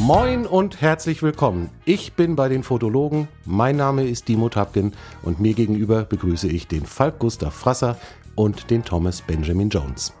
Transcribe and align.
Moin 0.00 0.46
und 0.46 0.80
herzlich 0.80 1.22
willkommen. 1.22 1.68
Ich 1.84 2.14
bin 2.14 2.34
bei 2.36 2.48
den 2.48 2.62
Fotologen. 2.62 3.28
Mein 3.44 3.76
Name 3.76 4.04
ist 4.04 4.28
Dimo 4.28 4.48
Tapkin 4.48 4.92
und 5.22 5.40
mir 5.40 5.54
gegenüber 5.54 6.04
begrüße 6.04 6.48
ich 6.48 6.66
den 6.66 6.86
Falk 6.86 7.18
Gustav 7.18 7.52
Frasser 7.54 7.98
und 8.34 8.70
den 8.70 8.84
Thomas 8.84 9.20
Benjamin 9.20 9.68
Jones. 9.68 10.14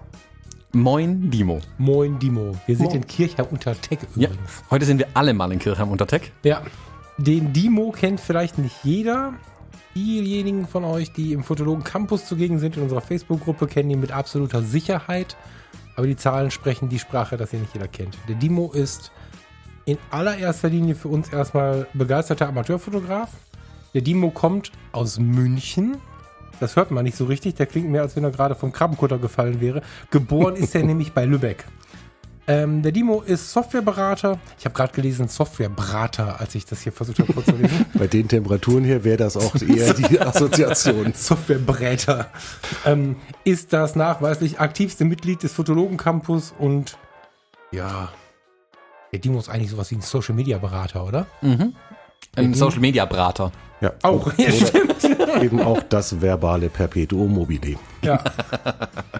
Moin 0.72 1.30
Dimo. 1.30 1.60
Moin 1.78 2.18
Dimo. 2.18 2.54
Wir 2.66 2.76
sind 2.76 2.92
in 2.92 3.06
Kirchheim 3.06 3.46
unter 3.50 3.80
Tech 3.80 4.00
Ja, 4.16 4.28
übrigens. 4.28 4.62
heute 4.70 4.84
sind 4.84 4.98
wir 4.98 5.06
alle 5.14 5.32
mal 5.32 5.50
in 5.52 5.58
Kirchheim 5.58 5.90
unter 5.90 6.06
Tech. 6.06 6.32
Ja. 6.42 6.62
Den 7.16 7.52
Dimo 7.52 7.90
kennt 7.90 8.20
vielleicht 8.20 8.58
nicht 8.58 8.76
jeder. 8.84 9.34
Diejenigen 9.98 10.68
von 10.68 10.84
euch, 10.84 11.10
die 11.10 11.32
im 11.32 11.42
Fotologen 11.42 11.82
Campus 11.82 12.24
zugegen 12.24 12.60
sind 12.60 12.76
in 12.76 12.84
unserer 12.84 13.00
Facebook-Gruppe, 13.00 13.66
kennen 13.66 13.90
ihn 13.90 13.98
mit 13.98 14.12
absoluter 14.12 14.62
Sicherheit. 14.62 15.36
Aber 15.96 16.06
die 16.06 16.14
Zahlen 16.14 16.52
sprechen 16.52 16.88
die 16.88 17.00
Sprache, 17.00 17.36
dass 17.36 17.52
ihn 17.52 17.62
nicht 17.62 17.74
jeder 17.74 17.88
kennt. 17.88 18.16
Der 18.28 18.36
Dimo 18.36 18.70
ist 18.70 19.10
in 19.86 19.98
allererster 20.10 20.68
Linie 20.68 20.94
für 20.94 21.08
uns 21.08 21.30
erstmal 21.30 21.88
begeisterter 21.94 22.46
Amateurfotograf. 22.46 23.30
Der 23.92 24.02
Dimo 24.02 24.30
kommt 24.30 24.70
aus 24.92 25.18
München. 25.18 25.96
Das 26.60 26.76
hört 26.76 26.92
man 26.92 27.02
nicht 27.02 27.16
so 27.16 27.24
richtig. 27.24 27.56
Der 27.56 27.66
klingt 27.66 27.90
mehr, 27.90 28.02
als 28.02 28.14
wenn 28.14 28.22
er 28.22 28.30
gerade 28.30 28.54
vom 28.54 28.70
Krabbenkutter 28.70 29.18
gefallen 29.18 29.60
wäre. 29.60 29.82
Geboren 30.12 30.54
ist 30.54 30.76
er 30.76 30.82
nämlich 30.84 31.12
bei 31.12 31.24
Lübeck. 31.24 31.64
Ähm, 32.48 32.82
der 32.82 32.92
Dimo 32.92 33.20
ist 33.20 33.52
Softwareberater. 33.52 34.40
Ich 34.58 34.64
habe 34.64 34.74
gerade 34.74 34.94
gelesen 34.94 35.28
Softwareberater, 35.28 36.40
als 36.40 36.54
ich 36.54 36.64
das 36.64 36.80
hier 36.80 36.92
versucht 36.92 37.18
habe 37.18 37.30
vorzulesen. 37.34 37.84
Bei 37.94 38.06
den 38.06 38.26
Temperaturen 38.26 38.84
hier 38.84 39.04
wäre 39.04 39.18
das 39.18 39.36
auch 39.36 39.54
eher 39.56 39.92
die 39.92 40.18
Assoziation. 40.20 41.12
Softwareberater. 41.12 42.30
Ähm, 42.86 43.16
ist 43.44 43.74
das 43.74 43.96
nachweislich 43.96 44.60
aktivste 44.60 45.04
Mitglied 45.04 45.42
des 45.42 45.52
Fotologen 45.52 45.98
Campus 45.98 46.54
und 46.58 46.96
ja, 47.70 48.08
der 49.12 49.18
Dimo 49.18 49.38
ist 49.38 49.50
eigentlich 49.50 49.70
sowas 49.70 49.90
wie 49.90 49.96
ein 49.96 50.00
Social 50.00 50.34
Media 50.34 50.56
Berater, 50.56 51.04
oder? 51.06 51.26
Ein 52.34 52.54
Social 52.54 52.80
Media 52.80 53.04
Brater. 53.04 53.52
Ja, 53.80 53.92
Auch, 54.02 54.32
ja, 54.38 54.50
stimmt. 54.50 55.04
eben 55.40 55.60
auch 55.60 55.80
das 55.84 56.20
verbale 56.20 56.68
Perpetuum 56.68 57.32
mobile. 57.32 57.76
Ja. 58.02 58.22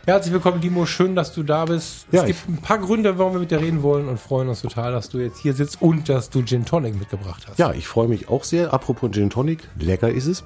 Herzlich 0.04 0.32
willkommen, 0.32 0.60
Dimo. 0.60 0.84
Schön, 0.84 1.14
dass 1.14 1.32
du 1.32 1.44
da 1.44 1.64
bist. 1.64 2.06
Ja, 2.10 2.22
es 2.22 2.26
gibt 2.26 2.48
ein 2.48 2.56
paar 2.60 2.78
Gründe, 2.78 3.18
warum 3.18 3.34
wir 3.34 3.40
mit 3.40 3.50
dir 3.52 3.60
reden 3.60 3.82
wollen 3.84 4.08
und 4.08 4.18
freuen 4.18 4.48
uns 4.48 4.62
total, 4.62 4.90
dass 4.92 5.10
du 5.10 5.18
jetzt 5.18 5.38
hier 5.38 5.54
sitzt 5.54 5.80
und 5.80 6.08
dass 6.08 6.30
du 6.30 6.42
Gin 6.42 6.64
Tonic 6.64 6.98
mitgebracht 6.98 7.46
hast. 7.48 7.58
Ja, 7.58 7.72
ich 7.72 7.86
freue 7.86 8.08
mich 8.08 8.28
auch 8.28 8.42
sehr. 8.42 8.72
Apropos 8.72 9.10
Gin 9.12 9.30
Tonic, 9.30 9.68
lecker 9.78 10.10
ist 10.10 10.26
es. 10.26 10.42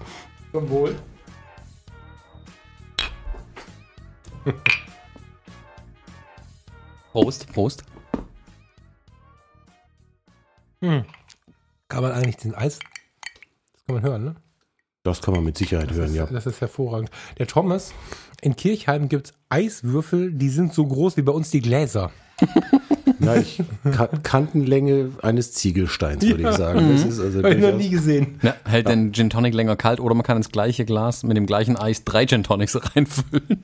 Zum 0.52 0.68
Wohl. 0.68 0.94
Prost, 7.12 7.52
Prost. 7.52 7.84
Kann 10.80 11.04
man 12.02 12.12
eigentlich 12.12 12.36
den 12.38 12.54
Eis. 12.54 12.78
Das 13.92 14.02
kann 14.02 14.02
man 14.02 14.02
hören, 14.02 14.24
ne? 14.24 14.34
Das 15.04 15.20
kann 15.20 15.34
man 15.34 15.44
mit 15.44 15.58
Sicherheit 15.58 15.90
Das, 15.90 15.96
hören, 15.96 16.10
ist, 16.10 16.14
ja. 16.16 16.26
das 16.26 16.46
ist 16.46 16.60
hervorragend. 16.60 17.10
Der 17.38 17.46
Thomas, 17.46 17.92
in 18.40 18.54
Kirchheim 18.56 19.08
gibt 19.08 19.26
es 19.28 19.32
Eiswürfel, 19.48 20.32
die 20.32 20.48
sind 20.48 20.72
so 20.72 20.86
groß 20.86 21.16
wie 21.16 21.22
bei 21.22 21.32
uns 21.32 21.50
die 21.50 21.60
Gläser. 21.60 22.10
Na, 23.18 23.36
ich 23.36 23.62
Ka 23.92 24.06
Kantenlänge 24.06 25.10
eines 25.22 25.52
Ziegelsteins, 25.52 26.24
würde 26.26 26.48
ich 26.48 26.56
sagen. 26.56 26.90
Das 26.92 27.04
ist 27.04 27.20
also 27.20 27.38
Habe 27.38 27.54
ich 27.54 27.60
noch 27.60 27.76
nie 27.76 27.90
gesehen. 27.90 28.38
Ja, 28.42 28.54
hält 28.64 28.88
den 28.88 29.12
Gin 29.12 29.30
Tonic 29.30 29.54
länger 29.54 29.76
kalt 29.76 30.00
oder 30.00 30.14
man 30.14 30.24
kann 30.24 30.36
ins 30.36 30.50
gleiche 30.50 30.84
Glas 30.84 31.22
mit 31.22 31.36
dem 31.36 31.46
gleichen 31.46 31.76
Eis 31.76 32.04
drei 32.04 32.26
Gin 32.26 32.42
Tonics 32.42 32.76
reinfüllen. 32.96 33.62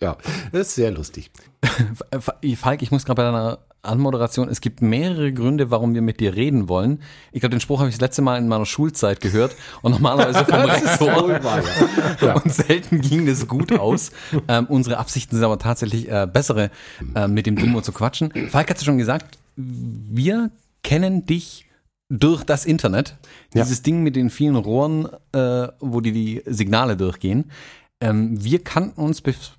ja, 0.00 0.16
das 0.52 0.68
ist 0.68 0.74
sehr 0.76 0.90
lustig. 0.90 1.30
Falk, 2.56 2.82
ich 2.82 2.90
muss 2.90 3.04
gerade 3.04 3.16
bei 3.16 3.24
deiner 3.24 3.58
Anmoderation, 3.82 4.48
es 4.48 4.60
gibt 4.60 4.80
mehrere 4.80 5.32
Gründe, 5.32 5.70
warum 5.70 5.94
wir 5.94 6.02
mit 6.02 6.20
dir 6.20 6.36
reden 6.36 6.68
wollen. 6.68 7.02
Ich 7.32 7.40
glaube, 7.40 7.56
den 7.56 7.60
Spruch 7.60 7.80
habe 7.80 7.88
ich 7.88 7.96
das 7.96 8.00
letzte 8.00 8.22
Mal 8.22 8.38
in 8.38 8.46
meiner 8.46 8.64
Schulzeit 8.64 9.20
gehört 9.20 9.56
und 9.82 9.92
normalerweise 9.92 10.44
vom 10.44 10.60
Rektor. 10.60 12.42
Und 12.42 12.52
selten 12.52 13.00
ging 13.00 13.26
das 13.26 13.48
gut 13.48 13.72
aus. 13.78 14.12
Ähm, 14.48 14.66
unsere 14.68 14.98
Absichten 14.98 15.36
sind 15.36 15.44
aber 15.44 15.58
tatsächlich 15.58 16.08
äh, 16.08 16.26
bessere, 16.32 16.70
äh, 17.14 17.26
mit 17.26 17.46
dem 17.46 17.56
Dimo 17.56 17.80
zu 17.80 17.92
quatschen. 17.92 18.32
Falk 18.48 18.70
hat 18.70 18.76
es 18.76 18.84
schon 18.84 18.98
gesagt, 18.98 19.38
wir 19.56 20.50
kennen 20.82 21.26
dich 21.26 21.66
durch 22.08 22.44
das 22.44 22.64
Internet. 22.64 23.16
Ja. 23.54 23.62
Dieses 23.62 23.82
Ding 23.82 24.02
mit 24.02 24.16
den 24.16 24.30
vielen 24.30 24.56
Rohren, 24.56 25.08
äh, 25.32 25.68
wo 25.80 26.00
die, 26.00 26.12
die 26.12 26.42
Signale 26.46 26.96
durchgehen. 26.96 27.50
Ähm, 28.00 28.42
wir 28.42 28.62
kannten 28.62 29.00
uns 29.00 29.20
bis 29.20 29.52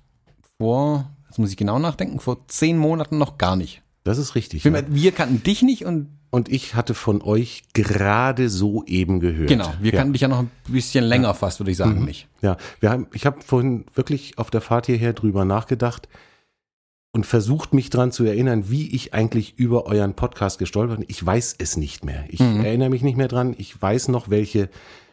vor, 0.58 1.10
jetzt 1.28 1.38
muss 1.38 1.50
ich 1.50 1.56
genau 1.56 1.78
nachdenken, 1.78 2.20
vor 2.20 2.46
zehn 2.48 2.78
Monaten 2.78 3.18
noch 3.18 3.38
gar 3.38 3.56
nicht. 3.56 3.83
Das 4.04 4.18
ist 4.18 4.34
richtig. 4.34 4.64
Wir, 4.64 4.72
Ja. 4.72 4.82
wir 4.88 5.12
kannten 5.12 5.42
dich 5.42 5.62
nicht 5.62 5.84
und 5.84 6.08
Und 6.30 6.48
ich 6.50 6.74
hatte 6.74 6.94
von 6.94 7.22
euch 7.22 7.62
gerade 7.74 8.48
so 8.50 8.84
eben 8.86 9.20
gehört. 9.20 9.48
genau, 9.48 9.72
wir 9.80 9.92
ja. 9.92 9.98
kannten 9.98 10.12
dich 10.14 10.22
ja 10.22 10.28
noch 10.28 10.40
ein 10.40 10.50
bisschen 10.68 11.04
länger 11.04 11.32
fast, 11.34 11.60
würde 11.60 11.70
ich 11.70 11.76
sagen, 11.76 12.04
nicht. 12.04 12.26
Ja, 12.42 12.56
wir 12.80 12.90
haben, 12.90 13.06
ich 13.12 13.24
habe 13.24 13.40
vorhin 13.40 13.84
wirklich 13.94 14.36
auf 14.36 14.50
der 14.50 14.60
Fahrt 14.60 14.86
hierher 14.86 15.12
drüber 15.12 15.44
nachgedacht 15.44 16.08
und 17.12 17.24
versucht 17.24 17.72
mich 17.72 17.88
dran 17.88 18.10
zu 18.10 18.24
erinnern, 18.24 18.68
wie 18.68 18.94
ich 18.94 19.14
eigentlich 19.14 19.56
über 19.58 19.86
euren 19.86 20.14
Podcast 20.14 20.58
gestolpert 20.58 20.98
bin. 20.98 21.06
Ich 21.08 21.24
weiß 21.24 21.54
es 21.58 21.76
nicht 21.76 22.04
mehr. 22.04 22.24
Ich 22.28 22.40
erinnere 22.40 22.90
mich 22.90 23.02
nicht 23.02 23.16
mehr 23.16 23.28
dran. 23.28 23.54
Ich 23.56 23.80
weiß 23.80 24.08
noch, 24.08 24.28
welche 24.28 24.68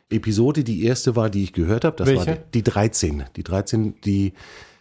Episode 0.10 0.64
die 0.64 0.84
erste 0.84 1.16
war, 1.16 1.30
die 1.30 1.44
ich 1.44 1.54
gehört 1.54 1.86
habe. 1.86 1.96
Das 1.98 2.08
war 2.16 2.26
Welche? 2.26 2.44
die 2.56 2.64
13. 2.64 3.26
Die 3.36 3.44
13, 3.44 3.94
die, 4.04 4.34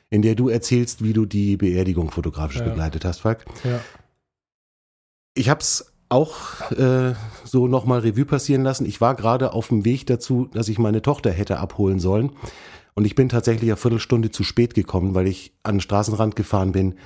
in 0.09 0.23
der 0.23 0.35
du 0.35 0.49
erzählst, 0.49 1.05
wie 1.05 1.13
du 1.13 1.27
die 1.27 1.59
Beerdigung 1.59 2.11
fotografisch 2.11 2.61
Ja. 2.61 2.65
begleitet 2.65 3.05
hast, 3.05 3.21
Falk. 3.21 3.45
Ja. 3.63 3.81
Ich 5.41 5.49
habe 5.49 5.61
es 5.61 5.95
auch 6.11 6.71
äh, 6.73 7.15
so 7.45 7.67
nochmal 7.67 8.01
Revue 8.01 8.27
passieren 8.27 8.63
lassen. 8.63 8.85
Ich 8.85 9.01
war 9.01 9.15
gerade 9.15 9.55
auf 9.55 9.69
dem 9.69 9.87
Weg 9.87 10.07
dazu, 10.07 10.51
dass 10.53 10.69
ich 10.69 10.79
meine 10.79 11.01
Tochter 11.01 11.31
hätte 11.31 11.61
abholen 11.61 11.99
sollen. 11.99 12.33
Und 12.93 13.07
ich 13.07 13.15
bin 13.15 13.31
tatsächlich 13.31 13.71
eine 13.71 13.79
Viertelstunde 13.79 14.31
zu 14.31 14.45
spät 14.45 14.75
gekommen, 14.75 15.15
weil 15.15 15.27
ich 15.27 15.55
an 15.63 15.77
den 15.77 15.81
Straßenrand 15.81 16.37
gefahren 16.37 16.73
bin 16.73 16.97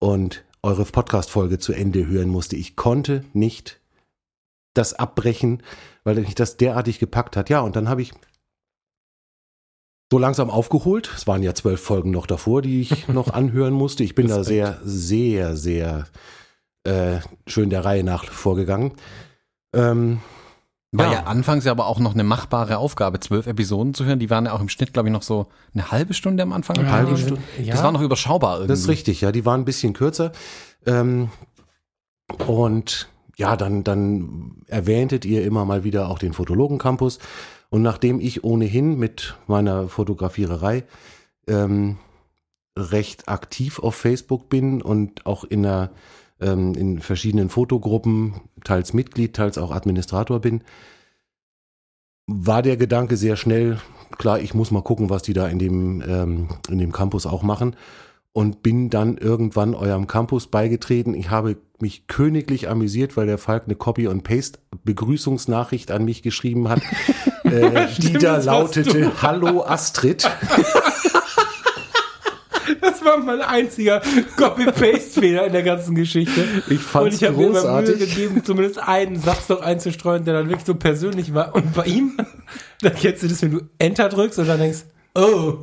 und 0.00 0.44
eure 0.62 0.84
Podcast-Folge 0.84 1.58
zu 1.58 1.72
Ende 1.72 2.06
hören 2.06 2.28
musste. 2.28 2.56
Ich 2.56 2.76
konnte 2.76 3.24
nicht 3.32 3.80
das 4.74 4.92
abbrechen, 4.92 5.62
weil 6.04 6.16
mich 6.16 6.34
das 6.34 6.58
derartig 6.58 6.98
gepackt 6.98 7.38
hat. 7.38 7.48
Ja, 7.48 7.60
und 7.60 7.74
dann 7.74 7.88
habe 7.88 8.02
ich 8.02 8.12
so 10.12 10.18
langsam 10.18 10.50
aufgeholt. 10.50 11.10
Es 11.16 11.26
waren 11.26 11.42
ja 11.42 11.54
zwölf 11.54 11.80
Folgen 11.80 12.10
noch 12.10 12.26
davor, 12.26 12.60
die 12.60 12.82
ich 12.82 13.08
noch 13.08 13.28
anhören 13.32 13.72
musste. 13.72 14.04
Ich 14.04 14.14
bin 14.14 14.28
da 14.28 14.36
Respekt. 14.36 14.48
sehr, 14.48 14.80
sehr, 14.84 15.56
sehr 15.56 16.06
äh, 16.84 17.20
schön 17.46 17.70
der 17.70 17.84
Reihe 17.84 18.04
nach 18.04 18.24
vorgegangen. 18.24 18.92
Ähm, 19.74 20.20
War 20.92 21.06
ja. 21.06 21.12
Ja. 21.12 21.22
anfangs 21.24 21.64
ja 21.64 21.72
aber 21.72 21.86
auch 21.86 21.98
noch 21.98 22.14
eine 22.14 22.24
machbare 22.24 22.78
Aufgabe, 22.78 23.20
zwölf 23.20 23.46
Episoden 23.46 23.94
zu 23.94 24.04
hören. 24.04 24.18
Die 24.18 24.30
waren 24.30 24.46
ja 24.46 24.52
auch 24.52 24.60
im 24.60 24.68
Schnitt, 24.68 24.92
glaube 24.92 25.08
ich, 25.08 25.12
noch 25.12 25.22
so 25.22 25.46
eine 25.74 25.90
halbe 25.90 26.14
Stunde 26.14 26.42
am 26.42 26.52
Anfang. 26.52 26.76
Ja, 26.76 26.90
halbe 26.90 27.16
Stunde. 27.16 27.42
Ja, 27.62 27.74
Das 27.74 27.82
war 27.82 27.92
noch 27.92 28.00
überschaubar 28.00 28.56
irgendwie. 28.56 28.68
Das 28.68 28.80
ist 28.80 28.88
richtig, 28.88 29.20
ja, 29.20 29.32
die 29.32 29.44
waren 29.44 29.60
ein 29.62 29.66
bisschen 29.66 29.92
kürzer. 29.92 30.32
Ähm, 30.86 31.30
und 32.46 33.08
ja, 33.36 33.56
dann, 33.56 33.84
dann 33.84 34.62
erwähntet 34.66 35.24
ihr 35.24 35.44
immer 35.44 35.64
mal 35.64 35.84
wieder 35.84 36.08
auch 36.08 36.18
den 36.18 36.32
Fotologen 36.32 36.78
Campus. 36.78 37.18
Und 37.70 37.82
nachdem 37.82 38.20
ich 38.20 38.44
ohnehin 38.44 38.98
mit 38.98 39.36
meiner 39.46 39.88
Fotografiererei 39.88 40.84
ähm, 41.46 41.98
recht 42.76 43.28
aktiv 43.28 43.78
auf 43.78 43.94
Facebook 43.94 44.48
bin 44.48 44.80
und 44.80 45.26
auch 45.26 45.44
in 45.44 45.66
einer 45.66 45.90
ähm, 46.40 46.74
in 46.74 47.00
verschiedenen 47.00 47.48
Fotogruppen, 47.48 48.34
teils 48.64 48.92
Mitglied, 48.92 49.34
teils 49.34 49.58
auch 49.58 49.70
Administrator 49.70 50.40
bin, 50.40 50.62
war 52.26 52.62
der 52.62 52.76
Gedanke 52.76 53.16
sehr 53.16 53.36
schnell, 53.36 53.78
klar, 54.18 54.38
ich 54.38 54.54
muss 54.54 54.70
mal 54.70 54.82
gucken, 54.82 55.10
was 55.10 55.22
die 55.22 55.32
da 55.32 55.48
in 55.48 55.58
dem, 55.58 56.02
ähm, 56.06 56.48
in 56.68 56.78
dem 56.78 56.92
Campus 56.92 57.26
auch 57.26 57.42
machen. 57.42 57.74
Und 58.32 58.62
bin 58.62 58.90
dann 58.90 59.16
irgendwann 59.16 59.74
eurem 59.74 60.06
Campus 60.06 60.46
beigetreten. 60.46 61.14
Ich 61.14 61.30
habe 61.30 61.56
mich 61.80 62.06
königlich 62.06 62.68
amüsiert, 62.68 63.16
weil 63.16 63.26
der 63.26 63.38
Falk 63.38 63.64
eine 63.64 63.74
Copy- 63.74 64.06
und 64.06 64.22
Paste-Begrüßungsnachricht 64.22 65.90
an 65.90 66.04
mich 66.04 66.22
geschrieben 66.22 66.68
hat, 66.68 66.82
äh, 67.44 67.88
die 67.96 68.12
da 68.12 68.36
lautete, 68.36 69.22
Hallo 69.22 69.64
Astrid. 69.64 70.30
War 73.08 73.18
mein 73.24 73.40
einziger 73.40 74.00
Copy-Paste-Fehler 74.36 75.46
in 75.46 75.52
der 75.52 75.62
ganzen 75.62 75.94
Geschichte. 75.94 76.44
Ich 76.68 76.78
fand's 76.80 77.06
Und 77.06 77.14
ich 77.14 77.24
habe 77.28 77.36
mir 77.36 77.44
Mühe 77.44 77.52
großartig. 77.52 77.98
gegeben, 77.98 78.42
zumindest 78.44 78.78
einen 78.78 79.20
Satz 79.20 79.46
doch 79.48 79.60
einzustreuen, 79.62 80.24
der 80.24 80.34
dann 80.34 80.48
wirklich 80.48 80.66
so 80.66 80.74
persönlich 80.74 81.32
war. 81.34 81.54
Und 81.54 81.74
bei 81.74 81.84
ihm, 81.84 82.16
dann 82.82 82.94
kennst 82.94 83.22
du 83.22 83.28
das, 83.28 83.40
wenn 83.42 83.52
du 83.52 83.60
Enter 83.78 84.08
drückst 84.08 84.38
und 84.40 84.46
dann 84.48 84.58
denkst, 84.58 84.84
oh, 85.14 85.54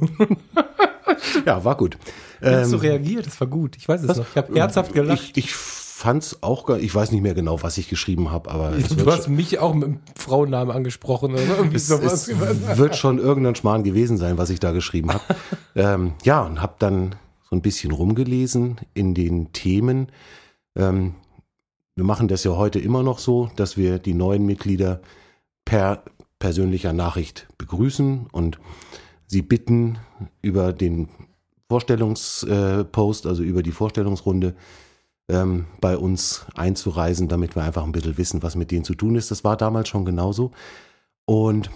Ja, 1.45 1.63
war 1.63 1.75
gut. 1.77 1.97
wie 2.41 2.47
hast 2.49 2.71
du 2.71 2.75
Ähm, 2.75 2.81
reagiert? 2.81 3.25
Das 3.27 3.39
war 3.39 3.47
gut. 3.47 3.75
Ich 3.77 3.87
weiß 3.87 4.01
es 4.03 4.17
noch. 4.17 4.25
Ich 4.29 4.37
habe 4.37 4.53
herzhaft 4.55 4.93
gelacht. 4.93 5.19
Ich, 5.35 5.37
ich 5.45 5.55
fand's 5.55 6.37
auch, 6.41 6.65
gar- 6.65 6.79
ich 6.79 6.93
weiß 6.93 7.11
nicht 7.11 7.21
mehr 7.21 7.33
genau, 7.33 7.61
was 7.63 7.77
ich 7.77 7.87
geschrieben 7.89 8.31
habe, 8.31 8.51
aber 8.51 8.73
es 8.77 8.89
Du 8.89 9.09
hast 9.11 9.29
mich 9.29 9.59
auch 9.59 9.73
mit 9.73 9.83
dem 9.87 9.99
Frauennamen 10.17 10.75
angesprochen 10.75 11.33
oder 11.33 11.43
irgendwie 11.57 11.77
es, 11.77 11.87
sowas. 11.87 12.27
es 12.27 12.77
wird 12.77 12.95
schon 12.97 13.17
irgendein 13.17 13.55
Schmarrn 13.55 13.83
gewesen 13.83 14.17
sein, 14.17 14.37
was 14.37 14.49
ich 14.49 14.59
da 14.59 14.71
geschrieben 14.71 15.13
habe. 15.13 15.23
ähm, 15.75 16.13
ja, 16.23 16.41
und 16.41 16.61
habe 16.61 16.73
dann 16.79 17.15
so 17.49 17.55
ein 17.55 17.61
bisschen 17.61 17.91
rumgelesen 17.91 18.77
in 18.93 19.13
den 19.13 19.53
Themen. 19.53 20.07
Ähm, 20.75 21.15
wir 21.95 22.03
machen 22.03 22.27
das 22.27 22.43
ja 22.43 22.51
heute 22.51 22.79
immer 22.79 23.03
noch 23.03 23.19
so, 23.19 23.49
dass 23.55 23.77
wir 23.77 23.99
die 23.99 24.13
neuen 24.13 24.45
Mitglieder 24.45 25.01
per 25.63 26.03
persönlicher 26.39 26.93
Nachricht 26.93 27.47
begrüßen 27.57 28.27
und 28.31 28.59
sie 29.27 29.41
bitten, 29.41 29.97
über 30.41 30.73
den 30.73 31.09
Vorstellungspost, 31.69 33.25
also 33.25 33.43
über 33.43 33.63
die 33.63 33.71
Vorstellungsrunde, 33.71 34.55
ähm, 35.27 35.65
bei 35.81 35.97
uns 35.97 36.45
einzureisen, 36.53 37.27
damit 37.27 37.55
wir 37.55 37.63
einfach 37.63 37.83
ein 37.83 37.91
bisschen 37.91 38.17
wissen, 38.17 38.43
was 38.43 38.55
mit 38.55 38.71
denen 38.71 38.83
zu 38.83 38.93
tun 38.93 39.15
ist. 39.15 39.31
Das 39.31 39.43
war 39.43 39.57
damals 39.57 39.89
schon 39.89 40.05
genauso. 40.05 40.51
Und 41.25 41.71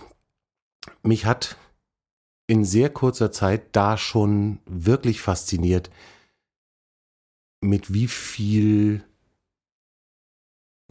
mich 1.01 1.25
hat 1.25 1.57
in 2.50 2.66
sehr 2.66 2.90
kurzer 2.90 3.31
Zeit 3.31 3.75
da 3.75 3.96
schon 3.96 4.57
wirklich 4.66 5.22
fasziniert, 5.22 5.92
mit 7.62 7.94
wie 7.94 8.07
viel, 8.07 9.04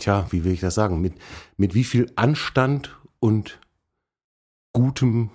tja, 0.00 0.28
wie 0.30 0.44
will 0.44 0.52
ich 0.52 0.60
das 0.60 0.76
sagen, 0.76 1.00
mit, 1.00 1.14
mit 1.56 1.74
wie 1.74 1.82
viel 1.82 2.12
Anstand 2.14 2.96
und 3.18 3.58
gutem, 4.72 5.30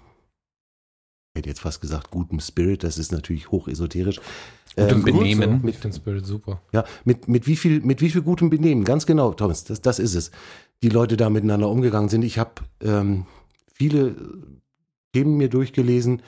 ich 1.34 1.40
hätte 1.40 1.50
jetzt 1.50 1.60
fast 1.60 1.82
gesagt, 1.82 2.10
gutem 2.10 2.40
Spirit, 2.40 2.86
das 2.86 2.98
ist 2.98 3.12
natürlich 3.12 3.52
hochesoterisch. 3.52 4.22
Gutem 4.78 5.00
Ähm, 5.00 5.04
Benehmen. 5.04 5.62
Mit 5.62 5.84
dem 5.84 5.92
Spirit 5.92 6.26
super. 6.26 6.62
ja, 6.72 6.86
mit, 7.04 7.28
mit 7.28 7.48
wie 7.48 7.58
viel, 7.58 7.82
mit 7.82 8.00
wie 8.00 8.10
viel 8.10 8.22
gutem 8.22 8.50
Benehmen, 8.50 8.86
ganz 8.86 9.06
genau, 9.06 9.34
Thomas, 9.34 9.66
das, 9.66 9.82
das 9.82 10.00
ist 10.00 10.16
es. 10.16 10.32
Die 10.84 10.90
Leute 10.90 11.18
da 11.18 11.30
miteinander 11.30 11.68
umgegangen 11.68 12.08
sind. 12.08 12.24
Ich 12.24 12.38
habe 12.38 12.54
ähm, 12.82 13.26
viele 13.74 14.16
Themen 15.14 15.38
mir 15.38 15.50
durchgelesen 15.50 16.22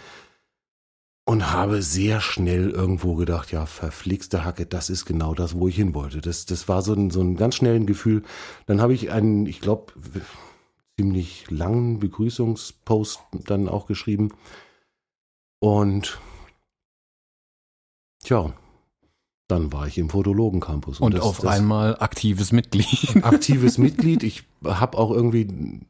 und 1.28 1.52
habe 1.52 1.82
sehr 1.82 2.22
schnell 2.22 2.70
irgendwo 2.70 3.16
gedacht, 3.16 3.52
ja, 3.52 3.66
verflixte 3.66 4.46
Hacke, 4.46 4.66
das 4.68 4.90
ist 4.92 5.06
genau 5.06 5.34
das, 5.34 5.56
wo 5.56 5.68
ich 5.68 5.76
hin 5.76 5.96
wollte. 5.96 6.22
Das, 6.22 6.46
das 6.46 6.68
war 6.68 6.82
so 6.84 6.94
ein, 6.94 7.10
so 7.10 7.22
ein 7.22 7.36
ganz 7.36 7.56
schnellen 7.56 7.88
Gefühl. 7.88 8.24
Dann 8.68 8.80
habe 8.80 8.94
ich 8.94 9.10
einen, 9.12 9.48
ich 9.48 9.60
glaube, 9.60 9.94
ziemlich 11.00 11.50
langen 11.50 12.00
Begrüßungspost 12.00 13.20
dann 13.46 13.68
auch 13.68 13.88
geschrieben. 13.88 14.30
Und 15.60 16.20
tja, 18.24 18.54
dann 19.48 19.74
war 19.74 19.88
ich 19.88 19.98
im 19.98 20.10
Fotologen-Campus. 20.12 21.00
Und 21.00 21.16
das- 21.16 21.24
auf 21.24 21.40
das- 21.40 21.52
einmal 21.52 21.98
aktives 22.00 22.52
Mitglied. 22.52 23.24
aktives 23.24 23.78
Mitglied. 23.80 24.22
Ich 24.22 24.44
habe 24.64 24.96
auch 24.98 25.10
irgendwie 25.10 25.82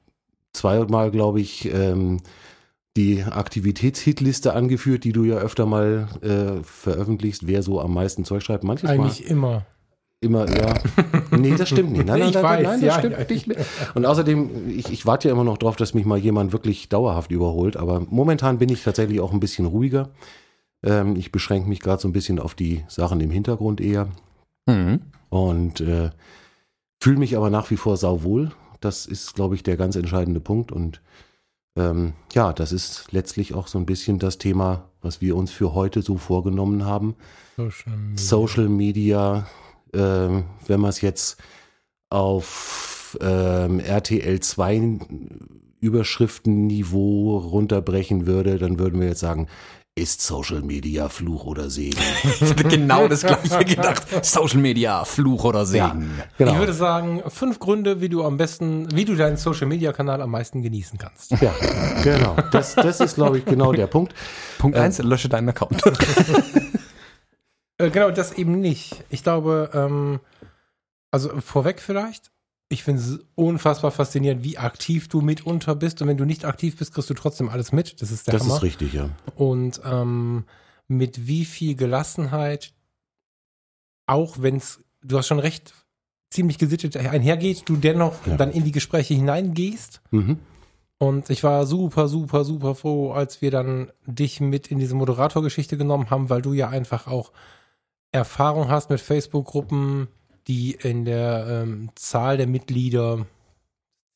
zweimal, 0.54 1.12
glaube 1.12 1.42
ich, 1.42 1.66
ähm, 1.74 2.22
die 2.98 3.24
Aktivitätshitliste 3.24 4.54
angeführt, 4.54 5.04
die 5.04 5.12
du 5.12 5.24
ja 5.24 5.36
öfter 5.38 5.66
mal 5.66 6.08
äh, 6.22 6.64
veröffentlichst, 6.64 7.46
wer 7.48 7.62
so 7.62 7.82
am 7.82 7.94
meisten 7.94 8.24
Zeug 8.26 8.44
schreibt. 8.44 8.64
Manches 8.64 8.90
Eigentlich 8.90 9.22
Mal 9.26 9.32
immer. 9.32 9.66
immer, 10.22 10.50
ja. 10.50 10.74
Nee, 11.32 11.56
das 11.58 11.70
stimmt 11.70 11.92
nicht. 11.92 12.06
Nein, 12.06 12.20
nein, 12.20 12.30
Ich 12.30 12.36
nein, 12.36 12.44
weiß, 12.44 12.64
nein, 12.64 12.82
das 12.82 12.82
ja, 12.82 13.00
stimmt 13.00 13.18
ja. 13.20 13.26
nicht. 13.36 13.50
Und 13.96 14.06
außerdem, 14.06 14.70
ich, 14.70 14.90
ich 14.92 15.06
warte 15.06 15.28
ja 15.28 15.34
immer 15.34 15.44
noch 15.44 15.58
drauf, 15.58 15.76
dass 15.76 15.94
mich 15.94 16.06
mal 16.06 16.18
jemand 16.18 16.54
wirklich 16.54 16.88
dauerhaft 16.90 17.32
überholt. 17.32 17.76
Aber 17.78 18.00
momentan 18.10 18.60
bin 18.60 18.70
ich 18.70 18.84
tatsächlich 18.84 19.20
auch 19.20 19.34
ein 19.34 19.40
bisschen 19.42 19.66
ruhiger. 19.66 20.10
Ähm, 20.84 21.16
ich 21.18 21.32
beschränke 21.34 21.68
mich 21.68 21.82
gerade 21.82 22.02
so 22.02 22.08
ein 22.08 22.14
bisschen 22.14 22.40
auf 22.40 22.56
die 22.56 22.84
Sachen 22.88 23.20
im 23.20 23.30
Hintergrund 23.32 23.82
eher 23.82 24.08
Mhm. 24.68 25.02
und 25.30 25.80
äh, 25.82 26.10
fühle 27.00 27.20
mich 27.20 27.38
aber 27.38 27.50
nach 27.52 27.70
wie 27.70 27.78
vor 27.78 27.98
sauwohl. 27.98 28.52
Das 28.80 29.06
ist, 29.06 29.36
glaube 29.36 29.54
ich, 29.56 29.62
der 29.64 29.78
ganz 29.78 29.96
entscheidende 29.96 30.40
Punkt. 30.40 30.72
Und 30.72 31.02
ähm, 31.76 32.14
ja, 32.34 32.54
das 32.54 32.72
ist 32.72 33.12
letztlich 33.12 33.54
auch 33.54 33.68
so 33.68 33.78
ein 33.78 33.86
bisschen 33.86 34.20
das 34.20 34.38
Thema, 34.38 34.90
was 35.02 35.22
wir 35.22 35.36
uns 35.36 35.52
für 35.52 35.74
heute 35.74 36.02
so 36.02 36.18
vorgenommen 36.18 36.86
haben. 36.86 37.16
Social 37.58 37.98
Media. 37.98 38.18
Social 38.18 38.70
Media, 38.70 39.48
ähm, 39.94 40.44
wenn 40.68 40.80
man 40.80 40.90
es 40.90 41.02
jetzt 41.02 41.38
auf 42.10 43.18
ähm, 43.22 43.80
RTL 43.80 44.40
2 44.40 45.00
Überschriftenniveau 45.80 47.38
runterbrechen 47.38 48.26
würde, 48.26 48.58
dann 48.58 48.80
würden 48.80 49.00
wir 49.00 49.10
jetzt 49.10 49.20
sagen, 49.20 49.48
ist 49.98 50.22
Social 50.22 50.62
Media 50.62 51.08
Fluch 51.08 51.46
oder 51.46 51.70
Segen? 51.70 51.98
Ich 52.24 52.42
hätte 52.42 52.66
genau 52.66 53.08
das 53.08 53.22
gleiche 53.22 53.64
gedacht. 53.64 54.26
Social 54.26 54.60
Media, 54.60 55.06
Fluch 55.06 55.46
oder 55.46 55.66
Segen. 55.66 56.22
genau. 56.38 56.54
Ich 56.54 56.60
würde 56.60 56.74
sagen, 56.74 57.24
fünf 57.30 57.60
Gründe, 57.60 58.02
wie 58.02 58.10
du 58.10 58.24
am 58.24 58.36
besten, 58.36 58.94
wie 58.94 59.06
du 59.06 59.16
deinen 59.16 59.38
Social 59.38 59.68
Media 59.68 59.94
Kanal 59.94 60.22
am 60.22 60.32
meisten 60.32 60.62
genießen 60.62 61.00
kannst. 61.00 61.32
Ja, 61.42 61.54
genau. 62.04 62.36
Das, 62.52 62.76
das 62.76 63.00
ist, 63.00 63.16
glaube 63.16 63.38
ich, 63.38 63.46
genau 63.46 63.72
der 63.72 63.88
Punkt. 63.88 64.14
Punkt 64.58 64.78
eins: 64.78 65.00
lösche 65.00 65.30
deinen 65.30 65.50
Account. 65.50 65.82
Äh, 67.78 67.90
genau, 67.90 68.10
das 68.10 68.32
eben 68.32 68.62
nicht. 68.62 69.04
Ich 69.10 69.22
glaube, 69.22 69.70
ähm, 69.74 70.22
also 71.12 71.30
vorweg 71.42 71.82
vielleicht, 71.82 72.32
ich 72.70 72.84
finde 72.84 73.02
es 73.02 73.20
unfassbar 73.36 73.92
faszinierend, 73.92 74.44
wie 74.44 74.58
aktiv 74.58 75.08
du 75.08 75.22
mitunter 75.22 75.76
bist. 75.76 76.02
Und 76.02 76.08
wenn 76.08 76.18
du 76.18 76.26
nicht 76.26 76.46
aktiv 76.46 76.76
bist, 76.78 76.94
kriegst 76.94 77.10
du 77.10 77.14
trotzdem 77.14 77.50
alles 77.50 77.72
mit. 77.72 78.02
Das 78.02 78.12
ist 78.12 78.28
der 78.28 78.34
Das 78.34 78.44
Hammer. 78.44 78.56
ist 78.56 78.64
richtig, 78.64 78.94
ja. 78.94 79.10
Und 79.36 79.82
ähm, 79.86 80.46
mit 80.88 81.28
wie 81.28 81.46
viel 81.46 81.76
Gelassenheit, 81.76 82.74
auch 84.08 84.42
wenn 84.42 84.58
es, 84.58 84.84
du 85.04 85.18
hast 85.18 85.28
schon 85.28 85.40
recht, 85.40 85.74
ziemlich 86.32 86.58
gesittet 86.58 86.98
einhergeht, 86.98 87.64
du 87.70 87.76
dennoch 87.78 88.26
Ja. 88.26 88.36
dann 88.36 88.52
in 88.52 88.64
die 88.64 88.72
Gespräche 88.72 89.14
hineingehst. 89.14 90.02
Mhm. 90.12 90.40
Und 90.98 91.30
ich 91.30 91.44
war 91.44 91.66
super, 91.66 92.08
super, 92.08 92.44
super 92.46 92.74
froh, 92.76 93.12
als 93.12 93.42
wir 93.42 93.52
dann 93.52 93.92
dich 94.06 94.40
mit 94.42 94.68
in 94.68 94.80
diese 94.80 94.96
Moderatorgeschichte 94.96 95.78
genommen 95.78 96.10
haben, 96.10 96.30
weil 96.30 96.42
du 96.42 96.54
ja 96.54 96.70
einfach 96.70 97.08
auch 97.08 97.32
Erfahrung 98.12 98.70
hast 98.70 98.90
mit 98.90 99.02
Facebook-Gruppen, 99.02 100.08
die 100.48 100.72
in 100.72 101.06
der 101.06 101.64
ähm, 101.64 101.90
Zahl 101.96 102.38
der 102.38 102.48
Mitglieder 102.48 103.26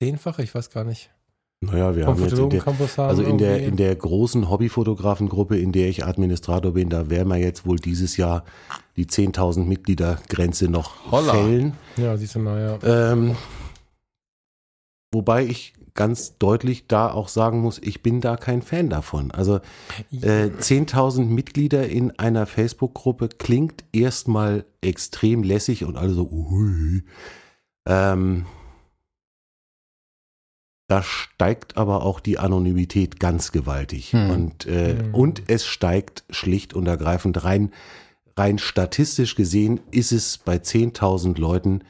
zehnfache, 0.01 0.43
ich 0.43 0.53
weiß 0.53 0.69
gar 0.69 0.83
nicht, 0.83 1.09
Naja, 1.61 1.95
wir 1.95 2.07
haben 2.07 2.21
jetzt 2.21 2.37
in 2.37 2.49
der, 2.49 2.67
also 2.97 3.21
in 3.21 3.37
der, 3.37 3.63
in 3.63 3.75
der 3.75 3.95
großen 3.95 4.49
Hobbyfotografengruppe, 4.49 5.57
in 5.57 5.71
der 5.71 5.89
ich 5.89 6.05
Administrator 6.05 6.73
bin, 6.73 6.89
da 6.89 7.09
werden 7.09 7.27
wir 7.27 7.37
jetzt 7.37 7.65
wohl 7.65 7.77
dieses 7.77 8.15
Jahr 8.15 8.45
die 8.95 9.07
10.000 9.07 9.65
Mitgliedergrenze 9.65 10.69
noch 10.69 11.11
Holla. 11.11 11.33
fällen. 11.33 11.73
ja, 11.97 12.15
siehst 12.15 12.35
du 12.35 12.39
mal, 12.39 12.79
ja. 12.81 13.11
Ähm, 13.11 13.35
wobei 15.11 15.45
ich 15.45 15.73
ganz 15.99 16.37
deutlich 16.37 16.87
da 16.87 17.11
auch 17.11 17.27
sagen 17.27 17.59
muss, 17.59 17.77
ich 17.77 18.01
bin 18.01 18.21
da 18.21 18.37
kein 18.37 18.61
Fan 18.61 18.89
davon. 18.89 19.31
Also 19.31 19.57
äh, 20.13 20.45
10.000 20.45 21.25
Mitglieder 21.25 21.89
in 21.89 22.17
einer 22.17 22.45
Facebook-Gruppe 22.45 23.27
klingt 23.27 23.83
erstmal 23.91 24.63
extrem 24.79 25.43
lässig 25.43 25.83
und 25.83 25.97
alle 25.97 26.13
so, 26.13 26.29
ui. 26.31 27.03
Ähm, 27.85 28.45
da 30.87 31.03
steigt 31.03 31.75
aber 31.75 32.05
auch 32.05 32.21
die 32.21 32.39
Anonymität 32.39 33.19
ganz 33.19 33.51
gewaltig. 33.51 34.13
Hm. 34.13 34.29
Und, 34.29 34.67
äh, 34.67 34.99
Hm. 34.99 35.13
und 35.13 35.43
es 35.47 35.65
steigt 35.65 36.23
schlicht 36.29 36.73
und 36.73 36.87
ergreifend 36.87 37.43
rein, 37.43 37.73
rein 38.37 38.57
statistisch 38.57 39.35
gesehen 39.35 39.81
ist 39.91 40.13
es 40.13 40.37
bei 40.37 40.59
10.000 40.59 41.37
Leuten 41.37 41.81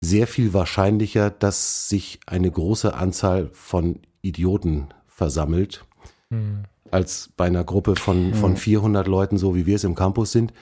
sehr 0.00 0.26
viel 0.26 0.52
wahrscheinlicher, 0.52 1.30
dass 1.30 1.88
sich 1.88 2.20
eine 2.26 2.50
große 2.50 2.94
Anzahl 2.94 3.50
von 3.52 4.00
Idioten 4.22 4.88
versammelt, 5.06 5.84
Hm. 6.30 6.64
als 6.90 7.30
bei 7.36 7.46
einer 7.46 7.64
Gruppe 7.64 7.96
von, 7.96 8.34
von 8.34 8.52
Mhm. 8.52 8.56
400 8.56 9.06
Leuten, 9.08 9.38
so 9.38 9.54
wie 9.54 9.66
wir 9.66 9.76
es 9.76 9.84
im 9.84 9.94
Campus 9.94 10.32
sind. 10.32 10.52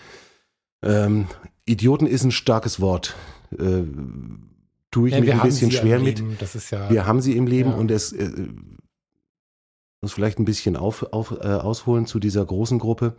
Ähm, 0.82 1.26
Idioten 1.66 2.06
ist 2.06 2.24
ein 2.24 2.30
starkes 2.30 2.80
Wort. 2.80 3.14
Äh, 3.58 3.82
tue 4.90 5.08
ich 5.08 5.14
Ja, 5.14 5.20
mich 5.20 5.32
ein 5.32 5.40
bisschen 5.42 5.70
schwer 5.70 5.98
mit. 5.98 6.22
Das 6.40 6.54
ist 6.54 6.70
ja. 6.70 6.90
Wir 6.90 7.06
haben 7.06 7.20
sie 7.20 7.36
im 7.36 7.46
Leben 7.46 7.70
Ja. 7.70 7.76
und 7.76 7.90
es 7.90 8.12
äh, 8.12 8.30
muss 10.00 10.12
vielleicht 10.12 10.38
ein 10.38 10.44
bisschen 10.44 10.76
auf, 10.76 11.02
auf, 11.12 11.30
äh, 11.32 11.44
ausholen 11.46 12.06
zu 12.06 12.18
dieser 12.18 12.44
großen 12.44 12.78
Gruppe. 12.78 13.16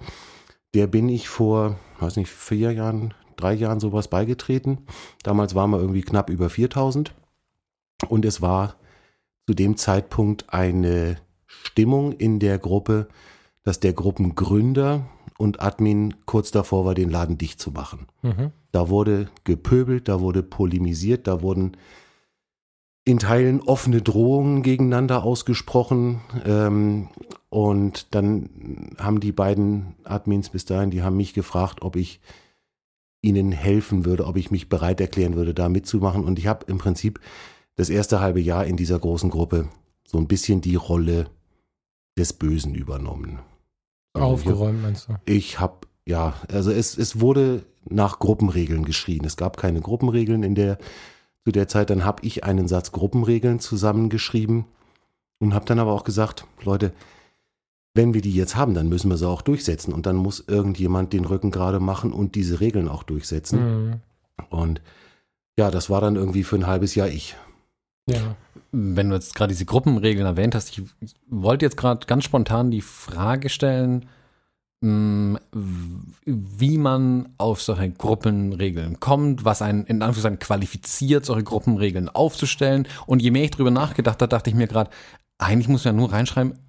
Der 0.75 0.87
bin 0.87 1.09
ich 1.09 1.27
vor, 1.27 1.79
weiß 1.99 2.17
nicht, 2.17 2.29
vier 2.29 2.71
Jahren, 2.73 3.13
drei 3.35 3.53
Jahren 3.53 3.79
sowas 3.79 4.07
beigetreten. 4.07 4.79
Damals 5.23 5.55
waren 5.55 5.71
wir 5.71 5.79
irgendwie 5.79 6.01
knapp 6.01 6.29
über 6.29 6.49
4000 6.49 7.13
und 8.07 8.25
es 8.25 8.41
war 8.41 8.75
zu 9.47 9.53
dem 9.53 9.77
Zeitpunkt 9.77 10.53
eine 10.53 11.17
Stimmung 11.45 12.11
in 12.13 12.39
der 12.39 12.57
Gruppe, 12.57 13.07
dass 13.63 13.79
der 13.79 13.93
Gruppengründer 13.93 15.05
und 15.37 15.61
Admin 15.61 16.13
kurz 16.25 16.51
davor 16.51 16.85
war, 16.85 16.95
den 16.95 17.09
Laden 17.09 17.37
dicht 17.37 17.59
zu 17.59 17.71
machen. 17.71 18.07
Mhm. 18.21 18.51
Da 18.71 18.89
wurde 18.89 19.29
gepöbelt, 19.43 20.07
da 20.07 20.21
wurde 20.21 20.43
polemisiert, 20.43 21.27
da 21.27 21.41
wurden 21.41 21.77
in 23.05 23.19
Teilen 23.19 23.61
offene 23.61 24.01
Drohungen 24.01 24.63
gegeneinander 24.63 25.23
ausgesprochen. 25.23 26.21
Ähm, 26.45 27.09
und 27.49 28.13
dann 28.15 28.95
haben 28.97 29.19
die 29.19 29.31
beiden 29.31 29.95
Admins 30.03 30.49
bis 30.49 30.65
dahin, 30.65 30.89
die 30.89 31.03
haben 31.03 31.17
mich 31.17 31.33
gefragt, 31.33 31.83
ob 31.83 31.95
ich 31.95 32.19
ihnen 33.25 33.51
helfen 33.51 34.05
würde, 34.05 34.25
ob 34.25 34.37
ich 34.37 34.51
mich 34.51 34.69
bereit 34.69 35.01
erklären 35.01 35.35
würde, 35.35 35.53
da 35.53 35.67
mitzumachen. 35.67 36.23
Und 36.23 36.37
ich 36.39 36.47
habe 36.47 36.65
im 36.67 36.77
Prinzip 36.77 37.19
das 37.75 37.89
erste 37.89 38.19
halbe 38.19 38.39
Jahr 38.39 38.65
in 38.65 38.77
dieser 38.77 38.99
großen 38.99 39.29
Gruppe 39.29 39.67
so 40.05 40.17
ein 40.17 40.27
bisschen 40.27 40.61
die 40.61 40.75
Rolle 40.75 41.27
des 42.17 42.33
Bösen 42.33 42.75
übernommen. 42.75 43.39
Aufgeräumt, 44.13 44.81
meinst 44.81 45.09
du? 45.09 45.15
Ich 45.25 45.59
habe, 45.59 45.87
ja, 46.05 46.35
also 46.47 46.71
es, 46.71 46.97
es 46.97 47.19
wurde 47.19 47.65
nach 47.89 48.19
Gruppenregeln 48.19 48.85
geschrien. 48.85 49.25
Es 49.25 49.35
gab 49.35 49.57
keine 49.57 49.81
Gruppenregeln 49.81 50.43
in 50.43 50.55
der, 50.55 50.77
zu 51.43 51.51
der 51.51 51.67
Zeit. 51.67 51.89
Dann 51.89 52.05
habe 52.05 52.25
ich 52.25 52.43
einen 52.43 52.67
Satz 52.67 52.91
Gruppenregeln 52.91 53.59
zusammengeschrieben 53.59 54.65
und 55.39 55.53
habe 55.53 55.65
dann 55.65 55.79
aber 55.79 55.91
auch 55.91 56.03
gesagt, 56.03 56.45
Leute, 56.63 56.93
wenn 57.95 58.13
wir 58.13 58.21
die 58.21 58.33
jetzt 58.33 58.55
haben, 58.55 58.73
dann 58.73 58.89
müssen 58.89 59.09
wir 59.09 59.17
sie 59.17 59.27
auch 59.27 59.41
durchsetzen. 59.41 59.93
Und 59.93 60.05
dann 60.05 60.17
muss 60.17 60.43
irgendjemand 60.47 61.13
den 61.13 61.25
Rücken 61.25 61.49
gerade 61.49 61.79
machen 61.79 62.11
und 62.11 62.35
diese 62.35 62.59
Regeln 62.59 62.89
auch 62.89 63.03
durchsetzen. 63.03 63.59
Mhm. 63.59 63.93
Und 64.49 64.81
ja, 65.57 65.71
das 65.71 65.89
war 65.89 66.01
dann 66.01 66.17
irgendwie 66.17 66.43
für 66.43 66.57
ein 66.57 66.67
halbes 66.67 66.93
Jahr 66.93 67.07
ich. 67.07 67.35
Ja. 68.07 68.35
Wenn 68.71 69.09
du 69.09 69.15
jetzt 69.15 69.33
gerade 69.33 69.53
diese 69.53 69.65
Gruppenregeln 69.65 70.27
erwähnt 70.27 70.53
hast, 70.55 70.69
ich 70.69 70.83
wollte 71.27 71.65
jetzt 71.65 71.77
gerade 71.77 72.05
ganz 72.05 72.25
spontan 72.25 72.69
die 72.69 72.81
Frage 72.81 73.47
stellen, 73.47 74.07
mh, 74.81 75.39
wie 76.25 76.77
man 76.77 77.29
auf 77.37 77.61
solche 77.61 77.89
Gruppenregeln 77.91 78.99
kommt, 78.99 79.45
was 79.45 79.61
einen 79.61 79.85
in 79.85 80.01
Anführungszeichen 80.01 80.39
qualifiziert, 80.39 81.25
solche 81.25 81.45
Gruppenregeln 81.45 82.09
aufzustellen. 82.09 82.89
Und 83.07 83.21
je 83.21 83.31
mehr 83.31 83.45
ich 83.45 83.51
drüber 83.51 83.71
nachgedacht 83.71 84.21
habe, 84.21 84.29
dachte 84.29 84.49
ich 84.49 84.55
mir 84.55 84.67
gerade, 84.67 84.91
eigentlich 85.37 85.69
muss 85.69 85.85
man 85.85 85.95
ja 85.95 86.01
nur 86.01 86.11
reinschreiben, 86.11 86.59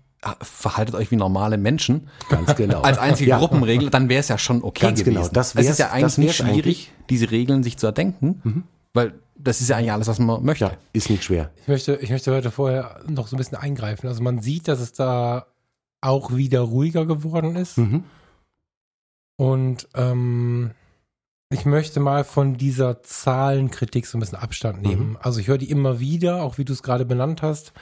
verhaltet 0.42 0.95
euch 0.95 1.11
wie 1.11 1.16
normale 1.16 1.59
Menschen. 1.59 2.09
Ganz 2.28 2.54
genau. 2.56 2.80
Als 2.83 2.99
einzige 2.99 3.30
Ja. 3.30 3.38
Gruppenregel, 3.38 3.90
dann 3.90 4.09
wäre 4.09 4.21
es 4.21 4.28
ja 4.28 4.38
schon 4.38 4.62
okay 4.62 4.87
Ganz 4.87 5.00
gewesen. 5.00 5.14
genau. 5.14 5.28
Das 5.28 5.54
es 5.54 5.68
ist 5.68 5.78
ja 5.78 5.90
eigentlich 5.90 6.18
nicht 6.18 6.37
schwierig, 6.37 6.54
eigentlich. 6.54 6.90
Mhm. 6.99 7.04
diese 7.11 7.30
Regeln 7.30 7.62
sich 7.62 7.76
zu 7.76 7.87
erdenken, 7.87 8.64
weil 8.95 9.14
das 9.38 9.61
ist 9.61 9.68
ja 9.68 9.76
eigentlich 9.76 9.92
alles, 9.92 10.09
was 10.09 10.18
man 10.18 10.42
möchte. 10.45 10.64
Ja, 10.64 10.73
ist 10.92 11.11
nicht 11.11 11.25
schwer. 11.25 11.50
Ich 11.62 11.68
möchte, 11.68 11.97
ich 11.97 12.11
möchte 12.11 12.33
heute 12.33 12.50
vorher 12.50 13.00
noch 13.06 13.28
so 13.28 13.37
ein 13.37 13.38
bisschen 13.38 13.59
eingreifen. 13.59 14.09
Also 14.09 14.23
man 14.23 14.40
sieht, 14.40 14.66
dass 14.68 14.80
es 14.80 14.92
da 14.92 15.47
auch 16.00 16.35
wieder 16.35 16.61
ruhiger 16.61 17.04
geworden 17.06 17.56
ist. 17.56 17.76
Mhm. 17.78 18.04
Und 19.37 19.88
ähm, 19.95 20.71
ich 21.50 21.64
möchte 21.66 22.00
mal 22.00 22.25
von 22.25 22.56
dieser 22.56 23.02
Zahlenkritik 23.02 24.06
so 24.06 24.16
ein 24.16 24.21
bisschen 24.21 24.38
Abstand 24.38 24.83
nehmen. 24.83 25.16
Also 25.21 25.38
ich 25.40 25.49
höre 25.49 25.59
die 25.59 25.71
immer 25.71 26.00
wieder, 26.00 26.42
auch 26.42 26.59
wie 26.59 26.64
du 26.64 26.73
es 26.73 26.83
gerade 26.83 27.04
benannt 27.04 27.42
hast. 27.42 27.73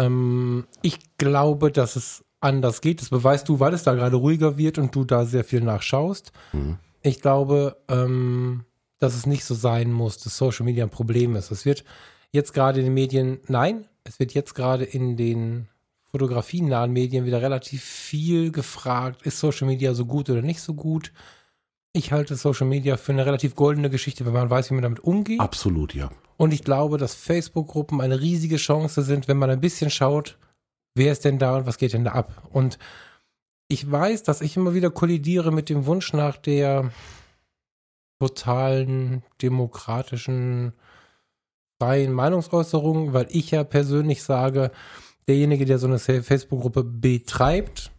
Ähm, 0.00 0.66
ich 0.82 0.98
glaube, 1.18 1.70
dass 1.70 1.96
es 1.96 2.24
anders 2.40 2.80
geht. 2.80 3.00
Das 3.00 3.10
beweist 3.10 3.48
du, 3.48 3.60
weil 3.60 3.74
es 3.74 3.82
da 3.82 3.94
gerade 3.94 4.16
ruhiger 4.16 4.56
wird 4.56 4.78
und 4.78 4.94
du 4.94 5.04
da 5.04 5.24
sehr 5.24 5.44
viel 5.44 5.60
nachschaust. 5.60 6.32
Mhm. 6.52 6.78
Ich 7.02 7.20
glaube, 7.20 7.76
ähm, 7.88 8.64
dass 8.98 9.14
es 9.14 9.26
nicht 9.26 9.44
so 9.44 9.54
sein 9.54 9.92
muss, 9.92 10.18
dass 10.18 10.36
Social 10.36 10.64
Media 10.64 10.84
ein 10.84 10.90
Problem 10.90 11.36
ist. 11.36 11.50
Es 11.50 11.64
wird 11.64 11.84
jetzt 12.32 12.52
gerade 12.52 12.80
in 12.80 12.86
den 12.86 12.94
Medien, 12.94 13.40
nein, 13.46 13.86
es 14.04 14.18
wird 14.18 14.32
jetzt 14.34 14.54
gerade 14.54 14.84
in 14.84 15.16
den 15.16 15.68
fotografienahen 16.10 16.92
Medien 16.92 17.24
wieder 17.24 17.40
relativ 17.40 17.82
viel 17.82 18.50
gefragt, 18.50 19.22
ist 19.22 19.38
Social 19.38 19.66
Media 19.66 19.94
so 19.94 20.06
gut 20.06 20.28
oder 20.28 20.42
nicht 20.42 20.60
so 20.60 20.74
gut? 20.74 21.12
Ich 21.92 22.12
halte 22.12 22.36
Social 22.36 22.66
Media 22.66 22.96
für 22.96 23.12
eine 23.12 23.26
relativ 23.26 23.54
goldene 23.54 23.90
Geschichte, 23.90 24.26
wenn 24.26 24.32
man 24.32 24.50
weiß, 24.50 24.70
wie 24.70 24.74
man 24.74 24.82
damit 24.82 25.00
umgeht. 25.00 25.40
Absolut, 25.40 25.94
ja. 25.94 26.10
Und 26.40 26.54
ich 26.54 26.64
glaube, 26.64 26.96
dass 26.96 27.14
Facebook-Gruppen 27.14 28.00
eine 28.00 28.18
riesige 28.18 28.56
Chance 28.56 29.02
sind, 29.02 29.28
wenn 29.28 29.36
man 29.36 29.50
ein 29.50 29.60
bisschen 29.60 29.90
schaut, 29.90 30.38
wer 30.94 31.12
ist 31.12 31.26
denn 31.26 31.38
da 31.38 31.58
und 31.58 31.66
was 31.66 31.76
geht 31.76 31.92
denn 31.92 32.04
da 32.04 32.12
ab. 32.12 32.48
Und 32.50 32.78
ich 33.68 33.90
weiß, 33.90 34.22
dass 34.22 34.40
ich 34.40 34.56
immer 34.56 34.72
wieder 34.72 34.90
kollidiere 34.90 35.52
mit 35.52 35.68
dem 35.68 35.84
Wunsch 35.84 36.14
nach 36.14 36.38
der 36.38 36.92
totalen, 38.22 39.22
demokratischen, 39.42 40.72
freien 41.78 42.14
Meinungsäußerung, 42.14 43.12
weil 43.12 43.26
ich 43.28 43.50
ja 43.50 43.62
persönlich 43.62 44.22
sage, 44.22 44.70
derjenige, 45.28 45.66
der 45.66 45.78
so 45.78 45.88
eine 45.88 45.98
Facebook-Gruppe 45.98 46.84
betreibt, 46.84 47.89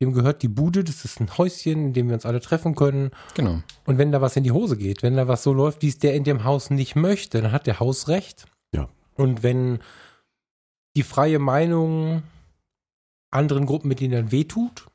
dem 0.00 0.12
gehört 0.12 0.42
die 0.42 0.48
Bude, 0.48 0.84
das 0.84 1.04
ist 1.04 1.20
ein 1.20 1.38
Häuschen, 1.38 1.86
in 1.86 1.92
dem 1.92 2.08
wir 2.08 2.14
uns 2.14 2.26
alle 2.26 2.40
treffen 2.40 2.74
können. 2.74 3.10
Genau. 3.34 3.62
Und 3.86 3.98
wenn 3.98 4.12
da 4.12 4.20
was 4.20 4.36
in 4.36 4.44
die 4.44 4.52
Hose 4.52 4.76
geht, 4.76 5.02
wenn 5.02 5.16
da 5.16 5.28
was 5.28 5.42
so 5.42 5.52
läuft, 5.52 5.82
wie 5.82 5.88
es 5.88 5.98
der 5.98 6.14
in 6.14 6.24
dem 6.24 6.44
Haus 6.44 6.70
nicht 6.70 6.96
möchte, 6.96 7.40
dann 7.40 7.52
hat 7.52 7.66
der 7.66 7.80
Hausrecht. 7.80 8.46
Ja. 8.72 8.88
Und 9.14 9.42
wenn 9.42 9.78
die 10.96 11.02
freie 11.02 11.38
Meinung 11.38 12.22
anderen 13.30 13.66
Gruppenmitgliedern 13.66 14.32
wehtut, 14.32 14.86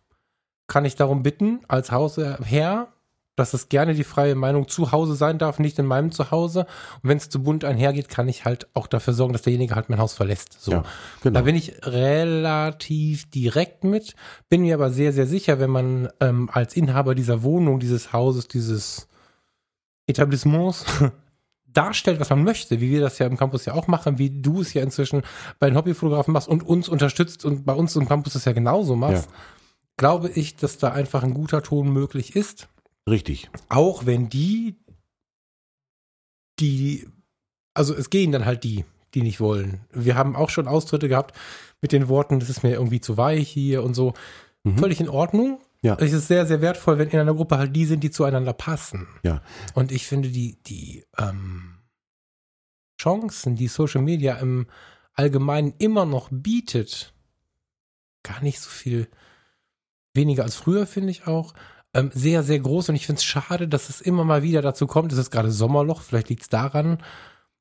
kann 0.68 0.86
ich 0.86 0.96
darum 0.96 1.24
bitten, 1.24 1.62
als 1.68 1.92
Hausherr, 1.92 2.94
dass 3.36 3.54
es 3.54 3.70
gerne 3.70 3.94
die 3.94 4.04
freie 4.04 4.36
Meinung 4.36 4.68
zu 4.68 4.92
Hause 4.92 5.16
sein 5.16 5.38
darf, 5.38 5.60
nicht 5.60 5.80
in 5.80 5.86
meinem 5.86 6.12
Zuhause. 6.12 6.62
Und 7.02 7.10
wenn 7.10 7.18
es 7.18 7.30
zu 7.30 7.42
bunt 7.42 7.64
einhergeht, 7.64 8.10
kann 8.10 8.28
ich 8.28 8.46
halt 8.46 8.68
auch 8.74 8.88
dafür 8.88 9.14
sorgen, 9.14 9.34
dass 9.34 9.44
derjenige 9.44 9.76
halt 9.76 9.90
mein 9.90 10.00
Haus 10.00 10.14
verlässt. 10.14 10.62
So. 10.62 10.72
Ja, 10.72 10.84
genau. 11.22 11.40
Da 11.40 11.46
bin 11.46 11.56
ich 11.56 11.74
relativ 11.84 13.30
direkt 13.30 13.84
mit, 13.84 14.16
bin 14.50 14.62
mir 14.62 14.76
aber 14.76 14.92
sehr, 14.92 15.14
sehr 15.14 15.28
sicher, 15.28 15.60
wenn 15.60 15.70
man 15.70 16.10
ähm, 16.20 16.50
als 16.52 16.76
Inhaber 16.76 17.16
dieser 17.16 17.44
Wohnung, 17.44 17.80
dieses 17.80 18.12
Hauses, 18.14 18.48
dieses 18.48 19.08
Etablissements 20.08 20.86
darstellt, 21.74 22.20
was 22.20 22.30
man 22.30 22.44
möchte, 22.44 22.82
wie 22.82 22.92
wir 22.92 23.00
das 23.00 23.18
ja 23.20 23.28
im 23.28 23.38
Campus 23.38 23.66
ja 23.66 23.74
auch 23.74 23.88
machen, 23.88 24.20
wie 24.20 24.30
du 24.30 24.62
es 24.62 24.74
ja 24.74 24.84
inzwischen 24.84 25.24
bei 25.58 25.70
den 25.70 25.78
Hobbyfotografen 25.78 26.34
machst 26.34 26.50
und 26.50 26.64
uns 26.64 26.90
unterstützt 26.90 27.46
und 27.46 27.66
bei 27.66 27.74
uns 27.74 27.96
im 27.96 28.08
Campus 28.08 28.34
das 28.34 28.46
ja 28.46 28.52
genauso 28.52 28.98
machst, 28.98 29.30
glaube 29.98 30.30
ich, 30.30 30.56
dass 30.56 30.78
da 30.78 30.92
einfach 30.92 31.24
ein 31.24 31.34
guter 31.34 31.64
Ton 31.64 31.92
möglich 31.94 32.36
ist. 32.36 32.68
Richtig. 33.10 33.50
Auch 33.70 34.06
wenn 34.06 34.30
die, 34.30 34.76
die, 36.60 37.08
also 37.74 37.94
es 37.96 38.10
gehen 38.10 38.32
dann 38.32 38.46
halt 38.46 38.64
die, 38.64 38.86
die 39.14 39.22
nicht 39.22 39.40
wollen. 39.40 39.82
Wir 39.92 40.16
haben 40.16 40.36
auch 40.36 40.50
schon 40.50 40.68
Austritte 40.68 41.10
gehabt 41.10 41.38
mit 41.82 41.92
den 41.92 42.08
Worten, 42.08 42.40
das 42.40 42.50
ist 42.50 42.64
mir 42.64 42.74
irgendwie 42.74 43.02
zu 43.02 43.18
weich 43.18 43.50
hier 43.50 43.84
und 43.84 43.94
so. 43.94 44.14
Mhm. 44.64 44.78
Völlig 44.78 45.00
in 45.00 45.10
Ordnung. 45.10 45.60
Ja. 45.82 45.98
Es 46.00 46.14
ist 46.14 46.28
sehr, 46.28 46.46
sehr 46.46 46.62
wertvoll, 46.62 47.00
wenn 47.00 47.10
in 47.10 47.20
einer 47.20 47.34
Gruppe 47.34 47.58
halt 47.58 47.76
die 47.76 47.86
sind, 47.86 48.04
die 48.04 48.12
zueinander 48.12 48.54
passen. 48.54 49.08
Ja. 49.24 49.42
Und 49.74 49.92
ich 49.92 50.06
finde, 50.06 50.30
die, 50.30 50.62
die 50.64 51.04
ähm, 51.18 51.80
Chancen, 53.02 53.56
die 53.56 53.68
Social 53.68 54.04
Media 54.04 54.36
im 54.36 54.68
Allgemeinen 55.14 55.74
immer 55.80 56.06
noch 56.06 56.30
bietet, 56.32 57.16
gar 58.22 58.44
nicht 58.44 58.60
so 58.60 58.70
viel 58.70 59.10
weniger 60.14 60.44
als 60.44 60.56
früher, 60.56 60.86
finde 60.86 61.10
ich 61.10 61.26
auch. 61.26 61.54
Ähm, 61.94 62.10
sehr, 62.14 62.44
sehr 62.44 62.60
groß 62.60 62.90
und 62.90 62.96
ich 62.96 63.06
finde 63.06 63.20
es 63.20 63.26
schade, 63.26 63.68
dass 63.68 63.90
es 63.90 64.00
immer 64.02 64.24
mal 64.24 64.44
wieder 64.44 64.62
dazu 64.62 64.88
kommt. 64.88 65.12
Es 65.12 65.18
ist 65.20 65.30
gerade 65.32 65.52
Sommerloch, 65.52 66.02
vielleicht 66.02 66.30
liegt 66.30 66.44
es 66.44 66.50
daran, 66.50 67.00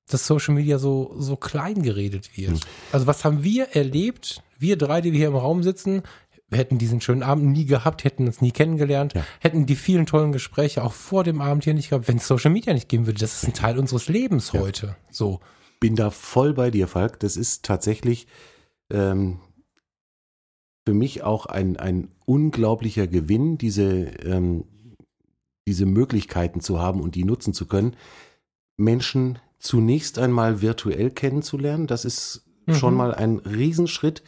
dass 0.08 0.26
Social 0.26 0.54
Media 0.54 0.78
so, 0.78 1.14
so 1.18 1.36
klein 1.36 1.82
geredet 1.82 2.36
wird. 2.36 2.52
Hm. 2.52 2.60
Also, 2.92 3.06
was 3.06 3.24
haben 3.24 3.42
wir 3.42 3.74
erlebt? 3.74 4.42
Wir 4.58 4.76
drei, 4.76 5.00
die 5.00 5.12
wir 5.12 5.18
hier 5.18 5.28
im 5.28 5.36
Raum 5.36 5.62
sitzen, 5.62 6.02
hätten 6.52 6.78
diesen 6.78 7.00
schönen 7.00 7.22
Abend 7.22 7.46
nie 7.46 7.64
gehabt, 7.64 8.04
hätten 8.04 8.26
uns 8.26 8.40
nie 8.40 8.50
kennengelernt, 8.50 9.14
Ja. 9.14 9.24
hätten 9.40 9.66
die 9.66 9.76
vielen 9.76 10.06
tollen 10.06 10.32
Gespräche 10.32 10.82
auch 10.84 10.92
vor 10.92 11.22
dem 11.24 11.40
Abend 11.40 11.64
hier 11.64 11.74
nicht 11.74 11.90
gehabt, 11.90 12.08
wenn 12.08 12.16
es 12.18 12.26
Social 12.26 12.50
Media 12.50 12.72
nicht 12.72 12.88
geben 12.88 13.06
würde. 13.06 13.20
Das 13.20 13.34
ist 13.34 13.44
ein 13.48 13.54
Teil 13.54 13.78
unseres 13.78 14.08
Lebens 14.08 14.52
Ja. 14.52 14.60
heute. 14.60 14.96
So. 15.10 15.40
Bin 15.80 15.96
da 15.96 16.10
voll 16.10 16.52
bei 16.52 16.70
dir, 16.70 16.88
Falk. 16.88 17.20
Das 17.20 17.36
ist 17.36 17.64
tatsächlich 17.64 18.26
ähm, 18.92 19.38
für 20.90 20.94
mich 20.94 21.22
auch 21.22 21.46
ein, 21.46 21.76
ein 21.76 22.08
unglaublicher 22.26 23.06
Gewinn, 23.06 23.58
diese, 23.58 23.86
ähm, 24.24 24.64
diese 25.68 25.86
Möglichkeiten 25.86 26.60
zu 26.60 26.80
haben 26.80 27.00
und 27.00 27.14
die 27.14 27.22
nutzen 27.22 27.54
zu 27.54 27.66
können. 27.66 27.94
Menschen 28.76 29.38
zunächst 29.60 30.18
einmal 30.18 30.62
virtuell 30.62 31.12
kennenzulernen, 31.12 31.86
das 31.86 32.04
ist 32.04 32.44
Mhm. 32.66 32.74
schon 32.74 32.94
mal 32.94 33.14
ein 33.14 33.38
Riesenschritt. 33.38 34.24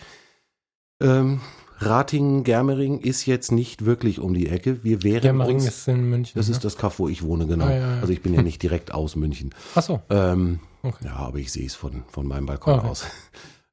Ähm, 1.00 1.40
Ratingen, 1.78 2.44
Germering 2.44 3.00
ist 3.00 3.26
jetzt 3.26 3.50
nicht 3.50 3.84
wirklich 3.84 4.20
um 4.20 4.32
die 4.32 4.48
Ecke. 4.48 4.84
Wir 4.84 5.02
wären 5.02 5.22
Germering 5.22 5.56
uns, 5.56 5.66
ist 5.66 5.88
in 5.88 6.08
München. 6.08 6.34
das 6.38 6.46
ne? 6.46 6.54
ist 6.54 6.64
das 6.64 6.76
Kaff, 6.76 7.00
wo 7.00 7.08
ich 7.08 7.24
wohne, 7.24 7.48
genau. 7.48 7.64
Ah, 7.66 7.72
ja, 7.72 7.78
ja. 7.96 8.00
Also 8.00 8.12
ich 8.12 8.22
bin 8.22 8.34
ja 8.34 8.42
nicht 8.42 8.62
direkt 8.62 8.94
aus 8.94 9.16
München. 9.16 9.50
Ach 9.74 9.82
so. 9.82 10.00
Ähm, 10.10 10.60
Okay. 10.84 11.06
Ja, 11.06 11.14
aber 11.16 11.38
ich 11.38 11.50
sehe 11.52 11.66
es 11.66 11.74
von, 11.76 12.02
von 12.08 12.26
meinem 12.28 12.46
Balkon 12.46 12.78
Okay. 12.78 12.86
aus. 12.88 13.04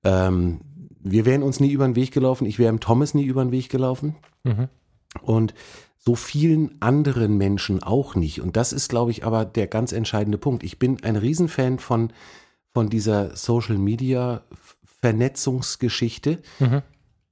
Ähm, 0.06 0.62
wir 1.00 1.26
wären 1.26 1.44
uns 1.44 1.60
nie 1.60 1.72
über 1.72 1.86
den 1.86 1.96
Weg 1.96 2.12
gelaufen. 2.12 2.46
Ich 2.46 2.60
wäre 2.60 2.70
im 2.70 2.80
Thomas 2.80 3.14
nie 3.14 3.26
über 3.26 3.44
den 3.44 3.52
Weg 3.52 3.70
gelaufen. 3.70 4.16
Mhm. 4.44 4.68
Und 5.22 5.54
so 5.98 6.16
vielen 6.16 6.82
anderen 6.82 7.38
Menschen 7.38 7.84
auch 7.84 8.16
nicht. 8.16 8.42
Und 8.42 8.56
das 8.56 8.74
ist, 8.74 8.90
glaube 8.90 9.12
ich, 9.12 9.26
aber 9.26 9.46
der 9.46 9.68
ganz 9.68 9.92
entscheidende 9.92 10.38
Punkt. 10.38 10.64
Ich 10.64 10.80
bin 10.80 11.04
ein 11.04 11.16
Riesenfan 11.16 11.80
von, 11.80 12.14
von 12.74 12.90
dieser 12.90 13.36
Social 13.36 13.78
Media 13.78 14.44
Vernetzungsgeschichte. 15.02 16.40
Mhm. 16.60 16.82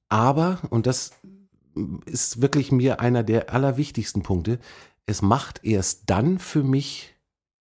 Aber, 0.10 0.60
und 0.70 0.88
das 0.88 1.12
ist 2.06 2.42
wirklich 2.42 2.72
mir 2.72 3.00
einer 3.00 3.24
der 3.24 3.54
allerwichtigsten 3.54 4.24
Punkte, 4.24 4.60
es 5.06 5.22
macht 5.22 5.64
erst 5.64 6.04
dann 6.10 6.40
für 6.40 6.64
mich 6.64 7.14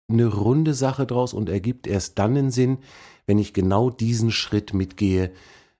eine 0.08 0.26
runde 0.26 0.74
Sache 0.74 1.06
draus 1.06 1.32
und 1.32 1.48
ergibt 1.48 1.86
erst 1.86 2.18
dann 2.18 2.36
einen 2.36 2.50
Sinn, 2.50 2.78
wenn 3.26 3.38
ich 3.38 3.52
genau 3.52 3.90
diesen 3.90 4.30
Schritt 4.30 4.72
mitgehe, 4.72 5.32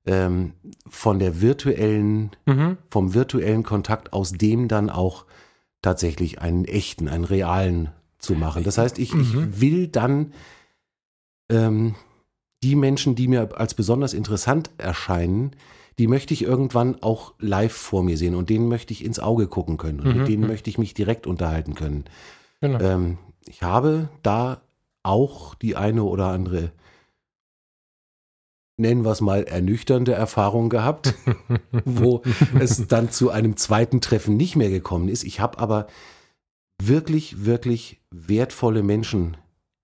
ähm, 0.07 0.53
von 0.89 1.19
der 1.19 1.41
virtuellen, 1.41 2.31
Mhm. 2.47 2.79
vom 2.91 3.15
virtuellen 3.15 3.63
Kontakt, 3.63 4.13
aus 4.13 4.33
dem 4.33 4.69
dann 4.69 4.91
auch 4.91 5.25
tatsächlich 5.83 6.41
einen 6.41 6.65
echten, 6.65 7.09
einen 7.09 7.25
realen 7.25 7.91
zu 8.19 8.35
machen. 8.35 8.65
Das 8.65 8.79
heißt, 8.79 8.99
ich, 8.99 9.15
ich 9.15 9.61
will 9.61 9.89
dann 9.89 10.33
ähm, 11.51 11.95
die 12.63 12.75
Menschen, 12.75 13.15
die 13.15 13.29
mir 13.29 13.57
als 13.59 13.75
besonders 13.75 14.15
interessant 14.15 14.71
erscheinen, 14.79 15.53
die 15.99 16.09
möchte 16.09 16.35
ich 16.35 16.43
irgendwann 16.43 17.03
auch 17.03 17.35
live 17.39 17.73
vor 17.73 18.03
mir 18.03 18.17
sehen 18.19 18.35
und 18.35 18.51
denen 18.51 18.69
möchte 18.69 18.93
ich 18.93 19.05
ins 19.05 19.19
Auge 19.19 19.47
gucken 19.47 19.77
können 19.77 20.01
und 20.01 20.09
Mhm. 20.09 20.19
mit 20.19 20.29
denen 20.29 20.47
möchte 20.47 20.69
ich 20.71 20.79
mich 20.79 20.95
direkt 20.95 21.27
unterhalten 21.27 21.75
können. 21.75 22.05
Genau. 22.61 22.81
Ähm, 22.81 23.19
ich 23.47 23.63
habe 23.63 24.09
da 24.23 24.61
auch 25.03 25.55
die 25.55 25.77
eine 25.77 26.03
oder 26.03 26.27
andere, 26.29 26.73
nennen 28.77 29.05
wir 29.05 29.11
es 29.13 29.21
mal, 29.21 29.45
ernüchternde 29.45 30.13
Erfahrung 30.13 30.69
gehabt, 30.69 31.15
wo 31.85 32.23
es 32.59 32.87
dann 32.89 33.11
zu 33.11 33.31
einem 33.31 33.57
zweiten 33.57 34.01
Treffen 34.01 34.37
nicht 34.37 34.57
mehr 34.57 34.71
gekommen 34.71 35.09
ist. 35.09 35.25
Ich 35.25 35.41
habe 35.41 35.59
aber 35.59 35.87
wirklich, 36.81 37.45
wirklich 37.47 38.01
wertvolle 38.11 38.83
Menschen 38.83 39.37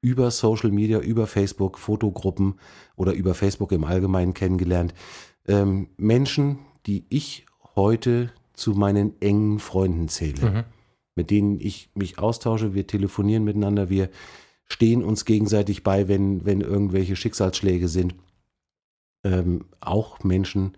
über 0.03 0.31
Social 0.31 0.71
Media, 0.71 0.99
über 0.99 1.27
Facebook, 1.27 1.79
Fotogruppen 1.79 2.57
oder 2.97 3.13
über 3.13 3.35
Facebook 3.35 3.73
im 3.73 3.85
Allgemeinen 3.85 4.35
kennengelernt. 4.35 4.95
Ähm, 5.47 5.89
Menschen, 5.97 6.59
die 6.87 7.07
ich 7.09 7.47
heute 7.77 8.33
zu 8.53 8.73
meinen 8.73 9.15
engen 9.21 9.59
Freunden 9.59 10.09
zähle 10.09 10.51
Mhm. 10.51 10.65
mit 11.15 11.31
denen 11.31 11.61
ich 11.61 11.91
mich 11.95 12.19
austausche. 12.19 12.75
Wir 12.75 12.87
telefonieren 12.87 13.45
miteinander, 13.45 13.89
wir 13.91 14.11
stehen 14.67 15.03
uns 15.03 15.25
gegenseitig 15.25 15.83
bei, 15.83 16.09
wenn, 16.09 16.45
wenn 16.45 16.61
irgendwelche 16.61 17.17
Schicksalsschläge 17.17 17.89
sind. 17.89 18.15
Ähm, 19.25 19.67
auch 19.81 20.25
Menschen, 20.25 20.77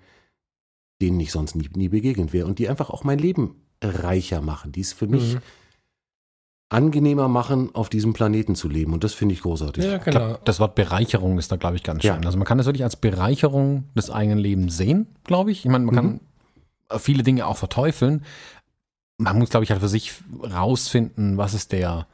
denen 1.00 1.18
ich 1.20 1.32
sonst 1.32 1.54
nie, 1.54 1.68
nie 1.74 1.88
begegnet 1.88 2.32
wäre 2.32 2.46
und 2.46 2.58
die 2.58 2.68
einfach 2.68 2.90
auch 2.90 3.02
mein 3.04 3.18
Leben 3.18 3.56
reicher 3.82 4.40
machen, 4.40 4.70
die 4.72 4.80
es 4.80 4.92
für 4.92 5.06
mich 5.06 5.34
Mhm. 5.34 5.40
angenehmer 6.70 7.28
machen, 7.28 7.74
auf 7.74 7.88
diesem 7.88 8.12
Planeten 8.14 8.54
zu 8.54 8.68
leben. 8.68 8.92
Und 8.92 9.04
das 9.04 9.14
finde 9.14 9.34
ich 9.34 9.42
großartig. 9.42 9.84
Ja, 9.84 9.96
Ich 9.96 10.02
genau. 10.04 10.18
glaub, 10.28 10.44
das 10.44 10.58
Wort 10.60 10.74
Bereicherung 10.74 11.38
ist 11.38 11.52
da, 11.52 11.56
glaube 11.56 11.76
ich, 11.76 11.82
ganz 11.82 12.02
Ja. 12.02 12.14
schön. 12.14 12.26
Also 12.26 12.36
man 12.38 12.46
kann 12.46 12.58
das 12.58 12.66
wirklich 12.66 12.84
als 12.84 12.96
Bereicherung 12.96 13.84
des 13.94 14.10
eigenen 14.10 14.38
Lebens 14.38 14.76
sehen, 14.76 15.06
glaube 15.24 15.52
ich. 15.52 15.64
Ich 15.64 15.70
meine, 15.70 15.84
man 15.84 15.94
kann 15.94 16.20
viele 16.98 17.22
Dinge 17.22 17.46
auch 17.46 17.56
verteufeln. 17.56 18.24
Man 19.18 19.38
muss, 19.38 19.50
glaube 19.50 19.64
ich, 19.64 19.70
halt 19.70 19.80
für 19.80 19.88
sich 19.88 20.14
rausfinden, 20.42 21.36
was 21.36 21.54
ist 21.54 21.70
der 21.72 22.06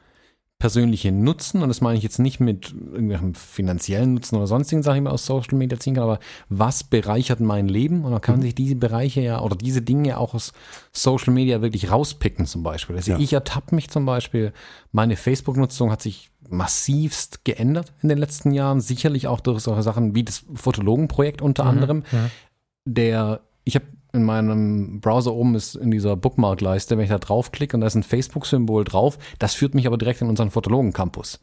persönliche 0.61 1.11
Nutzen. 1.11 1.63
Und 1.63 1.69
das 1.69 1.81
meine 1.81 1.97
ich 1.97 2.03
jetzt 2.03 2.19
nicht 2.19 2.39
mit 2.39 2.71
irgendwelchen 2.71 3.33
finanziellen 3.33 4.13
Nutzen 4.13 4.35
oder 4.35 4.45
sonstigen 4.45 4.83
Sachen, 4.83 4.95
die 4.97 5.01
man 5.01 5.13
aus 5.13 5.25
Social 5.25 5.57
Media 5.57 5.79
ziehen 5.79 5.95
kann, 5.95 6.03
aber 6.03 6.19
was 6.49 6.83
bereichert 6.83 7.39
mein 7.39 7.67
Leben? 7.67 8.05
Und 8.05 8.11
dann 8.11 8.21
kann 8.21 8.35
man 8.35 8.43
sich 8.43 8.53
diese 8.53 8.75
Bereiche 8.75 9.21
ja 9.21 9.41
oder 9.41 9.55
diese 9.55 9.81
Dinge 9.81 10.19
auch 10.19 10.35
aus 10.35 10.53
Social 10.93 11.33
Media 11.33 11.63
wirklich 11.63 11.89
rauspicken 11.91 12.45
zum 12.45 12.61
Beispiel. 12.61 12.95
Also 12.95 13.13
Ja. 13.13 13.17
ich 13.19 13.33
ertappe 13.33 13.73
mich 13.73 13.89
zum 13.89 14.05
Beispiel, 14.05 14.53
meine 14.91 15.15
Facebook-Nutzung 15.17 15.89
hat 15.91 16.03
sich 16.03 16.29
massivst 16.47 17.43
geändert 17.43 17.91
in 18.03 18.09
den 18.09 18.19
letzten 18.19 18.51
Jahren, 18.51 18.81
sicherlich 18.81 19.25
auch 19.27 19.39
durch 19.39 19.61
solche 19.61 19.81
Sachen 19.81 20.13
wie 20.13 20.23
das 20.23 20.43
Fotologenprojekt 20.53 21.41
unter 21.41 21.65
anderem. 21.65 22.03
Der, 22.85 23.41
ich 23.63 23.73
habe 23.75 23.85
in 24.13 24.23
meinem 24.23 24.99
Browser 24.99 25.33
oben 25.33 25.55
ist 25.55 25.75
in 25.75 25.91
dieser 25.91 26.15
Bookmark-Leiste, 26.15 26.97
wenn 26.97 27.03
ich 27.03 27.09
da 27.09 27.17
draufklicke 27.17 27.77
und 27.77 27.81
da 27.81 27.87
ist 27.87 27.95
ein 27.95 28.03
Facebook-Symbol 28.03 28.83
drauf, 28.83 29.17
das 29.39 29.53
führt 29.53 29.73
mich 29.73 29.87
aber 29.87 29.97
direkt 29.97 30.21
in 30.21 30.29
unseren 30.29 30.51
Fotologen-Campus. 30.51 31.39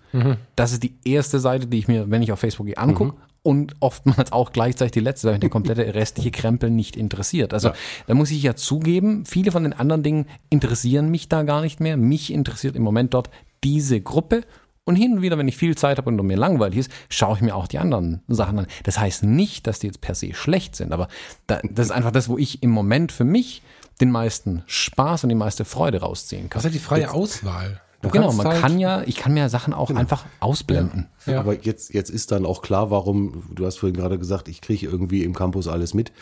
Das 0.57 0.73
ist 0.73 0.83
die 0.83 0.95
erste 1.05 1.39
Seite, 1.41 1.67
die 1.67 1.79
ich 1.79 1.89
mir, 1.89 2.11
wenn 2.11 2.23
ich 2.23 2.33
auf 2.33 2.41
Facebook 2.41 2.67
gehe, 2.67 2.79
angucke. 2.79 3.15
Und 3.43 3.77
oftmals 3.81 4.33
auch 4.33 4.53
gleichzeitig 4.53 4.93
die 4.93 5.01
letzte, 5.01 5.29
weil 5.29 5.35
mich 5.35 5.41
der 5.41 5.49
komplette 5.49 5.83
restliche 5.95 6.31
Krempel 6.31 6.71
nicht 6.71 6.97
interessiert. 6.97 7.55
Also 7.55 7.71
da 8.07 8.15
muss 8.15 8.31
ich 8.31 8.43
ja 8.43 8.57
zugeben, 8.57 9.25
viele 9.25 9.53
von 9.53 9.63
den 9.63 9.73
anderen 9.73 10.03
Dingen 10.03 10.27
interessieren 10.51 11.09
mich 11.09 11.29
da 11.29 11.45
gar 11.45 11.63
nicht 11.63 11.81
mehr. 11.81 11.97
Mich 11.97 12.33
interessiert 12.33 12.77
im 12.77 12.83
Moment 12.83 13.15
dort 13.15 13.31
diese 13.65 14.01
Gruppe. 14.01 14.43
Und 14.89 14.97
hin 14.97 15.13
und 15.13 15.21
wieder, 15.21 15.37
wenn 15.37 15.47
ich 15.49 15.59
viel 15.59 15.77
Zeit 15.77 15.99
habe 15.99 16.09
und 16.09 16.17
mir 16.27 16.39
langweilig 16.39 16.79
ist, 16.79 16.91
schaue 17.11 17.37
ich 17.37 17.43
mir 17.43 17.55
auch 17.55 17.67
die 17.67 17.79
anderen 17.79 18.23
Sachen 18.27 18.61
an. 18.61 18.67
Das 18.85 18.99
heißt 18.99 19.23
nicht, 19.23 19.67
dass 19.67 19.81
die 19.81 19.87
jetzt 19.87 20.01
per 20.01 20.15
se 20.15 20.33
schlecht 20.33 20.77
sind, 20.77 20.95
aber 20.95 21.09
da, 21.47 21.61
das 21.63 21.89
ist 21.89 21.93
einfach 21.93 22.11
das, 22.11 22.31
wo 22.31 22.39
ich 22.39 22.63
im 22.63 22.71
Moment 22.71 23.13
für 23.13 23.25
mich 23.25 23.61
den 24.01 24.11
meisten 24.11 24.63
Spaß 24.65 25.25
und 25.25 25.29
die 25.29 25.35
meiste 25.35 25.67
Freude 25.67 26.01
rausziehen 26.01 26.49
kann. 26.49 26.57
Das 26.57 26.63
ist 26.63 26.65
halt 26.65 26.75
die 26.75 26.79
freie 26.79 27.13
Auswahl. 27.13 27.83
Du 28.01 28.09
genau, 28.09 28.33
man 28.33 28.47
halt- 28.47 28.63
kann 28.63 28.79
ja, 28.79 29.03
ich 29.03 29.17
kann 29.17 29.35
mir 29.35 29.51
Sachen 29.51 29.75
auch 29.75 29.91
einfach 29.91 30.25
ausblenden. 30.41 31.09
Ja. 31.27 31.41
Aber 31.41 31.53
jetzt, 31.55 31.93
jetzt 31.93 32.09
ist 32.09 32.33
dann 32.33 32.47
auch 32.47 32.63
klar, 32.63 32.91
warum, 32.91 33.43
du 33.55 33.67
hast 33.67 33.77
vorhin 33.77 33.95
gerade 33.95 34.19
gesagt, 34.19 34.49
ich 34.49 34.63
kriege 34.63 34.87
irgendwie 34.87 35.23
im 35.23 35.35
Campus 35.35 35.69
alles 35.69 35.93
mit. 35.93 36.13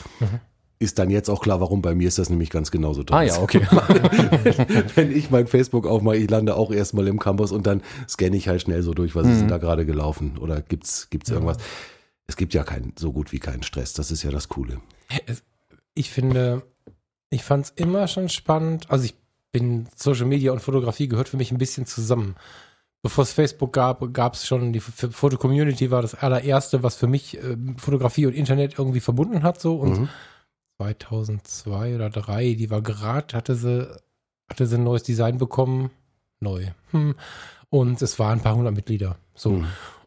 Ist 0.78 0.98
dann 0.98 1.08
jetzt 1.08 1.30
auch 1.30 1.40
klar, 1.40 1.60
warum 1.60 1.80
bei 1.80 1.94
mir 1.94 2.06
ist 2.06 2.18
das 2.18 2.28
nämlich 2.28 2.50
ganz 2.50 2.70
genauso 2.70 3.02
Ah 3.10 3.22
ja, 3.22 3.38
okay. 3.40 3.62
Wenn 4.94 5.10
ich 5.10 5.30
mein 5.30 5.46
Facebook 5.46 5.86
aufmache, 5.86 6.16
ich 6.16 6.28
lande 6.28 6.54
auch 6.54 6.70
erstmal 6.70 7.06
im 7.08 7.18
Campus 7.18 7.50
und 7.50 7.66
dann 7.66 7.82
scanne 8.06 8.36
ich 8.36 8.48
halt 8.48 8.60
schnell 8.60 8.82
so 8.82 8.92
durch, 8.92 9.14
was 9.14 9.26
ist 9.26 9.40
denn 9.40 9.48
da 9.48 9.56
gerade 9.56 9.86
gelaufen 9.86 10.36
oder 10.38 10.60
gibt's, 10.60 11.08
gibt's 11.08 11.30
irgendwas. 11.30 11.56
Es 12.26 12.36
gibt 12.36 12.52
ja 12.52 12.62
keinen, 12.62 12.92
so 12.98 13.12
gut 13.12 13.32
wie 13.32 13.38
keinen 13.38 13.62
Stress. 13.62 13.94
Das 13.94 14.10
ist 14.10 14.22
ja 14.22 14.30
das 14.30 14.48
Coole. 14.48 14.80
ich 15.94 16.10
finde, 16.10 16.62
ich 17.30 17.42
fand 17.42 17.66
es 17.66 17.70
immer 17.76 18.06
schon 18.08 18.28
spannend. 18.28 18.90
Also 18.90 19.04
ich 19.06 19.14
bin 19.52 19.88
Social 19.96 20.26
Media 20.26 20.52
und 20.52 20.60
Fotografie 20.60 21.08
gehört 21.08 21.30
für 21.30 21.38
mich 21.38 21.52
ein 21.52 21.58
bisschen 21.58 21.86
zusammen. 21.86 22.34
Bevor 23.02 23.22
es 23.22 23.32
Facebook 23.32 23.72
gab, 23.72 24.12
gab 24.12 24.34
es 24.34 24.46
schon 24.46 24.72
die 24.72 24.80
Foto-Community 24.80 25.90
war 25.90 26.02
das 26.02 26.14
allererste, 26.14 26.82
was 26.82 26.96
für 26.96 27.06
mich 27.06 27.38
äh, 27.38 27.56
Fotografie 27.78 28.26
und 28.26 28.34
Internet 28.34 28.78
irgendwie 28.78 29.00
verbunden 29.00 29.42
hat 29.42 29.60
so 29.60 29.76
und 29.76 30.00
Mhm. 30.00 30.08
2002 30.76 31.94
oder 31.94 32.10
3, 32.10 32.54
die 32.54 32.70
war 32.70 32.82
gerade, 32.82 33.36
hatte 33.36 33.54
sie, 33.54 33.88
hatte 34.48 34.66
sie 34.66 34.76
ein 34.76 34.84
neues 34.84 35.02
Design 35.02 35.38
bekommen. 35.38 35.90
Neu. 36.40 36.66
Hm. 36.90 37.14
Und 37.70 38.02
es 38.02 38.18
waren 38.18 38.38
ein 38.38 38.42
paar 38.42 38.56
hundert 38.56 38.74
Mitglieder. 38.74 39.16
So. 39.34 39.52
Mhm. 39.52 39.66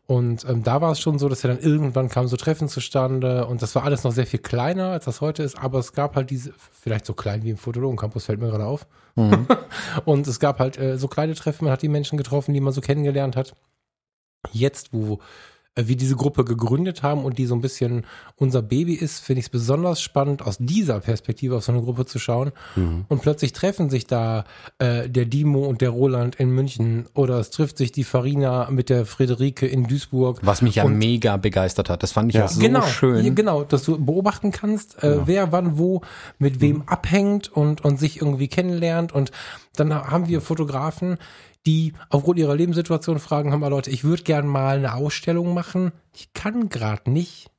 Und 0.10 0.43
ähm, 0.49 0.63
da 0.63 0.82
war 0.82 0.91
es 0.91 0.99
schon 0.99 1.19
so, 1.19 1.29
dass 1.29 1.43
ja 1.43 1.49
dann 1.49 1.60
irgendwann 1.60 2.10
kamen 2.10 2.27
so 2.27 2.36
Treffen 2.36 2.67
zustande 2.67 3.45
und 3.45 3.62
das 3.62 3.75
war 3.75 3.84
alles 3.84 4.03
noch 4.03 4.12
sehr 4.12 4.25
viel 4.25 4.39
kleiner, 4.39 4.89
als 4.89 5.05
das 5.05 5.21
heute 5.21 5.43
ist, 5.43 5.55
aber 5.55 5.77
es 5.77 5.93
gab 5.93 6.15
halt 6.15 6.32
diese, 6.32 6.51
vielleicht 6.58 7.05
so 7.05 7.13
klein 7.13 7.43
wie 7.43 7.51
im 7.51 7.58
Fotologen-Campus, 7.58 8.25
fällt 8.25 8.39
mir 8.39 8.49
gerade 8.49 8.65
auf. 8.65 8.88
Mhm. 9.15 9.45
Und 10.05 10.25
es 10.25 10.39
gab 10.39 10.58
halt 10.58 10.79
äh, 10.79 10.97
so 10.97 11.08
kleine 11.08 11.36
Treffen, 11.36 11.65
man 11.65 11.71
hat 11.71 11.84
die 11.84 11.89
Menschen 11.89 12.17
getroffen, 12.17 12.55
die 12.55 12.60
man 12.60 12.73
so 12.73 12.82
kennengelernt 12.82 13.36
hat. 13.36 13.53
Jetzt, 14.51 14.93
wo 14.93 15.19
äh, 15.80 15.88
wir 15.88 15.96
diese 15.96 16.15
Gruppe 16.15 16.44
gegründet 16.46 17.04
haben 17.04 17.24
und 17.24 17.38
die 17.38 17.46
so 17.46 17.56
ein 17.56 17.62
bisschen 17.62 18.06
unser 18.36 18.62
Baby 18.62 18.94
ist, 18.94 19.20
finde 19.20 19.39
ich 19.39 19.46
es 19.46 19.50
besonders 19.50 20.02
spannend, 20.02 20.42
aus 20.42 20.58
dieser 20.60 21.00
Perspektive 21.00 21.56
auf 21.58 21.63
so 21.63 21.72
eine 21.72 21.82
Gruppe 21.82 22.06
zu 22.06 22.20
schauen. 22.20 22.52
Mhm. 22.76 23.06
Und 23.08 23.22
plötzlich 23.22 23.54
treffen 23.54 23.89
sich 23.89 24.08
da 24.08 24.46
äh, 24.80 25.10
der 25.10 25.26
Dimo 25.26 25.65
und 25.65 25.82
der 25.82 25.89
Roland 25.89 26.36
in 26.36 26.50
München 26.52 27.08
oder 27.13 27.39
es 27.39 27.50
trifft 27.50 27.78
sich 27.78 27.92
die 27.92 28.04
Farina 28.04 28.70
mit 28.72 28.89
der 28.89 29.06
Friederike 29.06 29.65
in 29.68 29.86
Duisburg. 29.88 30.39
Was 30.42 30.62
mich 30.62 30.76
ja 30.76 30.84
Und- 30.84 30.98
mega 30.98 31.38
begeistert 31.38 31.89
hat. 31.89 32.04
Das 32.04 32.12
fand 32.12 32.30
ich 32.30 32.36
Ja. 32.36 32.42
ja 32.42 32.48
so 32.48 32.60
genau, 32.60 32.82
schön. 32.84 33.26
ja, 33.26 33.34
genau, 33.34 33.63
dass 33.63 33.84
du 33.84 33.98
beobachten 34.04 34.52
kannst, 34.52 35.04
äh, 35.04 35.20
wer 35.26 35.52
wann 35.52 35.78
wo 35.78 36.02
mit 36.38 36.62
wem 36.62 36.84
abhängt 36.88 37.48
und, 37.52 37.84
und 37.84 38.00
sich 38.00 38.22
irgendwie 38.22 38.48
kennenlernt. 38.48 39.12
Und 39.13 39.32
dann 39.76 39.94
haben 39.94 40.28
wir 40.28 40.42
Fotografen, 40.42 41.18
die 41.65 41.93
aufgrund 42.10 42.39
ihrer 42.39 42.56
Lebenssituation 42.56 43.19
fragen, 43.19 43.52
haben 43.52 43.60
wir 43.60 43.69
Leute, 43.69 43.89
ich 43.89 44.04
würde 44.04 44.24
gern 44.24 44.48
mal 44.48 44.78
eine 44.78 44.93
Ausstellung 44.93 45.54
machen. 45.54 45.91
Ich 46.15 46.34
kann 46.34 46.69
gerade 46.69 47.12
nicht. 47.12 47.50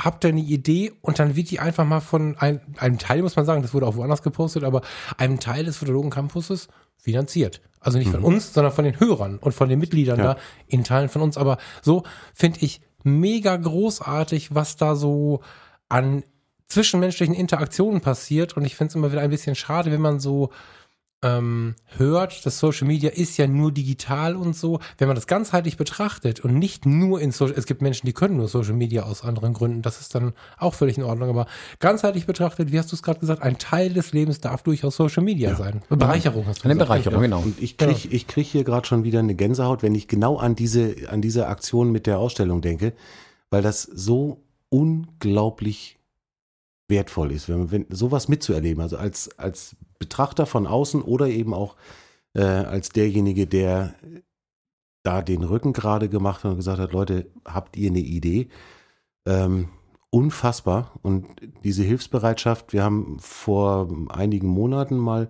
Habt 0.00 0.24
ihr 0.24 0.28
eine 0.28 0.40
Idee? 0.40 0.92
Und 1.00 1.18
dann 1.18 1.34
wird 1.34 1.50
die 1.50 1.58
einfach 1.58 1.84
mal 1.84 2.00
von 2.00 2.36
ein, 2.38 2.60
einem 2.76 2.98
Teil, 2.98 3.22
muss 3.22 3.34
man 3.34 3.44
sagen, 3.44 3.62
das 3.62 3.74
wurde 3.74 3.86
auch 3.86 3.96
woanders 3.96 4.22
gepostet, 4.22 4.62
aber 4.62 4.82
einem 5.16 5.40
Teil 5.40 5.64
des 5.64 5.76
Fotologen 5.78 6.10
Campuses 6.10 6.68
finanziert. 6.96 7.60
Also 7.80 7.98
nicht 7.98 8.10
von 8.10 8.22
uns, 8.22 8.52
sondern 8.54 8.72
von 8.72 8.84
den 8.84 9.00
Hörern 9.00 9.38
und 9.38 9.52
von 9.52 9.68
den 9.68 9.78
Mitgliedern 9.78 10.18
Ja. 10.18 10.34
da, 10.34 10.40
in 10.66 10.84
Teilen 10.84 11.08
von 11.08 11.22
uns. 11.22 11.36
Aber 11.36 11.58
so 11.82 12.04
finde 12.34 12.60
ich 12.60 12.80
mega 13.02 13.56
großartig, 13.56 14.54
was 14.54 14.76
da 14.76 14.94
so 14.94 15.40
an 15.88 16.22
zwischenmenschlichen 16.68 17.34
Interaktionen 17.34 18.00
passiert. 18.00 18.56
Und 18.56 18.64
ich 18.64 18.76
finde 18.76 18.90
es 18.90 18.94
immer 18.94 19.10
wieder 19.10 19.22
ein 19.22 19.30
bisschen 19.30 19.54
schade, 19.54 19.90
wenn 19.90 20.00
man 20.00 20.20
so 20.20 20.50
ähm, 21.22 21.74
hört, 21.96 22.46
dass 22.46 22.58
Social 22.60 22.86
Media 22.86 23.10
ist 23.10 23.36
ja 23.38 23.48
nur 23.48 23.72
digital 23.72 24.36
und 24.36 24.54
so. 24.54 24.78
Wenn 24.98 25.08
man 25.08 25.16
das 25.16 25.26
ganzheitlich 25.26 25.76
betrachtet 25.76 26.40
und 26.40 26.58
nicht 26.58 26.86
nur 26.86 27.20
in 27.20 27.32
Social, 27.32 27.56
es 27.58 27.66
gibt 27.66 27.82
Menschen, 27.82 28.06
die 28.06 28.12
können 28.12 28.36
nur 28.36 28.46
Social 28.46 28.74
Media 28.74 29.02
aus 29.02 29.24
anderen 29.24 29.52
Gründen, 29.52 29.82
das 29.82 30.00
ist 30.00 30.14
dann 30.14 30.32
auch 30.58 30.74
völlig 30.74 30.96
in 30.96 31.02
Ordnung. 31.02 31.28
Aber 31.28 31.46
ganzheitlich 31.80 32.26
betrachtet, 32.26 32.70
wie 32.70 32.78
hast 32.78 32.92
du 32.92 32.96
es 32.96 33.02
gerade 33.02 33.18
gesagt, 33.18 33.42
ein 33.42 33.58
Teil 33.58 33.92
des 33.92 34.12
Lebens 34.12 34.40
darf 34.40 34.62
durchaus 34.62 34.96
Social 34.96 35.24
Media 35.24 35.56
sein. 35.56 35.82
Bereicherung 35.88 36.46
hast 36.46 36.60
du 36.60 36.64
Eine 36.66 36.74
gesagt. 36.74 36.88
Bereicherung, 36.88 37.22
genau. 37.22 37.40
Und 37.40 37.60
ich 37.60 37.76
krieg, 37.76 38.12
ich 38.12 38.26
krieg 38.28 38.46
hier 38.46 38.62
gerade 38.62 38.86
schon 38.86 39.02
wieder 39.02 39.18
eine 39.18 39.34
Gänsehaut, 39.34 39.82
wenn 39.82 39.96
ich 39.96 40.06
genau 40.06 40.36
an 40.36 40.54
diese, 40.54 40.94
an 41.08 41.20
diese 41.20 41.48
Aktion 41.48 41.90
mit 41.90 42.06
der 42.06 42.18
Ausstellung 42.18 42.60
denke, 42.60 42.92
weil 43.50 43.62
das 43.62 43.82
so 43.82 44.44
unglaublich 44.68 45.98
wertvoll 46.86 47.32
ist, 47.32 47.48
wenn, 47.48 47.70
wenn 47.70 47.86
sowas 47.90 48.28
mitzuerleben, 48.28 48.82
also 48.82 48.96
als, 48.96 49.36
als 49.38 49.76
Betrachter 49.98 50.46
von 50.46 50.66
außen 50.66 51.02
oder 51.02 51.28
eben 51.28 51.54
auch 51.54 51.76
äh, 52.34 52.42
als 52.42 52.90
derjenige, 52.90 53.46
der 53.46 53.94
da 55.02 55.22
den 55.22 55.42
Rücken 55.42 55.72
gerade 55.72 56.08
gemacht 56.08 56.44
hat 56.44 56.52
und 56.52 56.56
gesagt 56.58 56.78
hat, 56.78 56.92
Leute, 56.92 57.30
habt 57.44 57.76
ihr 57.76 57.90
eine 57.90 58.00
Idee? 58.00 58.48
Ähm, 59.26 59.68
unfassbar. 60.10 60.92
Und 61.02 61.26
diese 61.64 61.82
Hilfsbereitschaft, 61.82 62.72
wir 62.72 62.82
haben 62.82 63.18
vor 63.20 63.88
einigen 64.10 64.48
Monaten 64.48 64.96
mal 64.96 65.28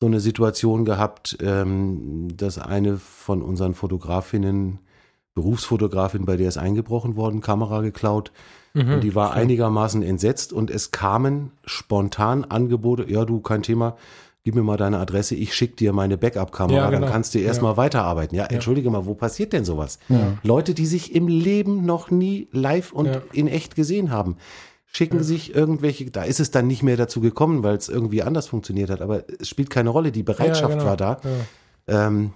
so 0.00 0.06
eine 0.06 0.20
Situation 0.20 0.84
gehabt, 0.84 1.38
ähm, 1.40 2.28
dass 2.36 2.58
eine 2.58 2.98
von 2.98 3.42
unseren 3.42 3.74
Fotografinnen, 3.74 4.78
Berufsfotografin, 5.34 6.24
bei 6.24 6.36
der 6.36 6.48
ist 6.48 6.58
eingebrochen 6.58 7.16
worden, 7.16 7.40
Kamera 7.40 7.80
geklaut. 7.80 8.32
Mhm, 8.74 8.94
und 8.94 9.00
die 9.04 9.14
war 9.14 9.32
einigermaßen 9.34 10.02
entsetzt 10.02 10.52
und 10.52 10.70
es 10.70 10.90
kamen 10.90 11.52
spontan 11.64 12.44
Angebote, 12.44 13.10
ja 13.10 13.24
du, 13.24 13.40
kein 13.40 13.62
Thema, 13.62 13.96
gib 14.44 14.54
mir 14.54 14.62
mal 14.62 14.76
deine 14.76 14.98
Adresse, 14.98 15.34
ich 15.34 15.54
schicke 15.54 15.76
dir 15.76 15.92
meine 15.92 16.16
Backup-Kamera, 16.16 16.76
Ja, 16.76 16.90
genau. 16.90 17.02
dann 17.02 17.10
kannst 17.10 17.34
du 17.34 17.38
erstmal 17.38 17.76
weiterarbeiten. 17.76 18.34
Ja, 18.36 18.44
entschuldige 18.46 18.88
mal, 18.90 19.04
wo 19.06 19.14
passiert 19.14 19.52
denn 19.52 19.64
sowas? 19.64 19.98
Leute, 20.42 20.74
die 20.74 20.86
sich 20.86 21.14
im 21.14 21.28
Leben 21.28 21.84
noch 21.84 22.10
nie 22.10 22.48
live 22.52 22.92
und 22.92 23.06
Ja. 23.06 23.20
in 23.32 23.48
echt 23.48 23.74
gesehen 23.74 24.10
haben, 24.10 24.36
schicken 24.86 25.22
sich 25.22 25.54
irgendwelche, 25.54 26.10
da 26.10 26.22
ist 26.22 26.40
es 26.40 26.50
dann 26.50 26.66
nicht 26.66 26.82
mehr 26.82 26.96
dazu 26.96 27.20
gekommen, 27.20 27.62
weil 27.62 27.76
es 27.76 27.88
irgendwie 27.90 28.22
anders 28.22 28.46
funktioniert 28.46 28.88
hat, 28.90 29.02
aber 29.02 29.24
es 29.38 29.48
spielt 29.48 29.68
keine 29.70 29.90
Rolle, 29.90 30.12
die 30.12 30.22
Bereitschaft 30.22 30.62
Ja, 30.62 30.78
genau. 30.78 30.84
war 30.86 30.96
da. 30.96 31.20
Ja. 31.86 32.06
Ähm, 32.06 32.32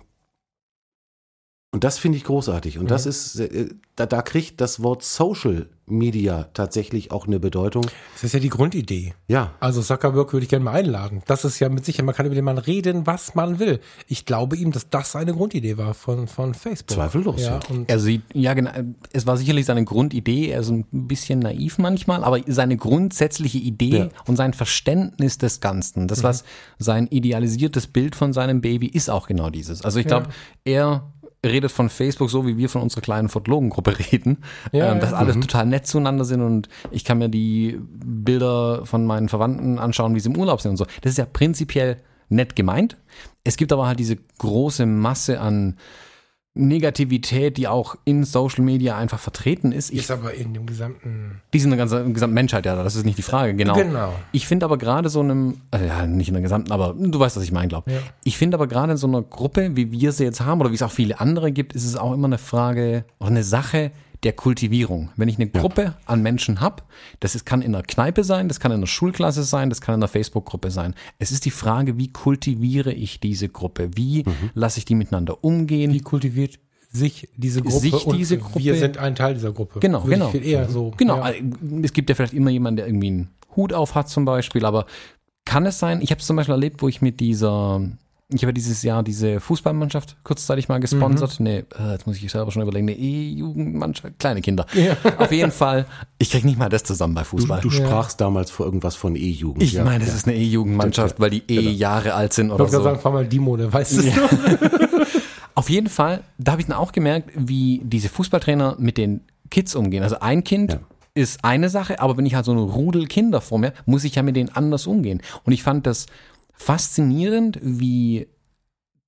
und 1.74 1.84
das 1.84 1.98
finde 1.98 2.18
ich 2.18 2.24
großartig. 2.24 2.78
Und 2.78 2.90
das 2.90 3.06
ist, 3.06 3.40
äh, 3.40 3.70
da, 3.96 4.04
da 4.04 4.20
kriegt 4.20 4.60
das 4.60 4.82
Wort 4.82 5.02
Social 5.02 5.68
Media 5.86 6.44
tatsächlich 6.54 7.10
auch 7.10 7.26
eine 7.26 7.40
Bedeutung. 7.40 7.86
Das 8.14 8.24
ist 8.24 8.34
ja 8.34 8.40
die 8.40 8.50
Grundidee. 8.50 9.14
Ja, 9.26 9.52
Also 9.58 9.80
Zuckerberg 9.82 10.32
würde 10.34 10.44
ich 10.44 10.50
gerne 10.50 10.64
mal 10.66 10.72
einladen. 10.72 11.22
Das 11.26 11.44
ist 11.46 11.58
ja 11.60 11.68
mit 11.70 11.84
Sicherheit, 11.86 12.04
man 12.06 12.14
kann 12.14 12.26
über 12.26 12.34
den 12.34 12.44
Mann 12.44 12.58
reden, 12.58 13.06
was 13.06 13.34
man 13.34 13.58
will. 13.58 13.80
Ich 14.06 14.26
glaube 14.26 14.56
ihm, 14.56 14.70
dass 14.70 14.90
das 14.90 15.16
eine 15.16 15.32
Grundidee 15.32 15.78
war 15.78 15.94
von, 15.94 16.28
von 16.28 16.52
Facebook. 16.54 16.90
Zweifellos, 16.96 17.40
Ja, 17.40 17.52
ja. 17.58 17.60
und 17.70 17.88
Er 17.90 17.98
sieht, 17.98 18.22
ja 18.34 18.52
genau, 18.54 18.70
es 19.12 19.26
war 19.26 19.36
sicherlich 19.38 19.64
seine 19.66 19.84
Grundidee, 19.84 20.48
er 20.50 20.60
ist 20.60 20.68
ein 20.70 20.84
bisschen 20.90 21.38
naiv 21.38 21.78
manchmal, 21.78 22.22
aber 22.22 22.40
seine 22.46 22.76
grundsätzliche 22.76 23.58
Idee 23.58 23.96
Ja. 23.96 24.08
und 24.26 24.36
sein 24.36 24.52
Verständnis 24.54 25.38
des 25.38 25.60
Ganzen, 25.60 26.06
das 26.06 26.22
was 26.22 26.44
sein 26.78 27.06
idealisiertes 27.08 27.86
Bild 27.86 28.14
von 28.14 28.32
seinem 28.34 28.60
Baby 28.60 28.86
ist 28.88 29.08
auch 29.10 29.26
genau 29.26 29.48
dieses. 29.50 29.82
Also 29.82 29.98
ich 30.00 30.06
glaube, 30.06 30.28
er 30.64 31.10
redet 31.44 31.72
von 31.72 31.88
Facebook 31.88 32.30
so, 32.30 32.46
wie 32.46 32.56
wir 32.56 32.68
von 32.68 32.82
unserer 32.82 33.00
kleinen 33.00 33.28
Fotologengruppe 33.28 33.98
reden, 34.12 34.38
Ja, 34.72 34.92
ähm, 34.92 35.00
dass 35.00 35.10
ja. 35.10 35.16
alles 35.16 35.38
total 35.40 35.66
nett 35.66 35.86
zueinander 35.86 36.24
sind 36.24 36.40
und 36.40 36.68
ich 36.90 37.04
kann 37.04 37.18
mir 37.18 37.28
die 37.28 37.78
Bilder 37.80 38.86
von 38.86 39.06
meinen 39.06 39.28
Verwandten 39.28 39.78
anschauen, 39.78 40.14
wie 40.14 40.20
sie 40.20 40.30
im 40.30 40.36
Urlaub 40.36 40.60
sind 40.60 40.72
und 40.72 40.76
so. 40.76 40.86
Das 41.00 41.12
ist 41.12 41.18
ja 41.18 41.26
prinzipiell 41.26 41.98
nett 42.28 42.56
gemeint. 42.56 42.96
Es 43.44 43.56
gibt 43.56 43.72
aber 43.72 43.86
halt 43.86 43.98
diese 43.98 44.16
große 44.38 44.86
Masse 44.86 45.40
an 45.40 45.76
Negativität, 46.54 47.56
die 47.56 47.66
auch 47.66 47.96
in 48.04 48.24
Social 48.24 48.62
Media 48.62 48.96
einfach 48.96 49.18
vertreten 49.18 49.72
ist. 49.72 49.90
Ich, 49.90 50.00
ist 50.00 50.10
aber 50.10 50.34
in 50.34 50.52
dem 50.52 50.66
gesamten. 50.66 51.40
die 51.52 51.58
sind 51.58 51.72
in 51.72 51.78
der 51.78 51.86
ganzen, 51.86 52.12
gesamten 52.12 52.34
Menschheit, 52.34 52.66
ja, 52.66 52.82
das 52.82 52.94
ist 52.94 53.06
nicht 53.06 53.16
die 53.16 53.22
Frage, 53.22 53.54
genau. 53.54 53.74
Genau. 53.74 54.12
Ich 54.32 54.46
finde 54.46 54.66
aber 54.66 54.76
gerade 54.76 55.08
so 55.08 55.20
einem, 55.20 55.56
also 55.70 55.86
ja, 55.86 56.06
nicht 56.06 56.28
in 56.28 56.34
der 56.34 56.42
gesamten, 56.42 56.70
aber 56.70 56.94
du 56.98 57.18
weißt, 57.18 57.36
was 57.36 57.44
ich 57.44 57.52
meine, 57.52 57.68
glaube 57.68 57.90
Ja. 57.90 58.00
Ich 58.24 58.36
finde 58.36 58.58
aber 58.58 58.66
gerade 58.66 58.92
in 58.92 58.98
so 58.98 59.06
einer 59.06 59.22
Gruppe, 59.22 59.76
wie 59.76 59.90
wir 59.92 60.12
sie 60.12 60.24
jetzt 60.24 60.42
haben, 60.42 60.60
oder 60.60 60.70
wie 60.70 60.74
es 60.74 60.82
auch 60.82 60.92
viele 60.92 61.20
andere 61.20 61.52
gibt, 61.52 61.72
ist 61.72 61.86
es 61.86 61.96
auch 61.96 62.12
immer 62.12 62.26
eine 62.26 62.38
Frage, 62.38 63.06
oder 63.18 63.30
eine 63.30 63.44
Sache 63.44 63.90
der 64.24 64.32
Kultivierung. 64.34 65.10
Wenn 65.16 65.28
ich 65.28 65.36
eine 65.36 65.48
Gruppe 65.48 65.94
an 66.06 66.22
Menschen 66.22 66.60
habe, 66.60 66.82
das 67.20 67.34
ist, 67.34 67.44
kann 67.44 67.60
in 67.62 67.74
einer 67.74 67.82
Kneipe 67.82 68.22
sein, 68.24 68.48
das 68.48 68.60
kann 68.60 68.70
in 68.70 68.78
einer 68.78 68.86
Schulklasse 68.86 69.42
sein, 69.42 69.68
das 69.68 69.80
kann 69.80 69.94
in 69.94 69.98
einer 70.00 70.08
Facebook-Gruppe 70.08 70.70
sein. 70.70 70.94
Es 71.18 71.32
ist 71.32 71.44
die 71.44 71.50
Frage, 71.50 71.98
wie 71.98 72.12
kultiviere 72.12 72.92
ich 72.92 73.18
diese 73.20 73.48
Gruppe? 73.48 73.90
Wie 73.96 74.24
lasse 74.54 74.78
ich 74.78 74.84
die 74.84 74.94
miteinander 74.94 75.42
umgehen? 75.42 75.92
Wie 75.92 76.00
kultiviert 76.00 76.58
sich 76.90 77.28
diese 77.36 77.62
Gruppe? 77.62 77.78
Sich 77.80 78.06
und 78.06 78.16
diese 78.16 78.38
Gruppe- 78.38 78.60
Wir 78.60 78.76
sind 78.76 78.98
ein 78.98 79.14
Teil 79.14 79.34
dieser 79.34 79.52
Gruppe. 79.52 79.80
Genau, 79.80 80.04
Würde 80.04 80.10
genau. 80.14 80.26
Ich 80.26 80.32
viel 80.32 80.46
eher 80.46 80.68
so. 80.68 80.92
Genau, 80.96 81.16
Ja. 81.18 81.30
äh, 81.30 81.42
es 81.82 81.92
gibt 81.92 82.08
ja 82.08 82.14
vielleicht 82.14 82.34
immer 82.34 82.50
jemanden, 82.50 82.76
der 82.76 82.86
irgendwie 82.86 83.08
einen 83.08 83.30
Hut 83.56 83.72
auf 83.72 83.94
hat 83.94 84.08
zum 84.08 84.24
Beispiel, 84.24 84.64
aber 84.64 84.86
kann 85.44 85.66
es 85.66 85.78
sein, 85.80 86.00
ich 86.00 86.10
habe 86.12 86.20
es 86.20 86.26
zum 86.26 86.36
Beispiel 86.36 86.52
erlebt, 86.54 86.80
wo 86.82 86.88
ich 86.88 87.02
mit 87.02 87.18
dieser, 87.18 87.80
ich 88.32 88.42
habe 88.42 88.52
dieses 88.52 88.82
Jahr 88.82 89.02
diese 89.02 89.40
Fußballmannschaft 89.40 90.16
kurzzeitig 90.24 90.68
mal 90.68 90.80
gesponsert. 90.80 91.38
Mhm. 91.40 91.44
Nee, 91.44 91.64
äh, 91.78 91.92
jetzt 91.92 92.06
muss 92.06 92.16
ich 92.16 92.30
selber 92.30 92.50
schon 92.50 92.62
überlegen, 92.62 92.88
eine 92.88 92.96
E-Jugendmannschaft, 92.98 94.18
kleine 94.18 94.40
Kinder. 94.40 94.66
Ja. 94.74 94.96
Auf 95.18 95.32
jeden 95.32 95.52
Fall, 95.52 95.86
ich 96.18 96.30
krieg 96.30 96.44
nicht 96.44 96.58
mal 96.58 96.68
das 96.68 96.84
zusammen 96.84 97.14
bei 97.14 97.22
du, 97.22 97.26
Fußball. 97.28 97.60
du 97.60 97.70
sprachst 97.70 98.20
damals 98.20 98.50
vor 98.50 98.66
irgendwas 98.66 98.96
von 98.96 99.16
E-Jugend. 99.16 99.62
ich 99.62 99.72
ja. 99.74 99.84
meine, 99.84 100.04
das 100.04 100.14
ist 100.14 100.26
eine 100.26 100.36
E-Jugendmannschaft, 100.36 101.20
weil 101.20 101.30
die 101.30 101.42
eh 101.48 101.70
Jahre 101.70 102.14
alt 102.14 102.32
sind 102.32 102.46
Ich 102.46 102.52
oder 102.52 102.64
gerade 102.64 102.76
so. 102.76 102.82
sagen, 102.82 103.00
fahr 103.00 103.12
mal 103.12 103.26
Dimo, 103.26 103.56
der 103.56 103.72
weiß 103.72 103.92
es 103.92 104.04
noch. 104.16 104.30
Auf 105.54 105.68
jeden 105.68 105.88
Fall, 105.88 106.22
da 106.38 106.52
habe 106.52 106.62
ich 106.62 106.68
dann 106.68 106.76
auch 106.76 106.92
gemerkt, 106.92 107.30
wie 107.36 107.80
diese 107.84 108.08
Fußballtrainer 108.08 108.76
mit 108.78 108.96
den 108.96 109.20
Kids 109.50 109.74
umgehen. 109.74 110.02
Also 110.02 110.18
ein 110.20 110.44
Kind 110.44 110.72
Ja. 110.72 110.80
ist 111.14 111.44
eine 111.44 111.68
Sache, 111.68 112.00
aber 112.00 112.16
wenn 112.16 112.24
ich 112.24 112.34
halt 112.34 112.46
so 112.46 112.52
eine 112.52 112.62
Rudel 112.62 113.06
Kinder 113.06 113.42
vor 113.42 113.58
mir, 113.58 113.74
muss 113.84 114.04
ich 114.04 114.14
ja 114.14 114.22
mit 114.22 114.34
denen 114.34 114.48
anders 114.48 114.86
umgehen. 114.86 115.20
Und 115.44 115.52
ich 115.52 115.62
fand 115.62 115.86
das 115.86 116.06
faszinierend, 116.62 117.58
wie 117.62 118.28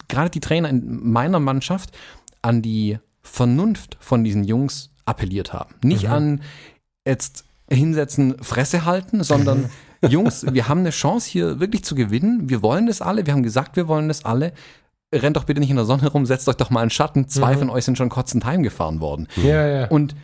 gerade 0.09 0.31
die 0.31 0.40
Trainer 0.40 0.69
in 0.69 1.11
meiner 1.11 1.40
Mannschaft 1.40 1.97
an 2.43 2.62
die 2.62 2.99
Vernunft 3.23 3.97
von 4.01 4.25
diesen 4.25 4.45
Jungs 4.45 4.90
appelliert 5.07 5.53
haben. 5.53 5.75
Nicht 5.83 6.09
an 6.09 6.43
jetzt 7.07 7.45
hinsetzen, 7.71 8.37
Fresse 8.43 8.85
halten, 8.85 9.23
sondern 9.23 9.71
Jungs, 10.09 10.45
wir 10.53 10.69
haben 10.69 10.81
eine 10.81 10.90
Chance 10.90 11.31
hier 11.31 11.61
wirklich 11.61 11.85
zu 11.85 11.95
gewinnen. 11.95 12.51
Wir 12.51 12.62
wollen 12.62 12.87
das 12.87 13.01
alle. 13.01 13.25
Wir 13.25 13.33
haben 13.33 13.43
gesagt, 13.43 13.77
wir 13.77 13.88
wollen 13.88 14.09
das 14.09 14.25
alle. 14.25 14.53
Rennt 15.14 15.37
doch 15.37 15.45
bitte 15.45 15.61
nicht 15.61 15.71
in 15.71 15.77
der 15.77 15.85
Sonne 15.85 16.09
rum, 16.09 16.27
setzt 16.27 16.49
euch 16.49 16.57
doch 16.57 16.71
mal 16.71 16.83
in 16.83 16.90
Schatten. 16.90 17.29
Zwei 17.29 17.57
von 17.57 17.71
euch 17.71 17.85
sind 17.85 17.97
schon 17.97 18.09
kotzend 18.09 18.45
heimgefahren 18.45 19.01
worden. 19.01 19.29
Ja, 19.37 19.67
ja. 19.67 19.88
Und 19.88 20.14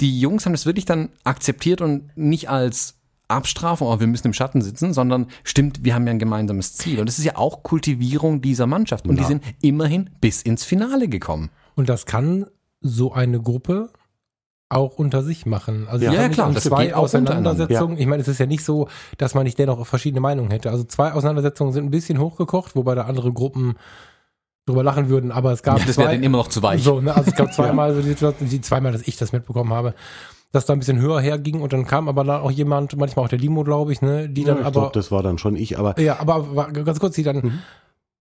die 0.00 0.20
Jungs 0.20 0.46
haben 0.46 0.52
das 0.52 0.66
wirklich 0.66 0.84
dann 0.84 1.10
akzeptiert 1.24 1.80
und 1.80 2.16
nicht 2.16 2.48
als 2.48 2.95
Abstrafung, 3.28 3.88
oh, 3.88 3.98
wir 4.00 4.06
müssen 4.06 4.28
im 4.28 4.32
Schatten 4.32 4.62
sitzen, 4.62 4.92
sondern 4.92 5.26
stimmt, 5.42 5.84
wir 5.84 5.94
haben 5.94 6.06
ja 6.06 6.12
ein 6.12 6.18
gemeinsames 6.18 6.74
Ziel. 6.74 7.00
Und 7.00 7.06
das 7.08 7.18
ist 7.18 7.24
ja 7.24 7.36
auch 7.36 7.62
Kultivierung 7.62 8.40
dieser 8.40 8.66
Mannschaft. 8.66 9.06
Und 9.06 9.16
die 9.16 9.22
Ja. 9.22 9.28
sind 9.28 9.42
immerhin 9.62 10.10
bis 10.20 10.42
ins 10.42 10.64
Finale 10.64 11.08
gekommen. 11.08 11.50
Und 11.74 11.88
das 11.88 12.06
kann 12.06 12.46
so 12.80 13.12
eine 13.12 13.40
Gruppe 13.40 13.90
auch 14.68 14.98
unter 14.98 15.22
sich 15.22 15.46
machen. 15.46 15.86
Also 15.88 16.04
Ja, 16.04 16.12
ja, 16.12 16.28
klar, 16.28 16.52
das 16.52 16.64
zwei 16.64 16.86
geht 16.86 16.94
auch 16.94 17.04
Auseinandersetzungen. 17.04 17.98
Ich 17.98 18.06
meine, 18.06 18.22
es 18.22 18.28
ist 18.28 18.38
ja 18.38 18.46
nicht 18.46 18.64
so, 18.64 18.88
dass 19.18 19.34
man 19.34 19.44
nicht 19.44 19.58
dennoch 19.58 19.84
verschiedene 19.86 20.20
Meinungen 20.20 20.50
hätte. 20.50 20.70
Also 20.70 20.84
zwei 20.84 21.12
Auseinandersetzungen 21.12 21.72
sind 21.72 21.84
ein 21.84 21.90
bisschen 21.90 22.18
hochgekocht, 22.18 22.74
wobei 22.74 22.94
da 22.96 23.02
andere 23.02 23.32
Gruppen 23.32 23.74
drüber 24.66 24.82
lachen 24.82 25.08
würden, 25.08 25.30
aber 25.30 25.52
es 25.52 25.62
gab 25.62 25.78
Ja, 25.78 25.84
das 25.84 25.96
wäre 25.96 26.10
denen 26.10 26.24
immer 26.24 26.38
noch 26.38 26.48
zu 26.48 26.60
weich. 26.62 26.82
So, 26.82 27.00
ne? 27.00 27.14
Also 27.14 27.30
es 27.30 27.36
gab 27.36 27.52
zweimal 27.54 27.94
so 27.94 28.02
die 28.02 28.08
Situation, 28.08 28.48
die 28.48 28.60
zweimal, 28.60 28.90
dass 28.90 29.02
ich 29.02 29.16
das 29.16 29.30
mitbekommen 29.32 29.72
habe, 29.72 29.94
dass 30.56 30.64
da 30.66 30.72
ein 30.72 30.78
bisschen 30.78 30.98
höher 30.98 31.20
herging 31.20 31.60
und 31.60 31.72
dann 31.72 31.86
kam 31.86 32.08
aber 32.08 32.24
dann 32.24 32.40
auch 32.40 32.50
jemand, 32.50 32.96
manchmal 32.96 33.26
auch 33.26 33.28
der 33.28 33.38
Limo, 33.38 33.62
glaube 33.62 33.92
ich, 33.92 34.00
ne, 34.02 34.28
die 34.28 34.40
Ja, 34.42 34.48
dann 34.48 34.60
ich 34.60 34.64
aber 34.66 34.80
glaube, 34.80 34.92
das 34.94 35.12
war 35.12 35.22
dann 35.22 35.36
schon 35.38 35.54
ich, 35.54 35.78
aber 35.78 36.00
ja, 36.00 36.18
aber, 36.18 36.68
ganz 36.72 36.98
kurz, 36.98 37.14
die 37.14 37.22
dann 37.22 37.36
Mhm. 37.36 37.58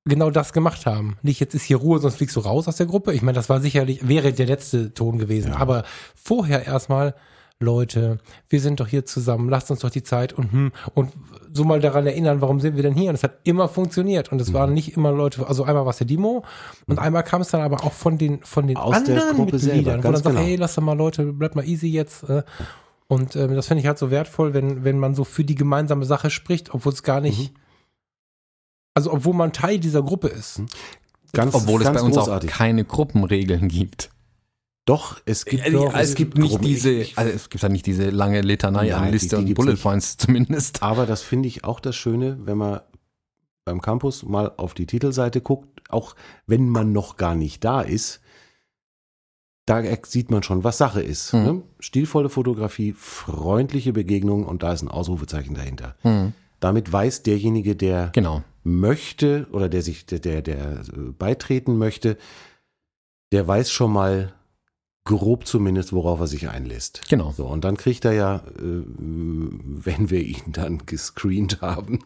genau 0.03 0.29
das 0.29 0.51
gemacht 0.53 0.85
haben. 0.85 1.17
Nicht 1.23 1.39
jetzt 1.39 1.55
ist 1.55 1.63
hier 1.63 1.77
Ruhe, 1.77 1.99
sonst 1.99 2.15
fliegst 2.17 2.35
du 2.35 2.41
raus 2.41 2.67
aus 2.67 2.75
der 2.75 2.85
Gruppe. 2.85 3.13
Ich 3.13 3.21
meine, 3.21 3.35
das 3.35 3.49
war 3.49 3.61
sicherlich, 3.61 4.07
wäre 4.07 4.33
der 4.33 4.45
letzte 4.45 4.93
Ton 4.93 5.17
gewesen. 5.17 5.53
Aber 5.53 5.83
vorher 6.13 6.65
erstmal, 6.65 7.15
Leute, 7.61 8.19
wir 8.49 8.59
sind 8.59 8.81
doch 8.81 8.87
hier 8.87 9.05
zusammen, 9.05 9.47
lasst 9.49 9.71
uns 9.71 9.79
doch 9.79 9.89
die 9.89 10.03
Zeit 10.03 10.33
und 10.33 10.51
hm, 10.51 10.71
und 10.93 11.11
so 11.53 11.63
mal 11.63 11.79
daran 11.79 12.05
erinnern, 12.05 12.41
warum 12.41 12.59
sind 12.59 12.75
wir 12.75 12.83
denn 12.83 12.95
hier? 12.95 13.09
Und 13.09 13.15
es 13.15 13.23
hat 13.23 13.37
immer 13.45 13.69
funktioniert. 13.69 14.29
Und 14.29 14.41
es 14.41 14.51
waren 14.51 14.69
Mhm. 14.71 14.73
nicht 14.75 14.97
immer 14.97 15.11
Leute, 15.13 15.47
also 15.47 15.63
einmal 15.63 15.85
war 15.85 15.91
es 15.91 15.97
der 15.97 16.07
Demo 16.07 16.43
und 16.87 16.99
einmal 16.99 17.23
kam 17.23 17.41
es 17.41 17.47
dann 17.49 17.61
aber 17.61 17.85
auch 17.85 17.93
von 17.93 18.17
den, 18.17 18.41
von 18.43 18.67
den 18.67 18.75
Aus 18.75 18.91
der 19.05 19.15
anderen 19.15 19.35
Gruppe 19.37 19.53
Mitgliedern, 19.53 19.75
selber, 19.75 19.85
wo 19.85 19.91
dann 19.93 20.01
ganz 20.01 20.23
sagt, 20.23 20.35
genau. 20.35 20.45
hey, 20.47 20.55
lass 20.57 20.75
doch 20.75 20.83
mal 20.83 20.97
Leute, 20.97 21.31
bleibt 21.31 21.55
mal 21.55 21.65
easy 21.65 21.87
jetzt. 21.87 22.23
Äh, 22.29 22.43
und 23.07 23.37
ähm, 23.37 23.55
das 23.55 23.67
finde 23.67 23.81
ich 23.81 23.87
halt 23.87 23.99
so 23.99 24.11
wertvoll, 24.11 24.53
wenn, 24.53 24.83
wenn 24.83 24.99
man 24.99 25.15
so 25.15 25.23
für 25.23 25.45
die 25.45 25.55
gemeinsame 25.55 26.03
Sache 26.05 26.29
spricht, 26.31 26.73
obwohl 26.73 26.91
es 26.91 27.03
gar 27.03 27.21
nicht, 27.21 27.53
Mhm. 27.53 27.57
also 28.95 29.13
obwohl 29.13 29.33
man 29.33 29.53
Teil 29.53 29.79
dieser 29.79 30.03
Gruppe 30.03 30.27
ist. 30.27 30.61
ganz, 31.31 31.55
Obwohl 31.55 31.81
es 31.81 31.85
ganz 31.87 31.99
bei 32.01 32.05
uns 32.05 32.15
großartig. 32.17 32.51
auch 32.51 32.57
keine 32.57 32.83
Gruppenregeln 32.83 33.69
gibt. 33.69 34.09
Doch, 34.85 35.19
es 35.25 35.45
gibt, 35.45 35.65
Äh, 35.65 35.71
doch, 35.71 35.93
es 35.95 36.13
gibt 36.13 36.37
nicht 36.37 36.51
Gruppen. 36.51 36.65
diese, 36.65 37.05
also 37.15 37.31
es 37.31 37.49
gibt 37.49 37.63
ja 37.63 37.69
nicht 37.69 37.87
diese 37.87 38.11
lange 38.11 38.41
Litanei 38.41 38.93
an 38.93 39.11
Liste 39.11 39.37
und 39.37 39.51
Bullet. 39.55 39.75
Points 39.75 40.17
zumindest. 40.17 40.83
Aber 40.83 41.07
das 41.07 41.23
finde 41.23 41.47
ich 41.47 41.63
auch 41.63 41.79
das 41.79 41.95
Schöne, 41.95 42.37
wenn 42.41 42.57
man 42.57 42.81
beim 43.65 43.81
Campus 43.81 44.21
mal 44.23 44.51
auf 44.57 44.75
die 44.75 44.85
Titelseite 44.85 45.41
guckt, 45.41 45.81
auch 45.89 46.15
wenn 46.45 46.69
man 46.69 46.91
noch 46.91 47.17
gar 47.17 47.33
nicht 47.33 47.63
da 47.63 47.81
ist, 47.81 48.21
da 49.65 49.81
sieht 50.03 50.29
man 50.29 50.43
schon, 50.43 50.63
was 50.63 50.77
Sache 50.77 51.01
ist. 51.01 51.33
Mhm. 51.33 51.41
Ne? 51.43 51.63
Stilvolle 51.79 52.29
Fotografie, 52.29 52.93
freundliche 52.93 53.93
Begegnung 53.93 54.45
und 54.45 54.61
da 54.61 54.71
ist 54.73 54.83
ein 54.83 54.87
Ausrufezeichen 54.87 55.55
dahinter. 55.55 55.95
Hm, 56.01 56.33
Damit 56.59 56.91
weiß 56.93 57.23
derjenige, 57.23 57.75
der 57.75 58.11
genau. 58.13 58.43
möchte 58.63 59.47
oder 59.51 59.67
der 59.67 59.81
sich, 59.81 60.05
der, 60.05 60.19
der, 60.19 60.43
der 60.43 60.81
äh, 60.81 61.11
beitreten 61.17 61.79
möchte, 61.79 62.17
der 63.31 63.47
weiß 63.47 63.71
schon 63.71 63.91
mal 63.91 64.33
grob 65.05 65.45
zumindest, 65.45 65.93
worauf 65.93 66.19
er 66.19 66.25
sich 66.27 66.49
einlässt. 66.49 67.01
Genau. 67.09 67.31
So, 67.31 67.45
und 67.45 67.63
dann 67.63 67.77
kriegt 67.77 68.05
er 68.05 68.13
ja, 68.13 68.35
äh, 68.37 68.41
wenn 68.97 70.09
wir 70.09 70.19
ihn 70.21 70.41
dann 70.51 70.79
gescreent 70.87 71.61
haben, 71.61 71.99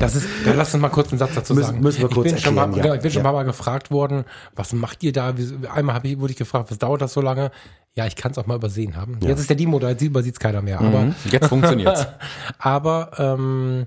Das 0.00 0.14
ist, 0.14 0.28
da 0.44 0.52
lass 0.52 0.74
uns 0.74 0.82
mal 0.82 0.90
kurz 0.90 1.08
einen 1.10 1.18
Satz 1.18 1.34
dazu 1.34 1.54
Müssen- 1.54 1.66
sagen. 1.68 1.80
müssen 1.80 2.02
wir 2.02 2.08
kurz 2.10 2.26
ich 2.26 2.32
bin 2.34 2.42
schon 2.42 2.54
mal, 2.54 2.62
erklären, 2.64 2.76
ja. 2.78 2.82
genau, 2.82 2.94
ich 2.96 3.00
bin 3.02 3.10
schon 3.10 3.22
Ja. 3.22 3.22
ein 3.22 3.32
paar 3.32 3.40
Mal 3.40 3.44
gefragt 3.44 3.90
worden, 3.90 4.24
was 4.54 4.74
macht 4.74 5.02
ihr 5.02 5.12
da? 5.12 5.34
Einmal 5.74 5.94
habe 5.94 6.08
ich, 6.08 6.20
wurde 6.20 6.32
ich 6.32 6.36
gefragt, 6.38 6.70
was 6.70 6.76
dauert 6.78 7.00
das 7.00 7.14
so 7.14 7.22
lange? 7.22 7.50
Ja, 7.94 8.06
ich 8.06 8.16
kann 8.16 8.32
es 8.32 8.38
auch 8.38 8.46
mal 8.46 8.56
übersehen 8.56 8.96
haben. 8.96 9.18
Jetzt 9.22 9.40
ist 9.40 9.48
der 9.48 9.56
Demo 9.56 9.78
da, 9.78 9.88
jetzt 9.88 10.02
übersieht 10.02 10.34
es 10.34 10.38
keiner 10.40 10.60
mehr. 10.60 10.78
Aber 10.80 11.00
Mhm. 11.00 11.14
Jetzt 11.30 11.48
funktioniert's. 11.48 12.06
Aber 12.58 13.12
ähm, 13.16 13.86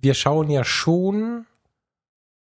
wir 0.00 0.14
schauen 0.14 0.48
ja 0.48 0.64
schon 0.64 1.44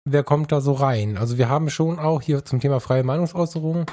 wer 0.08 0.22
kommt 0.22 0.52
da 0.52 0.60
so 0.60 0.72
rein. 0.72 1.18
Also 1.18 1.36
wir 1.36 1.48
haben 1.48 1.68
schon 1.68 1.98
auch 1.98 2.22
hier 2.22 2.44
zum 2.44 2.60
Thema 2.60 2.78
freie 2.78 3.02
Meinungsäußerung, 3.02 3.86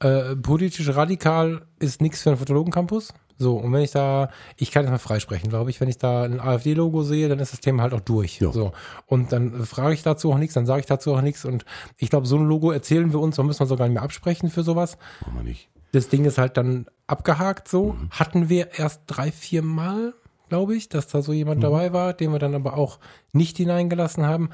äh, 0.00 0.36
politisch 0.36 0.88
radikal 0.94 1.62
ist 1.78 2.00
nichts 2.00 2.22
für 2.22 2.30
einen 2.30 2.38
Fotologen-Campus. 2.38 3.12
So, 3.40 3.56
und 3.56 3.72
wenn 3.72 3.82
ich 3.82 3.92
da, 3.92 4.30
ich 4.56 4.72
kann 4.72 4.82
jetzt 4.82 4.90
mal 4.90 4.98
freisprechen, 4.98 5.48
glaube 5.48 5.70
ich, 5.70 5.80
wenn 5.80 5.88
ich 5.88 5.98
da 5.98 6.24
ein 6.24 6.40
AfD-Logo 6.40 7.04
sehe, 7.04 7.28
dann 7.28 7.38
ist 7.38 7.52
das 7.52 7.60
Thema 7.60 7.84
halt 7.84 7.94
auch 7.94 8.00
durch. 8.00 8.40
Ja. 8.40 8.50
So. 8.50 8.72
Und 9.06 9.32
dann 9.32 9.64
frage 9.64 9.94
ich 9.94 10.02
dazu 10.02 10.32
auch 10.32 10.38
nichts, 10.38 10.54
dann 10.54 10.66
sage 10.66 10.80
ich 10.80 10.86
dazu 10.86 11.14
auch 11.14 11.20
nichts. 11.20 11.44
Und 11.44 11.64
ich 11.96 12.10
glaube, 12.10 12.26
so 12.26 12.36
ein 12.36 12.46
Logo 12.46 12.72
erzählen 12.72 13.12
wir 13.12 13.20
uns, 13.20 13.36
da 13.36 13.44
müssen 13.44 13.60
wir 13.60 13.66
sogar 13.66 13.86
nicht 13.86 13.94
mehr 13.94 14.02
absprechen 14.02 14.50
für 14.50 14.64
sowas. 14.64 14.98
Machen 15.20 15.36
wir 15.36 15.44
nicht. 15.44 15.68
Das 15.92 16.08
Ding 16.08 16.24
ist 16.24 16.36
halt 16.36 16.56
dann 16.56 16.86
abgehakt 17.06 17.68
so. 17.68 17.96
Hatten 18.10 18.48
wir 18.48 18.76
erst 18.76 19.02
drei, 19.06 19.30
vier 19.30 19.62
Mal, 19.62 20.14
glaube 20.48 20.74
ich, 20.74 20.88
dass 20.88 21.06
da 21.06 21.22
so 21.22 21.32
jemand 21.32 21.62
dabei 21.62 21.92
war, 21.92 22.14
den 22.14 22.32
wir 22.32 22.40
dann 22.40 22.56
aber 22.56 22.76
auch 22.76 22.98
nicht 23.32 23.56
hineingelassen 23.56 24.26
haben. 24.26 24.50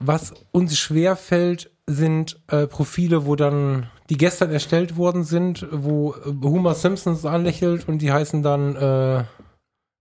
Was 0.00 0.34
uns 0.50 0.76
schwer 0.76 1.16
fällt, 1.16 1.70
sind 1.88 2.38
äh, 2.48 2.66
Profile, 2.66 3.26
wo 3.26 3.34
dann, 3.34 3.86
die 4.10 4.16
gestern 4.16 4.50
erstellt 4.52 4.96
worden 4.96 5.24
sind, 5.24 5.66
wo 5.72 6.14
äh, 6.14 6.32
Homer 6.44 6.74
Simpsons 6.74 7.24
anlächelt 7.24 7.88
und 7.88 7.98
die 7.98 8.12
heißen 8.12 8.42
dann 8.42 8.76
äh, 8.76 9.24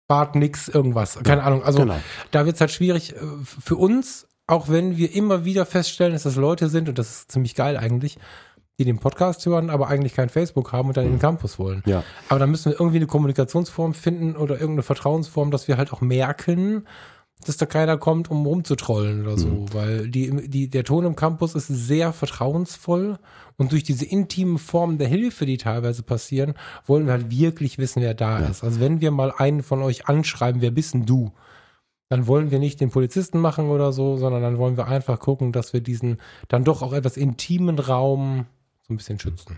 Bart 0.08 0.36
nix 0.36 0.68
irgendwas. 0.68 1.18
Keine 1.24 1.44
Ahnung. 1.44 1.64
Also 1.64 1.80
Genau. 1.80 1.96
da 2.32 2.46
wird 2.46 2.56
es 2.56 2.62
halt 2.62 2.72
schwierig 2.72 3.16
äh, 3.16 3.20
für 3.44 3.76
uns, 3.78 4.28
auch 4.48 4.70
wenn 4.70 4.98
wir 4.98 5.14
immer 5.16 5.46
wieder 5.46 5.66
feststellen, 5.66 6.14
dass 6.14 6.24
das 6.24 6.36
Leute 6.36 6.70
sind, 6.70 6.90
und 6.90 6.98
das 7.00 7.10
ist 7.10 7.32
ziemlich 7.32 7.56
geil 7.56 7.78
eigentlich, 7.78 8.18
die 8.80 8.86
den 8.86 9.00
Podcast 9.00 9.46
hören, 9.46 9.70
aber 9.70 9.88
eigentlich 9.88 10.14
kein 10.14 10.30
Facebook 10.30 10.72
haben 10.72 10.90
und 10.90 10.98
dann 10.98 11.06
in 11.06 11.14
den 11.14 11.20
Campus 11.20 11.58
wollen. 11.58 11.82
Ja. 11.86 12.04
Aber 12.30 12.40
da 12.40 12.46
müssen 12.48 12.72
wir 12.72 12.80
irgendwie 12.80 12.98
eine 12.98 13.08
Kommunikationsform 13.08 13.94
finden 13.94 14.36
oder 14.36 14.56
irgendeine 14.56 14.84
Vertrauensform, 14.84 15.50
dass 15.52 15.68
wir 15.68 15.78
halt 15.78 15.92
auch 15.92 16.02
merken, 16.02 16.86
dass 17.46 17.58
da 17.58 17.66
keiner 17.66 17.98
kommt, 17.98 18.32
um 18.32 18.46
rumzutrollen 18.46 19.22
oder 19.22 19.38
so. 19.38 19.66
Weil 19.72 20.10
die, 20.10 20.50
die, 20.50 20.70
der 20.70 20.84
Ton 20.84 21.06
im 21.06 21.16
Campus 21.16 21.56
ist 21.56 21.68
sehr 21.68 22.12
vertrauensvoll 22.12 23.20
und 23.58 23.72
durch 23.72 23.84
diese 23.84 24.06
intimen 24.06 24.58
Formen 24.58 24.98
der 24.98 25.08
Hilfe, 25.08 25.46
die 25.46 25.58
teilweise 25.58 26.04
passieren, 26.04 26.56
wollen 26.86 27.06
wir 27.06 27.14
halt 27.14 27.30
wirklich 27.32 27.78
wissen, 27.78 28.02
wer 28.02 28.14
da 28.14 28.40
ist. 28.40 28.64
Also 28.64 28.80
wenn 28.80 29.02
wir 29.02 29.12
mal 29.12 29.32
einen 29.32 29.64
von 29.64 29.82
euch 29.82 30.08
anschreiben, 30.08 30.62
wer 30.62 30.72
bist 30.72 30.94
denn 30.94 31.06
du? 31.06 31.32
Dann 32.10 32.26
wollen 32.26 32.52
wir 32.52 32.60
nicht 32.60 32.80
den 32.80 32.90
Polizisten 32.90 33.40
machen 33.40 33.70
oder 33.70 33.92
so, 33.92 34.18
sondern 34.18 34.42
dann 34.42 34.58
wollen 34.58 34.78
wir 34.78 34.88
einfach 34.88 35.20
gucken, 35.20 35.52
dass 35.52 35.74
wir 35.74 35.82
diesen 35.82 36.18
dann 36.48 36.64
doch 36.64 36.82
auch 36.82 36.94
etwas 36.94 37.18
intimen 37.18 37.80
Raum 37.80 38.46
so 38.88 38.94
ein 38.94 38.98
bisschen 38.98 39.20
schützen. 39.20 39.58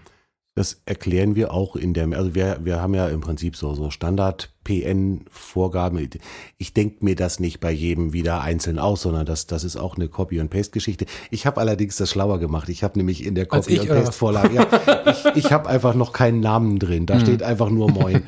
Das 0.59 0.81
erklären 0.85 1.35
wir 1.37 1.53
auch 1.53 1.77
in 1.77 1.93
der, 1.93 2.11
also 2.17 2.35
wir, 2.35 2.59
wir 2.61 2.81
haben 2.81 2.93
ja 2.93 3.07
im 3.07 3.21
Prinzip 3.21 3.55
so, 3.55 3.73
so 3.75 3.91
Standard-PN-Vorgaben. 3.91 6.09
Ich 6.57 6.73
denke 6.73 7.05
mir 7.05 7.15
das 7.15 7.39
nicht 7.39 7.61
bei 7.61 7.71
jedem 7.71 8.11
wieder 8.11 8.41
einzeln 8.41 8.77
aus, 8.77 9.03
sondern 9.03 9.25
das, 9.25 9.47
das 9.47 9.63
ist 9.63 9.77
auch 9.77 9.95
eine 9.95 10.09
Copy-and-Paste-Geschichte. 10.09 11.05
Ich 11.31 11.45
habe 11.45 11.61
allerdings 11.61 11.95
das 11.95 12.09
schlauer 12.09 12.39
gemacht. 12.39 12.67
Ich 12.67 12.83
habe 12.83 12.99
nämlich 12.99 13.25
in 13.25 13.35
der? 13.35 13.45
Copy-and-Paste-Vorlage, 13.45 14.53
ja, 14.53 14.67
ich, 15.09 15.23
ich 15.45 15.53
habe 15.53 15.69
einfach 15.69 15.93
noch 15.93 16.11
keinen 16.11 16.41
Namen 16.41 16.77
drin. 16.77 17.05
Da 17.05 17.21
steht 17.21 17.41
einfach 17.41 17.69
nur 17.69 17.89
Moin. 17.89 18.21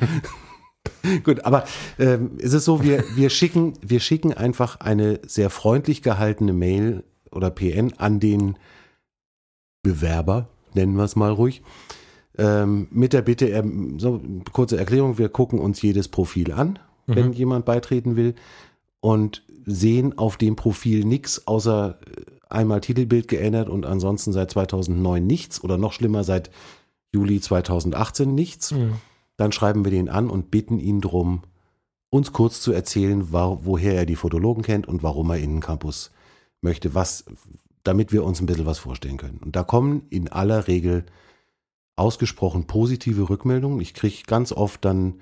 Gut, 1.24 1.44
aber 1.44 1.64
ähm, 1.98 2.38
es 2.40 2.54
ist 2.54 2.64
so, 2.64 2.82
wir, 2.82 3.04
wir, 3.14 3.28
schicken, 3.28 3.74
wir 3.82 4.00
schicken 4.00 4.32
einfach 4.32 4.80
eine 4.80 5.20
sehr 5.26 5.50
freundlich 5.50 6.00
gehaltene 6.00 6.54
Mail 6.54 7.04
oder 7.30 7.50
PN 7.50 7.92
an 7.98 8.20
den 8.20 8.56
Bewerber, 9.82 10.48
nennen 10.72 10.96
wir 10.96 11.04
es 11.04 11.14
mal 11.14 11.30
ruhig, 11.30 11.60
ähm, 12.38 12.88
mit 12.90 13.12
der 13.12 13.22
Bitte, 13.22 13.48
ähm, 13.48 13.98
so 13.98 14.20
kurze 14.52 14.78
Erklärung, 14.78 15.18
wir 15.18 15.28
gucken 15.28 15.58
uns 15.58 15.82
jedes 15.82 16.08
Profil 16.08 16.52
an, 16.52 16.78
wenn 17.06 17.32
jemand 17.32 17.64
beitreten 17.64 18.16
will 18.16 18.34
und 19.00 19.42
sehen 19.66 20.16
auf 20.16 20.36
dem 20.36 20.56
Profil 20.56 21.04
nichts 21.04 21.46
außer 21.46 21.98
äh, 22.00 22.22
einmal 22.48 22.80
Titelbild 22.80 23.28
geändert 23.28 23.68
und 23.68 23.86
ansonsten 23.86 24.32
seit 24.32 24.50
2009 24.50 25.26
nichts 25.26 25.62
oder 25.62 25.78
noch 25.78 25.92
schlimmer 25.92 26.24
seit 26.24 26.50
Juli 27.12 27.40
2018 27.40 28.34
nichts. 28.34 28.74
Dann 29.36 29.52
schreiben 29.52 29.84
wir 29.84 29.90
den 29.90 30.08
an 30.08 30.30
und 30.30 30.50
bitten 30.50 30.78
ihn 30.78 31.00
drum, 31.00 31.42
uns 32.10 32.32
kurz 32.32 32.60
zu 32.60 32.72
erzählen, 32.72 33.32
woher 33.32 33.94
er 33.94 34.06
die 34.06 34.16
Fotologen 34.16 34.62
kennt 34.62 34.86
und 34.86 35.02
warum 35.02 35.30
er 35.30 35.38
in 35.38 35.54
den 35.54 35.60
Campus 35.60 36.10
möchte, 36.60 36.94
was, 36.94 37.24
damit 37.84 38.12
wir 38.12 38.24
uns 38.24 38.40
ein 38.40 38.46
bisschen 38.46 38.66
was 38.66 38.78
vorstellen 38.78 39.16
können. 39.16 39.40
Und 39.42 39.56
da 39.56 39.62
kommen 39.62 40.02
in 40.10 40.28
aller 40.28 40.68
Regel 40.68 41.06
ausgesprochen 41.96 42.66
positive 42.66 43.28
Rückmeldungen. 43.28 43.80
Ich 43.80 43.94
kriege 43.94 44.22
ganz 44.26 44.52
oft 44.52 44.84
dann 44.84 45.20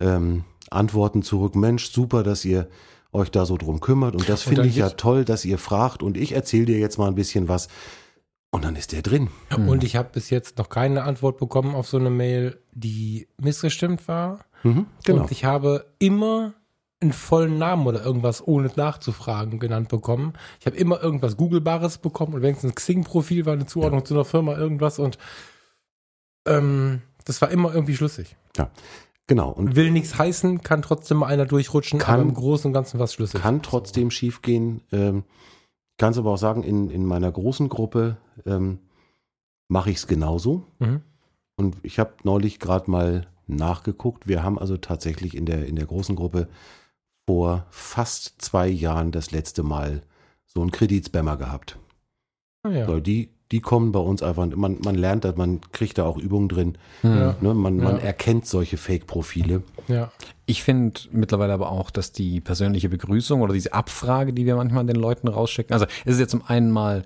ähm, 0.00 0.44
Antworten 0.70 1.22
zurück, 1.22 1.54
Mensch, 1.54 1.90
super, 1.90 2.22
dass 2.22 2.44
ihr 2.44 2.68
euch 3.12 3.30
da 3.30 3.44
so 3.44 3.56
drum 3.58 3.80
kümmert 3.80 4.14
und 4.14 4.28
das 4.28 4.42
finde 4.42 4.66
ich 4.66 4.76
ja 4.76 4.88
toll, 4.90 5.24
dass 5.26 5.44
ihr 5.44 5.58
fragt 5.58 6.02
und 6.02 6.16
ich 6.16 6.32
erzähle 6.32 6.64
dir 6.64 6.78
jetzt 6.78 6.96
mal 6.98 7.08
ein 7.08 7.14
bisschen 7.14 7.46
was 7.48 7.68
und 8.50 8.64
dann 8.64 8.76
ist 8.76 8.92
der 8.92 9.00
drin. 9.00 9.30
Und 9.56 9.82
ich 9.82 9.96
habe 9.96 10.10
bis 10.12 10.28
jetzt 10.28 10.58
noch 10.58 10.68
keine 10.68 11.04
Antwort 11.04 11.38
bekommen 11.38 11.74
auf 11.74 11.88
so 11.88 11.96
eine 11.96 12.10
Mail, 12.10 12.58
die 12.72 13.26
missgestimmt 13.40 14.06
war. 14.08 14.40
Mhm, 14.62 14.86
genau. 15.04 15.22
Und 15.22 15.32
ich 15.32 15.46
habe 15.46 15.86
immer 15.98 16.52
einen 17.00 17.14
vollen 17.14 17.58
Namen 17.58 17.86
oder 17.86 18.04
irgendwas 18.04 18.46
ohne 18.46 18.70
nachzufragen 18.76 19.58
genannt 19.58 19.88
bekommen. 19.88 20.34
Ich 20.60 20.66
habe 20.66 20.76
immer 20.76 21.02
irgendwas 21.02 21.38
Googlebares 21.38 21.98
bekommen 21.98 22.34
und 22.34 22.42
wenigstens 22.42 22.72
ein 22.72 22.74
Xing-Profil 22.74 23.46
war 23.46 23.54
eine 23.54 23.66
Zuordnung 23.66 24.04
zu 24.04 24.14
einer 24.14 24.26
Firma, 24.26 24.56
irgendwas 24.56 24.98
und 24.98 25.16
ähm, 26.46 27.02
das 27.24 27.40
war 27.42 27.50
immer 27.50 27.72
irgendwie 27.74 27.96
schlüssig. 27.96 28.36
Genau. 29.28 29.50
Und 29.50 29.76
Will 29.76 29.90
nichts 29.92 30.18
heißen, 30.18 30.62
kann 30.62 30.82
trotzdem 30.82 31.18
mal 31.18 31.26
einer 31.26 31.46
durchrutschen, 31.46 31.98
Kann- 31.98 32.14
aber 32.20 32.22
im 32.28 32.34
Großen 32.34 32.68
und 32.68 32.72
Ganzen 32.72 32.98
was 32.98 33.14
schlüssig. 33.14 33.40
kann 33.40 33.62
trotzdem 33.62 34.10
schief 34.10 34.42
gehen. 34.42 34.82
Ähm, 34.90 35.24
kannst 35.96 36.18
aber 36.18 36.32
auch 36.32 36.38
sagen, 36.38 36.64
in, 36.64 36.90
in 36.90 37.06
meiner 37.06 37.30
großen 37.30 37.68
Gruppe 37.68 38.16
ähm, 38.44 38.80
mache 39.68 39.90
ich 39.90 39.98
es 39.98 40.06
genauso. 40.06 40.66
Mhm. 40.80 41.02
Und 41.56 41.76
ich 41.82 41.98
habe 41.98 42.14
neulich 42.24 42.58
gerade 42.58 42.90
mal 42.90 43.26
nachgeguckt. 43.46 44.26
Wir 44.26 44.42
haben 44.42 44.58
also 44.58 44.76
tatsächlich 44.76 45.36
in 45.36 45.46
der, 45.46 45.66
in 45.66 45.76
der 45.76 45.86
großen 45.86 46.16
Gruppe 46.16 46.48
vor 47.28 47.66
fast 47.70 48.42
zwei 48.42 48.66
Jahren 48.68 49.12
das 49.12 49.30
letzte 49.30 49.62
Mal 49.62 50.02
so 50.46 50.60
einen 50.60 50.72
Kreditspammer 50.72 51.36
gehabt. 51.36 51.78
Ah, 52.64 52.70
ja. 52.70 52.88
Weil 52.88 53.00
die, 53.00 53.30
die 53.52 53.60
kommen 53.60 53.92
bei 53.92 54.00
uns 54.00 54.22
einfach, 54.22 54.46
man, 54.56 54.78
man 54.84 54.94
lernt 54.96 55.24
das, 55.24 55.36
man 55.36 55.60
kriegt 55.72 55.98
da 55.98 56.04
auch 56.04 56.16
Übungen 56.18 56.48
drin. 56.48 56.78
Ja. 57.02 57.36
Ne? 57.40 57.54
Man, 57.54 57.76
man 57.76 57.96
Ja. 57.98 58.02
erkennt 58.02 58.46
solche 58.46 58.76
Fake-Profile. 58.78 59.62
ja. 59.88 60.10
Ich 60.46 60.64
finde 60.64 61.00
mittlerweile 61.12 61.52
aber 61.52 61.70
auch, 61.70 61.90
dass 61.90 62.12
die 62.12 62.40
persönliche 62.40 62.88
Begrüßung 62.88 63.40
oder 63.42 63.54
diese 63.54 63.72
Abfrage, 63.72 64.32
die 64.32 64.44
wir 64.44 64.56
manchmal 64.56 64.84
den 64.84 64.96
Leuten 64.96 65.28
rausschicken, 65.28 65.72
also 65.72 65.86
es 66.04 66.14
ist 66.14 66.20
ja 66.20 66.26
zum 66.26 66.42
einen 66.46 66.70
mal, 66.70 67.04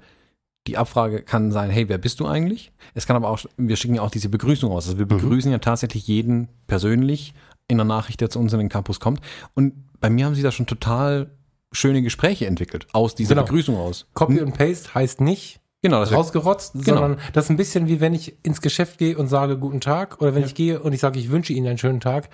die 0.67 0.77
Abfrage 0.79 1.23
kann 1.23 1.53
sein, 1.53 1.71
hey, 1.71 1.89
wer 1.89 1.99
bist 1.99 2.19
du 2.19 2.27
eigentlich? 2.27 2.73
Es 2.95 3.07
kann 3.07 3.15
aber 3.15 3.29
auch, 3.29 3.39
wir 3.57 3.77
schicken 3.77 3.95
ja 3.97 4.03
auch 4.03 4.11
diese 4.11 4.29
Begrüßung 4.31 4.73
raus. 4.73 4.87
Also 4.87 4.99
wir 4.99 5.07
begrüßen 5.07 5.53
ja 5.53 5.59
tatsächlich 5.59 6.09
jeden 6.09 6.49
persönlich 6.67 7.35
in 7.69 7.77
der 7.77 7.85
Nachricht, 7.85 8.21
der 8.21 8.31
zu 8.31 8.39
uns 8.41 8.53
in 8.53 8.59
den 8.59 8.69
Campus 8.69 8.99
kommt. 8.99 9.21
Und 9.55 9.75
bei 10.01 10.11
mir 10.11 10.25
haben 10.27 10.35
sie 10.35 10.43
da 10.43 10.51
schon 10.51 10.67
total 10.67 11.31
schöne 11.73 12.03
Gespräche 12.03 12.47
entwickelt, 12.47 12.87
aus 12.93 13.15
dieser 13.15 13.35
Genau. 13.35 13.47
Begrüßung 13.47 13.77
raus. 13.77 14.07
Copy 14.15 14.41
und 14.41 14.57
Paste 14.57 14.95
heißt 14.95 15.21
nicht 15.21 15.61
Genau, 15.87 16.01
das 16.01 16.13
rausgerotzt, 16.13 16.85
sondern 16.85 17.17
das 17.33 17.45
ist 17.45 17.51
ein 17.51 17.57
bisschen 17.57 17.87
wie 17.87 18.01
wenn 18.01 18.13
ich 18.13 18.37
ins 18.43 18.61
Geschäft 18.61 18.99
gehe 18.99 19.17
und 19.17 19.29
sage 19.29 19.57
guten 19.57 19.81
Tag 19.81 20.21
oder 20.21 20.35
wenn 20.35 20.43
ich 20.43 20.57
gehe 20.57 20.81
und 20.81 20.93
ich 20.93 21.01
sage, 21.01 21.21
ich 21.21 21.31
wünsche 21.31 21.53
Ihnen 21.53 21.69
einen 21.69 21.79
schönen 21.79 22.01
Tag. 22.01 22.29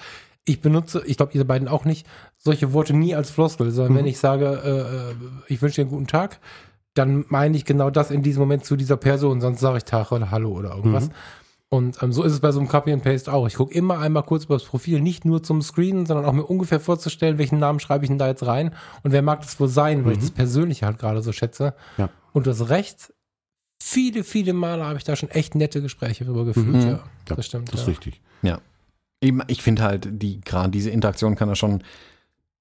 Ich 0.45 0.61
benutze, 0.63 1.03
ich 1.05 1.19
glaube, 1.19 1.33
ihr 1.35 1.47
beiden 1.47 1.69
auch 1.69 1.85
nicht, 1.85 2.07
solche 2.39 2.73
Worte 2.73 2.95
nie 2.95 3.15
als 3.15 3.31
Floskel, 3.31 3.71
sondern 3.71 3.97
wenn 3.97 4.07
ich 4.07 4.19
sage, 4.19 4.61
äh, 4.65 5.11
äh, 5.11 5.15
ich 5.49 5.61
wünsche 5.61 5.77
dir 5.77 5.83
einen 5.83 5.91
guten 5.91 6.07
Tag, 6.07 6.41
dann 6.95 7.27
meine 7.29 7.57
ich 7.57 7.67
genau 7.67 7.91
das 7.91 8.11
in 8.11 8.23
diesem 8.23 8.41
Moment 8.41 8.65
zu 8.65 8.77
dieser 8.77 8.97
Person, 8.97 9.41
sonst 9.41 9.61
sage 9.61 9.79
ich 9.79 9.85
Tag 9.85 10.13
oder 10.13 10.31
Hallo 10.31 10.51
oder 10.51 10.75
irgendwas. 10.75 11.11
Und 11.69 12.03
ähm, 12.03 12.13
so 12.13 12.23
ist 12.23 12.33
es 12.33 12.41
bei 12.41 12.53
so 12.53 12.61
einem 12.61 12.69
Copy 12.69 12.93
and 12.93 13.03
Paste 13.03 13.33
auch. 13.33 13.47
Ich 13.47 13.55
gucke 13.55 13.73
immer 13.73 13.99
einmal 13.99 14.25
kurz 14.25 14.45
über 14.45 14.57
das 14.57 14.65
Profil, 14.65 15.01
nicht 15.01 15.25
nur 15.25 15.43
zum 15.43 15.63
Screen, 15.63 16.05
sondern 16.05 16.27
auch 16.27 16.33
mir 16.33 16.45
ungefähr 16.45 16.81
vorzustellen, 16.81 17.39
welchen 17.39 17.59
Namen 17.59 17.81
schreibe 17.81 18.05
ich 18.05 18.11
denn 18.11 18.19
da 18.19 18.29
jetzt 18.29 18.47
rein 18.47 18.75
und 19.03 19.13
wer 19.13 19.23
mag 19.23 19.41
das 19.41 19.59
wohl 19.61 19.69
sein, 19.69 20.05
weil 20.05 20.13
ich 20.13 20.19
das 20.19 20.31
Persönliche 20.31 20.87
halt 20.87 20.99
gerade 20.99 21.23
so 21.23 21.33
schätze. 21.33 21.75
Ja. 21.97 22.09
Und 22.33 22.47
das 22.47 22.69
Recht, 22.69 23.15
viele, 23.83 24.25
viele 24.25 24.53
Male 24.53 24.85
habe 24.85 24.99
ich 24.99 25.05
da 25.05 25.17
schon 25.17 25.31
echt 25.31 25.55
nette 25.55 25.83
Gespräche 25.83 26.25
drüber 26.25 26.45
geführt. 26.45 26.67
Mhm. 26.67 26.81
Ja, 26.81 27.05
Ja, 27.29 27.37
das 27.37 27.47
stimmt. 27.47 27.73
Das 27.73 27.81
ist 27.81 27.87
ja. 27.87 27.91
richtig. 27.91 28.21
Ja. 28.43 28.61
Eben, 29.21 29.43
Ich 29.49 29.63
finde 29.63 29.83
halt, 29.83 30.09
die, 30.11 30.41
gerade 30.41 30.71
diese 30.71 30.91
Interaktion 30.91 31.37
kann 31.37 31.49
ja 31.49 31.55
schon 31.55 31.83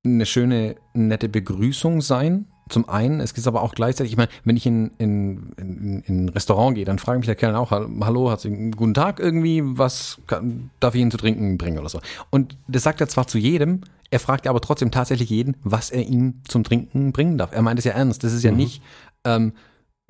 eine 0.03 0.25
schöne, 0.25 0.75
nette 0.93 1.29
Begrüßung 1.29 2.01
sein. 2.01 2.47
Zum 2.69 2.87
einen, 2.87 3.19
es 3.19 3.33
ist 3.33 3.47
aber 3.47 3.61
auch 3.61 3.73
gleichzeitig, 3.73 4.13
ich 4.13 4.17
meine, 4.17 4.29
wenn 4.45 4.55
ich 4.55 4.65
in, 4.65 4.91
in, 4.97 5.51
in, 5.57 6.03
in 6.05 6.25
ein 6.25 6.29
Restaurant 6.29 6.75
gehe, 6.75 6.85
dann 6.85 6.99
frage 6.99 7.19
mich 7.19 7.25
der 7.25 7.35
Kellner 7.35 7.59
auch, 7.59 7.71
hallo, 7.71 8.31
hat 8.31 8.41
Sie 8.41 8.47
einen 8.47 8.71
guten 8.71 8.93
Tag 8.93 9.19
irgendwie, 9.19 9.61
was 9.63 10.19
kann, 10.27 10.69
darf 10.79 10.95
ich 10.95 11.01
Ihnen 11.01 11.11
zu 11.11 11.17
trinken 11.17 11.57
bringen 11.57 11.79
oder 11.79 11.89
so. 11.89 11.99
Und 12.29 12.57
das 12.67 12.83
sagt 12.83 13.01
er 13.01 13.09
zwar 13.09 13.27
zu 13.27 13.37
jedem, 13.37 13.81
er 14.09 14.19
fragt 14.19 14.47
aber 14.47 14.61
trotzdem 14.61 14.91
tatsächlich 14.91 15.29
jeden, 15.29 15.57
was 15.63 15.89
er 15.89 16.07
ihm 16.07 16.41
zum 16.47 16.63
Trinken 16.63 17.11
bringen 17.11 17.37
darf. 17.37 17.51
Er 17.51 17.61
meint 17.61 17.79
es 17.79 17.85
ja 17.85 17.93
ernst, 17.93 18.23
das 18.23 18.33
ist 18.33 18.43
ja 18.43 18.51
nicht 18.51 18.81
ähm, 19.23 19.53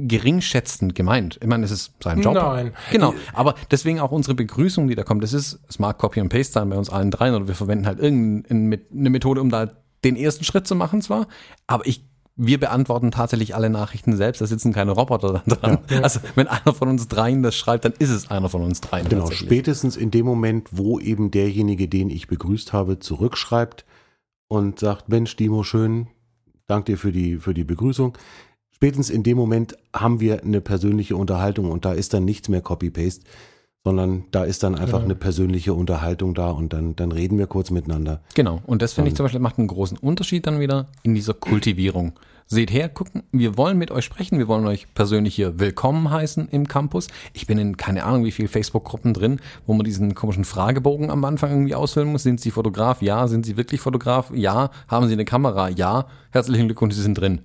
geringschätzend 0.07 0.95
gemeint. 0.95 1.37
Ich 1.41 1.47
meine, 1.47 1.65
es 1.65 1.71
ist 1.71 1.93
sein 2.03 2.21
Job. 2.21 2.35
Nein. 2.35 2.73
Genau, 2.91 3.13
aber 3.33 3.55
deswegen 3.69 3.99
auch 3.99 4.11
unsere 4.11 4.35
Begrüßung, 4.35 4.87
die 4.87 4.95
da 4.95 5.03
kommt, 5.03 5.23
das 5.23 5.33
ist 5.33 5.59
Smart 5.71 5.97
Copy 5.97 6.19
and 6.19 6.29
Paste 6.31 6.53
sein 6.53 6.69
bei 6.69 6.77
uns 6.77 6.89
allen 6.89 7.11
dreien 7.11 7.35
oder 7.35 7.47
wir 7.47 7.55
verwenden 7.55 7.85
halt 7.85 7.99
irgendeine 7.99 8.59
Met- 8.59 8.91
eine 8.91 9.09
Methode, 9.09 9.41
um 9.41 9.49
da 9.49 9.71
den 10.03 10.15
ersten 10.15 10.43
Schritt 10.43 10.67
zu 10.67 10.75
machen 10.75 11.01
zwar, 11.01 11.27
aber 11.67 11.85
ich 11.85 12.05
wir 12.37 12.59
beantworten 12.59 13.11
tatsächlich 13.11 13.55
alle 13.55 13.69
Nachrichten 13.69 14.15
selbst, 14.15 14.41
da 14.41 14.47
sitzen 14.47 14.71
keine 14.71 14.91
Roboter 14.91 15.43
dran. 15.45 15.79
Also 16.01 16.21
wenn 16.35 16.47
einer 16.47 16.73
von 16.73 16.87
uns 16.87 17.07
dreien 17.09 17.43
das 17.43 17.55
schreibt, 17.55 17.83
dann 17.85 17.93
ist 17.99 18.09
es 18.09 18.31
einer 18.31 18.49
von 18.49 18.63
uns 18.63 18.81
dreien. 18.81 19.07
Genau, 19.07 19.29
spätestens 19.29 19.97
in 19.97 20.11
dem 20.11 20.25
Moment, 20.25 20.69
wo 20.71 20.97
eben 20.97 21.29
derjenige, 21.29 21.87
den 21.89 22.09
ich 22.09 22.27
begrüßt 22.27 22.71
habe, 22.73 22.99
zurückschreibt 22.99 23.85
und 24.47 24.79
sagt, 24.79 25.09
Mensch, 25.09 25.35
Dimo, 25.35 25.63
schön, 25.63 26.07
dank 26.67 26.85
dir 26.85 26.97
für 26.97 27.11
die, 27.11 27.35
für 27.37 27.53
die 27.53 27.65
Begrüßung. 27.65 28.17
Spätestens 28.81 29.11
in 29.11 29.21
dem 29.21 29.37
Moment 29.37 29.77
haben 29.95 30.19
wir 30.19 30.41
eine 30.41 30.59
persönliche 30.59 31.15
Unterhaltung 31.15 31.69
und 31.69 31.85
da 31.85 31.93
ist 31.93 32.15
dann 32.15 32.25
nichts 32.25 32.49
mehr 32.49 32.61
Copy-Paste, 32.61 33.23
sondern 33.83 34.23
da 34.31 34.43
ist 34.43 34.63
dann 34.63 34.73
einfach 34.73 34.93
Genau. 34.97 35.03
eine 35.05 35.13
persönliche 35.13 35.75
Unterhaltung 35.75 36.33
da 36.33 36.49
und 36.49 36.73
dann, 36.73 36.95
dann 36.95 37.11
reden 37.11 37.37
wir 37.37 37.45
kurz 37.45 37.69
miteinander. 37.69 38.21
Genau, 38.33 38.59
und 38.65 38.81
das 38.81 38.93
finde 38.93 39.09
ich 39.11 39.15
zum 39.15 39.25
Beispiel 39.25 39.39
macht 39.39 39.59
einen 39.59 39.67
großen 39.67 39.99
Unterschied 39.99 40.47
dann 40.47 40.59
wieder 40.59 40.87
in 41.03 41.13
dieser 41.13 41.35
Kultivierung. 41.35 42.13
Seht 42.47 42.71
her, 42.73 42.89
gucken, 42.89 43.21
wir 43.31 43.55
wollen 43.55 43.77
mit 43.77 43.91
euch 43.91 44.03
sprechen, 44.03 44.39
wir 44.39 44.47
wollen 44.47 44.65
euch 44.65 44.91
persönlich 44.95 45.35
hier 45.35 45.59
willkommen 45.59 46.09
heißen 46.09 46.49
im 46.49 46.67
Campus. 46.67 47.07
Ich 47.33 47.45
bin 47.45 47.59
in 47.59 47.77
keine 47.77 48.03
Ahnung 48.03 48.25
wie 48.25 48.31
viel 48.31 48.47
Facebook-Gruppen 48.47 49.13
drin, 49.13 49.39
wo 49.67 49.75
man 49.75 49.83
diesen 49.83 50.15
komischen 50.15 50.43
Fragebogen 50.43 51.11
am 51.11 51.23
Anfang 51.23 51.51
irgendwie 51.51 51.75
ausfüllen 51.75 52.11
muss. 52.11 52.23
Sind 52.23 52.41
Sie 52.41 52.49
Fotograf? 52.49 53.03
Ja. 53.03 53.27
Sind 53.27 53.45
Sie 53.45 53.57
wirklich 53.57 53.79
Fotograf? 53.79 54.31
Ja. 54.33 54.71
Haben 54.87 55.05
Sie 55.05 55.13
eine 55.13 55.25
Kamera? 55.25 55.69
Ja. 55.69 56.07
Herzlichen 56.31 56.65
Glückwunsch, 56.65 56.95
Sie 56.95 57.03
sind 57.03 57.13
drin. 57.19 57.41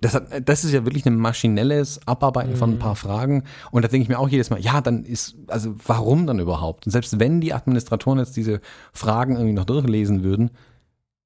Das, 0.00 0.14
hat, 0.14 0.48
das 0.48 0.64
ist 0.64 0.72
ja 0.72 0.84
wirklich 0.84 1.06
ein 1.06 1.16
maschinelles 1.16 2.00
Abarbeiten 2.06 2.56
von 2.56 2.74
ein 2.74 2.78
paar 2.78 2.96
Fragen. 2.96 3.44
Und 3.70 3.84
da 3.84 3.88
denke 3.88 4.02
ich 4.02 4.08
mir 4.08 4.18
auch 4.18 4.28
jedes 4.28 4.50
Mal, 4.50 4.60
ja, 4.60 4.80
dann 4.80 5.04
ist, 5.04 5.36
also 5.48 5.74
warum 5.86 6.26
dann 6.26 6.38
überhaupt? 6.38 6.86
Und 6.86 6.92
selbst 6.92 7.18
wenn 7.18 7.40
die 7.40 7.52
Administratoren 7.52 8.18
jetzt 8.18 8.36
diese 8.36 8.60
Fragen 8.92 9.34
irgendwie 9.34 9.54
noch 9.54 9.64
durchlesen 9.64 10.22
würden, 10.22 10.50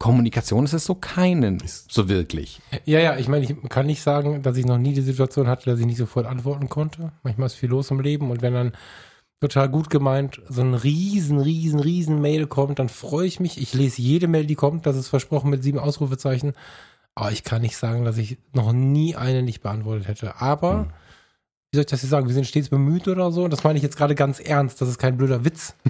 Kommunikation 0.02 0.64
ist 0.64 0.72
es 0.72 0.85
so 0.85 0.96
keinen, 0.96 1.62
so 1.64 2.08
wirklich. 2.08 2.61
Ja, 2.85 2.98
ja, 2.98 3.16
ich 3.18 3.28
meine, 3.28 3.44
ich 3.44 3.54
kann 3.68 3.87
nicht 3.87 4.02
sagen, 4.02 4.42
dass 4.42 4.56
ich 4.56 4.66
noch 4.66 4.78
nie 4.78 4.94
die 4.94 5.00
Situation 5.00 5.46
hatte, 5.46 5.70
dass 5.70 5.78
ich 5.78 5.87
nicht 5.87 5.96
sofort 5.96 6.26
antworten 6.26 6.68
konnte. 6.68 7.12
Manchmal 7.22 7.46
ist 7.46 7.54
viel 7.54 7.68
los 7.68 7.92
im 7.92 8.00
Leben 8.00 8.28
und 8.32 8.42
wenn 8.42 8.52
dann 8.52 8.72
total 9.40 9.68
gut 9.68 9.90
gemeint 9.90 10.40
so 10.48 10.61
ein 10.61 10.74
riesen, 10.74 11.38
riesen, 11.38 11.78
riesen 11.78 12.20
Mail 12.20 12.48
kommt, 12.48 12.80
dann 12.80 12.88
freue 12.88 13.26
ich 13.26 13.38
mich. 13.38 13.61
Ich 13.61 13.74
lese 13.74 14.02
jede 14.02 14.26
Mail, 14.26 14.46
die 14.46 14.56
kommt, 14.56 14.87
das 14.87 14.96
ist 14.96 15.08
versprochen 15.08 15.50
mit 15.50 15.62
sieben 15.62 15.78
Ausrufezeichen. 15.78 16.52
Aber 17.14 17.33
ich 17.33 17.44
kann 17.44 17.62
nicht 17.62 17.77
sagen, 17.77 18.05
dass 18.05 18.16
ich 18.16 18.38
noch 18.53 18.72
nie 18.72 19.16
eine 19.16 19.42
nicht 19.42 19.62
beantwortet 19.62 20.09
hätte. 20.09 20.40
Aber, 20.40 20.88
wie 21.70 21.77
soll 21.77 21.83
ich 21.83 21.90
das 21.90 22.03
jetzt 22.03 22.11
sagen, 22.11 22.27
wir 22.27 22.35
sind 22.35 22.46
stets 22.46 22.70
bemüht 22.70 23.07
oder 23.07 23.31
so. 23.33 23.44
Und 23.44 23.51
das 23.51 23.64
meine 23.64 23.77
ich 23.79 23.83
jetzt 23.83 23.96
gerade 23.96 24.14
ganz 24.14 24.40
ernst. 24.40 24.81
Das 24.81 24.88
ist 24.88 24.98
kein 24.98 25.16
blöder 25.16 25.44
Witz. 25.44 25.75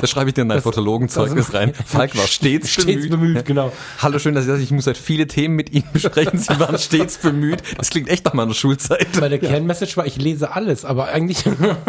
Das 0.00 0.10
schreibe 0.10 0.30
ich 0.30 0.34
dir 0.34 0.42
in 0.42 0.48
dein 0.48 0.60
Fotologenzeugnis 0.60 1.52
rein. 1.54 1.74
Falk 1.86 2.16
war 2.16 2.26
stets, 2.26 2.70
Stets 2.70 3.08
bemüht, 3.08 3.44
genau. 3.44 3.72
Hallo, 4.00 4.18
schön, 4.18 4.34
dass 4.34 4.44
Sie 4.44 4.50
das. 4.50 4.60
Ich 4.60 4.70
muss 4.70 4.86
halt 4.86 4.98
viele 4.98 5.26
Themen 5.26 5.56
mit 5.56 5.72
Ihnen 5.72 5.88
besprechen. 5.92 6.38
Sie 6.38 6.60
waren 6.60 6.78
stets 6.78 7.18
bemüht. 7.18 7.62
Das 7.76 7.90
klingt 7.90 8.08
echt 8.08 8.24
nach 8.26 8.34
meiner 8.34 8.54
Schulzeit. 8.54 9.08
Meine 9.18 9.38
Kernmessage 9.38 9.96
war, 9.96 10.06
ich 10.06 10.16
lese 10.16 10.52
alles, 10.52 10.84
aber 10.84 11.08
eigentlich, 11.08 11.44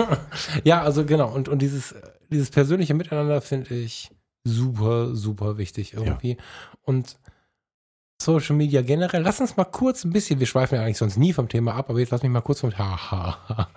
ja, 0.63 0.81
also 0.81 1.05
genau. 1.05 1.29
Und, 1.31 1.49
und 1.49 1.61
dieses, 1.61 1.93
dieses 2.31 2.49
persönliche 2.49 2.93
Miteinander 2.93 3.41
finde 3.41 3.75
ich 3.75 4.09
super, 4.43 5.13
super 5.15 5.57
wichtig 5.57 5.93
irgendwie. 5.93 6.37
Und 6.83 7.17
Social 8.21 8.57
Media 8.57 8.81
generell, 8.81 9.21
lass 9.21 9.39
uns 9.39 9.55
mal 9.55 9.63
kurz 9.63 10.03
ein 10.03 10.11
bisschen, 10.11 10.41
wir 10.41 10.47
schweifen 10.47 10.75
ja 10.75 10.81
eigentlich 10.83 10.97
sonst 10.97 11.15
nie 11.15 11.31
vom 11.31 11.47
Thema 11.47 11.75
ab, 11.75 11.89
aber 11.89 11.99
jetzt 11.99 12.09
lass 12.09 12.21
mich 12.21 12.31
mal 12.31 12.41
kurz 12.41 12.59
vom, 12.59 12.77
ha, 12.77 13.11
ha, 13.11 13.37
ha. 13.47 13.69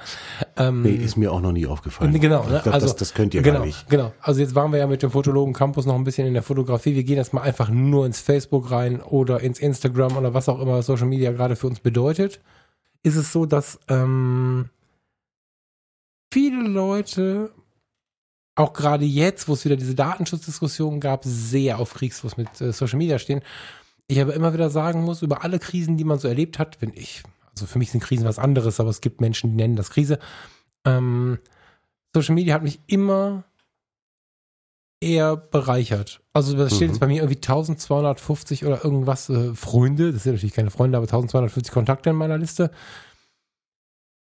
Ähm, 0.57 0.83
Nee, 0.83 0.97
ist 0.97 1.17
mir 1.17 1.31
auch 1.33 1.41
noch 1.41 1.53
nie 1.53 1.65
aufgefallen. 1.65 2.13
Genau, 2.19 2.43
ne? 2.45 2.61
Glaub, 2.63 2.75
also, 2.75 2.87
das, 2.87 2.97
das 2.97 3.15
könnt 3.15 3.35
ihr 3.35 3.43
genau, 3.43 3.59
gar 3.59 3.67
nicht. 3.67 3.89
Genau. 3.89 4.13
Also 4.21 4.41
jetzt 4.41 4.57
waren 4.57 4.73
wir 4.73 4.81
ja 4.81 4.89
mit 4.89 5.03
dem 5.03 5.13
Fotologen 5.13 5.55
Campus 5.55 5.87
noch 5.87 5.95
ein 5.95 6.03
bisschen 6.03 6.27
in 6.27 6.35
der 6.35 6.43
Fotografie. 6.43 6.97
Wir 6.97 7.05
gehen 7.05 7.19
jetzt 7.19 7.33
mal 7.33 7.43
einfach 7.43 7.69
nur 7.69 8.05
ins 8.05 8.21
Facebook 8.21 8.73
rein 8.73 9.01
oder 9.01 9.41
ins 9.41 9.61
Instagram 9.61 10.17
oder 10.17 10.35
was 10.35 10.49
auch 10.49 10.61
immer 10.61 10.83
Social 10.83 11.07
Media 11.07 11.31
gerade 11.31 11.55
für 11.55 11.69
uns 11.69 11.79
bedeutet. 11.79 12.41
Ist 13.05 13.17
es 13.17 13.33
so, 13.33 13.47
dass 13.47 13.79
ähm, 13.89 14.71
viele 16.33 16.63
Leute 16.67 17.53
auch 18.57 18.73
gerade 18.73 19.05
jetzt, 19.05 19.49
wo 19.49 19.53
es 19.53 19.65
wieder 19.65 19.77
diese 19.77 19.95
Datenschutzdiskussion 19.95 20.99
gab, 20.99 21.23
sehr 21.25 21.79
auf 21.79 21.95
Kriegsfuß 21.95 22.37
mit 22.37 22.61
äh, 22.61 22.73
Social 22.73 22.99
Media 22.99 23.21
stehen. 23.21 23.41
Ich 24.13 24.21
aber 24.21 24.35
immer 24.35 24.53
wieder 24.53 24.71
sagen 24.71 25.03
muss, 25.03 25.23
über 25.23 25.43
alle 25.45 25.59
Krisen, 25.59 25.97
die 25.97 26.05
man 26.05 26.19
so 26.19 26.29
erlebt 26.29 26.59
hat, 26.59 26.81
wenn 26.81 26.93
ich, 26.95 27.23
also 27.53 27.67
für 27.67 27.79
mich 27.79 27.91
sind 27.91 28.03
Krisen 28.03 28.27
was 28.27 28.39
anderes, 28.39 28.79
aber 28.81 28.91
es 28.91 29.01
gibt 29.01 29.21
Menschen, 29.21 29.51
die 29.51 29.57
nennen 29.57 29.77
das 29.77 29.91
Krise. 29.91 30.19
Ähm, 30.85 31.39
Social 32.15 32.35
Media 32.35 32.55
hat 32.55 32.63
mich 32.63 32.81
immer 32.87 33.45
eher 35.01 35.37
bereichert. 35.37 36.21
Also 36.33 36.57
da 36.57 36.69
stehen 36.69 36.89
Mhm. 36.89 36.93
jetzt 36.93 37.01
bei 37.01 37.07
mir 37.09 37.23
irgendwie 37.23 37.37
1250 37.41 38.65
oder 38.67 38.85
irgendwas 38.85 39.29
äh, 39.31 39.55
Freunde, 39.55 40.13
das 40.13 40.23
sind 40.25 40.35
natürlich 40.35 40.55
keine 40.55 40.71
Freunde, 40.71 40.97
aber 40.99 41.05
1250 41.07 41.73
Kontakte 41.73 42.11
in 42.11 42.17
meiner 42.17 42.39
Liste. 42.39 42.71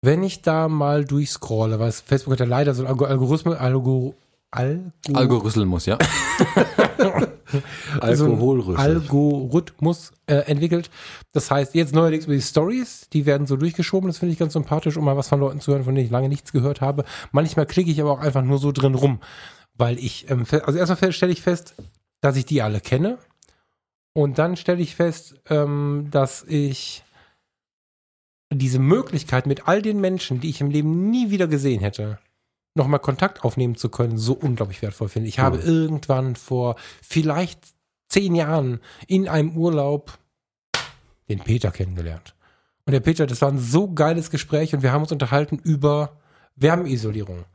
Wenn 0.01 0.23
ich 0.23 0.41
da 0.41 0.67
mal 0.67 1.05
durchscrolle, 1.05 1.79
weil 1.79 1.91
Facebook 1.91 2.33
hat 2.33 2.39
ja 2.41 2.45
leider 2.45 2.73
so 2.75 2.85
einen 2.85 2.93
Algo- 2.93 3.05
Algorithmus, 3.05 3.55
Algo, 3.55 4.15
Algo, 4.51 4.91
Algorithmus 5.13 5.65
muss, 5.65 5.85
ja. 5.85 5.97
so 8.15 8.25
einen 8.25 8.33
Alkoholrüssel. 8.33 8.81
Algorithmus 8.81 10.11
äh, 10.27 10.35
entwickelt. 10.35 10.89
Das 11.31 11.51
heißt, 11.51 11.75
jetzt 11.75 11.93
neuerdings 11.93 12.25
über 12.25 12.35
die 12.35 12.41
Stories, 12.41 13.07
die 13.11 13.25
werden 13.25 13.47
so 13.47 13.55
durchgeschoben, 13.55 14.07
das 14.07 14.17
finde 14.17 14.33
ich 14.33 14.39
ganz 14.39 14.53
sympathisch, 14.53 14.97
um 14.97 15.05
mal 15.05 15.17
was 15.17 15.29
von 15.29 15.39
Leuten 15.39 15.61
zu 15.61 15.71
hören, 15.71 15.83
von 15.83 15.95
denen 15.95 16.05
ich 16.05 16.11
lange 16.11 16.29
nichts 16.29 16.51
gehört 16.51 16.81
habe. 16.81 17.05
Manchmal 17.31 17.65
klicke 17.65 17.91
ich 17.91 18.01
aber 18.01 18.11
auch 18.11 18.19
einfach 18.19 18.43
nur 18.43 18.57
so 18.57 18.71
drin 18.71 18.95
rum, 18.95 19.19
weil 19.75 19.97
ich, 19.99 20.29
ähm, 20.29 20.45
also 20.65 20.77
erstmal 20.77 21.11
stelle 21.11 21.31
ich 21.31 21.41
fest, 21.41 21.75
dass 22.21 22.35
ich 22.35 22.45
die 22.45 22.61
alle 22.61 22.79
kenne. 22.79 23.17
Und 24.13 24.37
dann 24.37 24.55
stelle 24.55 24.81
ich 24.81 24.95
fest, 24.95 25.35
ähm, 25.49 26.07
dass 26.11 26.43
ich 26.43 27.03
diese 28.51 28.79
Möglichkeit 28.79 29.47
mit 29.47 29.67
all 29.67 29.81
den 29.81 29.99
Menschen, 29.99 30.39
die 30.39 30.49
ich 30.49 30.61
im 30.61 30.69
Leben 30.69 31.09
nie 31.09 31.31
wieder 31.31 31.47
gesehen 31.47 31.81
hätte, 31.81 32.19
nochmal 32.75 32.99
Kontakt 32.99 33.43
aufnehmen 33.43 33.75
zu 33.75 33.89
können, 33.89 34.17
so 34.17 34.33
unglaublich 34.33 34.81
wertvoll 34.81 35.09
finde. 35.09 35.29
Ich 35.29 35.39
habe 35.39 35.57
Mhm. 35.57 35.63
irgendwann 35.63 36.35
vor 36.35 36.75
vielleicht 37.01 37.59
zehn 38.09 38.35
Jahren 38.35 38.79
in 39.07 39.27
einem 39.27 39.55
Urlaub 39.57 40.17
den 41.29 41.39
Peter 41.39 41.71
kennengelernt. 41.71 42.35
Und 42.85 42.91
der 42.93 42.99
Peter, 42.99 43.25
das 43.25 43.41
war 43.41 43.49
ein 43.49 43.59
so 43.59 43.91
geiles 43.91 44.29
Gespräch 44.29 44.73
und 44.73 44.81
wir 44.83 44.91
haben 44.91 45.03
uns 45.03 45.11
unterhalten 45.11 45.57
über 45.63 46.17
Wärmeisolierung. 46.55 47.45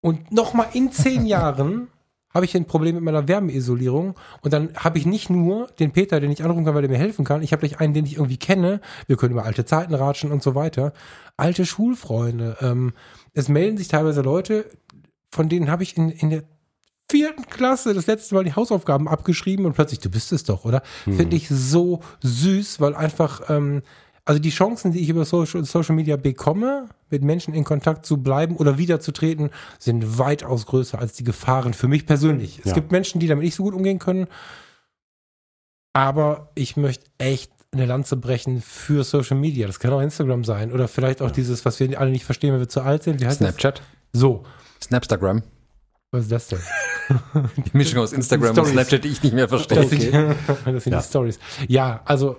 Und 0.00 0.30
nochmal 0.30 0.68
in 0.74 0.92
zehn 0.92 1.26
Jahren 1.26 1.88
habe 2.32 2.44
ich 2.44 2.54
ein 2.54 2.66
Problem 2.66 2.94
mit 2.94 3.04
meiner 3.04 3.26
Wärmeisolierung 3.26 4.14
und 4.42 4.52
dann 4.52 4.74
habe 4.76 4.98
ich 4.98 5.06
nicht 5.06 5.30
nur 5.30 5.66
den 5.78 5.92
Peter, 5.92 6.20
den 6.20 6.30
ich 6.30 6.44
anrufen 6.44 6.64
kann, 6.64 6.74
weil 6.74 6.82
der 6.82 6.90
mir 6.90 6.98
helfen 6.98 7.24
kann, 7.24 7.42
ich 7.42 7.52
habe 7.52 7.66
gleich 7.66 7.80
einen, 7.80 7.94
den 7.94 8.04
ich 8.04 8.14
irgendwie 8.16 8.36
kenne, 8.36 8.80
wir 9.06 9.16
können 9.16 9.32
über 9.32 9.44
alte 9.44 9.64
Zeiten 9.64 9.94
ratschen 9.94 10.30
und 10.30 10.42
so 10.42 10.54
weiter, 10.54 10.92
alte 11.36 11.64
Schulfreunde. 11.66 12.58
Ähm, 12.60 12.92
es 13.34 13.48
melden 13.48 13.76
sich 13.76 13.88
teilweise 13.88 14.22
Leute, 14.22 14.66
von 15.30 15.48
denen 15.48 15.70
habe 15.70 15.82
ich 15.82 15.96
in, 15.96 16.10
in 16.10 16.30
der 16.30 16.42
vierten 17.10 17.46
Klasse 17.46 17.94
das 17.94 18.06
letzte 18.06 18.34
Mal 18.34 18.44
die 18.44 18.54
Hausaufgaben 18.54 19.08
abgeschrieben 19.08 19.64
und 19.66 19.74
plötzlich, 19.74 20.00
du 20.00 20.10
bist 20.10 20.32
es 20.32 20.44
doch, 20.44 20.64
oder? 20.64 20.82
Finde 21.04 21.36
ich 21.36 21.48
so 21.48 22.00
süß, 22.22 22.80
weil 22.80 22.94
einfach, 22.94 23.48
ähm, 23.48 23.82
also 24.26 24.38
die 24.40 24.50
Chancen, 24.50 24.92
die 24.92 25.00
ich 25.00 25.08
über 25.08 25.24
Social, 25.24 25.64
Social 25.64 25.94
Media 25.96 26.16
bekomme, 26.16 26.88
mit 27.08 27.22
Menschen 27.22 27.54
in 27.54 27.64
Kontakt 27.64 28.04
zu 28.04 28.18
bleiben 28.18 28.56
oder 28.56 28.76
wiederzutreten, 28.76 29.48
sind 29.78 30.18
weitaus 30.18 30.66
größer 30.66 30.98
als 30.98 31.14
die 31.14 31.24
Gefahren 31.24 31.72
für 31.72 31.88
mich 31.88 32.04
persönlich. 32.04 32.58
Es 32.58 32.66
Ja. 32.66 32.74
gibt 32.74 32.92
Menschen, 32.92 33.20
die 33.20 33.26
damit 33.26 33.44
nicht 33.44 33.54
so 33.54 33.62
gut 33.62 33.72
umgehen 33.74 33.98
können, 33.98 34.26
aber 35.94 36.50
ich 36.54 36.76
möchte 36.76 37.06
echt 37.18 37.50
eine 37.72 37.86
Lanze 37.86 38.16
brechen 38.16 38.60
für 38.62 39.04
Social 39.04 39.36
Media. 39.36 39.66
Das 39.66 39.78
kann 39.78 39.92
auch 39.92 40.00
Instagram 40.00 40.44
sein 40.44 40.72
oder 40.72 40.88
vielleicht 40.88 41.20
auch 41.22 41.30
dieses, 41.30 41.64
was 41.64 41.78
wir 41.80 42.00
alle 42.00 42.10
nicht 42.10 42.24
verstehen, 42.24 42.52
wenn 42.52 42.60
wir 42.60 42.68
zu 42.68 42.80
alt 42.80 43.02
sind. 43.02 43.20
Wie 43.20 43.26
heißt 43.26 43.38
Snapchat. 43.38 43.78
das? 44.12 44.20
So. 44.20 44.44
Snapstagram. 44.82 45.42
Was 46.10 46.22
ist 46.24 46.32
das 46.32 46.48
denn? 46.48 46.60
Die 47.72 47.76
Mischung 47.76 47.98
aus 48.00 48.12
Instagram 48.14 48.56
und. 48.56 48.66
Snapchat, 48.66 49.04
die 49.04 49.08
ich 49.08 49.22
nicht 49.22 49.34
mehr 49.34 49.48
verstehe. 49.48 49.78
Das 49.80 49.90
sind, 49.90 50.12
das 50.64 50.84
sind 50.84 50.92
Ja. 50.92 51.00
die 51.00 51.06
Stories. 51.06 51.38
Ja, 51.68 52.02
also 52.06 52.36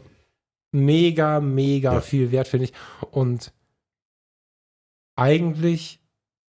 mega, 0.71 1.39
mega 1.39 1.93
Ja. 1.93 2.01
viel 2.01 2.31
wert, 2.31 2.47
finde 2.47 2.65
ich. 2.65 2.73
Und 3.11 3.51
eigentlich 5.15 5.99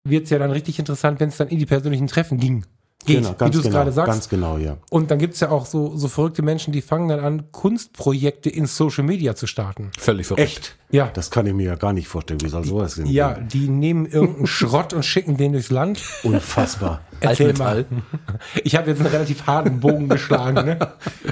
wird 0.03 0.25
es 0.25 0.29
ja 0.29 0.39
dann 0.39 0.51
richtig 0.51 0.79
interessant, 0.79 1.19
wenn 1.19 1.29
es 1.29 1.37
dann 1.37 1.47
in 1.49 1.59
die 1.59 1.65
persönlichen 1.65 2.07
Treffen 2.07 2.37
ging. 2.39 2.65
Geht, 3.05 3.17
genau, 3.17 3.31
wie 3.31 3.35
ganz 3.35 3.53
du 3.53 3.59
es 3.59 3.63
genau, 3.63 3.77
gerade 3.77 3.91
sagst. 3.91 4.11
Ganz 4.11 4.29
genau, 4.29 4.57
ja. 4.57 4.77
Und 4.89 5.09
dann 5.11 5.17
gibt 5.17 5.33
es 5.33 5.39
ja 5.39 5.49
auch 5.49 5.65
so, 5.65 5.95
so 5.95 6.07
verrückte 6.07 6.41
Menschen, 6.41 6.71
die 6.71 6.81
fangen 6.81 7.09
dann 7.09 7.19
an, 7.19 7.51
Kunstprojekte 7.51 8.49
in 8.49 8.67
Social 8.67 9.03
Media 9.03 9.35
zu 9.35 9.47
starten. 9.47 9.91
Völlig 9.97 10.27
verrückt. 10.27 10.43
Echt? 10.43 10.77
Ja. 10.91 11.09
Das 11.13 11.31
kann 11.31 11.45
ich 11.47 11.53
mir 11.53 11.65
ja 11.67 11.75
gar 11.75 11.93
nicht 11.93 12.07
vorstellen. 12.07 12.41
Wie 12.41 12.49
soll 12.49 12.63
sowas 12.65 12.95
denn 12.95 13.05
Ja, 13.05 13.33
gehen? 13.33 13.47
die 13.47 13.69
nehmen 13.69 14.05
irgendeinen 14.05 14.47
Schrott 14.47 14.93
und 14.93 15.03
schicken 15.03 15.37
den 15.37 15.53
durchs 15.53 15.69
Land. 15.71 16.01
Unfassbar. 16.23 17.01
Erzähl 17.21 17.53
mal. 17.53 17.85
Ich 18.63 18.75
habe 18.75 18.89
jetzt 18.89 18.99
einen 18.99 19.09
relativ 19.09 19.47
harten 19.47 19.79
Bogen 19.79 20.09
geschlagen. 20.09 20.65
Ne? 20.65 20.79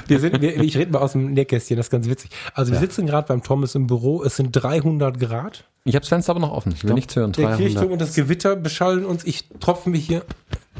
Wir 0.06 0.20
sind, 0.20 0.40
wir, 0.40 0.60
ich 0.60 0.76
rede 0.76 0.92
mal 0.92 1.00
aus 1.00 1.12
dem 1.12 1.32
Nähkästchen, 1.34 1.76
das 1.76 1.86
ist 1.86 1.90
ganz 1.90 2.08
witzig. 2.08 2.30
Also 2.54 2.72
wir 2.72 2.78
sitzen 2.78 3.06
gerade 3.06 3.26
beim 3.28 3.42
Thomas 3.42 3.74
im 3.74 3.86
Büro, 3.86 4.22
es 4.22 4.36
sind 4.36 4.52
300 4.52 5.18
Grad. 5.20 5.64
Ich 5.84 5.94
habe 5.94 6.00
das 6.00 6.08
Fenster 6.08 6.30
aber 6.30 6.40
noch 6.40 6.52
offen. 6.52 6.72
Ich 6.72 6.84
will 6.84 6.94
nichts 6.94 7.16
hören. 7.16 7.32
Der 7.32 7.46
300. 7.48 7.58
Kirchturm 7.60 7.92
und 7.92 8.00
das 8.00 8.14
Gewitter 8.14 8.56
beschallen 8.56 9.04
uns. 9.04 9.24
Ich 9.24 9.48
tropfe 9.60 9.90
mich 9.90 10.06
hier 10.06 10.24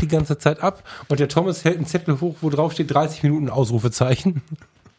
die 0.01 0.09
ganze 0.09 0.39
Zeit 0.39 0.63
ab. 0.63 0.83
Und 1.09 1.21
der 1.21 1.29
Thomas 1.29 1.65
hält 1.65 1.77
einen 1.77 1.87
Zettel 1.87 2.21
hoch, 2.21 2.37
wo 2.41 2.51
drauf 2.51 2.73
steht 2.73 2.93
30 2.93 3.23
Minuten 3.23 3.49
Ausrufezeichen. 3.49 4.43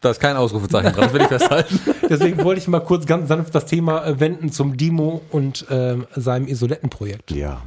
Da 0.02 0.10
ist 0.10 0.18
kein 0.18 0.36
Ausrufezeichen 0.36 0.92
dran, 0.92 1.04
das 1.04 1.12
will 1.12 1.22
ich 1.22 1.28
festhalten. 1.28 1.78
Deswegen 2.10 2.42
wollte 2.42 2.60
ich 2.60 2.66
mal 2.66 2.80
kurz 2.80 3.06
ganz 3.06 3.28
sanft 3.28 3.54
das 3.54 3.66
Thema 3.66 4.04
äh, 4.04 4.18
wenden 4.18 4.50
zum 4.50 4.76
Dimo 4.76 5.22
und 5.30 5.64
ähm, 5.70 6.06
seinem 6.16 6.48
Isolettenprojekt. 6.48 7.30
Ja. 7.30 7.62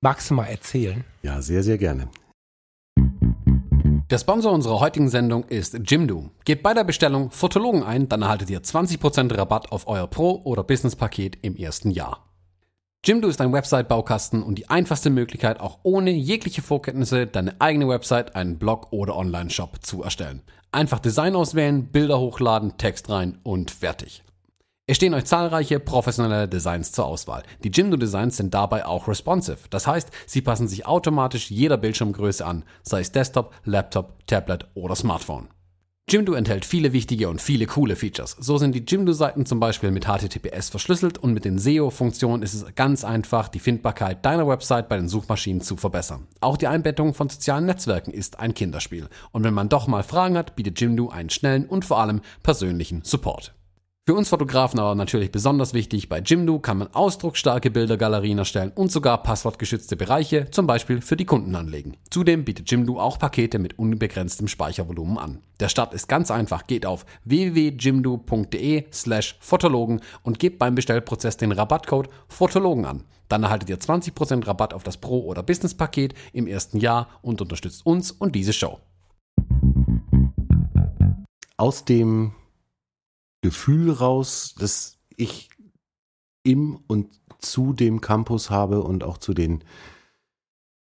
Magst 0.00 0.30
du 0.30 0.34
mal 0.34 0.46
erzählen? 0.46 1.04
Ja, 1.22 1.42
sehr, 1.42 1.62
sehr 1.62 1.76
gerne. 1.76 2.08
Der 4.10 4.18
Sponsor 4.18 4.52
unserer 4.52 4.80
heutigen 4.80 5.10
Sendung 5.10 5.44
ist 5.44 5.78
Jimdo. 5.84 6.30
Gebt 6.46 6.62
bei 6.62 6.72
der 6.72 6.84
Bestellung 6.84 7.30
Fotologen 7.30 7.82
ein, 7.82 8.08
dann 8.08 8.22
erhaltet 8.22 8.48
ihr 8.48 8.62
20% 8.62 9.36
Rabatt 9.36 9.70
auf 9.70 9.86
euer 9.86 10.06
Pro- 10.06 10.40
oder 10.44 10.64
Business-Paket 10.64 11.38
im 11.42 11.56
ersten 11.56 11.90
Jahr. 11.90 12.24
Jimdo 13.04 13.28
ist 13.28 13.40
ein 13.42 13.52
Website-Baukasten 13.52 14.42
und 14.42 14.56
die 14.56 14.70
einfachste 14.70 15.10
Möglichkeit, 15.10 15.60
auch 15.60 15.80
ohne 15.82 16.10
jegliche 16.10 16.62
Vorkenntnisse 16.62 17.26
deine 17.26 17.60
eigene 17.60 17.86
Website, 17.86 18.34
einen 18.34 18.58
Blog 18.58 18.88
oder 18.92 19.14
Online-Shop 19.16 19.84
zu 19.84 20.02
erstellen. 20.02 20.42
Einfach 20.76 20.98
Design 20.98 21.34
auswählen, 21.36 21.86
Bilder 21.86 22.20
hochladen, 22.20 22.76
Text 22.76 23.08
rein 23.08 23.38
und 23.44 23.70
fertig. 23.70 24.22
Es 24.86 24.98
stehen 24.98 25.14
euch 25.14 25.24
zahlreiche 25.24 25.80
professionelle 25.80 26.48
Designs 26.48 26.92
zur 26.92 27.06
Auswahl. 27.06 27.44
Die 27.64 27.70
Jimdo-Designs 27.70 28.36
sind 28.36 28.52
dabei 28.52 28.84
auch 28.84 29.08
responsive. 29.08 29.70
Das 29.70 29.86
heißt, 29.86 30.10
sie 30.26 30.42
passen 30.42 30.68
sich 30.68 30.84
automatisch 30.84 31.50
jeder 31.50 31.78
Bildschirmgröße 31.78 32.44
an, 32.44 32.62
sei 32.82 33.00
es 33.00 33.10
Desktop, 33.10 33.54
Laptop, 33.64 34.26
Tablet 34.26 34.66
oder 34.74 34.94
Smartphone. 34.94 35.48
Jimdo 36.08 36.34
enthält 36.34 36.64
viele 36.64 36.92
wichtige 36.92 37.28
und 37.28 37.42
viele 37.42 37.66
coole 37.66 37.96
Features. 37.96 38.36
So 38.38 38.58
sind 38.58 38.76
die 38.76 38.84
Jimdo-Seiten 38.86 39.44
zum 39.44 39.58
Beispiel 39.58 39.90
mit 39.90 40.04
HTTPS 40.04 40.68
verschlüsselt 40.68 41.18
und 41.18 41.32
mit 41.32 41.44
den 41.44 41.58
SEO-Funktionen 41.58 42.44
ist 42.44 42.54
es 42.54 42.64
ganz 42.76 43.02
einfach, 43.02 43.48
die 43.48 43.58
Findbarkeit 43.58 44.24
deiner 44.24 44.46
Website 44.46 44.88
bei 44.88 44.98
den 44.98 45.08
Suchmaschinen 45.08 45.62
zu 45.62 45.76
verbessern. 45.76 46.28
Auch 46.40 46.58
die 46.58 46.68
Einbettung 46.68 47.12
von 47.12 47.28
sozialen 47.28 47.66
Netzwerken 47.66 48.12
ist 48.12 48.38
ein 48.38 48.54
Kinderspiel. 48.54 49.08
Und 49.32 49.42
wenn 49.42 49.52
man 49.52 49.68
doch 49.68 49.88
mal 49.88 50.04
Fragen 50.04 50.38
hat, 50.38 50.54
bietet 50.54 50.80
Jimdo 50.80 51.08
einen 51.08 51.28
schnellen 51.28 51.66
und 51.66 51.84
vor 51.84 51.98
allem 51.98 52.20
persönlichen 52.44 53.02
Support. 53.02 53.55
Für 54.08 54.14
uns 54.14 54.28
Fotografen 54.28 54.78
aber 54.78 54.94
natürlich 54.94 55.32
besonders 55.32 55.74
wichtig, 55.74 56.08
bei 56.08 56.20
Jimdo 56.20 56.60
kann 56.60 56.78
man 56.78 56.94
ausdrucksstarke 56.94 57.72
Bildergalerien 57.72 58.38
erstellen 58.38 58.70
und 58.72 58.92
sogar 58.92 59.20
passwortgeschützte 59.20 59.96
Bereiche, 59.96 60.48
zum 60.52 60.68
Beispiel 60.68 61.00
für 61.00 61.16
die 61.16 61.24
Kunden 61.24 61.56
anlegen. 61.56 61.96
Zudem 62.08 62.44
bietet 62.44 62.70
Jimdo 62.70 63.00
auch 63.00 63.18
Pakete 63.18 63.58
mit 63.58 63.80
unbegrenztem 63.80 64.46
Speichervolumen 64.46 65.18
an. 65.18 65.42
Der 65.58 65.68
Start 65.68 65.92
ist 65.92 66.06
ganz 66.06 66.30
einfach, 66.30 66.68
geht 66.68 66.86
auf 66.86 67.04
www.jimdo.de 67.24 68.84
slash 68.92 69.38
Fotologen 69.40 70.00
und 70.22 70.38
gebt 70.38 70.60
beim 70.60 70.76
Bestellprozess 70.76 71.36
den 71.36 71.50
Rabattcode 71.50 72.08
Fotologen 72.28 72.84
an. 72.84 73.02
Dann 73.28 73.42
erhaltet 73.42 73.70
ihr 73.70 73.80
20% 73.80 74.46
Rabatt 74.46 74.72
auf 74.72 74.84
das 74.84 74.98
Pro- 74.98 75.24
oder 75.24 75.42
Business-Paket 75.42 76.14
im 76.32 76.46
ersten 76.46 76.78
Jahr 76.78 77.08
und 77.22 77.40
unterstützt 77.40 77.84
uns 77.84 78.12
und 78.12 78.36
diese 78.36 78.52
Show. 78.52 78.78
Aus 81.56 81.84
dem 81.84 82.34
Gefühl 83.42 83.90
raus, 83.90 84.54
dass 84.58 84.98
ich 85.16 85.50
im 86.42 86.78
und 86.86 87.10
zu 87.40 87.72
dem 87.72 88.00
Campus 88.00 88.50
habe 88.50 88.82
und 88.82 89.04
auch 89.04 89.18
zu 89.18 89.34
den 89.34 89.62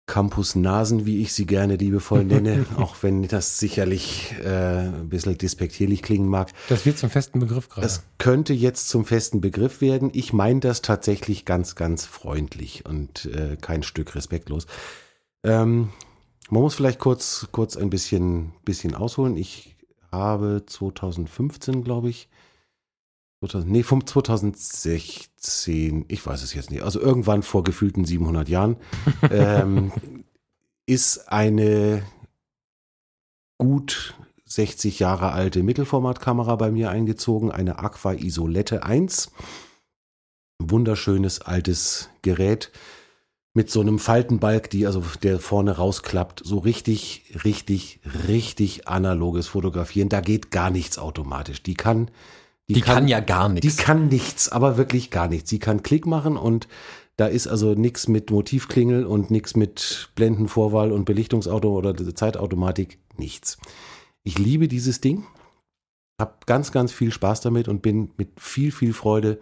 Campusnasen, 0.05 1.05
wie 1.05 1.21
ich 1.21 1.33
sie 1.33 1.45
gerne 1.45 1.77
liebevoll 1.77 2.25
nenne, 2.25 2.65
auch 2.77 2.97
wenn 3.01 3.27
das 3.27 3.57
sicherlich 3.59 4.35
äh, 4.43 4.87
ein 4.87 5.09
bisschen 5.09 5.37
despektierlich 5.37 6.01
klingen 6.01 6.27
mag. 6.27 6.51
Das 6.67 6.85
wird 6.85 6.97
zum 6.97 7.09
festen 7.09 7.39
Begriff 7.39 7.69
gerade. 7.69 7.87
Das 7.87 8.03
könnte 8.17 8.53
jetzt 8.53 8.89
zum 8.89 9.05
festen 9.05 9.39
Begriff 9.39 9.79
werden. 9.79 10.11
Ich 10.13 10.33
meine 10.33 10.59
das 10.59 10.81
tatsächlich 10.81 11.45
ganz, 11.45 11.75
ganz 11.75 12.05
freundlich 12.05 12.85
und 12.85 13.25
äh, 13.25 13.55
kein 13.59 13.81
Stück 13.81 14.15
respektlos. 14.15 14.67
Ähm, 15.43 15.89
man 16.49 16.61
muss 16.61 16.75
vielleicht 16.75 16.99
kurz, 16.99 17.47
kurz 17.51 17.77
ein 17.77 17.89
bisschen, 17.89 18.51
bisschen 18.65 18.95
ausholen. 18.95 19.37
Ich 19.37 19.75
habe 20.11 20.63
2015, 20.65 21.83
glaube 21.83 22.09
ich, 22.09 22.27
2000, 23.47 23.71
nee, 23.71 23.83
vom 23.83 24.05
2016, 24.05 26.05
ich 26.07 26.25
weiß 26.25 26.43
es 26.43 26.53
jetzt 26.53 26.71
nicht, 26.71 26.83
also 26.83 26.99
irgendwann 26.99 27.43
vor 27.43 27.63
gefühlten 27.63 28.05
700 28.05 28.49
Jahren, 28.49 28.77
ähm, 29.29 29.91
ist 30.85 31.31
eine 31.31 32.03
gut 33.57 34.15
60 34.45 34.99
Jahre 34.99 35.31
alte 35.31 35.63
Mittelformatkamera 35.63 36.55
bei 36.55 36.71
mir 36.71 36.89
eingezogen, 36.89 37.51
eine 37.51 37.79
Aqua 37.79 38.13
Isolette 38.13 38.83
1. 38.83 39.31
Wunderschönes 40.59 41.41
altes 41.41 42.09
Gerät 42.21 42.71
mit 43.53 43.69
so 43.69 43.81
einem 43.81 43.99
Faltenbalg, 43.99 44.69
die 44.69 44.87
also 44.87 45.03
der 45.21 45.39
vorne 45.39 45.77
rausklappt, 45.77 46.41
so 46.43 46.57
richtig, 46.57 47.33
richtig, 47.43 47.99
richtig 48.27 48.87
analoges 48.87 49.47
Fotografieren. 49.47 50.09
Da 50.09 50.21
geht 50.21 50.51
gar 50.51 50.71
nichts 50.71 50.97
automatisch. 50.97 51.61
Die 51.61 51.75
kann, 51.75 52.09
Die, 52.69 52.81
kann, 52.81 53.07
ja 53.07 53.19
gar 53.19 53.49
nichts. 53.49 53.75
die 53.75 53.83
kann 53.83 54.07
nichts, 54.07 54.49
aber 54.49 54.77
wirklich 54.77 55.11
gar 55.11 55.27
nichts. 55.27 55.49
Sie 55.49 55.59
kann 55.59 55.83
Klick 55.83 56.05
machen 56.05 56.37
und 56.37 56.67
da 57.17 57.27
ist 57.27 57.47
also 57.47 57.73
nichts 57.73 58.07
mit 58.07 58.31
Motivklingel 58.31 59.05
und 59.05 59.29
nichts 59.29 59.55
mit 59.55 60.09
Blendenvorwahl 60.15 60.91
und 60.91 61.05
Belichtungsauto 61.05 61.69
oder 61.69 61.95
Zeitautomatik, 62.15 62.99
nichts. 63.17 63.57
Ich 64.23 64.39
liebe 64.39 64.67
dieses 64.67 65.01
Ding, 65.01 65.25
habe 66.19 66.35
ganz, 66.45 66.71
ganz 66.71 66.91
viel 66.91 67.11
Spaß 67.11 67.41
damit 67.41 67.67
und 67.67 67.81
bin 67.81 68.11
mit 68.17 68.39
viel, 68.39 68.71
viel 68.71 68.93
Freude 68.93 69.39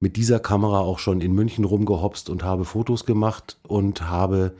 mit 0.00 0.16
dieser 0.16 0.40
Kamera 0.40 0.80
auch 0.80 0.98
schon 0.98 1.20
in 1.20 1.32
München 1.32 1.64
rumgehopst 1.64 2.30
und 2.30 2.42
habe 2.42 2.64
Fotos 2.64 3.04
gemacht 3.06 3.58
und 3.62 4.02
habe 4.02 4.56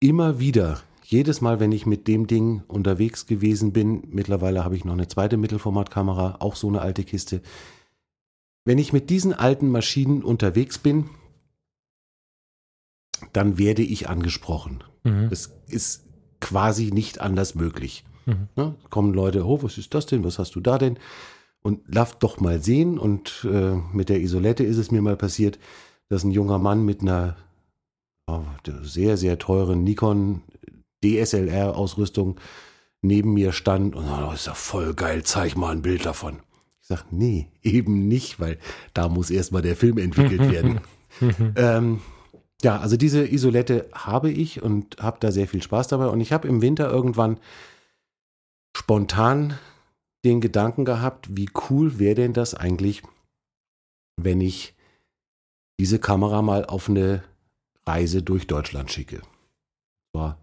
immer 0.00 0.38
wieder, 0.38 0.80
jedes 1.10 1.40
Mal, 1.40 1.58
wenn 1.58 1.72
ich 1.72 1.86
mit 1.86 2.06
dem 2.06 2.26
Ding 2.26 2.62
unterwegs 2.68 3.26
gewesen 3.26 3.72
bin, 3.72 4.02
mittlerweile 4.10 4.62
habe 4.62 4.76
ich 4.76 4.84
noch 4.84 4.92
eine 4.92 5.08
zweite 5.08 5.38
Mittelformatkamera, 5.38 6.36
auch 6.40 6.54
so 6.54 6.68
eine 6.68 6.82
alte 6.82 7.02
Kiste. 7.02 7.40
Wenn 8.66 8.76
ich 8.76 8.92
mit 8.92 9.08
diesen 9.08 9.32
alten 9.32 9.70
Maschinen 9.70 10.22
unterwegs 10.22 10.76
bin, 10.76 11.08
dann 13.32 13.56
werde 13.56 13.80
ich 13.80 14.10
angesprochen. 14.10 14.84
Mhm. 15.02 15.28
Es 15.30 15.54
ist 15.68 16.04
quasi 16.40 16.90
nicht 16.92 17.22
anders 17.22 17.54
möglich. 17.54 18.04
Mhm. 18.26 18.48
Ne? 18.54 18.74
Kommen 18.90 19.14
Leute, 19.14 19.46
oh, 19.46 19.62
was 19.62 19.78
ist 19.78 19.94
das 19.94 20.04
denn? 20.04 20.24
Was 20.24 20.38
hast 20.38 20.56
du 20.56 20.60
da 20.60 20.76
denn? 20.76 20.98
Und 21.62 21.80
lass 21.86 22.18
doch 22.18 22.38
mal 22.38 22.62
sehen. 22.62 22.98
Und 22.98 23.46
äh, 23.50 23.76
mit 23.94 24.10
der 24.10 24.20
Isolette 24.20 24.62
ist 24.62 24.76
es 24.76 24.90
mir 24.90 25.00
mal 25.00 25.16
passiert, 25.16 25.58
dass 26.10 26.22
ein 26.22 26.32
junger 26.32 26.58
Mann 26.58 26.84
mit 26.84 27.00
einer 27.00 27.38
oh, 28.26 28.42
sehr, 28.82 29.16
sehr 29.16 29.38
teuren 29.38 29.84
Nikon 29.84 30.42
DSLR-Ausrüstung 31.04 32.40
neben 33.02 33.34
mir 33.34 33.52
stand 33.52 33.94
und 33.94 34.06
oh, 34.06 34.32
ist 34.32 34.46
ja 34.46 34.54
voll 34.54 34.94
geil, 34.94 35.22
zeig 35.22 35.56
mal 35.56 35.72
ein 35.72 35.82
Bild 35.82 36.04
davon. 36.06 36.40
Ich 36.80 36.88
sag, 36.88 37.12
nee, 37.12 37.48
eben 37.62 38.08
nicht, 38.08 38.40
weil 38.40 38.58
da 38.94 39.08
muss 39.08 39.30
erstmal 39.30 39.62
der 39.62 39.76
Film 39.76 39.98
entwickelt 39.98 40.50
werden. 40.50 40.80
ähm, 41.56 42.00
ja, 42.62 42.78
also 42.78 42.96
diese 42.96 43.26
Isolette 43.26 43.88
habe 43.92 44.30
ich 44.30 44.62
und 44.62 44.96
habe 45.00 45.18
da 45.20 45.30
sehr 45.30 45.46
viel 45.46 45.62
Spaß 45.62 45.88
dabei. 45.88 46.08
Und 46.08 46.20
ich 46.20 46.32
habe 46.32 46.48
im 46.48 46.60
Winter 46.60 46.90
irgendwann 46.90 47.38
spontan 48.76 49.56
den 50.24 50.40
Gedanken 50.40 50.84
gehabt, 50.84 51.36
wie 51.36 51.48
cool 51.70 51.98
wäre 51.98 52.16
denn 52.16 52.32
das 52.32 52.54
eigentlich, 52.54 53.02
wenn 54.16 54.40
ich 54.40 54.74
diese 55.78 56.00
Kamera 56.00 56.42
mal 56.42 56.64
auf 56.64 56.88
eine 56.88 57.22
Reise 57.86 58.22
durch 58.22 58.48
Deutschland 58.48 58.90
schicke. 58.90 59.22
War 60.12 60.40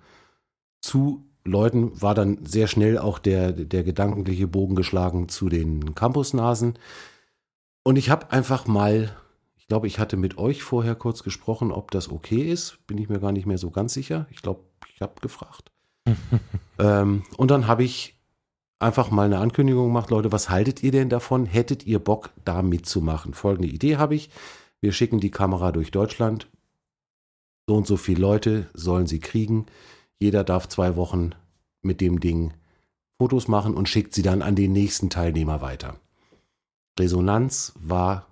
zu 0.86 1.26
Leuten 1.44 2.00
war 2.02 2.16
dann 2.16 2.46
sehr 2.46 2.68
schnell 2.68 2.98
auch 2.98 3.20
der, 3.20 3.52
der 3.52 3.84
gedankliche 3.84 4.48
Bogen 4.48 4.76
geschlagen 4.76 5.30
zu 5.30 5.50
den 5.50 5.96
Campusnasen. 5.96 6.78
Und 7.84 7.98
ich 7.98 8.10
habe 8.10 8.32
einfach 8.32 8.68
mal, 8.68 9.16
ich 9.58 9.68
glaube, 9.68 9.88
ich 9.88 10.00
hatte 10.00 10.18
mit 10.18 10.38
euch 10.38 10.64
vorher 10.64 10.96
kurz 10.96 11.24
gesprochen, 11.24 11.72
ob 11.72 11.92
das 11.92 12.12
okay 12.12 12.42
ist. 12.42 12.80
Bin 12.88 12.98
ich 12.98 13.10
mir 13.10 13.20
gar 13.20 13.32
nicht 13.32 13.46
mehr 13.46 13.58
so 13.58 13.70
ganz 13.70 13.94
sicher. 13.94 14.28
Ich 14.32 14.42
glaube, 14.42 14.62
ich 14.94 15.02
habe 15.02 15.14
gefragt. 15.22 15.72
ähm, 16.80 17.24
und 17.38 17.52
dann 17.52 17.68
habe 17.68 17.84
ich 17.84 18.16
einfach 18.80 19.12
mal 19.12 19.26
eine 19.26 19.40
Ankündigung 19.40 19.88
gemacht, 19.88 20.10
Leute, 20.10 20.32
was 20.32 20.50
haltet 20.50 20.84
ihr 20.84 20.92
denn 20.92 21.10
davon? 21.10 21.46
Hättet 21.46 21.86
ihr 21.86 22.00
Bock, 22.00 22.32
da 22.44 22.62
mitzumachen? 22.62 23.34
Folgende 23.34 23.70
Idee 23.70 23.98
habe 23.98 24.16
ich. 24.16 24.30
Wir 24.82 24.92
schicken 24.92 25.20
die 25.20 25.32
Kamera 25.32 25.72
durch 25.72 25.92
Deutschland. 25.92 26.48
So 27.68 27.76
und 27.76 27.88
so 27.88 27.98
viele 27.98 28.22
Leute 28.22 28.68
sollen 28.74 29.08
sie 29.08 29.20
kriegen. 29.20 29.66
Jeder 30.20 30.44
darf 30.44 30.68
zwei 30.68 30.96
Wochen 30.96 31.32
mit 31.82 32.02
dem 32.02 32.20
Ding 32.20 32.54
Fotos 33.18 33.48
machen 33.48 33.76
und 33.76 33.88
schickt 33.88 34.14
sie 34.14 34.22
dann 34.22 34.42
an 34.42 34.56
den 34.56 34.74
nächsten 34.74 35.10
Teilnehmer 35.10 35.62
weiter. 35.62 36.00
Resonanz 37.00 37.74
war 37.80 38.28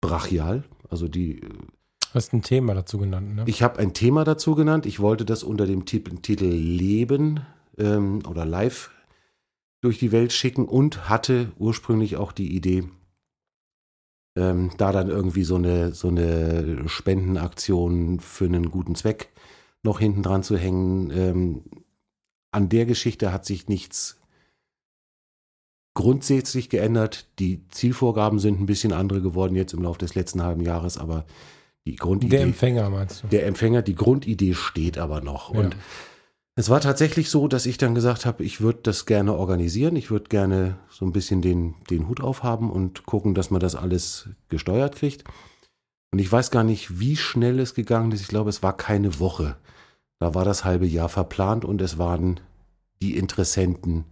brachial. 0.00 0.64
Also 0.88 1.08
die, 1.08 1.40
Hast 2.12 2.32
ein 2.32 2.42
Thema 2.42 2.74
dazu 2.74 2.98
genannt, 2.98 3.36
ne? 3.36 3.44
ich 3.46 3.62
habe 3.62 3.78
ein 3.78 3.94
Thema 3.94 4.24
dazu 4.24 4.56
genannt. 4.56 4.86
Ich 4.86 4.98
wollte 4.98 5.24
das 5.24 5.44
unter 5.44 5.66
dem 5.66 5.84
Titel, 5.84 6.16
Titel 6.16 6.46
Leben 6.46 7.40
ähm, 7.78 8.22
oder 8.28 8.44
Live 8.44 8.90
durch 9.80 9.98
die 9.98 10.10
Welt 10.10 10.32
schicken 10.32 10.66
und 10.66 11.08
hatte 11.08 11.52
ursprünglich 11.56 12.16
auch 12.16 12.32
die 12.32 12.54
Idee, 12.54 12.88
ähm, 14.36 14.72
da 14.76 14.90
dann 14.90 15.08
irgendwie 15.08 15.44
so 15.44 15.54
eine, 15.54 15.92
so 15.92 16.08
eine 16.08 16.88
Spendenaktion 16.88 18.18
für 18.18 18.44
einen 18.44 18.70
guten 18.70 18.96
Zweck 18.96 19.30
noch 19.82 20.00
hinten 20.00 20.22
dran 20.22 20.42
zu 20.42 20.56
hängen. 20.56 21.10
Ähm, 21.10 21.64
an 22.52 22.68
der 22.68 22.86
Geschichte 22.86 23.32
hat 23.32 23.44
sich 23.46 23.68
nichts 23.68 24.20
grundsätzlich 25.94 26.68
geändert. 26.68 27.26
Die 27.38 27.66
Zielvorgaben 27.68 28.38
sind 28.38 28.60
ein 28.60 28.66
bisschen 28.66 28.92
andere 28.92 29.20
geworden 29.20 29.56
jetzt 29.56 29.72
im 29.74 29.82
Laufe 29.82 29.98
des 29.98 30.14
letzten 30.14 30.42
halben 30.42 30.62
Jahres, 30.62 30.98
aber 30.98 31.24
die 31.86 31.96
Grundidee. 31.96 32.36
Der 32.36 32.44
Empfänger 32.44 32.90
meinst 32.90 33.22
du? 33.22 33.28
Der 33.28 33.46
Empfänger, 33.46 33.82
die 33.82 33.94
Grundidee 33.94 34.54
steht 34.54 34.98
aber 34.98 35.20
noch. 35.20 35.50
Und 35.50 35.74
Ja. 35.74 35.80
es 36.56 36.68
war 36.68 36.80
tatsächlich 36.80 37.30
so, 37.30 37.48
dass 37.48 37.66
ich 37.66 37.78
dann 37.78 37.94
gesagt 37.94 38.26
habe, 38.26 38.44
ich 38.44 38.60
würde 38.60 38.80
das 38.82 39.06
gerne 39.06 39.34
organisieren. 39.34 39.96
Ich 39.96 40.10
würde 40.10 40.28
gerne 40.28 40.78
so 40.90 41.04
ein 41.04 41.12
bisschen 41.12 41.42
den, 41.42 41.74
den 41.88 42.08
Hut 42.08 42.20
aufhaben 42.20 42.70
und 42.70 43.06
gucken, 43.06 43.34
dass 43.34 43.50
man 43.50 43.60
das 43.60 43.74
alles 43.74 44.28
gesteuert 44.48 44.94
kriegt. 44.96 45.24
Und 46.12 46.18
ich 46.18 46.30
weiß 46.30 46.50
gar 46.50 46.64
nicht, 46.64 46.98
wie 46.98 47.16
schnell 47.16 47.60
es 47.60 47.74
gegangen 47.74 48.10
ist. 48.12 48.20
Ich 48.22 48.28
glaube, 48.28 48.50
es 48.50 48.62
war 48.62 48.76
keine 48.76 49.20
Woche. 49.20 49.56
Da 50.18 50.34
war 50.34 50.44
das 50.44 50.64
halbe 50.64 50.86
Jahr 50.86 51.08
verplant 51.08 51.64
und 51.64 51.80
es 51.80 51.98
waren 51.98 52.40
die 53.00 53.16
Interessenten 53.16 54.04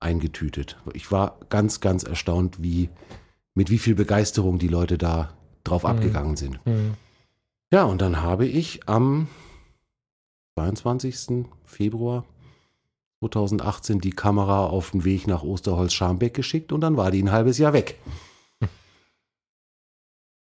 eingetütet. 0.00 0.76
Ich 0.92 1.10
war 1.10 1.38
ganz, 1.48 1.80
ganz 1.80 2.02
erstaunt, 2.04 2.62
wie, 2.62 2.88
mit 3.54 3.70
wie 3.70 3.78
viel 3.78 3.94
Begeisterung 3.94 4.58
die 4.58 4.68
Leute 4.68 4.96
da 4.98 5.34
drauf 5.64 5.82
Mhm. 5.82 5.88
abgegangen 5.90 6.36
sind. 6.36 6.64
Mhm. 6.66 6.94
Ja, 7.72 7.84
und 7.84 8.00
dann 8.00 8.22
habe 8.22 8.46
ich 8.46 8.88
am 8.88 9.26
22. 10.56 11.46
Februar 11.64 12.24
2018 13.20 14.00
die 14.00 14.10
Kamera 14.12 14.66
auf 14.66 14.90
den 14.92 15.04
Weg 15.04 15.26
nach 15.26 15.42
Osterholz-Scharmbeck 15.42 16.34
geschickt 16.34 16.72
und 16.72 16.80
dann 16.82 16.96
war 16.96 17.10
die 17.10 17.22
ein 17.22 17.32
halbes 17.32 17.58
Jahr 17.58 17.72
weg. 17.72 17.98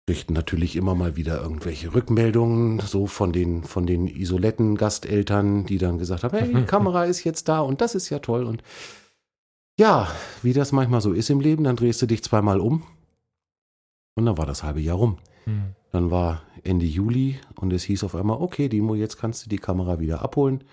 Richten 0.10 0.34
natürlich 0.34 0.76
immer 0.76 0.96
mal 0.96 1.16
wieder 1.16 1.42
irgendwelche 1.42 1.94
Rückmeldungen, 1.94 2.80
so 2.80 3.08
von 3.08 3.32
den, 3.32 3.64
von 3.64 3.86
den 3.88 4.08
Isoletten-Gasteltern, 4.08 5.66
die 5.66 5.78
dann 5.78 5.98
gesagt 5.98 6.24
haben, 6.24 6.38
hey, 6.38 6.54
die 6.54 6.64
Kamera 6.66 7.06
ist 7.06 7.24
jetzt 7.24 7.48
da 7.48 7.62
und 7.62 7.80
das 7.80 7.96
ist 7.96 8.10
ja 8.10 8.20
toll. 8.20 8.44
Und 8.44 8.62
ja, 9.80 10.10
wie 10.42 10.52
das 10.52 10.74
manchmal 10.74 11.00
so 11.00 11.14
ist 11.14 11.30
im 11.30 11.40
Leben, 11.40 11.64
dann 11.64 11.78
drehst 11.78 12.02
du 12.02 12.06
dich 12.06 12.22
zweimal 12.22 12.60
um 12.60 12.84
und 14.16 14.26
dann 14.26 14.38
war 14.38 14.46
das 14.46 14.64
halbe 14.64 14.82
Jahr 14.82 14.98
rum. 14.98 15.18
Mhm. 15.46 15.76
Dann 15.92 16.12
war 16.12 16.44
Ende 16.64 16.86
Juli 16.86 17.40
und 17.56 17.72
es 17.72 17.84
hieß 17.84 18.04
auf 18.04 18.16
einmal, 18.16 18.42
okay, 18.42 18.68
Dimo, 18.68 18.96
jetzt 18.96 19.18
kannst 19.18 19.46
du 19.46 19.50
die 19.50 19.58
Kamera 19.58 20.00
wieder 20.00 20.22
abholen. 20.22 20.64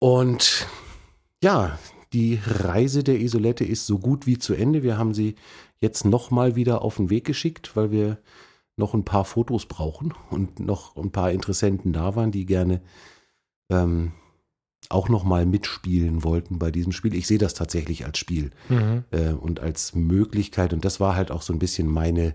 Und 0.00 0.66
ja, 1.42 1.78
die 2.12 2.40
Reise 2.44 3.04
der 3.04 3.20
Isolette 3.20 3.64
ist 3.64 3.86
so 3.86 3.98
gut 3.98 4.26
wie 4.26 4.38
zu 4.38 4.54
Ende. 4.54 4.82
Wir 4.82 4.98
haben 4.98 5.14
sie 5.14 5.36
jetzt 5.80 6.04
nochmal 6.04 6.56
wieder 6.56 6.82
auf 6.82 6.96
den 6.96 7.10
Weg 7.10 7.24
geschickt, 7.24 7.76
weil 7.76 7.90
wir 7.90 8.18
noch 8.76 8.94
ein 8.94 9.04
paar 9.04 9.24
Fotos 9.24 9.66
brauchen 9.66 10.14
und 10.30 10.60
noch 10.60 10.96
ein 10.96 11.10
paar 11.10 11.32
Interessenten 11.32 11.92
da 11.92 12.14
waren, 12.16 12.30
die 12.30 12.46
gerne 12.46 12.80
ähm, 13.70 14.12
auch 14.88 15.08
nochmal 15.08 15.44
mitspielen 15.44 16.22
wollten 16.24 16.58
bei 16.58 16.70
diesem 16.70 16.92
Spiel. 16.92 17.14
Ich 17.14 17.26
sehe 17.26 17.38
das 17.38 17.54
tatsächlich 17.54 18.04
als 18.06 18.18
Spiel 18.18 18.50
Mhm. 18.68 19.04
äh, 19.10 19.32
und 19.32 19.60
als 19.60 19.94
Möglichkeit. 19.94 20.72
Und 20.72 20.84
das 20.84 21.00
war 21.00 21.14
halt 21.14 21.30
auch 21.30 21.42
so 21.42 21.52
ein 21.52 21.58
bisschen 21.58 21.88
meine, 21.88 22.34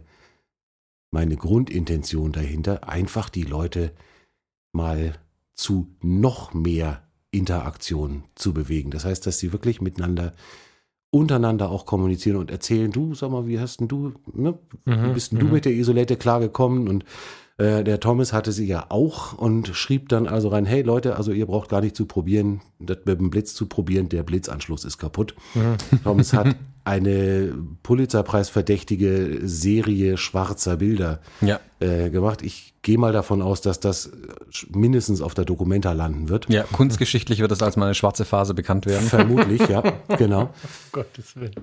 meine 1.12 1.38
Grundintention 1.38 2.32
dahinter, 2.32 2.88
einfach 2.88 3.30
die 3.30 3.44
Leute 3.44 3.94
mal 4.74 5.18
zu 5.56 5.88
noch 6.02 6.54
mehr 6.54 7.08
Interaktion 7.32 8.26
zu 8.36 8.54
bewegen. 8.54 8.92
Das 8.92 9.06
heißt, 9.06 9.26
dass 9.26 9.40
sie 9.40 9.54
wirklich 9.54 9.82
miteinander 9.82 10.34
untereinander 11.14 11.70
auch 11.70 11.86
kommunizieren 11.86 12.38
und 12.38 12.50
erzählen, 12.50 12.92
du, 12.92 13.14
sag 13.14 13.30
mal, 13.30 13.46
wie 13.46 13.60
hast 13.60 13.80
denn 13.80 13.88
du, 13.88 14.14
ne, 14.34 14.58
wie 14.86 14.92
Mhm, 14.92 15.14
bist 15.14 15.32
denn 15.32 15.40
du 15.40 15.46
mhm. 15.46 15.54
mit 15.54 15.66
der 15.66 15.74
Isolette 15.74 16.16
klargekommen? 16.16 16.88
Und 16.88 17.06
äh, 17.58 17.84
der 17.84 18.00
Thomas 18.00 18.34
hatte 18.34 18.52
sie 18.52 18.66
ja 18.66 18.88
auch 18.90 19.34
und 19.38 19.68
schrieb 19.76 20.10
dann 20.10 20.28
also 20.28 20.48
rein, 20.48 20.66
hey 20.66 20.82
Leute, 20.82 21.16
also 21.16 21.32
ihr 21.32 21.46
braucht 21.46 21.70
gar 21.70 21.82
nicht 21.82 21.96
zu 21.96 22.08
probieren, 22.08 22.62
das 22.80 22.98
mit 23.06 23.20
dem 23.20 23.30
Blitz 23.30 23.54
zu 23.54 23.68
probieren, 23.68 24.10
der 24.10 24.24
Blitzanschluss 24.24 24.86
ist 24.86 24.98
kaputt. 24.98 25.36
Mhm. 25.54 25.78
Thomas 26.04 26.34
hat 26.34 26.56
eine 26.86 27.54
Pulitzerpreis-verdächtige 27.84 29.40
Serie 29.44 30.18
schwarzer 30.18 30.78
Bilder 30.78 31.20
Ja. 31.42 31.60
äh, 31.80 32.10
gemacht. 32.10 32.42
Ich 32.42 32.74
gehe 32.82 32.98
mal 32.98 33.14
davon 33.14 33.42
aus, 33.42 33.62
dass 33.62 33.80
das 33.80 34.12
mindestens 34.70 35.22
auf 35.22 35.34
der 35.34 35.46
Documenta 35.46 35.94
landen 35.94 36.30
wird. 36.30 36.50
Ja, 36.50 36.64
kunstgeschichtlich 36.64 37.40
wird 37.40 37.52
das 37.52 37.62
als 37.62 37.78
meine 37.78 37.94
schwarze 37.96 38.26
Phase 38.26 38.54
bekannt 38.54 38.86
werden. 38.86 39.08
Vermutlich, 39.08 39.68
ja, 39.70 39.82
genau. 40.18 40.50
Gottes 40.92 41.36
Willen. 41.36 41.56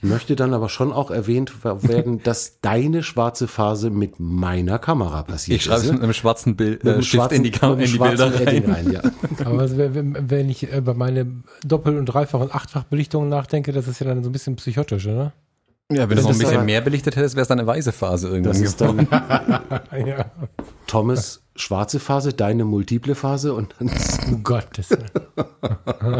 Möchte 0.00 0.36
dann 0.36 0.54
aber 0.54 0.68
schon 0.68 0.92
auch 0.92 1.10
erwähnt 1.10 1.64
werden, 1.64 2.22
dass 2.22 2.60
deine 2.60 3.02
schwarze 3.02 3.48
Phase 3.48 3.90
mit 3.90 4.20
meiner 4.20 4.78
Kamera 4.78 5.22
passiert 5.24 5.56
Ich 5.56 5.64
schreibe 5.64 5.80
es 5.80 5.86
ist. 5.86 5.92
mit 5.92 6.02
einem 6.02 6.12
schwarzen 6.12 6.54
Bild, 6.54 6.84
Mit 6.84 6.98
äh, 6.98 7.02
Stift 7.02 7.32
in 7.32 7.42
die, 7.42 7.50
Kam 7.50 7.80
in 7.80 7.86
die 7.90 7.98
Bilder 7.98 8.30
schwarzen 8.30 8.46
rein. 8.46 8.70
rein 8.70 8.92
ja. 8.92 9.00
Aber 9.44 9.56
was, 9.58 9.76
wenn, 9.76 10.16
wenn 10.30 10.48
ich 10.50 10.72
über 10.72 10.94
meine 10.94 11.26
Doppel- 11.64 11.98
und 11.98 12.06
Dreifach- 12.06 12.40
und 12.40 12.54
Achtfach-Belichtung 12.54 13.28
nachdenke, 13.28 13.72
das 13.72 13.88
ist 13.88 13.98
ja 13.98 14.06
dann 14.06 14.22
so 14.22 14.28
ein 14.30 14.32
bisschen 14.32 14.54
psychotisch, 14.56 15.06
oder? 15.06 15.32
Ja, 15.90 16.02
wenn 16.02 16.10
du 16.10 16.14
Das 16.16 16.24
noch 16.24 16.30
ein 16.30 16.32
ist 16.36 16.38
bisschen 16.50 16.64
mehr 16.66 16.80
belichtet 16.82 17.16
hättest, 17.16 17.34
wäre 17.34 17.42
es 17.42 17.48
dann 17.48 17.58
eine 17.58 17.66
weiße 17.66 17.92
Phase 17.92 18.28
irgendwann 18.28 18.52
Das 18.52 18.60
ist 18.60 18.80
dann 18.80 19.08
ja. 20.06 20.26
Thomas 20.86 21.40
schwarze 21.56 21.98
Phase, 21.98 22.32
deine 22.34 22.64
multiple 22.64 23.14
Phase 23.14 23.52
und 23.54 23.74
dann, 23.78 23.90
Um 24.28 24.44
Gottes 24.44 24.90
Willen. 24.90 25.10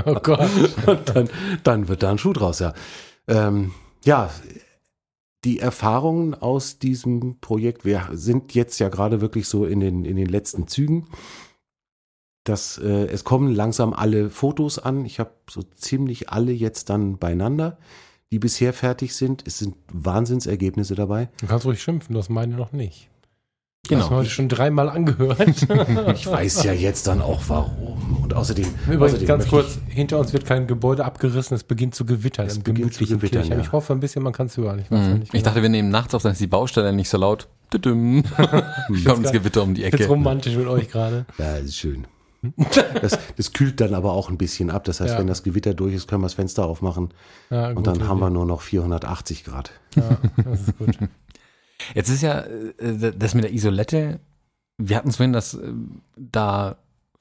Oh 0.06 0.14
Gott. 0.22 0.48
und 0.86 1.00
dann, 1.14 1.28
dann 1.62 1.88
wird 1.88 2.02
da 2.02 2.10
ein 2.10 2.18
Schuh 2.18 2.32
draus, 2.32 2.58
ja. 2.60 2.72
Ähm, 3.28 3.72
ja, 4.04 4.30
die 5.44 5.60
Erfahrungen 5.60 6.34
aus 6.34 6.78
diesem 6.78 7.38
Projekt, 7.40 7.84
wir 7.84 8.08
sind 8.12 8.54
jetzt 8.54 8.78
ja 8.80 8.88
gerade 8.88 9.20
wirklich 9.20 9.46
so 9.46 9.66
in 9.66 9.80
den, 9.80 10.04
in 10.04 10.16
den 10.16 10.28
letzten 10.28 10.66
Zügen. 10.66 11.06
Das, 12.44 12.78
äh, 12.78 13.06
es 13.06 13.24
kommen 13.24 13.54
langsam 13.54 13.92
alle 13.92 14.30
Fotos 14.30 14.78
an. 14.78 15.04
Ich 15.04 15.20
habe 15.20 15.32
so 15.48 15.62
ziemlich 15.62 16.30
alle 16.30 16.52
jetzt 16.52 16.90
dann 16.90 17.18
beieinander, 17.18 17.78
die 18.32 18.38
bisher 18.38 18.72
fertig 18.72 19.14
sind. 19.14 19.46
Es 19.46 19.58
sind 19.58 19.76
Wahnsinnsergebnisse 19.92 20.94
dabei. 20.94 21.28
Du 21.40 21.46
kannst 21.46 21.66
ruhig 21.66 21.82
schimpfen, 21.82 22.14
du 22.14 22.18
hast 22.18 22.30
meine 22.30 22.56
noch 22.56 22.72
nicht. 22.72 23.10
Genau. 23.86 24.00
Das 24.02 24.10
haben 24.10 24.22
wir 24.22 24.28
schon 24.28 24.48
dreimal 24.48 24.88
angehört. 24.90 25.38
Ich 26.14 26.26
weiß 26.26 26.64
ja 26.64 26.72
jetzt 26.72 27.06
dann 27.06 27.22
auch 27.22 27.42
warum. 27.48 28.18
Und 28.22 28.34
außerdem, 28.34 28.66
Übrigens, 28.86 29.02
außerdem 29.14 29.26
ganz 29.28 29.48
kurz, 29.48 29.78
hinter 29.88 30.18
uns 30.18 30.32
wird 30.32 30.44
kein 30.44 30.66
Gebäude 30.66 31.04
abgerissen, 31.04 31.54
es 31.54 31.64
beginnt 31.64 31.94
zu 31.94 32.04
gewittern 32.04 32.46
Es 32.46 32.58
beginnt 32.58 32.92
zu 32.92 33.04
gemütlichen 33.04 33.18
gewittern, 33.20 33.46
ja. 33.48 33.58
Ich 33.60 33.72
hoffe 33.72 33.92
ein 33.94 34.00
bisschen, 34.00 34.22
man 34.22 34.32
kann 34.32 34.46
es 34.46 34.56
hören. 34.56 34.80
Ich, 34.80 34.90
Mhm. 34.90 34.98
nicht 35.20 35.22
Ich 35.24 35.30
genau. 35.30 35.44
dachte, 35.44 35.62
wir 35.62 35.68
nehmen 35.68 35.88
nachts 35.90 36.14
auf, 36.14 36.22
dann 36.22 36.32
ist 36.32 36.40
die 36.40 36.46
Baustelle 36.46 36.92
nicht 36.92 37.08
so 37.08 37.16
laut. 37.18 37.48
Kommt 37.72 38.24
das 39.24 39.32
Gewitter 39.32 39.62
um 39.62 39.74
die 39.74 39.82
jetzt 39.82 39.94
Ecke. 39.94 40.06
romantisch 40.08 40.56
mit 40.56 40.66
euch 40.66 40.88
gerade. 40.90 41.24
Ja, 41.38 41.54
das 41.56 41.64
ist 41.64 41.76
schön. 41.76 42.06
Das, 43.02 43.18
das 43.36 43.52
kühlt 43.52 43.80
dann 43.80 43.94
aber 43.94 44.12
auch 44.12 44.28
ein 44.30 44.38
bisschen 44.38 44.70
ab. 44.70 44.84
Das 44.84 45.00
heißt, 45.00 45.14
Ja. 45.14 45.18
wenn 45.18 45.26
das 45.26 45.42
Gewitter 45.42 45.74
durch 45.74 45.92
ist, 45.94 46.06
können 46.08 46.22
wir 46.22 46.26
das 46.26 46.34
Fenster 46.34 46.66
aufmachen 46.66 47.10
Ja, 47.50 47.70
und 47.70 47.86
dann 47.86 48.06
haben 48.08 48.20
wir 48.20 48.30
nur 48.30 48.46
noch 48.46 48.60
480 48.60 49.44
Grad. 49.44 49.72
Ja, 49.96 50.18
das 50.44 50.60
ist 50.68 50.78
gut. 50.78 50.98
Jetzt 51.94 52.08
ist 52.08 52.22
ja 52.22 52.40
äh, 52.40 53.12
das 53.16 53.34
mit 53.34 53.44
der 53.44 53.52
Isolette, 53.52 54.20
wir 54.78 54.96
hatten 54.96 55.08
es 55.08 55.16
vorhin, 55.16 55.32
dass 55.32 55.54
äh, 55.54 55.72
da 56.16 56.76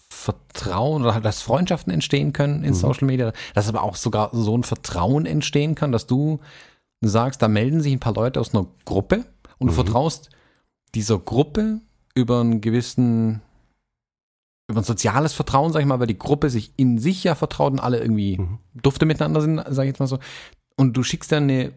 Vertrauen 0.10 1.04
oder 1.04 1.20
dass 1.20 1.42
Freundschaften 1.42 1.92
entstehen 1.92 2.32
können 2.34 2.64
in 2.64 2.72
Mhm. 2.72 2.76
Social 2.76 3.06
Media, 3.08 3.34
dass 3.54 3.68
aber 3.70 3.84
auch 3.84 3.96
sogar 3.96 4.30
so 4.34 4.58
ein 4.58 4.64
Vertrauen 4.64 5.26
entstehen 5.26 5.76
kann, 5.76 5.92
dass 5.92 6.08
du 6.08 6.40
sagst, 7.02 7.42
da 7.42 7.48
melden 7.48 7.82
sich 7.82 7.94
ein 7.94 8.00
paar 8.00 8.14
Leute 8.14 8.40
aus 8.40 8.54
einer 8.56 8.68
Gruppe 8.86 9.26
und 9.60 9.68
du 9.68 9.74
Mhm. 9.74 9.76
vertraust 9.76 10.30
dieser 10.96 11.20
Gruppe 11.20 11.82
über 12.16 12.40
einen 12.42 12.62
gewissen 12.62 13.42
über 14.70 14.82
ein 14.82 14.86
soziales 14.86 15.32
Vertrauen, 15.32 15.72
sag 15.72 15.80
ich 15.80 15.86
mal, 15.86 16.00
weil 16.02 16.08
die 16.08 16.18
Gruppe 16.18 16.50
sich 16.50 16.74
in 16.76 16.98
sich 16.98 17.24
ja 17.24 17.36
vertraut 17.36 17.72
und 17.72 17.80
alle 17.80 18.00
irgendwie 18.00 18.38
Mhm. 18.38 18.58
dufte 18.82 19.06
miteinander 19.06 19.40
sind, 19.42 19.64
sag 19.70 19.84
ich 19.84 19.90
jetzt 19.90 20.00
mal 20.00 20.08
so. 20.08 20.20
Und 20.76 20.98
du 20.98 21.04
schickst 21.04 21.32
dann 21.32 21.44
eine 21.44 21.72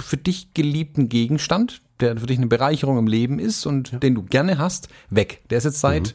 für 0.00 0.16
dich 0.16 0.54
geliebten 0.54 1.08
Gegenstand, 1.10 1.82
der 2.00 2.16
für 2.16 2.26
dich 2.26 2.38
eine 2.38 2.46
Bereicherung 2.46 2.98
im 2.98 3.06
Leben 3.06 3.38
ist 3.38 3.66
und 3.66 3.92
Ja. 3.92 3.98
den 3.98 4.14
du 4.14 4.22
gerne 4.22 4.58
hast, 4.58 4.88
weg. 5.10 5.42
Der 5.50 5.58
ist 5.58 5.64
jetzt 5.64 5.80
seit, 5.80 6.14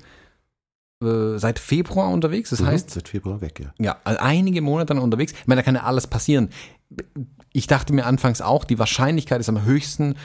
äh, 1.04 1.38
seit 1.38 1.60
Februar 1.60 2.10
unterwegs. 2.12 2.50
Das 2.52 2.62
Mhm. 2.62 2.68
heißt, 2.68 2.90
seit 2.92 3.08
Februar 3.08 3.42
weg, 3.42 3.60
ja. 3.60 3.74
ja, 3.80 3.98
also 4.04 4.20
einige 4.20 4.62
Monate 4.62 4.94
dann 4.94 5.00
unterwegs. 5.04 5.34
Ich 5.34 5.48
meine, 5.48 5.62
da 5.62 5.64
kann 5.66 5.76
ja 5.76 5.84
alles 5.84 6.08
passieren. 6.08 6.50
Ich 7.54 7.68
dachte 7.68 7.94
mir 7.94 8.06
anfangs 8.06 8.42
auch, 8.42 8.64
die 8.66 8.78
Wahrscheinlichkeit 8.80 9.40
ist 9.40 9.50
am 9.50 9.64
höchsten, 9.66 10.16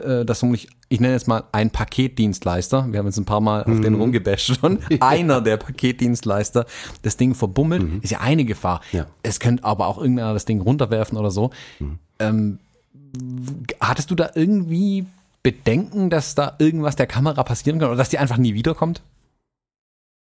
äh, 0.00 0.24
dass 0.24 0.40
vermutlich, 0.40 0.68
ich 0.90 1.00
nenne 1.00 1.14
jetzt 1.14 1.26
mal 1.28 1.44
ein 1.52 1.70
Paketdienstleister, 1.70 2.86
wir 2.92 2.98
haben 2.98 3.06
jetzt 3.06 3.16
ein 3.16 3.24
paar 3.24 3.40
Mal 3.40 3.60
auf 3.64 3.80
den 3.80 3.94
Mhm. 3.94 4.00
rumgebasht 4.02 4.58
schon, 4.60 4.78
einer 5.00 5.40
der 5.40 5.56
Paketdienstleister 5.56 6.66
das 7.02 7.16
Ding 7.16 7.34
verbummelt, 7.34 8.04
ist 8.04 8.10
ja 8.10 8.20
eine 8.20 8.44
Gefahr. 8.44 8.82
Ja. 8.92 9.06
Es 9.22 9.40
könnte 9.40 9.64
aber 9.64 9.86
auch 9.86 9.98
irgendeiner 9.98 10.34
das 10.34 10.44
Ding 10.44 10.60
runterwerfen 10.60 11.16
oder 11.16 11.30
so. 11.30 11.50
Ähm, 12.18 12.58
w- 12.58 12.65
hattest 13.80 14.10
du 14.10 14.14
da 14.14 14.30
irgendwie 14.34 15.06
Bedenken, 15.42 16.10
dass 16.10 16.34
da 16.34 16.56
irgendwas 16.58 16.96
der 16.96 17.06
Kamera 17.06 17.42
passieren 17.44 17.78
kann 17.78 17.88
oder 17.88 17.96
dass 17.96 18.08
die 18.08 18.18
einfach 18.18 18.38
nie 18.38 18.54
wiederkommt? 18.54 19.02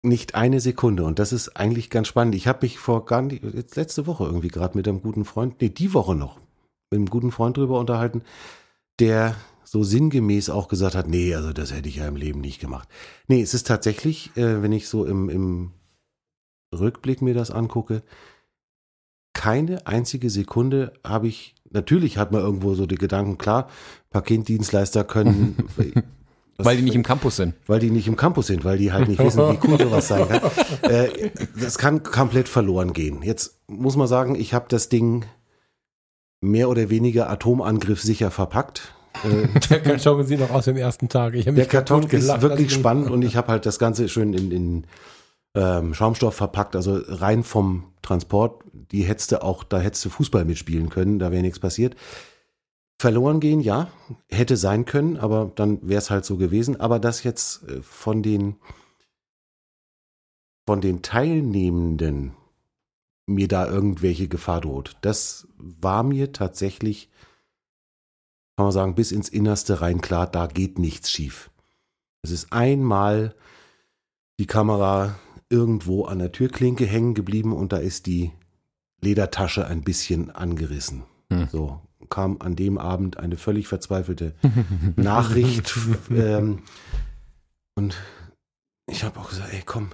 Nicht 0.01 0.35
eine 0.35 0.59
Sekunde. 0.59 1.03
Und 1.05 1.19
das 1.19 1.31
ist 1.31 1.55
eigentlich 1.55 1.89
ganz 1.89 2.07
spannend. 2.07 2.35
Ich 2.35 2.47
habe 2.47 2.59
mich 2.63 2.77
vor 2.77 3.05
gar 3.05 3.21
nicht, 3.21 3.43
jetzt 3.43 3.75
letzte 3.75 4.05
Woche 4.07 4.25
irgendwie 4.25 4.49
gerade 4.49 4.77
mit 4.77 4.87
einem 4.87 5.01
guten 5.01 5.23
Freund, 5.23 5.61
nee, 5.61 5.69
die 5.69 5.93
Woche 5.93 6.15
noch, 6.15 6.37
mit 6.89 6.97
einem 6.97 7.09
guten 7.09 7.31
Freund 7.31 7.57
drüber 7.57 7.79
unterhalten, 7.79 8.23
der 8.99 9.35
so 9.63 9.83
sinngemäß 9.83 10.49
auch 10.49 10.67
gesagt 10.67 10.95
hat, 10.95 11.07
nee, 11.07 11.33
also 11.33 11.53
das 11.53 11.73
hätte 11.73 11.89
ich 11.89 11.95
ja 11.95 12.07
im 12.07 12.15
Leben 12.15 12.41
nicht 12.41 12.59
gemacht. 12.59 12.87
Nee, 13.27 13.41
es 13.41 13.53
ist 13.53 13.65
tatsächlich, 13.65 14.35
äh, 14.35 14.61
wenn 14.61 14.71
ich 14.71 14.87
so 14.87 15.05
im, 15.05 15.29
im 15.29 15.71
Rückblick 16.73 17.21
mir 17.21 17.33
das 17.33 17.49
angucke, 17.49 18.03
keine 19.33 19.87
einzige 19.87 20.29
Sekunde 20.29 20.93
habe 21.03 21.27
ich, 21.27 21.55
natürlich 21.73 22.17
hat 22.17 22.31
man 22.31 22.41
irgendwo 22.41 22.73
so 22.75 22.85
die 22.85 22.95
Gedanken, 22.95 23.37
klar, 23.37 23.67
Paketdienstleister 24.11 25.03
können. 25.03 25.57
weil 26.57 26.77
die 26.77 26.83
nicht 26.83 26.95
im 26.95 27.03
Campus 27.03 27.37
sind. 27.37 27.55
Weil 27.67 27.79
die 27.79 27.89
nicht 27.89 28.07
im 28.07 28.15
Campus 28.15 28.47
sind, 28.47 28.63
weil 28.63 28.77
die 28.77 28.93
halt 28.93 29.07
nicht 29.07 29.19
wissen, 29.19 29.39
wie 29.39 29.67
cool 29.67 29.79
sowas 29.79 30.07
sein 30.07 30.27
kann. 30.27 30.41
Äh, 30.83 31.31
das 31.59 31.77
kann 31.77 32.03
komplett 32.03 32.49
verloren 32.49 32.93
gehen. 32.93 33.23
Jetzt 33.23 33.57
muss 33.67 33.95
man 33.95 34.07
sagen, 34.07 34.35
ich 34.35 34.53
habe 34.53 34.65
das 34.67 34.89
Ding 34.89 35.25
mehr 36.41 36.69
oder 36.69 36.89
weniger 36.89 37.29
atomangriffsicher 37.29 38.31
verpackt. 38.31 38.93
Äh, 39.23 39.59
der 39.69 39.81
Karton 39.81 40.25
sieht 40.25 40.39
noch 40.39 40.51
aus 40.51 40.65
dem 40.65 40.77
ersten 40.77 41.07
Tag. 41.09 41.33
der 41.33 41.65
Karton 41.65 42.03
ist 42.03 42.41
wirklich 42.41 42.73
spannend 42.73 43.09
und 43.09 43.21
ich 43.23 43.35
habe 43.35 43.47
halt 43.47 43.65
das 43.65 43.79
Ganze 43.79 44.09
schön 44.09 44.33
in, 44.33 44.51
in 44.51 44.83
ähm, 45.55 45.93
Schaumstoff 45.93 46.35
verpackt, 46.35 46.75
also 46.75 46.99
rein 47.07 47.43
vom 47.43 47.93
Transport, 48.01 48.63
die 48.73 49.03
hättest 49.03 49.31
du 49.31 49.43
auch, 49.43 49.63
da 49.63 49.79
hättest 49.79 50.03
du 50.05 50.09
Fußball 50.09 50.45
mitspielen 50.45 50.89
können, 50.89 51.19
da 51.19 51.31
wäre 51.31 51.41
nichts 51.41 51.59
passiert. 51.59 51.95
Verloren 52.99 53.39
gehen, 53.39 53.59
ja, 53.59 53.89
hätte 54.29 54.55
sein 54.55 54.85
können, 54.85 55.17
aber 55.17 55.51
dann 55.55 55.87
wäre 55.87 55.99
es 55.99 56.09
halt 56.09 56.25
so 56.25 56.37
gewesen. 56.37 56.79
Aber 56.79 56.99
das 56.99 57.23
jetzt 57.23 57.67
äh, 57.67 57.81
von 57.81 58.23
den 58.23 58.55
von 60.65 60.79
den 60.79 61.01
Teilnehmenden 61.01 62.33
mir 63.25 63.47
da 63.49 63.67
irgendwelche 63.67 64.29
Gefahr 64.29 64.61
droht, 64.61 64.95
das 65.01 65.47
war 65.57 66.03
mir 66.03 66.31
tatsächlich, 66.31 67.09
kann 68.55 68.65
man 68.65 68.71
sagen, 68.71 68.95
bis 68.95 69.11
ins 69.11 69.27
Innerste 69.27 69.81
rein 69.81 69.99
klar, 69.99 70.27
da 70.27 70.47
geht 70.47 70.79
nichts 70.79 71.11
schief. 71.11 71.51
Es 72.21 72.31
ist 72.31 72.53
einmal 72.53 73.35
die 74.39 74.47
Kamera 74.47 75.19
irgendwo 75.53 76.05
an 76.05 76.17
der 76.17 76.31
Türklinke 76.31 76.85
hängen 76.85 77.13
geblieben 77.13 77.53
und 77.53 77.71
da 77.71 77.77
ist 77.77 78.07
die 78.07 78.31
Ledertasche 79.01 79.67
ein 79.67 79.83
bisschen 79.83 80.31
angerissen. 80.31 81.03
Hm. 81.31 81.47
So 81.51 81.79
kam 82.09 82.37
an 82.39 82.55
dem 82.55 82.79
Abend 82.79 83.17
eine 83.17 83.37
völlig 83.37 83.67
verzweifelte 83.67 84.33
Nachricht. 84.95 85.77
ähm, 86.09 86.63
und 87.75 87.95
ich 88.87 89.03
habe 89.03 89.19
auch 89.19 89.29
gesagt, 89.29 89.53
ey, 89.53 89.61
komm, 89.63 89.91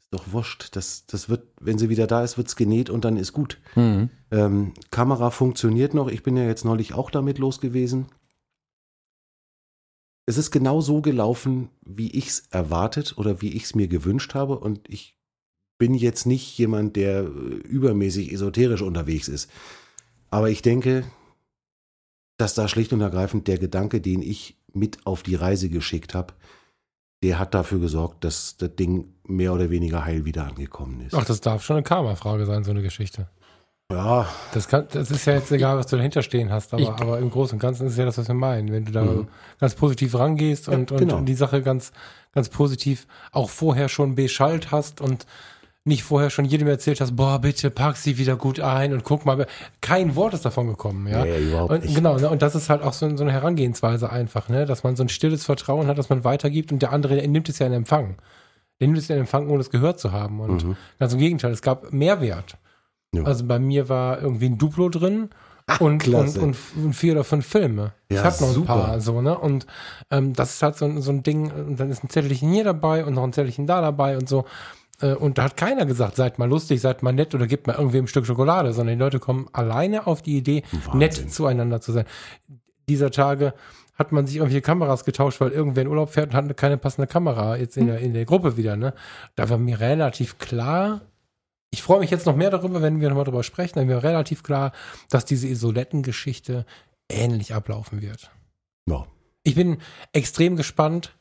ist 0.00 0.12
doch 0.12 0.32
wurscht. 0.32 0.74
Das, 0.74 1.04
das 1.06 1.28
wird, 1.28 1.48
wenn 1.60 1.78
sie 1.78 1.90
wieder 1.90 2.06
da 2.06 2.24
ist, 2.24 2.38
wird 2.38 2.48
es 2.48 2.56
genäht 2.56 2.88
und 2.88 3.04
dann 3.04 3.18
ist 3.18 3.34
gut. 3.34 3.60
Mhm. 3.74 4.08
Ähm, 4.30 4.72
Kamera 4.90 5.30
funktioniert 5.30 5.92
noch. 5.92 6.08
Ich 6.08 6.22
bin 6.22 6.36
ja 6.36 6.44
jetzt 6.44 6.64
neulich 6.64 6.94
auch 6.94 7.10
damit 7.10 7.38
los 7.38 7.60
gewesen 7.60 8.06
es 10.26 10.38
ist 10.38 10.50
genau 10.50 10.80
so 10.80 11.00
gelaufen, 11.00 11.68
wie 11.84 12.10
ich 12.10 12.28
es 12.28 12.46
erwartet 12.50 13.18
oder 13.18 13.42
wie 13.42 13.52
ich 13.52 13.64
es 13.64 13.74
mir 13.74 13.88
gewünscht 13.88 14.34
habe. 14.34 14.58
Und 14.58 14.88
ich 14.88 15.18
bin 15.78 15.94
jetzt 15.94 16.26
nicht 16.26 16.56
jemand, 16.56 16.96
der 16.96 17.24
äh, 17.24 17.26
übermäßig 17.26 18.32
esoterisch 18.32 18.82
unterwegs 18.82 19.28
ist. 19.28 19.50
Aber 20.30 20.50
ich 20.50 20.62
denke, 20.62 21.04
dass 22.38 22.54
da 22.54 22.68
schlicht 22.68 22.92
und 22.92 23.00
ergreifend 23.00 23.48
der 23.48 23.58
Gedanke, 23.58 24.00
den 24.00 24.22
ich 24.22 24.56
mit 24.72 25.06
auf 25.06 25.22
die 25.22 25.34
Reise 25.34 25.68
geschickt 25.68 26.14
habe, 26.14 26.34
der 27.22 27.38
hat 27.38 27.54
dafür 27.54 27.78
gesorgt, 27.78 28.24
dass 28.24 28.56
das 28.56 28.74
Ding 28.76 29.14
mehr 29.26 29.52
oder 29.52 29.70
weniger 29.70 30.04
heil 30.04 30.24
wieder 30.24 30.44
angekommen 30.46 31.00
ist. 31.00 31.14
Ach, 31.14 31.24
das 31.24 31.40
darf 31.40 31.64
schon 31.64 31.76
eine 31.76 31.84
Karma-Frage 31.84 32.44
sein, 32.44 32.64
so 32.64 32.70
eine 32.70 32.82
Geschichte. 32.82 33.28
Ja. 33.92 34.26
Das, 34.52 34.68
kann, 34.68 34.86
das 34.92 35.10
ist 35.10 35.26
ja 35.26 35.34
jetzt 35.34 35.52
egal, 35.52 35.76
was 35.76 35.86
du 35.86 35.96
dahinter 35.96 36.22
stehen 36.22 36.50
hast, 36.50 36.72
aber, 36.72 37.00
aber 37.00 37.18
im 37.18 37.30
Großen 37.30 37.56
und 37.56 37.60
Ganzen 37.60 37.86
ist 37.86 37.92
es 37.92 37.98
ja 37.98 38.06
das, 38.06 38.16
was 38.16 38.28
wir 38.28 38.34
meinen. 38.34 38.72
Wenn 38.72 38.86
du 38.86 38.92
da 38.92 39.02
mhm. 39.02 39.28
ganz 39.60 39.74
positiv 39.74 40.14
rangehst 40.14 40.68
und, 40.68 40.90
ja, 40.90 40.96
genau. 40.96 41.16
und 41.18 41.26
die 41.26 41.34
Sache 41.34 41.62
ganz, 41.62 41.92
ganz 42.32 42.48
positiv 42.48 43.06
auch 43.30 43.50
vorher 43.50 43.88
schon 43.88 44.14
beschallt 44.14 44.70
hast 44.70 45.00
und 45.00 45.26
nicht 45.86 46.02
vorher 46.02 46.30
schon 46.30 46.46
jedem 46.46 46.66
erzählt 46.66 47.00
hast, 47.02 47.14
boah, 47.14 47.38
bitte 47.40 47.70
pack 47.70 47.98
sie 47.98 48.16
wieder 48.16 48.36
gut 48.36 48.58
ein 48.58 48.94
und 48.94 49.04
guck 49.04 49.26
mal. 49.26 49.46
Kein 49.82 50.16
Wort 50.16 50.32
ist 50.32 50.46
davon 50.46 50.66
gekommen, 50.66 51.06
ja. 51.06 51.24
Nee, 51.24 51.48
überhaupt 51.48 51.72
und, 51.72 51.84
nicht. 51.84 51.94
Genau, 51.94 52.16
ne, 52.16 52.30
und 52.30 52.40
das 52.40 52.54
ist 52.54 52.70
halt 52.70 52.82
auch 52.82 52.94
so, 52.94 53.14
so, 53.16 53.22
eine 53.22 53.32
Herangehensweise 53.32 54.10
einfach, 54.10 54.48
ne, 54.48 54.64
dass 54.64 54.82
man 54.82 54.96
so 54.96 55.04
ein 55.04 55.10
stilles 55.10 55.44
Vertrauen 55.44 55.86
hat, 55.86 55.98
dass 55.98 56.08
man 56.08 56.24
weitergibt 56.24 56.72
und 56.72 56.80
der 56.80 56.92
andere 56.92 57.16
der 57.16 57.28
nimmt 57.28 57.50
es 57.50 57.58
ja 57.58 57.66
in 57.66 57.74
Empfang. 57.74 58.16
Der 58.80 58.88
nimmt 58.88 58.98
es 58.98 59.08
ja 59.08 59.14
in 59.14 59.22
Empfang, 59.22 59.50
ohne 59.50 59.60
es 59.60 59.70
gehört 59.70 60.00
zu 60.00 60.10
haben. 60.10 60.40
Und 60.40 60.64
mhm. 60.64 60.76
ganz 60.98 61.12
im 61.12 61.18
Gegenteil, 61.18 61.52
es 61.52 61.60
gab 61.60 61.92
Mehrwert. 61.92 62.56
Ja. 63.16 63.24
Also 63.24 63.46
bei 63.46 63.58
mir 63.58 63.88
war 63.88 64.20
irgendwie 64.20 64.46
ein 64.46 64.58
Duplo 64.58 64.88
drin. 64.88 65.30
Ach, 65.66 65.80
und, 65.80 66.06
und, 66.08 66.36
und, 66.36 66.56
und, 66.76 66.92
vier 66.92 67.14
oder 67.14 67.24
fünf 67.24 67.46
Filme. 67.46 67.92
Ja, 68.10 68.18
ich 68.18 68.24
habe 68.24 68.36
noch 68.44 68.52
super. 68.52 68.74
ein 68.74 68.80
paar, 68.80 69.00
so, 69.00 69.22
ne? 69.22 69.38
Und 69.38 69.66
ähm, 70.10 70.34
das 70.34 70.56
ist 70.56 70.62
halt 70.62 70.76
so, 70.76 71.00
so 71.00 71.10
ein 71.10 71.22
Ding, 71.22 71.50
und 71.50 71.80
dann 71.80 71.90
ist 71.90 72.04
ein 72.04 72.10
Zettelchen 72.10 72.52
hier 72.52 72.64
dabei 72.64 73.02
und 73.06 73.14
noch 73.14 73.24
ein 73.24 73.32
Zettelchen 73.32 73.66
da 73.66 73.80
dabei 73.80 74.18
und 74.18 74.28
so. 74.28 74.44
Äh, 75.00 75.14
und 75.14 75.38
da 75.38 75.44
hat 75.44 75.56
keiner 75.56 75.86
gesagt, 75.86 76.16
seid 76.16 76.38
mal 76.38 76.48
lustig, 76.48 76.82
seid 76.82 77.02
mal 77.02 77.12
nett 77.12 77.34
oder 77.34 77.46
gebt 77.46 77.66
mal 77.66 77.76
irgendwie 77.76 77.98
ein 77.98 78.06
Stück 78.06 78.26
Schokolade, 78.26 78.74
sondern 78.74 78.96
die 78.96 79.02
Leute 79.02 79.20
kommen 79.20 79.48
alleine 79.54 80.06
auf 80.06 80.20
die 80.20 80.36
Idee, 80.36 80.64
Wahnsinn. 80.70 80.98
nett 80.98 81.32
zueinander 81.32 81.80
zu 81.80 81.92
sein. 81.92 82.04
Dieser 82.88 83.10
Tage 83.10 83.54
hat 83.94 84.12
man 84.12 84.26
sich 84.26 84.36
irgendwelche 84.36 84.60
Kameras 84.60 85.04
getauscht, 85.04 85.40
weil 85.40 85.50
irgendwer 85.50 85.82
in 85.82 85.88
Urlaub 85.88 86.10
fährt 86.10 86.30
und 86.30 86.36
hat 86.36 86.56
keine 86.56 86.76
passende 86.76 87.06
Kamera 87.06 87.56
jetzt 87.56 87.76
in 87.76 87.86
der, 87.86 88.00
in 88.00 88.12
der 88.12 88.24
Gruppe 88.24 88.56
wieder, 88.56 88.76
ne? 88.76 88.92
Da 89.36 89.48
war 89.48 89.56
mir 89.56 89.80
relativ 89.80 90.38
klar, 90.38 91.00
ich 91.74 91.82
freue 91.82 91.98
mich 91.98 92.10
jetzt 92.10 92.24
noch 92.24 92.36
mehr 92.36 92.50
darüber, 92.50 92.82
wenn 92.82 93.00
wir 93.00 93.08
nochmal 93.08 93.24
darüber 93.24 93.42
sprechen. 93.42 93.80
Dann 93.80 93.88
wäre 93.88 94.04
relativ 94.04 94.44
klar, 94.44 94.70
dass 95.10 95.24
diese 95.24 95.48
Isolettengeschichte 95.48 96.66
ähnlich 97.08 97.52
ablaufen 97.52 98.00
wird. 98.00 98.30
Ja. 98.88 99.08
Ich 99.42 99.56
bin 99.56 99.78
extrem 100.12 100.54
gespannt, 100.54 101.16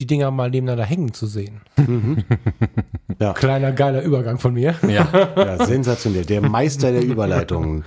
die 0.00 0.06
Dinger 0.06 0.30
mal 0.30 0.48
nebeneinander 0.50 0.86
hängen 0.86 1.12
zu 1.12 1.26
sehen. 1.26 1.60
Mhm. 1.76 2.24
Ja. 3.20 3.32
Kleiner 3.32 3.72
geiler 3.72 4.02
Übergang 4.02 4.38
von 4.38 4.54
mir. 4.54 4.76
Ja. 4.86 5.08
ja, 5.36 5.66
sensationell. 5.66 6.24
Der 6.24 6.40
Meister 6.40 6.92
der 6.92 7.02
Überleitungen. 7.02 7.84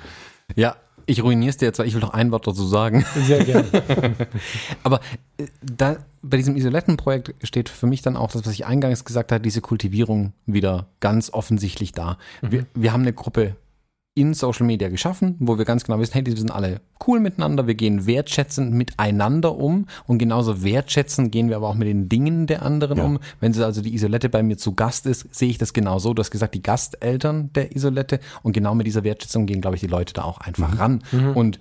Ja, 0.57 0.75
ich 1.11 1.23
ruiniere 1.23 1.49
es 1.49 1.57
dir 1.57 1.65
jetzt, 1.65 1.79
weil 1.79 1.87
ich 1.87 1.93
will 1.93 2.01
noch 2.01 2.13
ein 2.13 2.31
Wort 2.31 2.47
dazu 2.47 2.65
sagen. 2.65 3.05
Sehr 3.25 3.43
gerne. 3.43 3.67
Aber 4.83 5.01
äh, 5.37 5.45
da, 5.61 5.97
bei 6.21 6.37
diesem 6.37 6.55
Isolettenprojekt 6.55 7.33
steht 7.43 7.69
für 7.69 7.87
mich 7.87 8.01
dann 8.01 8.15
auch 8.15 8.31
das, 8.31 8.45
was 8.45 8.53
ich 8.53 8.65
eingangs 8.65 9.03
gesagt 9.03 9.31
habe, 9.31 9.41
diese 9.41 9.61
Kultivierung 9.61 10.33
wieder 10.45 10.87
ganz 10.99 11.31
offensichtlich 11.31 11.91
da. 11.91 12.17
Mhm. 12.41 12.51
Wir, 12.51 12.65
wir 12.73 12.93
haben 12.93 13.01
eine 13.01 13.13
Gruppe 13.13 13.55
in 14.13 14.33
Social 14.33 14.65
Media 14.65 14.89
geschaffen, 14.89 15.35
wo 15.39 15.57
wir 15.57 15.63
ganz 15.63 15.85
genau 15.85 15.97
wissen, 15.99 16.13
hey, 16.13 16.23
die 16.23 16.35
sind 16.35 16.51
alle 16.51 16.81
cool 17.07 17.21
miteinander, 17.21 17.65
wir 17.65 17.75
gehen 17.75 18.05
wertschätzend 18.05 18.73
miteinander 18.73 19.55
um 19.55 19.85
und 20.05 20.17
genauso 20.17 20.63
wertschätzend 20.63 21.31
gehen 21.31 21.47
wir 21.47 21.55
aber 21.55 21.69
auch 21.69 21.75
mit 21.75 21.87
den 21.87 22.09
Dingen 22.09 22.45
der 22.45 22.61
anderen 22.63 22.97
ja. 22.97 23.03
um. 23.05 23.19
Wenn 23.39 23.53
sie 23.53 23.65
also 23.65 23.81
die 23.81 23.93
Isolette 23.93 24.27
bei 24.27 24.43
mir 24.43 24.57
zu 24.57 24.73
Gast 24.75 25.05
ist, 25.05 25.33
sehe 25.33 25.49
ich 25.49 25.57
das 25.57 25.71
genau 25.71 25.97
so. 25.99 26.13
Du 26.13 26.19
hast 26.19 26.31
gesagt, 26.31 26.55
die 26.55 26.61
Gasteltern 26.61 27.53
der 27.53 27.73
Isolette 27.73 28.19
und 28.43 28.51
genau 28.51 28.75
mit 28.75 28.85
dieser 28.85 29.05
Wertschätzung 29.05 29.45
gehen, 29.45 29.61
glaube 29.61 29.77
ich, 29.77 29.81
die 29.81 29.87
Leute 29.87 30.13
da 30.13 30.23
auch 30.23 30.39
einfach 30.39 30.73
mhm. 30.73 30.77
ran. 30.77 31.03
Mhm. 31.13 31.31
Und 31.31 31.59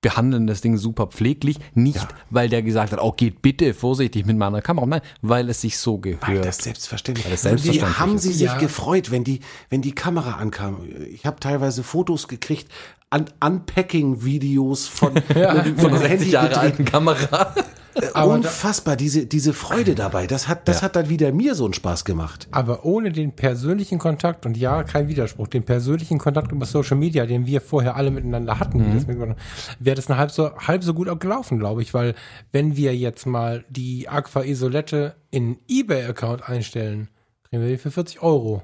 behandeln 0.00 0.46
das 0.46 0.60
Ding 0.60 0.76
super 0.76 1.06
pfleglich. 1.06 1.58
Nicht, 1.74 1.96
ja. 1.96 2.08
weil 2.30 2.48
der 2.48 2.62
gesagt 2.62 2.92
hat, 2.92 3.00
oh, 3.00 3.12
geht 3.12 3.42
bitte 3.42 3.74
vorsichtig 3.74 4.26
mit 4.26 4.36
meiner 4.36 4.62
Kamera. 4.62 4.86
Nein, 4.86 5.00
weil 5.22 5.48
es 5.48 5.60
sich 5.60 5.78
so 5.78 5.98
gehört. 5.98 6.26
Weil 6.26 6.40
das 6.40 6.58
selbstverständlich. 6.58 7.26
Weil 7.26 7.32
das 7.32 7.42
selbstverständlich 7.42 7.96
Wie 7.96 8.00
haben 8.00 8.18
sie 8.18 8.32
sich 8.32 8.46
ja. 8.46 8.58
gefreut, 8.58 9.10
wenn 9.10 9.24
die, 9.24 9.40
wenn 9.68 9.82
die 9.82 9.92
Kamera 9.92 10.34
ankam? 10.36 10.82
Ich 11.10 11.26
habe 11.26 11.40
teilweise 11.40 11.82
Fotos 11.82 12.28
gekriegt, 12.28 12.68
Un 13.12 13.24
Unpacking-Videos 13.44 14.86
von, 14.86 15.14
ja, 15.34 15.64
von 15.76 15.90
einer 15.90 15.98
60 15.98 16.30
Jahre 16.30 16.56
alten 16.56 16.84
Kamera. 16.84 17.54
Äh, 18.02 18.22
unfassbar, 18.22 18.96
diese, 18.96 19.26
diese 19.26 19.52
Freude 19.52 19.94
dabei. 19.94 20.26
Das 20.26 20.48
hat, 20.48 20.68
das 20.68 20.78
ja. 20.78 20.82
hat 20.82 20.96
dann 20.96 21.08
wieder 21.08 21.32
mir 21.32 21.54
so 21.54 21.64
einen 21.64 21.74
Spaß 21.74 22.04
gemacht. 22.04 22.48
Aber 22.50 22.84
ohne 22.84 23.12
den 23.12 23.32
persönlichen 23.32 23.98
Kontakt, 23.98 24.46
und 24.46 24.56
ja, 24.56 24.82
kein 24.82 25.08
Widerspruch, 25.08 25.48
den 25.48 25.64
persönlichen 25.64 26.18
Kontakt 26.18 26.52
über 26.52 26.66
Social 26.66 26.96
Media, 26.96 27.26
den 27.26 27.46
wir 27.46 27.60
vorher 27.60 27.96
alle 27.96 28.10
miteinander 28.10 28.58
hatten, 28.58 28.78
mhm. 28.78 29.36
wäre 29.78 29.96
das 29.96 30.08
halb 30.08 30.30
so, 30.30 30.56
halb 30.56 30.84
so 30.84 30.94
gut 30.94 31.08
auch 31.08 31.18
gelaufen, 31.18 31.58
glaube 31.58 31.82
ich. 31.82 31.94
Weil, 31.94 32.14
wenn 32.52 32.76
wir 32.76 32.96
jetzt 32.96 33.26
mal 33.26 33.64
die 33.68 34.08
Aqua 34.08 34.42
Isolette 34.42 35.16
in 35.30 35.58
eBay-Account 35.68 36.48
einstellen, 36.48 37.08
kriegen 37.48 37.62
wir 37.62 37.70
die 37.70 37.78
für 37.78 37.90
40 37.90 38.22
Euro. 38.22 38.62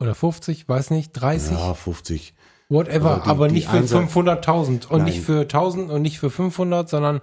Oder 0.00 0.14
50, 0.14 0.68
weiß 0.68 0.90
nicht, 0.90 1.12
30? 1.12 1.52
Ja, 1.52 1.74
50. 1.74 2.34
Whatever, 2.68 3.10
aber, 3.10 3.22
die, 3.22 3.28
aber 3.28 3.48
nicht 3.48 3.68
für 3.68 3.78
500.000 3.78 4.86
und 4.86 4.98
Nein. 4.98 5.04
nicht 5.04 5.20
für 5.20 5.42
1000 5.42 5.90
und 5.90 6.02
nicht 6.02 6.18
für 6.18 6.30
500, 6.30 6.88
sondern 6.88 7.20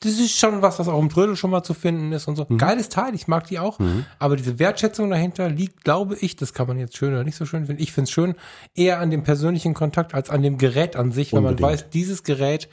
das 0.00 0.12
ist 0.12 0.38
schon 0.38 0.62
was, 0.62 0.78
was 0.78 0.88
auch 0.88 1.00
im 1.00 1.08
Trödel 1.08 1.36
schon 1.36 1.50
mal 1.50 1.62
zu 1.62 1.74
finden 1.74 2.12
ist 2.12 2.28
und 2.28 2.36
so. 2.36 2.46
Mhm. 2.48 2.58
Geiles 2.58 2.88
Teil, 2.88 3.14
ich 3.14 3.26
mag 3.26 3.46
die 3.48 3.58
auch. 3.58 3.78
Mhm. 3.78 4.04
Aber 4.18 4.36
diese 4.36 4.58
Wertschätzung 4.58 5.10
dahinter 5.10 5.48
liegt, 5.48 5.84
glaube 5.84 6.16
ich, 6.20 6.36
das 6.36 6.54
kann 6.54 6.68
man 6.68 6.78
jetzt 6.78 6.96
schön 6.96 7.12
oder 7.12 7.24
nicht 7.24 7.36
so 7.36 7.46
schön 7.46 7.66
finden. 7.66 7.82
Ich 7.82 7.92
finde 7.92 8.04
es 8.04 8.12
schön, 8.12 8.34
eher 8.74 9.00
an 9.00 9.10
dem 9.10 9.24
persönlichen 9.24 9.74
Kontakt 9.74 10.14
als 10.14 10.30
an 10.30 10.42
dem 10.42 10.58
Gerät 10.58 10.94
an 10.96 11.10
sich, 11.10 11.32
weil 11.32 11.40
man 11.40 11.60
weiß, 11.60 11.90
dieses 11.90 12.22
Gerät 12.22 12.68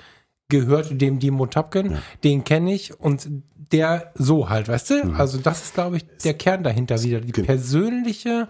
gehört 0.50 1.02
dem 1.02 1.20
Dimo 1.20 1.48
Tapken, 1.48 1.94
ja. 1.94 1.98
den 2.24 2.44
kenne 2.44 2.74
ich 2.74 3.00
und 3.00 3.28
der 3.72 4.12
so 4.14 4.50
halt, 4.50 4.68
weißt 4.68 4.90
du? 4.92 5.06
Mhm. 5.06 5.16
Also 5.16 5.40
das 5.40 5.64
ist, 5.64 5.74
glaube 5.74 5.98
ich, 5.98 6.06
der 6.24 6.36
Kern 6.36 6.64
dahinter 6.64 7.02
wieder. 7.02 7.22
Die 7.22 7.32
persönliche 7.32 8.48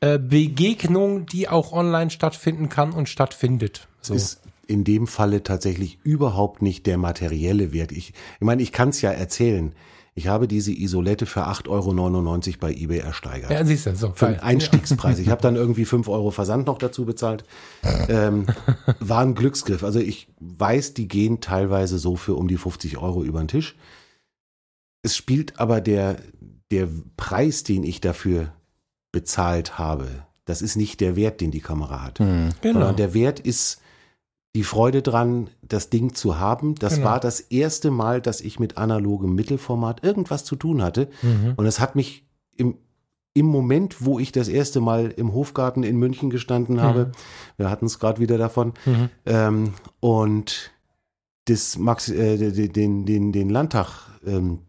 äh, 0.00 0.18
Begegnung, 0.18 1.26
die 1.26 1.48
auch 1.48 1.72
online 1.72 2.10
stattfinden 2.10 2.68
kann 2.68 2.92
und 2.92 3.08
stattfindet. 3.08 3.88
So. 4.00 4.14
Ist 4.14 4.40
in 4.68 4.84
dem 4.84 5.06
Falle 5.06 5.42
tatsächlich 5.42 5.98
überhaupt 6.04 6.62
nicht 6.62 6.86
der 6.86 6.98
materielle 6.98 7.72
Wert. 7.72 7.90
Ich, 7.90 8.10
ich 8.10 8.40
meine, 8.40 8.62
ich 8.62 8.70
kann 8.70 8.90
es 8.90 9.00
ja 9.00 9.10
erzählen. 9.10 9.72
Ich 10.14 10.26
habe 10.26 10.46
diese 10.46 10.72
Isolette 10.72 11.26
für 11.26 11.46
8,99 11.46 11.68
Euro 11.68 12.56
bei 12.60 12.74
eBay 12.74 12.98
ersteigert. 12.98 13.50
Ja, 13.50 13.64
siehst 13.64 13.86
du, 13.86 13.96
so. 13.96 14.12
Für 14.14 14.26
einen 14.26 14.40
Einstiegspreis. 14.40 15.18
Ich 15.20 15.30
habe 15.30 15.40
dann 15.40 15.56
irgendwie 15.56 15.84
5 15.84 16.06
Euro 16.08 16.30
Versand 16.30 16.66
noch 16.66 16.78
dazu 16.78 17.06
bezahlt. 17.06 17.44
Ähm, 18.08 18.46
war 19.00 19.22
ein 19.22 19.34
Glücksgriff. 19.34 19.84
Also 19.84 20.00
ich 20.00 20.28
weiß, 20.40 20.92
die 20.94 21.08
gehen 21.08 21.40
teilweise 21.40 21.98
so 21.98 22.16
für 22.16 22.34
um 22.34 22.46
die 22.46 22.58
50 22.58 22.98
Euro 22.98 23.24
über 23.24 23.38
den 23.38 23.48
Tisch. 23.48 23.76
Es 25.02 25.16
spielt 25.16 25.58
aber 25.58 25.80
der, 25.80 26.16
der 26.70 26.88
Preis, 27.16 27.62
den 27.62 27.84
ich 27.84 28.00
dafür 28.00 28.52
bezahlt 29.12 29.78
habe, 29.78 30.08
das 30.44 30.60
ist 30.62 30.76
nicht 30.76 31.00
der 31.00 31.16
Wert, 31.16 31.40
den 31.40 31.52
die 31.52 31.60
Kamera 31.60 32.02
hat. 32.02 32.18
Hm. 32.18 32.50
Genau. 32.60 32.80
Sondern 32.80 32.96
der 32.96 33.14
Wert 33.14 33.40
ist 33.40 33.80
die 34.56 34.64
Freude 34.64 35.02
dran, 35.02 35.50
das 35.62 35.90
Ding 35.90 36.14
zu 36.14 36.38
haben. 36.38 36.74
Das 36.76 36.96
Genau. 36.96 37.08
war 37.08 37.20
das 37.20 37.40
erste 37.40 37.90
Mal, 37.90 38.20
dass 38.20 38.40
ich 38.40 38.58
mit 38.58 38.76
analogem 38.78 39.34
Mittelformat 39.34 40.02
irgendwas 40.02 40.44
zu 40.44 40.56
tun 40.56 40.82
hatte. 40.82 41.08
Mhm. 41.22 41.54
Und 41.56 41.66
es 41.66 41.80
hat 41.80 41.94
mich 41.96 42.24
im, 42.56 42.76
im 43.34 43.46
Moment, 43.46 44.04
wo 44.04 44.18
ich 44.18 44.32
das 44.32 44.48
erste 44.48 44.80
Mal 44.80 45.10
im 45.16 45.32
Hofgarten 45.34 45.82
in 45.84 45.96
München 45.96 46.30
gestanden 46.30 46.80
habe, 46.80 47.12
wir 47.56 47.70
hatten 47.70 47.86
es 47.86 47.98
gerade 47.98 48.20
wieder 48.20 48.38
davon, 48.38 48.72
Mhm. 48.86 49.10
ähm, 49.26 49.74
und 50.00 50.72
das 51.44 51.78
Max, 51.78 52.08
äh, 52.08 52.68
den, 52.68 53.04
den, 53.06 53.32
den, 53.32 53.48
Landtag 53.50 54.08
ähm, 54.26 54.60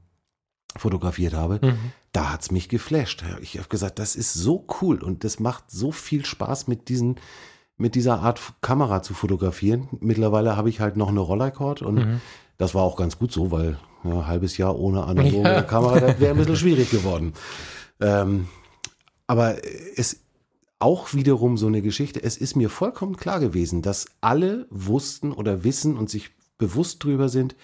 fotografiert 0.75 1.33
habe, 1.33 1.59
Mhm. 1.63 1.77
da 2.11 2.31
hat's 2.31 2.51
mich 2.51 2.69
geflasht. 2.69 3.23
Ich 3.41 3.57
habe 3.57 3.67
gesagt, 3.69 3.97
das 3.97 4.15
ist 4.15 4.33
so 4.33 4.65
cool 4.81 5.01
und 5.03 5.23
das 5.23 5.39
macht 5.39 5.71
so 5.71 5.91
viel 5.91 6.25
Spaß 6.25 6.67
mit 6.67 6.89
diesen 6.89 7.15
mit 7.79 7.95
dieser 7.95 8.19
Art 8.19 8.39
Kamera 8.61 9.01
zu 9.01 9.13
fotografieren. 9.13 9.87
Mittlerweile 9.99 10.55
habe 10.55 10.69
ich 10.69 10.79
halt 10.79 10.95
noch 10.97 11.09
eine 11.09 11.19
Rollercord 11.21 11.81
und 11.81 11.95
Mhm. 11.95 12.21
das 12.57 12.75
war 12.75 12.83
auch 12.83 12.95
ganz 12.97 13.17
gut 13.17 13.31
so, 13.31 13.49
weil 13.51 13.79
ja, 14.03 14.11
ein 14.11 14.27
halbes 14.27 14.57
Jahr 14.57 14.77
ohne 14.77 15.03
analoge 15.05 15.49
Ja. 15.49 15.61
Kamera, 15.63 15.99
das 15.99 16.19
wäre 16.19 16.31
ein 16.31 16.37
bisschen 16.37 16.55
schwierig 16.57 16.91
geworden. 16.91 17.33
Ähm, 17.99 18.47
aber 19.27 19.55
es 19.95 20.19
auch 20.79 21.13
wiederum 21.13 21.57
so 21.57 21.67
eine 21.67 21.81
Geschichte. 21.81 22.23
Es 22.23 22.37
ist 22.37 22.55
mir 22.55 22.69
vollkommen 22.69 23.17
klar 23.17 23.39
gewesen, 23.41 23.81
dass 23.81 24.05
alle 24.21 24.65
wussten 24.69 25.31
oder 25.33 25.63
wissen 25.65 25.97
und 25.97 26.09
sich 26.09 26.29
bewusst 26.57 27.03
drüber 27.03 27.27
sind, 27.27 27.55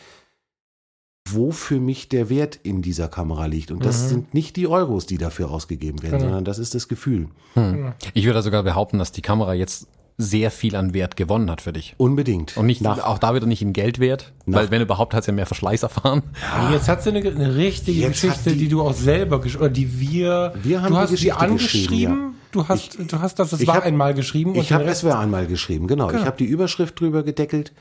wo 1.30 1.52
für 1.52 1.80
mich 1.80 2.08
der 2.10 2.30
Wert 2.30 2.60
in 2.62 2.82
dieser 2.82 3.08
Kamera 3.08 3.46
liegt. 3.48 3.72
Und 3.72 3.84
das 3.84 4.04
Mhm. 4.04 4.08
sind 4.10 4.34
nicht 4.34 4.56
die 4.58 4.68
Euros, 4.68 5.06
die 5.08 5.18
dafür 5.18 5.50
ausgegeben 5.50 6.04
werden, 6.04 6.14
Genau. 6.20 6.26
sondern 6.26 6.46
das 6.46 6.60
ist 6.60 6.76
das 6.76 6.88
Gefühl. 6.88 7.30
Hm. 7.56 7.94
Ich 8.14 8.26
würde 8.26 8.42
sogar 8.44 8.62
behaupten, 8.64 9.00
dass 9.00 9.12
die 9.12 9.22
Kamera 9.24 9.54
jetzt 9.56 9.88
sehr 10.18 10.50
viel 10.50 10.76
an 10.78 10.94
Wert 10.94 11.18
gewonnen 11.18 11.52
hat 11.52 11.60
für 11.62 11.74
dich. 11.74 11.94
Unbedingt. 11.98 12.56
Und 12.56 12.68
nicht, 12.68 12.82
Nach- 12.82 13.04
auch 13.04 13.18
da 13.20 13.36
wieder 13.36 13.48
nicht 13.48 13.62
in 13.62 13.74
Geldwert, 13.74 14.32
Nach- 14.46 14.60
weil 14.60 14.72
wenn 14.72 14.82
überhaupt 14.82 15.14
hat 15.14 15.26
sie 15.26 15.32
ja 15.32 15.36
mehr 15.36 15.46
Verschleiß 15.46 15.84
erfahren. 15.84 16.24
Jetzt 16.72 16.88
hat 16.88 17.04
sie 17.04 17.10
eine, 17.10 17.20
eine 17.30 17.56
richtige 17.56 18.08
Geschichte, 18.08 18.52
die- 18.52 18.58
die, 18.60 18.68
du 18.70 18.82
auch 18.82 18.94
selber 18.94 19.40
oder 19.40 19.70
die 19.70 20.00
wir, 20.00 20.54
Wir 20.64 20.82
haben 20.82 20.88
du 20.90 20.94
die 20.94 21.00
hast 21.02 21.10
sie 21.10 21.16
Geschichte 21.16 21.38
angeschrieben, 21.40 21.90
geschrieben, 21.90 22.36
du 22.52 22.68
hast, 22.68 22.98
du 23.12 23.20
hast 23.20 23.40
das, 23.40 23.50
das 23.50 23.60
ich 23.60 23.68
war 23.68 23.76
hab- 23.76 23.84
einmal 23.84 24.14
geschrieben 24.14 24.56
Ich 24.56 24.72
habe 24.72 24.86
es 24.86 25.04
war 25.04 25.20
einmal 25.20 25.48
geschrieben, 25.48 25.88
genau. 25.88 26.08
Genau. 26.08 26.20
Ich 26.22 26.26
habe 26.26 26.38
die 26.38 26.46
Überschrift 26.46 26.98
drüber 27.00 27.24
gedeckelt 27.24 27.74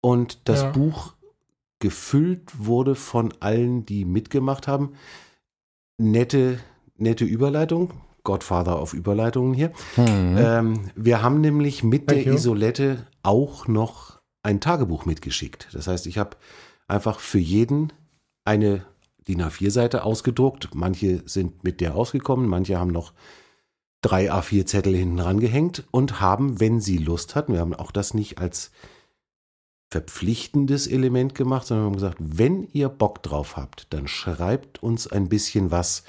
und 0.00 0.38
das 0.48 0.62
Ja. 0.62 0.70
Buch 0.70 1.12
gefüllt 1.78 2.50
wurde 2.58 2.94
von 2.96 3.32
allen, 3.40 3.86
die 3.86 4.04
mitgemacht 4.04 4.66
haben. 4.66 4.92
Nette, 5.98 6.58
nette 6.96 7.24
Überleitung. 7.24 7.92
Godfather 8.24 8.78
auf 8.78 8.94
Überleitungen 8.94 9.54
hier. 9.54 9.72
Hm. 9.94 10.36
Ähm, 10.38 10.90
wir 10.94 11.22
haben 11.22 11.40
nämlich 11.40 11.82
mit 11.82 12.06
Thank 12.06 12.24
der 12.24 12.32
you. 12.32 12.34
Isolette 12.38 13.06
auch 13.22 13.68
noch 13.68 14.20
ein 14.42 14.60
Tagebuch 14.60 15.04
mitgeschickt. 15.04 15.68
Das 15.72 15.86
heißt, 15.86 16.06
ich 16.06 16.18
habe 16.18 16.36
einfach 16.88 17.20
für 17.20 17.38
jeden 17.38 17.92
eine 18.44 18.84
DIN 19.28 19.42
A4-Seite 19.42 20.04
ausgedruckt. 20.04 20.74
Manche 20.74 21.22
sind 21.26 21.62
mit 21.64 21.80
der 21.80 21.94
ausgekommen, 21.94 22.48
manche 22.48 22.78
haben 22.78 22.90
noch 22.90 23.12
drei 24.02 24.32
A4-Zettel 24.32 24.96
hinten 24.96 25.20
rangehängt 25.20 25.84
und 25.90 26.20
haben, 26.20 26.58
wenn 26.58 26.80
sie 26.80 26.98
Lust 26.98 27.34
hatten, 27.34 27.52
wir 27.52 27.60
haben 27.60 27.74
auch 27.74 27.92
das 27.92 28.14
nicht 28.14 28.38
als 28.38 28.70
verpflichtendes 29.90 30.86
Element 30.86 31.34
gemacht, 31.34 31.66
sondern 31.66 31.84
wir 31.84 31.86
haben 31.88 31.96
gesagt, 31.96 32.18
wenn 32.20 32.68
ihr 32.72 32.88
Bock 32.88 33.22
drauf 33.22 33.56
habt, 33.56 33.92
dann 33.92 34.06
schreibt 34.06 34.82
uns 34.82 35.06
ein 35.06 35.28
bisschen 35.28 35.70
was, 35.70 36.04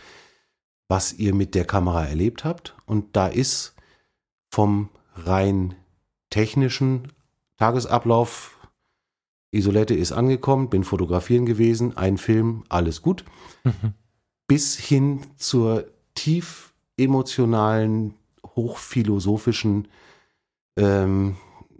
was 0.91 1.13
ihr 1.13 1.33
mit 1.33 1.55
der 1.55 1.63
Kamera 1.63 2.05
erlebt 2.05 2.43
habt. 2.43 2.75
Und 2.85 3.15
da 3.15 3.27
ist 3.27 3.75
vom 4.49 4.89
rein 5.15 5.73
technischen 6.29 7.13
Tagesablauf, 7.55 8.57
Isolette 9.51 9.93
ist 9.95 10.11
angekommen, 10.11 10.69
bin 10.69 10.83
fotografieren 10.83 11.45
gewesen, 11.45 11.95
ein 11.95 12.17
Film, 12.17 12.65
alles 12.67 13.01
gut, 13.01 13.23
Mhm. 13.63 13.93
bis 14.47 14.77
hin 14.77 15.21
zur 15.37 15.85
tief 16.13 16.73
emotionalen, 16.97 18.15
hochphilosophischen 18.45 19.87
ähm, 20.75 21.37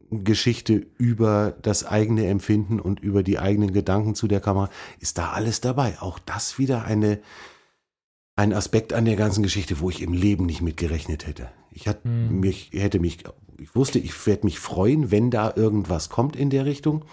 Geschichte 0.10 0.88
über 0.98 1.54
das 1.62 1.84
eigene 1.86 2.28
Empfinden 2.28 2.80
und 2.80 3.02
über 3.02 3.24
die 3.24 3.40
eigenen 3.40 3.74
Gedanken 3.74 4.16
zu 4.16 4.30
der 4.30 4.40
Kamera, 4.40 4.70
ist 5.00 5.18
da 5.18 5.32
alles 5.32 5.60
dabei. 5.60 5.98
Auch 6.00 6.18
das 6.18 6.58
wieder 6.58 6.86
eine, 6.86 7.20
ein 8.42 8.54
Aspekt 8.54 8.92
an 8.94 9.06
der 9.06 9.16
ganzen 9.16 9.44
Geschichte, 9.44 9.80
wo 9.80 9.90
ich 9.90 10.02
im 10.02 10.14
Leben 10.14 10.46
nicht 10.48 10.62
mit 10.62 10.76
gerechnet 10.78 11.28
hätte. 11.28 11.50
Ich 11.72 11.88
hat, 11.88 12.04
Hm. 12.04 12.40
mich, 12.40 12.72
hätte 12.74 13.00
mich, 13.00 13.20
ich 13.60 13.76
wusste, 13.76 14.00
ich 14.00 14.26
werde 14.26 14.46
mich 14.46 14.60
freuen, 14.60 15.12
wenn 15.12 15.30
da 15.32 15.54
irgendwas 15.56 16.10
kommt 16.10 16.36
in 16.36 16.50
der 16.50 16.66
Richtung. 16.66 17.06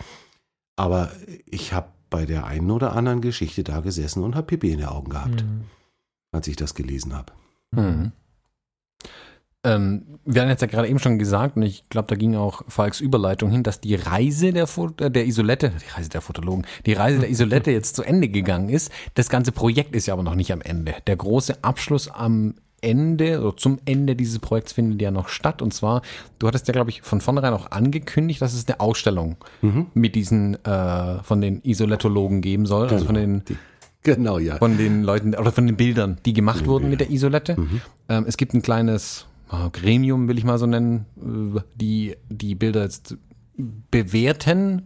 Aber 0.76 1.12
ich 1.46 1.72
habe 1.72 1.88
bei 2.10 2.24
der 2.24 2.46
einen 2.46 2.70
oder 2.70 2.94
anderen 2.94 3.20
Geschichte 3.20 3.62
da 3.62 3.80
gesessen 3.80 4.22
und 4.24 4.34
habe 4.36 4.46
Pipi 4.46 4.70
in 4.72 4.78
den 4.78 4.88
Augen 4.88 5.10
gehabt, 5.10 5.44
Mhm. 5.44 5.64
als 6.32 6.48
ich 6.48 6.56
das 6.56 6.74
gelesen 6.74 7.14
habe. 7.14 7.32
Hm. 7.74 8.12
Ähm, 9.64 10.18
wir 10.24 10.42
haben 10.42 10.48
jetzt 10.48 10.60
ja 10.60 10.68
gerade 10.68 10.88
eben 10.88 11.00
schon 11.00 11.18
gesagt, 11.18 11.56
und 11.56 11.62
ich 11.62 11.88
glaube, 11.88 12.06
da 12.06 12.14
ging 12.14 12.36
auch 12.36 12.62
Falks 12.68 13.00
Überleitung 13.00 13.50
hin, 13.50 13.64
dass 13.64 13.80
die 13.80 13.96
Reise 13.96 14.52
der, 14.52 14.66
Fo 14.66 14.90
äh, 15.00 15.10
der 15.10 15.26
Isolette, 15.26 15.72
die 15.84 15.92
Reise 15.96 16.10
der 16.10 16.20
Fotologen, 16.20 16.64
die 16.86 16.92
Reise 16.92 17.18
der 17.18 17.30
Isolette 17.30 17.72
jetzt 17.72 17.96
zu 17.96 18.02
Ende 18.02 18.28
gegangen 18.28 18.68
ist. 18.68 18.92
Das 19.14 19.28
ganze 19.28 19.50
Projekt 19.50 19.96
ist 19.96 20.06
ja 20.06 20.14
aber 20.14 20.22
noch 20.22 20.36
nicht 20.36 20.52
am 20.52 20.60
Ende. 20.60 20.94
Der 21.06 21.16
große 21.16 21.64
Abschluss 21.64 22.08
am 22.08 22.54
Ende 22.80 23.40
oder 23.40 23.56
zum 23.56 23.80
Ende 23.84 24.14
dieses 24.14 24.38
Projekts 24.38 24.72
findet 24.72 25.02
ja 25.02 25.10
noch 25.10 25.28
statt. 25.28 25.60
Und 25.60 25.74
zwar, 25.74 26.02
du 26.38 26.46
hattest 26.46 26.68
ja, 26.68 26.72
glaube 26.72 26.90
ich, 26.90 27.02
von 27.02 27.20
vornherein 27.20 27.52
auch 27.52 27.72
angekündigt, 27.72 28.40
dass 28.40 28.54
es 28.54 28.68
eine 28.68 28.78
Ausstellung 28.78 29.36
mit 29.94 30.14
diesen 30.14 30.64
äh, 30.64 31.22
von 31.24 31.40
den 31.40 31.60
Isolettologen 31.64 32.40
geben 32.40 32.66
soll, 32.66 32.88
also 32.88 33.04
von 33.04 33.16
den 33.16 33.44
Die, 33.44 33.56
genau, 34.04 34.38
ja. 34.38 34.58
von 34.58 34.78
den 34.78 35.02
Leuten 35.02 35.34
oder 35.34 35.50
von 35.50 35.66
den 35.66 35.76
Bildern, 35.76 36.18
die 36.24 36.32
gemacht 36.32 36.66
wurden 36.66 36.88
mit 36.88 37.00
der 37.00 37.10
Isolette. 37.10 37.56
Ähm, 38.08 38.24
es 38.28 38.36
gibt 38.36 38.54
ein 38.54 38.62
kleines 38.62 39.26
Gremium, 39.72 40.28
will 40.28 40.38
ich 40.38 40.44
mal 40.44 40.58
so 40.58 40.66
nennen, 40.66 41.06
äh, 41.16 41.60
die 41.74 42.16
die 42.28 42.54
Bilder 42.54 42.82
jetzt 42.82 43.16
bewerten, 43.90 44.82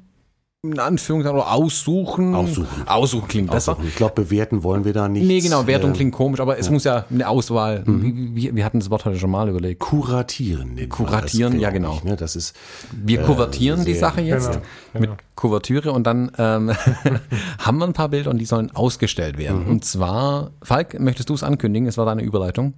in 0.65 0.79
Anführungszeichen, 0.79 1.37
oder 1.37 1.51
aussuchen. 1.53 2.37
Aussuchen. 2.37 2.87
Aussuchen 2.87 3.27
klingt 3.27 3.51
besser. 3.51 3.77
Ich 3.85 3.97
glaube, 3.97 4.23
bewerten 4.23 4.63
wollen 4.63 4.85
wir 4.85 4.93
da 4.93 5.09
nicht. 5.09 5.27
Nee, 5.27 5.41
genau, 5.41 5.67
Wertung 5.67 5.91
äh, 5.91 5.95
klingt 5.95 6.15
komisch, 6.15 6.39
aber 6.39 6.57
es 6.57 6.71
muss 6.71 6.85
ja 6.85 7.05
eine 7.11 7.29
Auswahl, 7.29 7.83
wie, 7.85 8.37
wie, 8.37 8.55
wir 8.55 8.65
hatten 8.65 8.79
das 8.79 8.89
Wort 8.89 9.05
heute 9.05 9.19
schon 9.19 9.33
mal 9.33 9.49
überlegt. 9.49 9.81
Kuratieren. 9.81 10.89
Kuratieren, 10.89 11.59
ja, 11.59 11.71
genau. 11.71 11.95
Ich, 11.97 12.05
ne? 12.05 12.15
Das 12.15 12.37
ist 12.37 12.55
Wir 12.93 13.23
kuvertieren 13.23 13.85
die 13.85 13.95
Sache 13.95 14.21
jetzt 14.21 14.53
Genau, 14.53 14.65
mit 14.93 15.03
genau. 15.03 15.17
Kuvertüre 15.35 15.91
und 15.91 16.07
dann 16.07 16.31
ähm, 16.39 16.71
haben 17.59 17.79
wir 17.79 17.87
ein 17.87 17.93
paar 17.93 18.11
Bilder 18.11 18.31
und 18.31 18.39
die 18.39 18.45
sollen 18.45 18.71
ausgestellt 18.71 19.39
werden. 19.39 19.67
Und 19.67 19.85
zwar, 19.85 20.53
Falk, 20.63 21.01
möchtest 21.01 21.29
du 21.29 21.35
es 21.35 21.43
ankündigen? 21.43 21.89
Es 21.89 21.99
war 21.99 22.07
deine 22.07 22.23
Überleitung. 22.23 22.75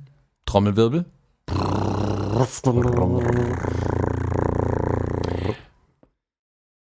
Trommelwirbel. 0.47 1.05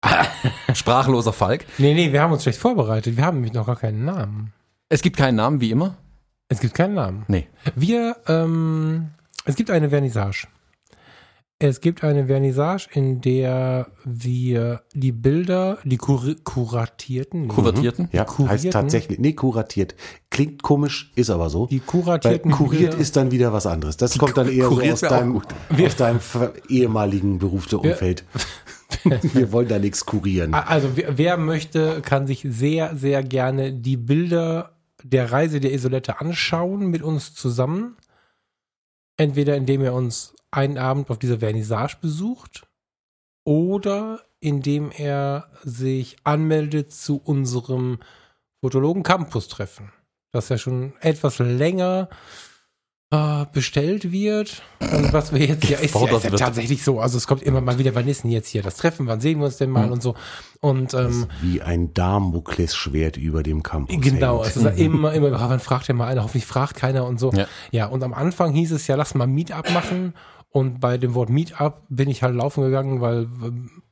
Sprachloser 0.73 1.33
Falk. 1.33 1.65
Nee, 1.77 1.93
nee, 1.93 2.11
wir 2.11 2.21
haben 2.21 2.33
uns 2.33 2.43
schlecht 2.43 2.59
vorbereitet. 2.59 3.17
Wir 3.17 3.25
haben 3.25 3.37
nämlich 3.37 3.53
noch 3.53 3.65
gar 3.65 3.75
keinen 3.75 4.05
Namen. 4.05 4.53
Es 4.89 5.01
gibt 5.01 5.17
keinen 5.17 5.35
Namen, 5.35 5.61
wie 5.61 5.71
immer. 5.71 5.97
Es 6.47 6.59
gibt 6.59 6.73
keinen 6.73 6.95
Namen. 6.95 7.25
Nee. 7.27 7.47
Wir, 7.75 8.17
ähm, 8.27 9.11
es 9.45 9.55
gibt 9.55 9.69
eine 9.69 9.89
Vernissage. 9.89 10.47
Es 11.61 11.81
gibt 11.81 12.05
eine 12.05 12.27
Vernissage, 12.27 12.87
in 12.93 13.19
der 13.19 13.87
wir 14.05 14.81
die 14.93 15.11
Bilder, 15.11 15.77
die 15.83 15.97
kur 15.97 16.23
kuratierten, 16.45 17.41
nee, 17.41 17.47
Kuvertierten. 17.49 18.07
Ja, 18.13 18.23
Kurierten? 18.23 18.49
heißt 18.49 18.71
tatsächlich, 18.71 19.19
nee, 19.19 19.33
kuratiert. 19.33 19.93
Klingt 20.29 20.63
komisch, 20.63 21.11
ist 21.15 21.29
aber 21.29 21.49
so. 21.49 21.67
die 21.67 21.81
Weil 21.81 21.85
kuratierten 21.85 22.51
kuriert 22.51 22.91
Bilder, 22.91 22.97
ist 22.97 23.17
dann 23.17 23.31
wieder 23.31 23.51
was 23.51 23.65
anderes. 23.65 23.97
Das 23.97 24.17
kommt 24.17 24.37
dann 24.37 24.47
eher 24.47 24.69
so 24.69 24.79
aus 24.79 25.01
deinem, 25.01 25.41
aus 25.85 25.95
deinem 25.97 26.19
ehemaligen 26.69 27.39
Berufsumfeld. 27.39 28.23
Wir 29.03 29.51
wollen 29.51 29.67
da 29.67 29.79
nichts 29.79 30.05
kurieren. 30.05 30.53
Also 30.65 30.91
wer, 30.95 31.17
wer 31.17 31.37
möchte, 31.37 32.01
kann 32.01 32.25
sich 32.25 32.47
sehr, 32.49 32.95
sehr 32.95 33.21
gerne 33.21 33.73
die 33.73 33.97
Bilder 33.97 34.77
der 35.03 35.29
Reise 35.29 35.59
der 35.59 35.73
Isolette 35.73 36.21
anschauen 36.21 36.87
mit 36.87 37.01
uns 37.01 37.33
zusammen. 37.33 37.97
Entweder 39.17 39.57
indem 39.57 39.81
er 39.81 39.93
uns 39.93 40.33
einen 40.51 40.77
Abend 40.77 41.09
auf 41.09 41.19
dieser 41.19 41.39
Vernissage 41.39 41.97
besucht 42.01 42.67
oder 43.43 44.21
indem 44.39 44.91
er 44.91 45.49
sich 45.63 46.17
anmeldet 46.23 46.93
zu 46.93 47.17
unserem 47.17 47.99
Fotologen 48.61 49.03
Campus 49.03 49.47
treffen, 49.47 49.91
das 50.31 50.49
ja 50.49 50.57
schon 50.57 50.93
etwas 51.01 51.39
länger 51.39 52.09
äh, 53.11 53.45
bestellt 53.51 54.11
wird. 54.11 54.61
Und 54.79 55.11
was 55.13 55.33
wir 55.33 55.45
jetzt 55.45 55.67
ja 55.67 55.79
ist, 55.79 55.95
ja, 55.95 56.17
ist 56.17 56.23
ja 56.25 56.29
tatsächlich 56.31 56.83
so. 56.83 56.99
Also 56.99 57.17
es 57.17 57.25
kommt 57.25 57.41
immer 57.41 57.61
mal 57.61 57.79
wieder, 57.79 57.95
wann 57.95 58.07
ist 58.07 58.23
denn 58.23 58.31
jetzt 58.31 58.49
hier 58.49 58.61
das 58.61 58.75
Treffen, 58.75 59.07
wann 59.07 59.19
sehen 59.19 59.39
wir 59.39 59.45
uns 59.45 59.57
denn 59.57 59.69
mal 59.69 59.87
mhm. 59.87 59.93
und 59.93 60.03
so. 60.03 60.15
Und 60.61 60.93
ähm, 60.93 61.27
wie 61.41 61.61
ein 61.61 61.93
Damoklesschwert 61.93 63.17
über 63.17 63.43
dem 63.43 63.63
Campus. 63.63 63.99
Genau, 63.99 64.43
hängt. 64.43 64.55
es 64.55 64.57
ist 64.57 64.65
immer, 64.79 65.13
immer, 65.13 65.27
oh, 65.27 65.49
wann 65.49 65.59
fragt 65.59 65.87
ja 65.87 65.93
mal 65.93 66.07
einer, 66.07 66.23
hoffentlich 66.23 66.45
fragt 66.45 66.75
keiner 66.75 67.05
und 67.05 67.19
so. 67.19 67.31
Ja. 67.31 67.47
ja, 67.71 67.87
und 67.87 68.03
am 68.03 68.13
Anfang 68.13 68.53
hieß 68.53 68.71
es 68.73 68.87
ja, 68.87 68.95
lass 68.95 69.15
mal 69.15 69.27
Meetup 69.27 69.71
machen. 69.71 70.13
Und 70.49 70.79
bei 70.79 70.97
dem 70.97 71.13
Wort 71.13 71.29
Meetup 71.29 71.83
bin 71.89 72.09
ich 72.09 72.23
halt 72.23 72.35
laufen 72.35 72.63
gegangen, 72.63 73.01
weil, 73.01 73.27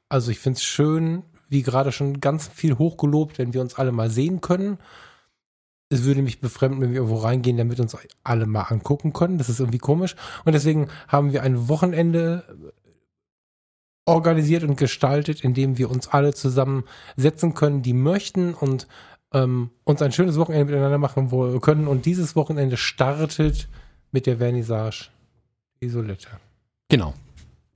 also 0.09 0.31
ich 0.31 0.39
finde 0.39 0.57
es 0.57 0.63
schön, 0.63 1.23
wie 1.49 1.61
gerade 1.61 1.91
schon 1.91 2.19
ganz 2.19 2.47
viel 2.47 2.77
hochgelobt, 2.77 3.37
wenn 3.37 3.53
wir 3.53 3.61
uns 3.61 3.75
alle 3.75 3.91
mal 3.91 4.09
sehen 4.09 4.41
können. 4.41 4.77
Es 5.89 6.03
würde 6.03 6.21
mich 6.21 6.41
befremden, 6.41 6.81
wenn 6.81 6.89
wir 6.89 6.97
irgendwo 6.97 7.17
reingehen, 7.17 7.57
damit 7.57 7.79
uns 7.79 7.95
alle 8.23 8.45
mal 8.45 8.63
angucken 8.63 9.13
können. 9.13 9.37
Das 9.37 9.49
ist 9.49 9.59
irgendwie 9.59 9.77
komisch. 9.77 10.15
Und 10.43 10.53
deswegen 10.53 10.89
haben 11.07 11.31
wir 11.31 11.43
ein 11.43 11.69
Wochenende 11.69 12.43
organisiert 14.05 14.63
und 14.63 14.77
gestaltet, 14.77 15.43
in 15.43 15.53
dem 15.53 15.77
wir 15.77 15.91
uns 15.91 16.07
alle 16.07 16.33
zusammensetzen 16.33 17.53
können, 17.53 17.83
die 17.83 17.93
möchten 17.93 18.53
und 18.53 18.87
ähm, 19.33 19.69
uns 19.83 20.01
ein 20.01 20.11
schönes 20.11 20.37
Wochenende 20.37 20.65
miteinander 20.65 20.97
machen 20.97 21.29
können. 21.61 21.87
Und 21.87 22.05
dieses 22.05 22.35
Wochenende 22.35 22.77
startet 22.77 23.67
mit 24.11 24.25
der 24.25 24.37
Vernissage 24.37 25.09
Isolette. 25.79 26.29
Genau. 26.89 27.13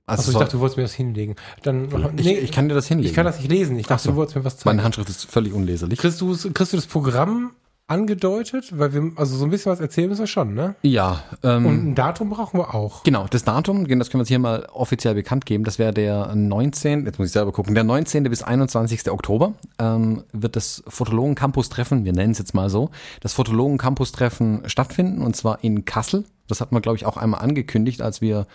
Also, 0.04 0.22
also 0.22 0.32
ich 0.32 0.38
dachte, 0.38 0.56
du 0.56 0.60
wolltest 0.60 0.76
mir 0.76 0.82
das 0.82 0.94
hinlegen. 0.94 1.36
Dann, 1.62 1.88
nee, 2.16 2.34
ich, 2.34 2.50
kann 2.50 2.68
dir 2.68 2.74
das 2.74 2.88
hinlegen. 2.88 3.08
Ich 3.08 3.14
kann 3.14 3.24
das 3.24 3.38
nicht 3.38 3.50
lesen. 3.50 3.78
Ich 3.78 3.86
dachte, 3.86 4.02
so. 4.02 4.10
du 4.10 4.16
wolltest 4.16 4.36
mir 4.36 4.44
was 4.44 4.56
zeigen. 4.58 4.76
Meine 4.76 4.84
Handschrift 4.84 5.08
ist 5.08 5.30
völlig 5.30 5.52
unleserlich. 5.52 5.98
Kriegst 5.98 6.20
du, 6.20 6.34
kriegst 6.52 6.72
du 6.72 6.76
das 6.76 6.86
Programm 6.86 7.52
angedeutet? 7.86 8.76
Weil 8.76 8.92
wir, 8.92 9.12
also 9.14 9.36
so 9.36 9.44
ein 9.44 9.50
bisschen 9.50 9.70
was 9.70 9.78
erzählen 9.78 10.08
müssen 10.08 10.22
wir 10.22 10.26
schon, 10.26 10.54
ne? 10.54 10.74
Ja. 10.82 11.22
Ähm, 11.44 11.66
Und 11.66 11.86
ein 11.86 11.94
Datum 11.94 12.30
brauchen 12.30 12.58
wir 12.58 12.74
auch. 12.74 13.04
Genau, 13.04 13.26
das 13.30 13.44
Datum, 13.44 13.86
das 13.86 14.10
können 14.10 14.18
wir 14.18 14.22
jetzt 14.22 14.28
hier 14.28 14.40
mal 14.40 14.66
offiziell 14.72 15.14
bekannt 15.14 15.46
geben. 15.46 15.62
Das 15.62 15.78
wäre 15.78 15.92
der 15.92 16.34
19., 16.34 17.06
jetzt 17.06 17.18
muss 17.20 17.28
ich 17.28 17.32
selber 17.32 17.52
gucken, 17.52 17.74
der 17.74 17.84
19. 17.84 18.24
bis 18.24 18.42
21. 18.42 19.08
Oktober 19.08 19.54
ähm, 19.78 20.24
wird 20.32 20.56
das 20.56 20.82
Fotologen-Campus-Treffen, 20.88 22.04
wir 22.04 22.12
nennen 22.12 22.32
es 22.32 22.38
jetzt 22.38 22.54
mal 22.54 22.70
so, 22.70 22.90
das 23.20 23.34
Fotologen-Campus-Treffen 23.34 24.62
stattfinden 24.66 25.22
und 25.22 25.36
zwar 25.36 25.62
in 25.62 25.84
Kassel. 25.84 26.24
Das 26.48 26.60
hat 26.60 26.72
man, 26.72 26.82
glaube 26.82 26.96
ich, 26.96 27.06
auch 27.06 27.16
einmal 27.16 27.40
angekündigt, 27.40 28.02
als 28.02 28.20
wir 28.20 28.46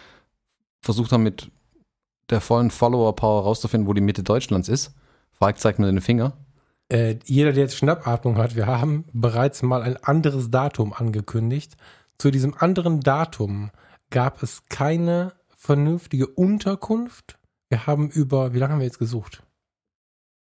versucht 0.82 1.12
haben, 1.12 1.24
mit 1.24 1.52
der 2.30 2.42
vollen 2.42 2.72
Follower-Power 2.72 3.44
rauszufinden, 3.44 3.88
wo 3.88 3.94
die 3.94 4.02
Mitte 4.02 4.24
Deutschlands 4.24 4.70
ist. 4.70 4.94
Falk 5.32 5.60
zeigt 5.60 5.80
mir 5.80 5.86
den 5.86 6.02
Finger. 6.02 6.34
Äh, 6.90 7.18
jeder, 7.26 7.52
der 7.52 7.64
jetzt 7.64 7.78
Schnappatmung 7.78 8.38
hat, 8.38 8.56
wir 8.56 8.68
haben 8.68 9.06
bereits 9.14 9.62
mal 9.62 9.82
ein 9.82 9.98
anderes 9.98 10.50
Datum 10.50 10.94
angekündigt. 10.94 11.76
Zu 12.18 12.32
diesem 12.32 12.54
anderen 12.58 13.02
Datum 13.02 13.72
gab 14.10 14.42
es 14.42 14.64
keine 14.70 15.34
vernünftige 15.56 16.28
Unterkunft. 16.28 17.38
Wir 17.70 17.88
haben 17.88 18.10
über, 18.10 18.54
wie 18.54 18.60
lange 18.60 18.74
haben 18.74 18.80
wir 18.80 18.86
jetzt 18.86 19.00
gesucht? 19.00 19.44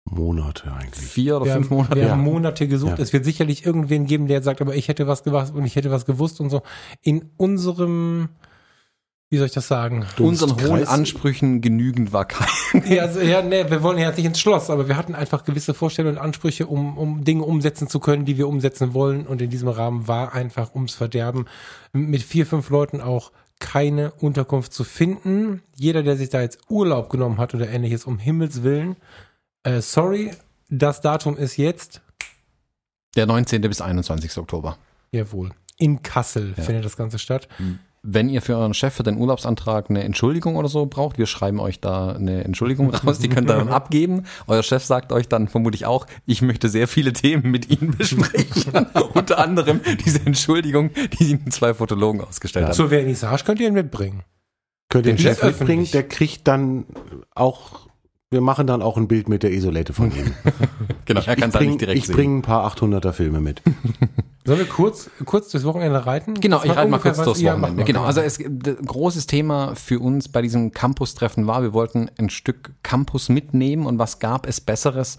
Monate 0.04 0.72
eigentlich. 0.72 1.04
Vier 1.04 1.36
oder 1.36 1.46
wir 1.46 1.52
fünf 1.54 1.66
haben, 1.66 1.76
Monate. 1.76 1.96
Wir 1.96 2.02
ja. 2.04 2.10
haben 2.10 2.22
Monate 2.22 2.68
gesucht. 2.68 2.98
Ja. 2.98 3.02
Es 3.02 3.12
wird 3.12 3.24
sicherlich 3.24 3.66
irgendwen 3.66 4.06
geben, 4.06 4.26
der 4.26 4.42
sagt, 4.42 4.60
aber 4.60 4.74
ich 4.74 4.88
hätte 4.88 5.06
was 5.06 5.24
gewusst 5.24 5.54
und 5.54 5.64
ich 5.64 5.76
hätte 5.76 5.90
was 5.90 6.06
gewusst 6.06 6.40
und 6.40 6.50
so. 6.50 6.62
In 7.02 7.30
unserem 7.36 8.30
wie 9.30 9.36
soll 9.36 9.46
ich 9.46 9.52
das 9.52 9.68
sagen? 9.68 10.06
Unseren 10.18 10.58
hohen 10.62 10.86
Ansprüchen 10.86 11.60
genügend 11.60 12.12
war 12.12 12.24
kein. 12.24 12.48
Ja, 12.86 13.02
also, 13.02 13.20
ja, 13.20 13.42
nee, 13.42 13.68
wir 13.68 13.82
wollen 13.82 13.98
ja 13.98 14.10
nicht 14.10 14.24
ins 14.24 14.40
Schloss, 14.40 14.70
aber 14.70 14.88
wir 14.88 14.96
hatten 14.96 15.14
einfach 15.14 15.44
gewisse 15.44 15.74
Vorstellungen 15.74 16.16
und 16.16 16.22
Ansprüche, 16.22 16.66
um, 16.66 16.96
um 16.96 17.24
Dinge 17.24 17.42
umsetzen 17.44 17.88
zu 17.88 18.00
können, 18.00 18.24
die 18.24 18.38
wir 18.38 18.48
umsetzen 18.48 18.94
wollen. 18.94 19.26
Und 19.26 19.42
in 19.42 19.50
diesem 19.50 19.68
Rahmen 19.68 20.08
war 20.08 20.34
einfach 20.34 20.74
ums 20.74 20.94
Verderben 20.94 21.46
mit 21.92 22.22
vier, 22.22 22.46
fünf 22.46 22.70
Leuten 22.70 23.00
auch 23.00 23.32
keine 23.58 24.12
Unterkunft 24.12 24.72
zu 24.72 24.84
finden. 24.84 25.62
Jeder, 25.74 26.02
der 26.02 26.16
sich 26.16 26.30
da 26.30 26.40
jetzt 26.40 26.58
Urlaub 26.68 27.10
genommen 27.10 27.38
hat 27.38 27.54
oder 27.54 27.68
ähnliches, 27.68 28.04
um 28.04 28.18
Himmels 28.18 28.62
Willen, 28.62 28.96
äh, 29.62 29.80
sorry, 29.80 30.30
das 30.70 31.00
Datum 31.00 31.36
ist 31.36 31.56
jetzt 31.56 32.00
der 33.16 33.26
19. 33.26 33.60
bis 33.62 33.80
21. 33.80 34.38
Oktober. 34.38 34.78
Jawohl. 35.12 35.50
In 35.78 36.02
Kassel 36.02 36.54
ja. 36.56 36.62
findet 36.62 36.84
das 36.84 36.96
Ganze 36.96 37.18
statt. 37.18 37.48
Mhm 37.58 37.80
wenn 38.02 38.28
ihr 38.28 38.42
für 38.42 38.56
euren 38.56 38.74
Chef 38.74 38.94
für 38.94 39.02
den 39.02 39.16
Urlaubsantrag 39.16 39.90
eine 39.90 40.04
Entschuldigung 40.04 40.56
oder 40.56 40.68
so 40.68 40.86
braucht, 40.86 41.18
wir 41.18 41.26
schreiben 41.26 41.60
euch 41.60 41.80
da 41.80 42.12
eine 42.12 42.44
Entschuldigung 42.44 42.90
raus, 42.90 43.18
die 43.18 43.28
könnt 43.28 43.50
ihr 43.50 43.56
dann 43.56 43.68
abgeben. 43.70 44.24
Euer 44.46 44.62
Chef 44.62 44.84
sagt 44.84 45.12
euch 45.12 45.28
dann 45.28 45.48
vermutlich 45.48 45.86
auch, 45.86 46.06
ich 46.26 46.42
möchte 46.42 46.68
sehr 46.68 46.88
viele 46.88 47.12
Themen 47.12 47.50
mit 47.50 47.70
Ihnen 47.70 47.96
besprechen. 47.96 48.86
Unter 49.14 49.38
anderem 49.38 49.80
diese 50.04 50.24
Entschuldigung, 50.24 50.90
die 51.18 51.30
Ihnen 51.30 51.50
zwei 51.50 51.74
Fotologen 51.74 52.20
ausgestellt 52.20 52.64
ja. 52.64 52.68
haben. 52.68 52.76
Zur 52.76 52.88
Vernissage 52.88 53.44
könnt 53.44 53.60
ihr 53.60 53.68
ihn 53.68 53.74
mitbringen. 53.74 54.22
Könnt 54.88 55.06
ihr 55.06 55.12
den, 55.12 55.16
den 55.16 55.22
Chef 55.22 55.42
mitbringen, 55.42 55.88
der 55.92 56.06
kriegt 56.06 56.46
dann 56.48 56.86
auch 57.34 57.87
wir 58.30 58.40
machen 58.42 58.66
dann 58.66 58.82
auch 58.82 58.96
ein 58.96 59.08
Bild 59.08 59.28
mit 59.28 59.42
der 59.42 59.52
Isolette 59.52 59.92
von 59.92 60.10
ihm. 60.10 60.34
genau, 61.06 61.22
er 61.24 61.36
kann 61.36 61.48
es 61.48 61.60
nicht 61.60 61.80
direkt 61.80 61.98
ich 61.98 62.06
sehen. 62.06 62.12
Ich 62.12 62.16
bringe 62.16 62.38
ein 62.38 62.42
paar 62.42 62.70
800er 62.70 63.12
Filme 63.12 63.40
mit. 63.40 63.62
Sollen 64.44 64.60
wir 64.60 64.66
kurz, 64.66 65.10
kurz 65.24 65.50
durchs 65.50 65.66
Wochenende 65.66 66.06
reiten? 66.06 66.34
Genau, 66.34 66.62
ich 66.62 66.74
reite 66.74 66.90
mal 66.90 66.98
kurz 66.98 67.16
durchs 67.18 67.42
Wochenende. 67.42 67.84
Genau, 67.84 68.04
also 68.04 68.20
es, 68.20 68.38
ein 68.38 68.60
großes 68.84 69.26
Thema 69.26 69.74
für 69.76 69.98
uns 69.98 70.28
bei 70.28 70.42
diesem 70.42 70.72
Campus-Treffen 70.72 71.46
war, 71.46 71.62
wir 71.62 71.72
wollten 71.72 72.10
ein 72.18 72.30
Stück 72.30 72.72
Campus 72.82 73.28
mitnehmen 73.28 73.86
und 73.86 73.98
was 73.98 74.18
gab 74.18 74.46
es 74.46 74.60
Besseres, 74.60 75.18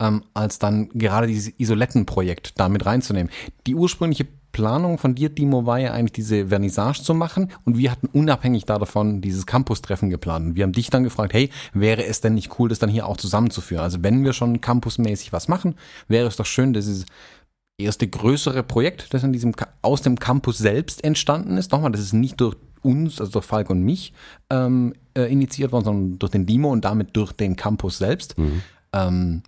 ähm, 0.00 0.24
als 0.34 0.58
dann 0.58 0.88
gerade 0.90 1.26
dieses 1.26 1.52
Isolettenprojekt 1.58 2.58
da 2.58 2.68
mit 2.68 2.84
reinzunehmen. 2.86 3.30
Die 3.66 3.74
ursprüngliche 3.74 4.26
Planung 4.52 4.98
von 4.98 5.14
dir, 5.14 5.28
Dimo, 5.28 5.64
war 5.64 5.78
ja 5.78 5.92
eigentlich 5.92 6.12
diese 6.12 6.48
Vernissage 6.48 7.02
zu 7.02 7.14
machen 7.14 7.52
und 7.64 7.78
wir 7.78 7.90
hatten 7.90 8.08
unabhängig 8.08 8.64
davon 8.64 9.20
dieses 9.20 9.46
Campus-Treffen 9.46 10.10
geplant. 10.10 10.46
Und 10.46 10.56
wir 10.56 10.64
haben 10.64 10.72
dich 10.72 10.90
dann 10.90 11.04
gefragt, 11.04 11.32
hey, 11.34 11.50
wäre 11.72 12.04
es 12.04 12.20
denn 12.20 12.34
nicht 12.34 12.58
cool, 12.58 12.68
das 12.68 12.80
dann 12.80 12.90
hier 12.90 13.06
auch 13.06 13.16
zusammenzuführen? 13.16 13.84
Also 13.84 14.02
wenn 14.02 14.24
wir 14.24 14.32
schon 14.32 14.60
campusmäßig 14.60 15.32
was 15.32 15.46
machen, 15.46 15.76
wäre 16.08 16.26
es 16.26 16.36
doch 16.36 16.46
schön, 16.46 16.72
dass 16.72 16.86
dieses 16.86 17.06
erste 17.78 18.08
größere 18.08 18.62
Projekt, 18.62 19.14
das 19.14 19.22
in 19.22 19.32
diesem, 19.32 19.54
aus 19.82 20.02
dem 20.02 20.18
Campus 20.18 20.58
selbst 20.58 21.04
entstanden 21.04 21.56
ist. 21.56 21.70
Nochmal, 21.72 21.92
das 21.92 22.00
ist 22.00 22.12
nicht 22.12 22.40
durch 22.40 22.56
uns, 22.82 23.20
also 23.20 23.32
durch 23.32 23.44
Falk 23.44 23.70
und 23.70 23.82
mich, 23.82 24.12
ähm, 24.50 24.94
äh, 25.14 25.30
initiiert 25.30 25.72
worden, 25.72 25.84
sondern 25.84 26.18
durch 26.18 26.32
den 26.32 26.46
Dimo 26.46 26.70
und 26.70 26.84
damit 26.84 27.16
durch 27.16 27.32
den 27.32 27.56
Campus 27.56 27.98
selbst. 27.98 28.36
Mhm. 28.36 28.62
Ähm, 28.92 29.42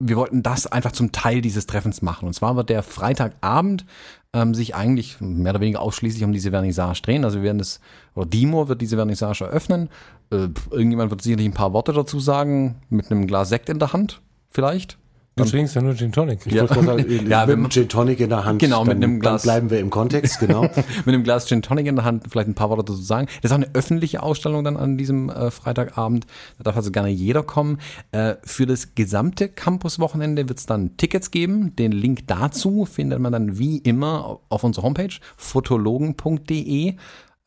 wir 0.00 0.16
wollten 0.16 0.42
das 0.42 0.66
einfach 0.66 0.92
zum 0.92 1.12
Teil 1.12 1.42
dieses 1.42 1.66
Treffens 1.66 2.02
machen. 2.02 2.26
Und 2.26 2.32
zwar 2.32 2.56
wird 2.56 2.70
der 2.70 2.82
Freitagabend 2.82 3.84
ähm, 4.32 4.54
sich 4.54 4.74
eigentlich 4.74 5.20
mehr 5.20 5.52
oder 5.52 5.60
weniger 5.60 5.80
ausschließlich 5.80 6.24
um 6.24 6.32
diese 6.32 6.50
Vernissage 6.50 7.02
drehen. 7.02 7.24
Also 7.24 7.38
wir 7.38 7.44
werden 7.44 7.58
das, 7.58 7.80
oder 8.14 8.26
Dimo 8.26 8.68
wird 8.68 8.80
diese 8.80 8.96
Vernissage 8.96 9.44
eröffnen. 9.44 9.90
Äh, 10.30 10.48
irgendjemand 10.70 11.10
wird 11.10 11.22
sicherlich 11.22 11.46
ein 11.46 11.54
paar 11.54 11.74
Worte 11.74 11.92
dazu 11.92 12.18
sagen, 12.18 12.82
mit 12.88 13.10
einem 13.10 13.26
Glas 13.26 13.50
Sekt 13.50 13.68
in 13.68 13.78
der 13.78 13.92
Hand, 13.92 14.22
vielleicht. 14.48 14.96
Du 15.44 15.50
trinkst 15.50 15.74
ja 15.74 15.82
nur 15.82 15.94
Gin 15.94 16.12
Tonic. 16.12 16.46
Ich 16.46 16.52
ja. 16.52 16.66
Sagen, 16.66 16.86
ja, 17.28 17.46
mit 17.46 17.56
einem 17.56 17.70
Gin 17.70 17.88
Tonic 17.88 18.20
in 18.20 18.28
der 18.28 18.44
Hand. 18.44 18.60
Genau, 18.60 18.84
mit 18.84 18.96
einem 18.96 19.20
Glas. 19.20 19.42
Dann 19.42 19.52
bleiben 19.52 19.70
wir 19.70 19.80
im 19.80 19.90
Kontext, 19.90 20.40
genau. 20.40 20.62
mit 20.62 21.08
einem 21.08 21.24
Glas 21.24 21.46
Gin 21.46 21.62
Tonic 21.62 21.86
in 21.86 21.96
der 21.96 22.04
Hand, 22.04 22.24
vielleicht 22.28 22.48
ein 22.48 22.54
paar 22.54 22.70
Worte 22.70 22.84
dazu 22.84 23.00
sagen. 23.00 23.26
Das 23.42 23.50
ist 23.50 23.52
auch 23.52 23.62
eine 23.62 23.74
öffentliche 23.74 24.22
Ausstellung 24.22 24.64
dann 24.64 24.76
an 24.76 24.96
diesem 24.96 25.30
äh, 25.30 25.50
Freitagabend. 25.50 26.26
Da 26.58 26.64
darf 26.64 26.76
also 26.76 26.90
gerne 26.90 27.08
jeder 27.08 27.42
kommen. 27.42 27.78
Äh, 28.12 28.34
für 28.44 28.66
das 28.66 28.94
gesamte 28.94 29.48
Campus-Wochenende 29.48 30.48
wird 30.48 30.58
es 30.58 30.66
dann 30.66 30.96
Tickets 30.96 31.30
geben. 31.30 31.74
Den 31.76 31.92
Link 31.92 32.26
dazu 32.26 32.84
findet 32.84 33.18
man 33.18 33.32
dann 33.32 33.58
wie 33.58 33.78
immer 33.78 34.40
auf 34.48 34.64
unserer 34.64 34.84
Homepage 34.84 35.14
fotologen.de. 35.36 36.94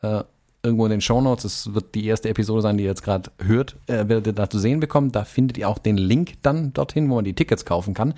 Äh, 0.01 0.23
irgendwo 0.63 0.85
in 0.85 0.91
den 0.91 1.01
Shownotes. 1.01 1.43
Es 1.43 1.73
wird 1.73 1.93
die 1.93 2.05
erste 2.05 2.29
Episode 2.29 2.61
sein, 2.61 2.77
die 2.77 2.85
ihr 2.85 2.89
jetzt 2.89 3.03
gerade 3.03 3.31
hört, 3.39 3.75
äh, 3.87 4.07
werdet 4.07 4.27
ihr 4.27 4.33
da 4.33 4.49
zu 4.49 4.59
sehen 4.59 4.79
bekommen. 4.79 5.11
Da 5.11 5.25
findet 5.25 5.57
ihr 5.57 5.67
auch 5.67 5.77
den 5.77 5.97
Link 5.97 6.35
dann 6.41 6.73
dorthin, 6.73 7.09
wo 7.09 7.15
man 7.15 7.25
die 7.25 7.33
Tickets 7.33 7.65
kaufen 7.65 7.93
kann. 7.93 8.13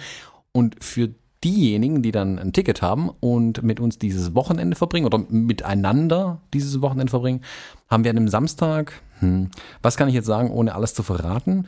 Und 0.51 0.81
für 0.83 1.09
diejenigen, 1.43 2.01
die 2.01 2.11
dann 2.11 2.39
ein 2.39 2.53
Ticket 2.53 2.81
haben 2.81 3.09
und 3.19 3.63
mit 3.63 3.79
uns 3.79 3.97
dieses 3.97 4.35
Wochenende 4.35 4.75
verbringen 4.75 5.05
oder 5.05 5.19
miteinander 5.29 6.39
dieses 6.53 6.81
Wochenende 6.81 7.09
verbringen, 7.09 7.41
haben 7.89 8.03
wir 8.03 8.11
an 8.11 8.15
dem 8.15 8.29
Samstag, 8.29 9.01
hm, 9.19 9.49
was 9.81 9.97
kann 9.97 10.07
ich 10.07 10.15
jetzt 10.15 10.25
sagen, 10.25 10.51
ohne 10.51 10.75
alles 10.75 10.93
zu 10.93 11.03
verraten, 11.03 11.67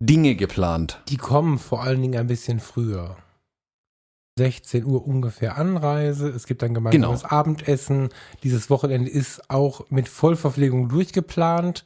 Dinge 0.00 0.34
geplant. 0.34 1.00
Die 1.08 1.16
kommen 1.16 1.58
vor 1.58 1.82
allen 1.82 2.02
Dingen 2.02 2.18
ein 2.18 2.26
bisschen 2.26 2.60
früher. 2.60 3.16
16 4.36 4.84
Uhr 4.84 5.06
ungefähr 5.06 5.56
Anreise. 5.56 6.28
Es 6.28 6.46
gibt 6.46 6.62
dann 6.62 6.74
gemeinsames 6.74 7.22
genau. 7.22 7.32
Abendessen. 7.32 8.08
Dieses 8.42 8.68
Wochenende 8.68 9.10
ist 9.10 9.48
auch 9.50 9.90
mit 9.90 10.08
Vollverpflegung 10.08 10.88
durchgeplant. 10.88 11.84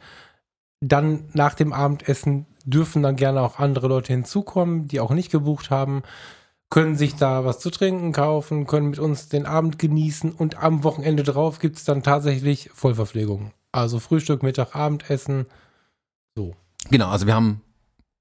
Dann 0.80 1.28
nach 1.34 1.54
dem 1.54 1.72
Abendessen 1.72 2.46
dürfen 2.64 3.02
dann 3.02 3.16
gerne 3.16 3.42
auch 3.42 3.58
andere 3.58 3.88
Leute 3.88 4.12
hinzukommen, 4.12 4.88
die 4.88 5.00
auch 5.00 5.10
nicht 5.10 5.30
gebucht 5.30 5.70
haben, 5.70 6.02
können 6.70 6.96
sich 6.96 7.16
da 7.16 7.44
was 7.44 7.60
zu 7.60 7.70
trinken 7.70 8.12
kaufen, 8.12 8.66
können 8.66 8.90
mit 8.90 8.98
uns 8.98 9.28
den 9.28 9.46
Abend 9.46 9.78
genießen 9.78 10.32
und 10.32 10.62
am 10.62 10.84
Wochenende 10.84 11.22
drauf 11.22 11.58
gibt 11.58 11.78
es 11.78 11.84
dann 11.84 12.02
tatsächlich 12.02 12.70
Vollverpflegung. 12.74 13.52
Also 13.72 13.98
Frühstück, 14.00 14.42
Mittag, 14.42 14.74
Abendessen. 14.74 15.46
So. 16.36 16.54
Genau, 16.90 17.08
also 17.08 17.26
wir 17.26 17.34
haben 17.34 17.62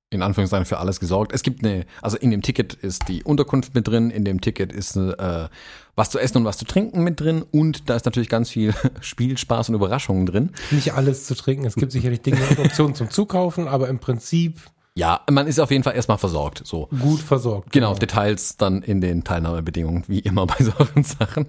in 0.10 0.22
Anführungszeichen 0.22 0.66
für 0.66 0.78
alles 0.78 1.00
gesorgt. 1.00 1.34
Es 1.34 1.44
gibt 1.44 1.64
eine, 1.64 1.86
also 2.02 2.18
in 2.18 2.32
dem 2.32 2.42
Ticket 2.42 2.74
ist 2.74 3.08
die 3.10 3.24
Unterkunft 3.24 3.76
mit 3.76 3.88
drin, 3.88 4.10
in 4.10 4.24
dem 4.24 4.40
Ticket 4.40 4.72
ist 4.72 4.96
äh, 4.96 5.50
was 5.96 6.10
zu 6.10 6.20
essen 6.20 6.38
und 6.40 6.46
was 6.46 6.58
zu 6.58 6.66
trinken 6.66 7.04
mit 7.04 7.20
drin 7.20 7.44
und 7.52 7.90
da 7.90 7.96
ist 7.96 8.06
natürlich 8.06 8.30
ganz 8.30 8.50
viel 8.50 8.74
Spielspaß 9.02 9.70
und 9.70 9.76
Überraschungen 9.76 10.26
drin. 10.26 10.52
Nicht 10.72 10.94
alles 10.94 11.26
zu 11.26 11.36
trinken. 11.36 11.66
Es 11.66 11.76
gibt 11.76 11.92
sicherlich 11.92 12.22
Dinge 12.22 12.40
und 12.50 12.60
Optionen 12.60 12.96
zum 12.96 13.10
Zukaufen, 13.10 13.68
aber 13.68 13.90
im 13.90 14.00
Prinzip 14.00 14.62
Ja, 14.96 15.22
man 15.30 15.46
ist 15.46 15.60
auf 15.60 15.72
jeden 15.72 15.84
Fall 15.84 15.96
erstmal 15.96 16.18
versorgt. 16.18 16.62
So. 16.66 16.88
gut 17.02 17.20
versorgt. 17.20 17.74
Genau, 17.74 17.94
Details 17.94 18.56
dann 18.56 18.84
in 18.84 19.02
den 19.02 19.26
Teilnahmebedingungen, 19.26 20.06
wie 20.08 20.20
immer 20.20 20.46
bei 20.46 20.64
solchen 20.64 21.04
Sachen. 21.04 21.48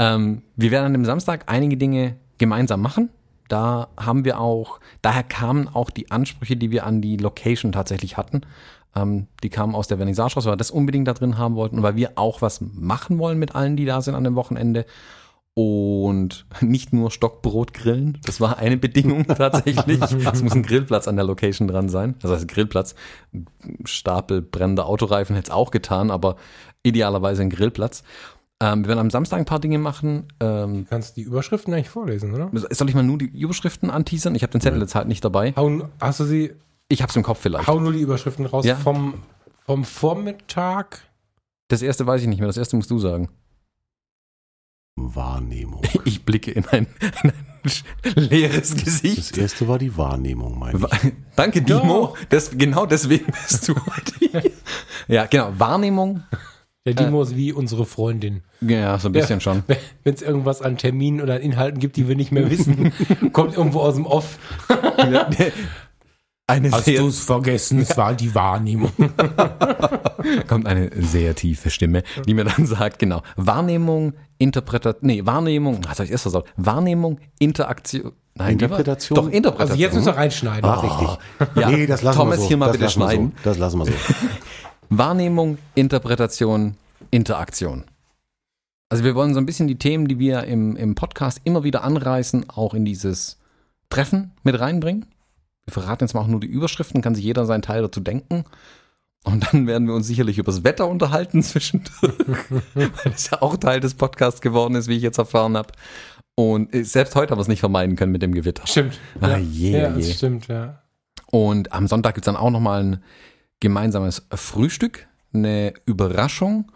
Ähm, 0.00 0.42
wir 0.56 0.72
werden 0.72 0.86
an 0.86 0.92
dem 0.92 1.04
Samstag 1.04 1.44
einige 1.46 1.76
Dinge 1.76 2.16
gemeinsam 2.38 2.80
machen. 2.80 3.10
Da 3.52 3.88
haben 3.98 4.24
wir 4.24 4.40
auch, 4.40 4.80
daher 5.02 5.22
kamen 5.22 5.68
auch 5.68 5.90
die 5.90 6.10
Ansprüche, 6.10 6.56
die 6.56 6.70
wir 6.70 6.86
an 6.86 7.02
die 7.02 7.18
Location 7.18 7.70
tatsächlich 7.70 8.16
hatten. 8.16 8.46
Ähm, 8.96 9.26
die 9.42 9.50
kamen 9.50 9.74
aus 9.74 9.88
der 9.88 9.98
Vernissage 9.98 10.36
raus, 10.36 10.46
weil 10.46 10.54
wir 10.54 10.56
das 10.56 10.70
unbedingt 10.70 11.06
da 11.06 11.12
drin 11.12 11.36
haben 11.36 11.54
wollten 11.54 11.76
und 11.76 11.82
weil 11.82 11.94
wir 11.94 12.12
auch 12.14 12.40
was 12.40 12.62
machen 12.62 13.18
wollen 13.18 13.38
mit 13.38 13.54
allen, 13.54 13.76
die 13.76 13.84
da 13.84 14.00
sind 14.00 14.14
an 14.14 14.24
dem 14.24 14.36
Wochenende. 14.36 14.86
Und 15.52 16.46
nicht 16.62 16.94
nur 16.94 17.10
Stockbrot 17.10 17.74
grillen, 17.74 18.16
das 18.24 18.40
war 18.40 18.56
eine 18.56 18.78
Bedingung 18.78 19.26
tatsächlich. 19.26 20.00
Es 20.00 20.42
muss 20.42 20.54
ein 20.54 20.62
Grillplatz 20.62 21.06
an 21.06 21.16
der 21.16 21.26
Location 21.26 21.68
dran 21.68 21.90
sein. 21.90 22.14
Das 22.22 22.30
heißt 22.30 22.48
Grillplatz, 22.48 22.94
Stapel 23.84 24.40
brennender 24.40 24.86
Autoreifen 24.86 25.36
hätte 25.36 25.50
es 25.50 25.54
auch 25.54 25.70
getan, 25.70 26.10
aber 26.10 26.36
idealerweise 26.82 27.42
ein 27.42 27.50
Grillplatz. 27.50 28.02
Ähm, 28.64 28.84
wir 28.84 28.88
werden 28.88 29.00
am 29.00 29.10
Samstag 29.10 29.38
ein 29.38 29.44
paar 29.44 29.58
Dinge 29.58 29.78
machen. 29.78 30.28
Ähm, 30.38 30.84
Du 30.84 30.90
kannst 30.90 31.16
die 31.16 31.22
Überschriften 31.22 31.74
eigentlich 31.74 31.88
vorlesen, 31.88 32.32
oder? 32.32 32.50
soll 32.70 32.88
ich 32.88 32.94
mal 32.94 33.02
nur 33.02 33.18
die 33.18 33.24
Überschriften 33.26 33.90
anteasern? 33.90 34.34
Ich 34.36 34.42
habe 34.42 34.52
den 34.52 34.60
Zettel 34.60 34.80
jetzt 34.80 34.94
halt 34.94 35.08
nicht 35.08 35.24
dabei. 35.24 35.52
Hau, 35.56 35.88
hast 36.00 36.20
du 36.20 36.24
sie, 36.24 36.52
Ich 36.88 37.02
habe 37.02 37.10
es 37.10 37.16
im 37.16 37.22
Kopf 37.24 37.40
vielleicht. 37.40 37.66
hau 37.66 37.80
nur 37.80 37.92
die 37.92 38.00
Überschriften 38.00 38.46
raus 38.46 38.64
Ja. 38.64 38.76
vom, 38.76 39.14
vom 39.66 39.84
Vormittag. 39.84 41.00
Das 41.68 41.82
erste 41.82 42.06
weiß 42.06 42.20
ich 42.22 42.28
nicht 42.28 42.38
mehr, 42.38 42.46
das 42.46 42.56
erste 42.58 42.76
musst 42.76 42.90
du 42.90 42.98
sagen. 42.98 43.28
Wahrnehmung. 44.96 45.82
Ich 46.04 46.24
blicke 46.24 46.50
in 46.50 46.66
ein, 46.68 46.86
in 47.22 47.30
ein 47.30 47.34
leeres 48.16 48.74
Das 48.74 48.84
Gesicht. 48.84 49.38
erste 49.38 49.66
war 49.68 49.78
die 49.78 49.96
Wahrnehmung, 49.96 50.58
meine 50.58 50.78
ich. 50.78 51.12
Danke, 51.36 51.62
Dimo. 51.62 52.16
Das, 52.28 52.50
genau 52.50 52.86
deswegen 52.86 53.26
bist 53.32 53.68
du 53.68 53.74
heute 53.74 54.12
hier. 54.18 54.42
Ja, 55.08 55.26
genau. 55.26 55.52
Wahrnehmung. 55.58 56.22
Der 56.84 56.94
Dimo 56.94 57.22
ist 57.22 57.36
wie 57.36 57.52
unsere 57.52 57.86
Freundin. 57.86 58.42
Ja, 58.60 58.98
so 58.98 59.08
ein 59.08 59.12
bisschen 59.12 59.40
schon. 59.40 59.62
Wenn 60.02 60.14
es 60.14 60.20
irgendwas 60.20 60.62
an 60.62 60.76
Terminen 60.76 61.20
oder 61.20 61.34
an 61.34 61.40
Inhalten 61.40 61.78
gibt, 61.78 61.96
die 61.96 62.08
wir 62.08 62.16
nicht 62.16 62.32
mehr 62.32 62.50
wissen, 62.50 62.92
kommt 63.32 63.56
irgendwo 63.56 63.80
aus 63.80 63.94
dem 63.94 64.06
Off. 64.06 64.38
Eine 66.48 66.70
sehr, 66.80 67.04
es 67.04 67.20
vergessen? 67.20 67.78
Es 67.82 67.96
war 67.96 68.14
die 68.14 68.34
Wahrnehmung. 68.34 68.90
kommt 70.48 70.66
eine 70.66 70.90
sehr 71.00 71.36
tiefe 71.36 71.70
Stimme, 71.70 72.02
die 72.26 72.34
mir 72.34 72.44
dann 72.44 72.66
sagt, 72.66 72.98
genau, 72.98 73.22
Wahrnehmung, 73.36 74.14
Interpretation, 74.38 75.06
nee, 75.06 75.24
Wahrnehmung, 75.24 75.80
was 75.84 75.92
habe 75.98 76.04
ich 76.04 76.10
erst 76.10 76.22
versaut? 76.22 76.46
Wahrnehmung, 76.56 77.20
Interaktion, 77.38 78.12
nein, 78.34 78.52
Interpretation? 78.54 79.14
Doch, 79.14 79.28
Interpretation. 79.28 79.70
Also 79.70 79.80
jetzt 79.80 79.94
müssen 79.94 80.06
wir 80.06 80.16
reinschneiden. 80.16 80.64
Ah, 80.68 80.80
richtig. 80.80 81.18
Ja, 81.54 81.70
nee, 81.70 81.86
das 81.86 82.02
lassen 82.02 82.18
Thomas 82.18 82.38
wir 82.38 82.42
so. 82.42 82.48
hier 82.48 82.56
mal 82.56 82.66
das 82.66 82.76
bitte 82.76 82.90
schneiden. 82.90 83.32
So. 83.36 83.50
Das 83.50 83.58
lassen 83.58 83.78
wir 83.78 83.86
so. 83.86 83.92
Wahrnehmung, 84.98 85.56
Interpretation, 85.74 86.76
Interaktion. 87.10 87.84
Also 88.90 89.04
wir 89.04 89.14
wollen 89.14 89.32
so 89.32 89.40
ein 89.40 89.46
bisschen 89.46 89.68
die 89.68 89.78
Themen, 89.78 90.06
die 90.06 90.18
wir 90.18 90.44
im, 90.44 90.76
im 90.76 90.94
Podcast 90.94 91.40
immer 91.44 91.64
wieder 91.64 91.82
anreißen, 91.82 92.50
auch 92.50 92.74
in 92.74 92.84
dieses 92.84 93.38
Treffen 93.88 94.32
mit 94.42 94.60
reinbringen. 94.60 95.06
Wir 95.64 95.72
verraten 95.72 96.04
jetzt 96.04 96.12
mal 96.12 96.20
auch 96.20 96.26
nur 96.26 96.40
die 96.40 96.46
Überschriften, 96.46 97.00
kann 97.00 97.14
sich 97.14 97.24
jeder 97.24 97.46
seinen 97.46 97.62
Teil 97.62 97.80
dazu 97.80 98.00
denken. 98.00 98.44
Und 99.24 99.50
dann 99.50 99.66
werden 99.66 99.86
wir 99.86 99.94
uns 99.94 100.06
sicherlich 100.06 100.36
über 100.36 100.52
das 100.52 100.62
Wetter 100.62 100.86
unterhalten 100.88 101.42
zwischendurch, 101.42 102.50
weil 102.74 103.12
es 103.14 103.30
ja 103.30 103.40
auch 103.40 103.56
Teil 103.56 103.80
des 103.80 103.94
Podcasts 103.94 104.42
geworden 104.42 104.74
ist, 104.74 104.88
wie 104.88 104.96
ich 104.96 105.02
jetzt 105.02 105.18
erfahren 105.18 105.56
habe. 105.56 105.72
Und 106.34 106.74
äh, 106.74 106.82
selbst 106.82 107.14
heute 107.14 107.30
haben 107.30 107.38
wir 107.38 107.42
es 107.42 107.48
nicht 107.48 107.60
vermeiden 107.60 107.96
können 107.96 108.12
mit 108.12 108.20
dem 108.20 108.34
Gewitter. 108.34 108.66
Stimmt. 108.66 109.00
Ah, 109.22 109.28
ja, 109.30 109.38
je, 109.38 109.70
ja, 109.70 109.96
je. 109.96 110.12
stimmt, 110.12 110.48
ja. 110.48 110.82
Und 111.30 111.72
am 111.72 111.86
Sonntag 111.86 112.14
gibt's 112.14 112.26
dann 112.26 112.36
auch 112.36 112.50
nochmal 112.50 112.82
ein 112.82 113.02
gemeinsames 113.62 114.26
Frühstück, 114.34 115.06
eine 115.32 115.72
Überraschung 115.86 116.70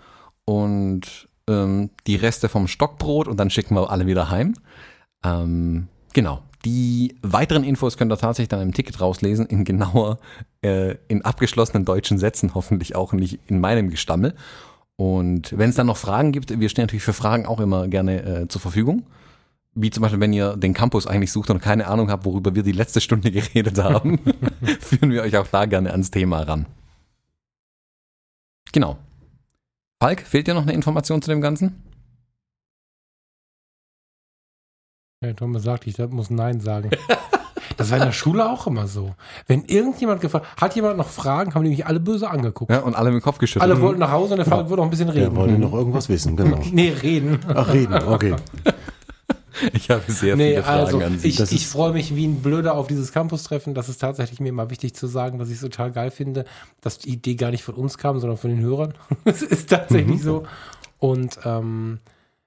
und 0.44 1.28
ähm, 1.48 1.90
die 2.06 2.14
Reste 2.14 2.48
vom 2.48 2.68
Stockbrot 2.68 3.26
und 3.26 3.38
dann 3.38 3.50
schicken 3.50 3.74
wir 3.74 3.90
alle 3.90 4.06
wieder 4.06 4.30
heim. 4.30 4.54
Ähm, 5.24 5.88
genau. 6.14 6.42
Die 6.64 7.16
weiteren 7.22 7.64
Infos 7.64 7.96
könnt 7.96 8.12
ihr 8.12 8.16
tatsächlich 8.16 8.48
dann 8.48 8.62
im 8.62 8.72
Ticket 8.72 9.00
rauslesen, 9.00 9.46
in 9.46 9.64
genauer, 9.64 10.18
äh, 10.62 10.94
in 11.08 11.22
abgeschlossenen 11.22 11.84
deutschen 11.84 12.18
Sätzen, 12.18 12.54
hoffentlich 12.54 12.94
auch 12.94 13.12
nicht 13.12 13.40
in 13.46 13.60
meinem 13.60 13.90
Gestammel. 13.90 14.34
Und 14.94 15.56
wenn 15.58 15.70
es 15.70 15.76
dann 15.76 15.88
noch 15.88 15.96
Fragen 15.96 16.30
gibt, 16.32 16.58
wir 16.58 16.68
stehen 16.68 16.84
natürlich 16.84 17.04
für 17.04 17.12
Fragen 17.12 17.46
auch 17.46 17.60
immer 17.60 17.88
gerne 17.88 18.22
äh, 18.22 18.48
zur 18.48 18.60
Verfügung. 18.60 19.06
Wie 19.78 19.90
zum 19.90 20.00
Beispiel, 20.00 20.20
wenn 20.20 20.32
ihr 20.32 20.56
den 20.56 20.72
Campus 20.72 21.06
eigentlich 21.06 21.30
sucht 21.30 21.50
und 21.50 21.60
keine 21.60 21.86
Ahnung 21.86 22.10
habt, 22.10 22.24
worüber 22.24 22.54
wir 22.54 22.62
die 22.62 22.72
letzte 22.72 23.00
Stunde 23.02 23.30
geredet 23.30 23.78
haben, 23.78 24.18
führen 24.80 25.10
wir 25.10 25.22
euch 25.22 25.36
auch 25.36 25.46
da 25.46 25.66
gerne 25.66 25.90
ans 25.90 26.10
Thema 26.10 26.40
ran. 26.40 26.66
Genau. 28.72 28.96
Falk, 30.02 30.22
fehlt 30.22 30.46
dir 30.46 30.54
noch 30.54 30.62
eine 30.62 30.72
Information 30.72 31.20
zu 31.20 31.30
dem 31.30 31.40
Ganzen? 31.42 31.82
Ja, 35.22 35.32
Thomas 35.34 35.62
sagt, 35.62 35.86
ich 35.86 35.98
muss 35.98 36.30
Nein 36.30 36.60
sagen. 36.60 36.90
Das 37.78 37.90
war 37.90 37.98
in 37.98 38.04
der 38.04 38.12
Schule 38.12 38.48
auch 38.48 38.66
immer 38.66 38.86
so. 38.86 39.14
Wenn 39.48 39.64
irgendjemand 39.66 40.22
gefragt 40.22 40.46
hat, 40.58 40.74
jemand 40.76 40.96
noch 40.96 41.08
Fragen, 41.08 41.54
haben 41.54 41.62
die 41.62 41.68
mich 41.68 41.84
alle 41.84 42.00
böse 42.00 42.30
angeguckt. 42.30 42.70
Ja, 42.70 42.78
und 42.80 42.94
alle 42.94 43.10
mit 43.10 43.20
dem 43.20 43.24
Kopf 43.24 43.36
geschüttelt. 43.36 43.70
Alle 43.70 43.78
wollten 43.82 44.00
nach 44.00 44.12
Hause 44.12 44.32
und 44.32 44.38
der 44.38 44.46
Falk 44.46 44.70
wollte 44.70 44.76
noch 44.76 44.84
ein 44.84 44.90
bisschen 44.90 45.08
Der 45.08 45.24
reden. 45.24 45.36
wollte 45.36 45.58
noch 45.58 45.74
irgendwas 45.74 46.08
wissen, 46.08 46.36
genau. 46.36 46.58
Nee, 46.72 46.88
reden. 47.02 47.38
Ach, 47.54 47.70
reden, 47.70 47.92
okay. 48.04 48.34
Ich 49.72 49.90
habe 49.90 50.10
sehr 50.10 50.36
Nee, 50.36 50.50
viele 50.50 50.62
Fragen 50.62 50.80
also 50.86 50.98
an 51.00 51.18
Sie. 51.18 51.28
ich, 51.28 51.36
Das 51.36 51.52
ich 51.52 51.66
freue 51.66 51.92
mich 51.92 52.14
wie 52.14 52.26
ein 52.26 52.42
Blöder 52.42 52.74
auf 52.74 52.86
dieses 52.86 53.12
Campus-Treffen. 53.12 53.74
Das 53.74 53.88
ist 53.88 53.98
tatsächlich 54.00 54.40
mir 54.40 54.48
immer 54.50 54.70
wichtig 54.70 54.94
zu 54.94 55.06
sagen, 55.06 55.38
dass 55.38 55.48
ich 55.48 55.54
es 55.56 55.60
total 55.60 55.92
geil 55.92 56.10
finde, 56.10 56.44
dass 56.80 56.98
die 56.98 57.10
Idee 57.10 57.34
gar 57.34 57.50
nicht 57.50 57.64
von 57.64 57.74
uns 57.74 57.98
kam, 57.98 58.18
sondern 58.20 58.38
von 58.38 58.50
den 58.50 58.60
Hörern. 58.60 58.94
Es 59.24 59.42
ist 59.42 59.70
tatsächlich 59.70 60.22
so. 60.22 60.44
Und 60.98 61.38
ähm, 61.44 62.00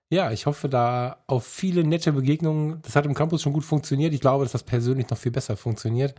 ja, 0.10 0.32
ich 0.32 0.45
hoffe 0.47 0.70
da 0.70 1.18
auf 1.28 1.45
viele 1.45 1.84
nette 1.84 2.12
Begegnungen. 2.14 2.80
Das 2.84 2.95
hat 2.95 3.05
im 3.05 3.14
Campus 3.14 3.41
schon 3.43 3.53
gut 3.53 3.64
funktioniert. 3.66 4.14
Ich 4.14 4.22
glaube, 4.22 4.43
dass 4.43 4.53
das 4.53 4.64
persönlich 4.64 5.10
noch 5.10 5.18
viel 5.18 5.32
besser 5.32 5.55
funktioniert. 5.55 6.16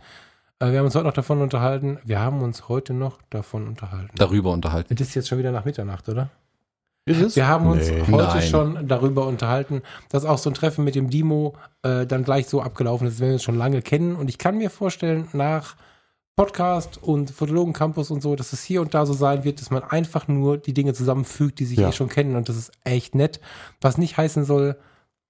Äh, 0.59 0.71
wir 0.71 0.79
haben 0.79 0.85
uns 0.85 0.95
heute 0.95 1.05
noch 1.07 1.13
davon 1.13 1.41
unterhalten. 1.41 1.99
Wir 2.05 2.19
haben 2.19 2.41
uns 2.41 2.69
heute 2.69 2.93
noch 2.93 3.19
davon 3.29 3.67
unterhalten. 3.67 4.11
Darüber 4.15 4.51
unterhalten. 4.51 4.95
Das 4.95 5.07
ist 5.09 5.15
jetzt 5.15 5.27
schon 5.27 5.39
wieder 5.39 5.51
nach 5.51 5.65
Mitternacht, 5.65 6.07
oder? 6.07 6.29
Ist 7.05 7.21
es? 7.21 7.35
Wir 7.35 7.47
haben 7.47 7.65
uns 7.67 7.89
Nee. 7.89 8.01
heute 8.11 8.35
Nein. 8.37 8.41
schon 8.43 8.87
darüber 8.87 9.25
unterhalten, 9.25 9.81
dass 10.09 10.23
auch 10.25 10.37
so 10.37 10.49
ein 10.49 10.53
Treffen 10.53 10.83
mit 10.83 10.93
dem 10.95 11.09
Dimo 11.09 11.55
äh, 11.83 12.05
dann 12.05 12.23
gleich 12.23 12.47
so 12.47 12.61
abgelaufen 12.61 13.07
ist, 13.07 13.19
wenn 13.19 13.27
wir 13.29 13.33
uns 13.33 13.43
schon 13.43 13.57
lange 13.57 13.81
kennen. 13.81 14.15
Und 14.15 14.29
ich 14.29 14.37
kann 14.37 14.57
mir 14.57 14.69
vorstellen, 14.69 15.27
nach 15.33 15.75
Podcast 16.35 17.01
und 17.01 17.31
Fotologen 17.31 17.73
Campus 17.73 18.11
und 18.11 18.21
so, 18.21 18.35
dass 18.35 18.53
es 18.53 18.63
hier 18.63 18.81
und 18.81 18.93
da 18.93 19.05
so 19.05 19.13
sein 19.13 19.43
wird, 19.43 19.59
dass 19.61 19.71
man 19.71 19.83
einfach 19.83 20.27
nur 20.27 20.57
die 20.57 20.73
Dinge 20.73 20.93
zusammenfügt, 20.93 21.59
die 21.59 21.65
sich 21.65 21.79
Ja. 21.79 21.89
eh 21.89 21.91
schon 21.91 22.07
kennen. 22.07 22.35
Und 22.35 22.49
das 22.49 22.55
ist 22.55 22.71
echt 22.83 23.15
nett. 23.15 23.39
Was 23.81 23.97
nicht 23.97 24.17
heißen 24.17 24.45
soll, 24.45 24.77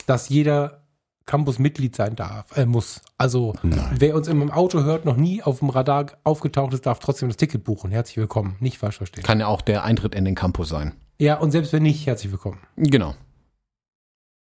dass 0.06 0.28
jeder 0.30 0.82
Campus-Mitglied 1.26 1.96
sein 1.96 2.16
darf, 2.18 2.56
äh, 2.58 2.66
muss. 2.66 3.02
Also 3.18 3.54
Nein. 3.64 3.96
wer 3.98 4.16
uns 4.16 4.28
im 4.28 4.52
Auto 4.52 4.84
hört, 4.84 5.06
noch 5.06 5.16
nie 5.16 5.42
auf 5.42 5.60
dem 5.60 5.70
Radar 5.70 6.08
aufgetaucht 6.26 6.74
ist, 6.74 6.86
darf 6.86 7.00
trotzdem 7.00 7.30
das 7.30 7.38
Ticket 7.38 7.64
buchen. 7.64 7.92
Herzlich 7.92 8.18
willkommen. 8.18 8.58
Nicht 8.60 8.78
falsch 8.78 8.98
verstehen. 8.98 9.24
Kann 9.24 9.40
ja 9.40 9.48
auch 9.48 9.62
der 9.62 9.84
Eintritt 9.86 10.16
in 10.16 10.26
den 10.26 10.36
Campus 10.36 10.68
sein. 10.70 10.94
Ja, 11.22 11.38
und 11.38 11.52
selbst 11.52 11.72
wenn 11.72 11.84
nicht, 11.84 12.08
herzlich 12.08 12.32
willkommen. 12.32 12.58
Genau. 12.78 13.14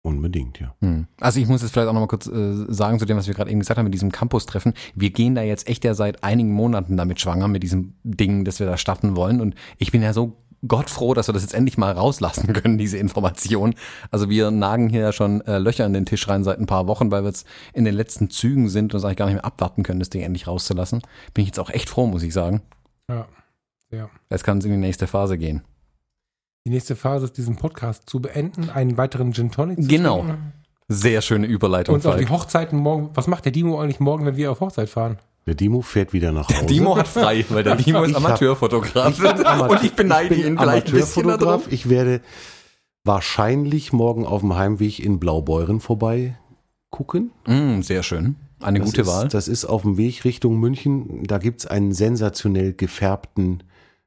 Unbedingt, 0.00 0.60
ja. 0.60 0.74
Hm. 0.80 1.08
Also 1.20 1.38
ich 1.38 1.46
muss 1.46 1.60
jetzt 1.60 1.72
vielleicht 1.72 1.88
auch 1.88 1.92
noch 1.92 2.00
mal 2.00 2.06
kurz 2.06 2.26
äh, 2.26 2.54
sagen 2.72 2.98
zu 2.98 3.04
dem, 3.04 3.18
was 3.18 3.26
wir 3.26 3.34
gerade 3.34 3.50
eben 3.50 3.60
gesagt 3.60 3.76
haben 3.76 3.84
mit 3.84 3.92
diesem 3.92 4.10
Campus-Treffen. 4.10 4.72
Wir 4.94 5.10
gehen 5.10 5.34
da 5.34 5.42
jetzt 5.42 5.68
echt 5.68 5.84
ja 5.84 5.92
seit 5.92 6.24
einigen 6.24 6.52
Monaten 6.52 6.96
damit 6.96 7.20
schwanger 7.20 7.48
mit 7.48 7.62
diesem 7.62 7.96
Ding, 8.02 8.46
das 8.46 8.60
wir 8.60 8.66
da 8.66 8.78
starten 8.78 9.14
wollen. 9.14 9.42
Und 9.42 9.56
ich 9.76 9.92
bin 9.92 10.00
ja 10.00 10.14
so 10.14 10.38
gottfroh, 10.66 11.12
dass 11.12 11.28
wir 11.28 11.34
das 11.34 11.42
jetzt 11.42 11.52
endlich 11.52 11.76
mal 11.76 11.92
rauslassen 11.92 12.50
können, 12.54 12.78
diese 12.78 12.96
Information. 12.96 13.74
Also 14.10 14.30
wir 14.30 14.50
nagen 14.50 14.88
hier 14.88 15.02
ja 15.02 15.12
schon 15.12 15.42
äh, 15.42 15.58
Löcher 15.58 15.84
in 15.84 15.92
den 15.92 16.06
Tisch 16.06 16.26
rein 16.28 16.44
seit 16.44 16.58
ein 16.58 16.66
paar 16.66 16.86
Wochen, 16.86 17.10
weil 17.10 17.24
wir 17.24 17.28
jetzt 17.28 17.46
in 17.74 17.84
den 17.84 17.94
letzten 17.94 18.30
Zügen 18.30 18.70
sind 18.70 18.84
und 18.84 18.94
uns 18.94 19.04
eigentlich 19.04 19.18
gar 19.18 19.26
nicht 19.26 19.34
mehr 19.34 19.44
abwarten 19.44 19.82
können, 19.82 20.00
das 20.00 20.08
Ding 20.08 20.22
endlich 20.22 20.46
rauszulassen. 20.46 21.02
Bin 21.34 21.42
ich 21.42 21.48
jetzt 21.48 21.60
auch 21.60 21.68
echt 21.68 21.90
froh, 21.90 22.06
muss 22.06 22.22
ich 22.22 22.32
sagen. 22.32 22.62
Ja. 23.10 23.28
Ja. 23.90 24.08
Jetzt 24.30 24.44
kann 24.44 24.56
es 24.58 24.64
in 24.64 24.70
die 24.70 24.78
nächste 24.78 25.06
Phase 25.06 25.36
gehen. 25.36 25.62
Die 26.66 26.70
nächste 26.70 26.94
Phase 26.94 27.24
ist, 27.24 27.36
diesen 27.38 27.56
Podcast 27.56 28.08
zu 28.08 28.20
beenden, 28.20 28.68
einen 28.70 28.96
weiteren 28.98 29.32
Gin 29.32 29.50
Tonic 29.50 29.82
zu 29.82 29.88
Genau. 29.88 30.18
trinken. 30.22 30.52
Sehr 30.88 31.22
schöne 31.22 31.46
Überleitung, 31.46 31.94
Und 31.94 32.06
auf 32.06 32.16
die. 32.16 32.28
Hochzeiten 32.28 32.78
morgen. 32.78 33.10
Was 33.14 33.26
macht 33.28 33.44
der 33.44 33.52
Dimo 33.52 33.80
eigentlich 33.80 34.00
morgen, 34.00 34.26
wenn 34.26 34.36
wir 34.36 34.50
auf 34.52 34.60
Hochzeit 34.60 34.88
fahren? 34.88 35.18
Der 35.46 35.54
Dimo 35.54 35.80
fährt 35.80 36.12
wieder 36.12 36.32
nach 36.32 36.48
Hause. 36.50 36.66
Dimo 36.66 36.96
hat 36.96 37.08
frei, 37.08 37.44
weil 37.48 37.62
der 37.62 37.76
Dimo 37.76 38.02
ist 38.02 38.14
Amateurfotograf. 38.14 39.18
Ama- 39.44 39.66
und 39.68 39.82
ich 39.84 39.94
beneide 39.94 40.34
ich 40.34 40.42
bin 40.42 40.52
ihn 40.54 40.58
vielleicht 40.58 40.88
ein 40.88 40.92
bisschen 40.92 41.22
Amateurfotograf. 41.24 41.60
darauf. 41.62 41.72
Ich 41.72 41.88
werde 41.88 42.20
wahrscheinlich 43.04 43.92
morgen 43.92 44.26
auf 44.26 44.40
dem 44.42 44.54
Heimweg 44.56 44.98
in 44.98 45.18
Blaubeuren 45.18 45.80
vorbei 45.80 46.36
gucken. 46.90 47.30
Mm, 47.46 47.80
sehr 47.82 48.02
schön. 48.02 48.36
Eine 48.60 48.80
Das 48.80 48.88
gute 48.88 49.00
ist, 49.02 49.06
Wahl. 49.06 49.28
Das 49.28 49.48
ist 49.48 49.64
auf 49.64 49.82
dem 49.82 49.96
Weg 49.96 50.24
Richtung 50.24 50.58
München. 50.60 51.24
Da 51.24 51.38
gibt's 51.38 51.66
einen 51.66 51.92
sensationell 51.94 52.74
gefärbten 52.74 53.62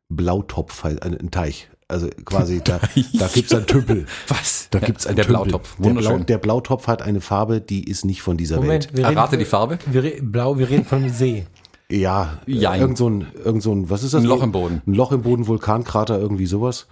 Blautopf, 0.09 0.83
halt, 0.83 1.01
einen 1.01 1.31
Teich. 1.31 1.69
Also 1.93 2.09
quasi, 2.25 2.61
da, 2.63 2.79
da 3.13 3.27
gibt's 3.27 3.53
einen 3.53 3.65
Tümpel. 3.67 4.05
Was? 4.27 4.67
Da 4.71 4.79
gibt's 4.79 5.05
einen 5.07 5.15
der 5.15 5.25
Tümpel. 5.25 5.43
Blautopf. 5.45 5.75
Der, 5.75 5.81
Blau, 5.81 5.89
Wunderschön. 5.89 6.25
der 6.25 6.37
Blautopf 6.39 6.87
hat 6.87 7.01
eine 7.01 7.21
Farbe, 7.21 7.61
die 7.61 7.83
ist 7.89 8.03
nicht 8.03 8.21
von 8.21 8.35
dieser 8.37 8.57
Moment, 8.57 8.87
Welt. 8.87 8.97
wir 8.97 9.05
reden, 9.07 9.17
Errate 9.17 9.37
die 9.37 9.45
Farbe. 9.45 9.77
wir 9.85 10.21
blau, 10.21 10.57
wir 10.57 10.69
reden 10.69 10.85
von 10.85 10.99
einem 11.03 11.09
See. 11.09 11.45
Ja, 11.89 12.39
Jein. 12.47 12.81
irgend 12.81 12.97
so 12.97 13.09
ein, 13.09 13.27
irgend 13.43 13.61
so 13.61 13.73
ein, 13.73 13.89
was 13.89 14.03
ist 14.03 14.13
das? 14.13 14.23
Ein 14.23 14.27
Loch 14.27 14.41
im 14.41 14.51
Boden. 14.51 14.81
Ein 14.87 14.93
Loch 14.95 15.11
im 15.11 15.21
Boden, 15.21 15.45
Vulkankrater, 15.47 16.17
irgendwie 16.17 16.47
sowas. 16.47 16.87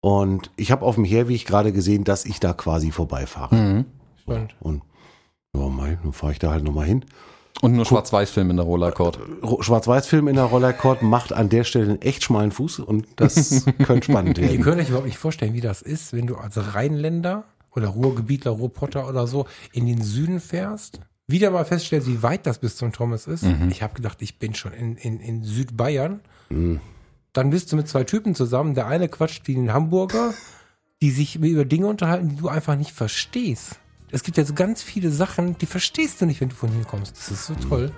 Und 0.00 0.50
ich 0.56 0.70
habe 0.70 0.84
auf 0.84 0.94
dem 0.94 1.04
Herweg 1.04 1.44
gerade 1.46 1.72
gesehen, 1.72 2.04
dass 2.04 2.24
ich 2.24 2.40
da 2.40 2.52
quasi 2.54 2.90
vorbeifahre. 2.90 3.54
Mhm. 3.54 3.84
Spannend. 4.22 4.54
Und 4.60 4.82
ja, 5.54 5.68
mei, 5.68 5.98
dann 6.02 6.12
fahre 6.12 6.32
ich 6.32 6.38
da 6.38 6.50
halt 6.50 6.64
nochmal 6.64 6.86
hin. 6.86 7.04
Und 7.64 7.74
nur 7.76 7.84
Schwarz-Weiß-Film 7.84 8.50
in 8.50 8.56
der 8.56 8.64
Rollercord. 8.66 9.18
Ro- 9.42 9.62
Schwarz-Weiß-Film 9.62 10.28
in 10.28 10.36
der 10.36 10.44
Rollercord 10.44 11.02
macht 11.02 11.32
an 11.32 11.48
der 11.48 11.64
Stelle 11.64 11.90
einen 11.92 12.02
echt 12.02 12.22
schmalen 12.22 12.52
Fuß 12.52 12.78
und 12.80 13.06
das 13.16 13.64
könnte 13.84 14.04
spannend 14.12 14.38
Ihr 14.38 14.44
werden. 14.48 14.62
könnt 14.62 14.80
euch 14.80 14.88
überhaupt 14.88 15.06
nicht 15.06 15.18
vorstellen, 15.18 15.54
wie 15.54 15.60
das 15.60 15.82
ist, 15.82 16.12
wenn 16.12 16.26
du 16.26 16.36
als 16.36 16.74
Rheinländer 16.74 17.44
oder 17.74 17.88
Ruhrgebietler, 17.88 18.52
Ruhrpotter 18.52 19.08
oder 19.08 19.26
so 19.26 19.46
in 19.72 19.86
den 19.86 20.02
Süden 20.02 20.40
fährst. 20.40 21.00
Wieder 21.26 21.50
mal 21.50 21.64
feststellst, 21.64 22.06
wie 22.06 22.22
weit 22.22 22.46
das 22.46 22.58
bis 22.58 22.76
zum 22.76 22.92
Thomas 22.92 23.26
ist. 23.26 23.44
Ich 23.70 23.82
habe 23.82 23.94
gedacht, 23.94 24.20
ich 24.20 24.38
bin 24.38 24.54
schon 24.54 24.72
in, 24.74 24.96
in, 24.96 25.18
in 25.20 25.42
Südbayern. 25.42 26.20
Dann 27.32 27.50
bist 27.50 27.72
du 27.72 27.76
mit 27.76 27.88
zwei 27.88 28.04
Typen 28.04 28.34
zusammen. 28.34 28.74
Der 28.74 28.86
eine 28.86 29.08
quatscht 29.08 29.48
wie 29.48 29.56
ein 29.56 29.72
Hamburger, 29.72 30.34
die 31.00 31.10
sich 31.10 31.36
über 31.36 31.64
Dinge 31.64 31.86
unterhalten, 31.86 32.28
die 32.28 32.36
du 32.36 32.48
einfach 32.48 32.76
nicht 32.76 32.92
verstehst. 32.92 33.78
Es 34.14 34.22
gibt 34.22 34.38
ja 34.38 34.44
so 34.44 34.54
ganz 34.54 34.80
viele 34.80 35.10
Sachen, 35.10 35.58
die 35.58 35.66
verstehst 35.66 36.20
du 36.20 36.26
nicht, 36.26 36.40
wenn 36.40 36.48
du 36.48 36.54
von 36.54 36.70
hier 36.70 36.84
kommst. 36.84 37.16
Das 37.16 37.32
ist 37.32 37.46
so 37.46 37.54
toll. 37.68 37.90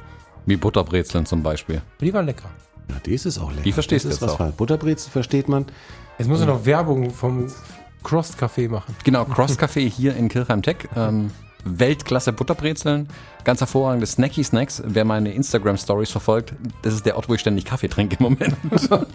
Wie 0.46 0.56
Butterbrezeln 0.56 1.26
zum 1.26 1.42
Beispiel. 1.42 1.82
Die 2.00 2.14
waren 2.14 2.24
lecker. 2.24 2.48
Ja, 2.88 2.94
das 3.04 3.26
ist 3.26 3.38
auch 3.38 3.50
lecker. 3.50 3.62
Die 3.64 3.72
verstehst 3.72 4.06
das 4.06 4.18
du 4.18 4.24
ist 4.24 4.30
jetzt 4.30 4.40
was 4.40 4.48
auch. 4.48 4.56
Butterbrezel 4.56 5.10
versteht 5.12 5.46
man. 5.46 5.66
Jetzt 6.18 6.28
muss 6.28 6.40
ich 6.40 6.46
noch 6.46 6.64
Werbung 6.64 7.10
vom 7.10 7.52
Cross 8.02 8.38
Café 8.38 8.70
machen. 8.70 8.96
Genau, 9.04 9.26
Cross 9.26 9.58
Café 9.58 9.86
hier 9.90 10.16
in 10.16 10.30
Kirchheim 10.30 10.62
Tech. 10.62 10.88
Ähm, 10.96 11.30
Weltklasse 11.66 12.32
Butterbrezeln. 12.32 13.08
Ganz 13.44 13.60
hervorragende 13.60 14.06
Snacky 14.06 14.42
Snacks. 14.44 14.82
Wer 14.86 15.04
meine 15.04 15.32
Instagram 15.32 15.76
Stories 15.76 16.10
verfolgt, 16.10 16.54
das 16.82 16.94
ist 16.94 17.04
der 17.06 17.16
Ort, 17.16 17.28
wo 17.28 17.34
ich 17.34 17.40
ständig 17.40 17.64
Kaffee 17.64 17.88
trinke 17.88 18.16
im 18.18 18.22
Moment. 18.22 18.56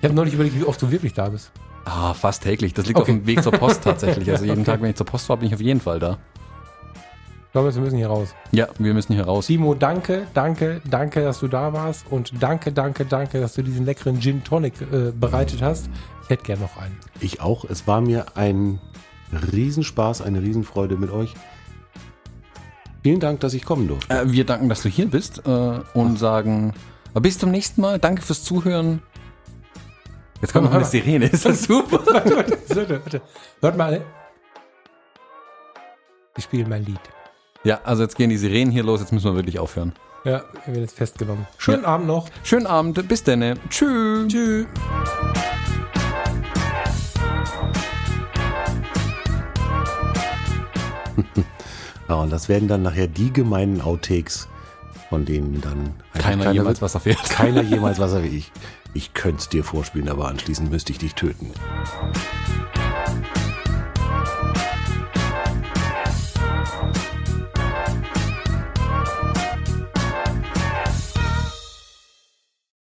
Ich 0.00 0.04
habe 0.04 0.14
neulich 0.16 0.34
überlegt, 0.34 0.58
wie 0.58 0.64
oft 0.64 0.82
du 0.82 0.90
wirklich 0.90 1.12
da 1.14 1.28
bist. 1.28 1.52
Ah, 1.84 2.12
fast 2.12 2.42
täglich. 2.42 2.74
Das 2.74 2.86
liegt 2.86 2.96
auf 2.98 3.04
Okay. 3.04 3.12
dem 3.12 3.26
Weg 3.26 3.40
zur 3.40 3.52
Post 3.52 3.82
tatsächlich. 3.84 4.28
Also 4.32 4.44
jeden 4.44 4.64
Tag, 4.64 4.82
wenn 4.82 4.90
ich 4.90 4.96
zur 4.96 5.06
Post 5.06 5.26
fahre, 5.26 5.38
bin 5.38 5.46
ich 5.48 5.54
auf 5.54 5.60
jeden 5.60 5.80
Fall 5.80 6.00
da. 6.00 6.18
Ich 7.46 7.52
glaube, 7.52 7.72
wir 7.72 7.80
müssen 7.82 7.98
hier 7.98 8.08
raus. 8.08 8.34
Ja, 8.50 8.66
wir 8.78 8.94
müssen 8.94 9.12
hier 9.14 9.24
raus. 9.26 9.46
Timo, 9.46 9.74
danke, 9.74 10.26
danke, 10.34 10.80
danke, 10.90 11.22
dass 11.22 11.38
du 11.38 11.46
da 11.46 11.72
warst 11.72 12.04
und 12.10 12.32
danke, 12.42 12.72
danke, 12.72 13.04
danke, 13.04 13.40
dass 13.40 13.54
du 13.54 13.62
diesen 13.62 13.84
leckeren 13.84 14.20
Gin 14.20 14.42
Tonic 14.42 14.74
äh, 14.80 15.12
bereitet 15.12 15.62
hast. 15.62 15.88
Ich 16.24 16.30
hätte 16.30 16.42
gern 16.44 16.58
noch 16.60 16.76
einen. 16.78 16.98
Ich 17.20 17.40
auch. 17.40 17.64
Es 17.64 17.86
war 17.86 18.00
mir 18.00 18.36
ein 18.36 18.80
Riesenspaß, 19.52 20.22
eine 20.22 20.42
Riesenfreude 20.42 20.96
mit 20.96 21.10
euch. 21.10 21.34
Vielen 23.02 23.20
Dank, 23.20 23.40
dass 23.40 23.54
ich 23.54 23.64
kommen 23.64 23.88
durfte. 23.88 24.14
Äh, 24.14 24.30
wir 24.30 24.44
danken, 24.46 24.68
dass 24.68 24.82
du 24.82 24.88
hier 24.88 25.06
bist 25.06 25.42
äh, 25.46 25.50
und 25.94 26.18
sagen 26.18 26.72
äh, 27.14 27.20
bis 27.20 27.38
zum 27.38 27.50
nächsten 27.50 27.80
Mal. 27.80 27.98
Danke 27.98 28.22
fürs 28.22 28.44
Zuhören. 28.44 29.02
Jetzt 30.40 30.52
kommt 30.52 30.66
noch 30.66 30.72
eine. 30.74 30.84
Sirene. 30.84 31.26
Ist 31.26 31.44
das 31.44 31.62
super? 31.64 32.00
warte, 32.06 32.36
warte, 32.36 32.58
warte, 32.68 33.00
warte. 33.04 33.22
Hört 33.60 33.76
mal. 33.76 34.02
Wir 36.34 36.42
spielen 36.42 36.68
mein 36.68 36.84
Lied. 36.84 37.00
Ja, 37.64 37.80
also 37.84 38.02
jetzt 38.02 38.16
gehen 38.16 38.30
die 38.30 38.38
Sirenen 38.38 38.72
hier 38.72 38.82
los. 38.82 39.00
Jetzt 39.00 39.12
müssen 39.12 39.26
wir 39.26 39.36
wirklich 39.36 39.58
aufhören. 39.58 39.92
Ja, 40.24 40.44
wir 40.64 40.74
werden 40.74 40.82
jetzt 40.82 40.96
festgenommen. 40.96 41.46
Schönen 41.58 41.84
Abend 41.84 42.06
noch. 42.06 42.28
Schönen 42.44 42.66
Abend. 42.66 43.06
Bis 43.08 43.24
dann. 43.24 43.58
Tschüss. 43.68 44.28
Tschüss. 44.28 44.66
Ja, 52.12 52.18
und 52.18 52.30
das 52.30 52.50
werden 52.50 52.68
dann 52.68 52.82
nachher 52.82 53.06
die 53.06 53.32
gemeinen 53.32 53.80
Outtakes, 53.80 54.46
von 55.08 55.24
denen 55.24 55.62
dann 55.62 55.94
Keiner 56.12 56.52
jemals 56.52 56.82
was 56.82 56.94
erfährt. 56.94 57.22
keiner 57.30 57.62
jemals 57.62 57.98
was 57.98 58.12
er 58.12 58.22
wie 58.22 58.36
ich. 58.36 58.52
Ich 58.92 59.14
könnte 59.14 59.38
es 59.38 59.48
dir 59.48 59.64
vorspielen, 59.64 60.10
aber 60.10 60.28
anschließend 60.28 60.70
müsste 60.70 60.92
ich 60.92 60.98
dich 60.98 61.14
töten. 61.14 61.52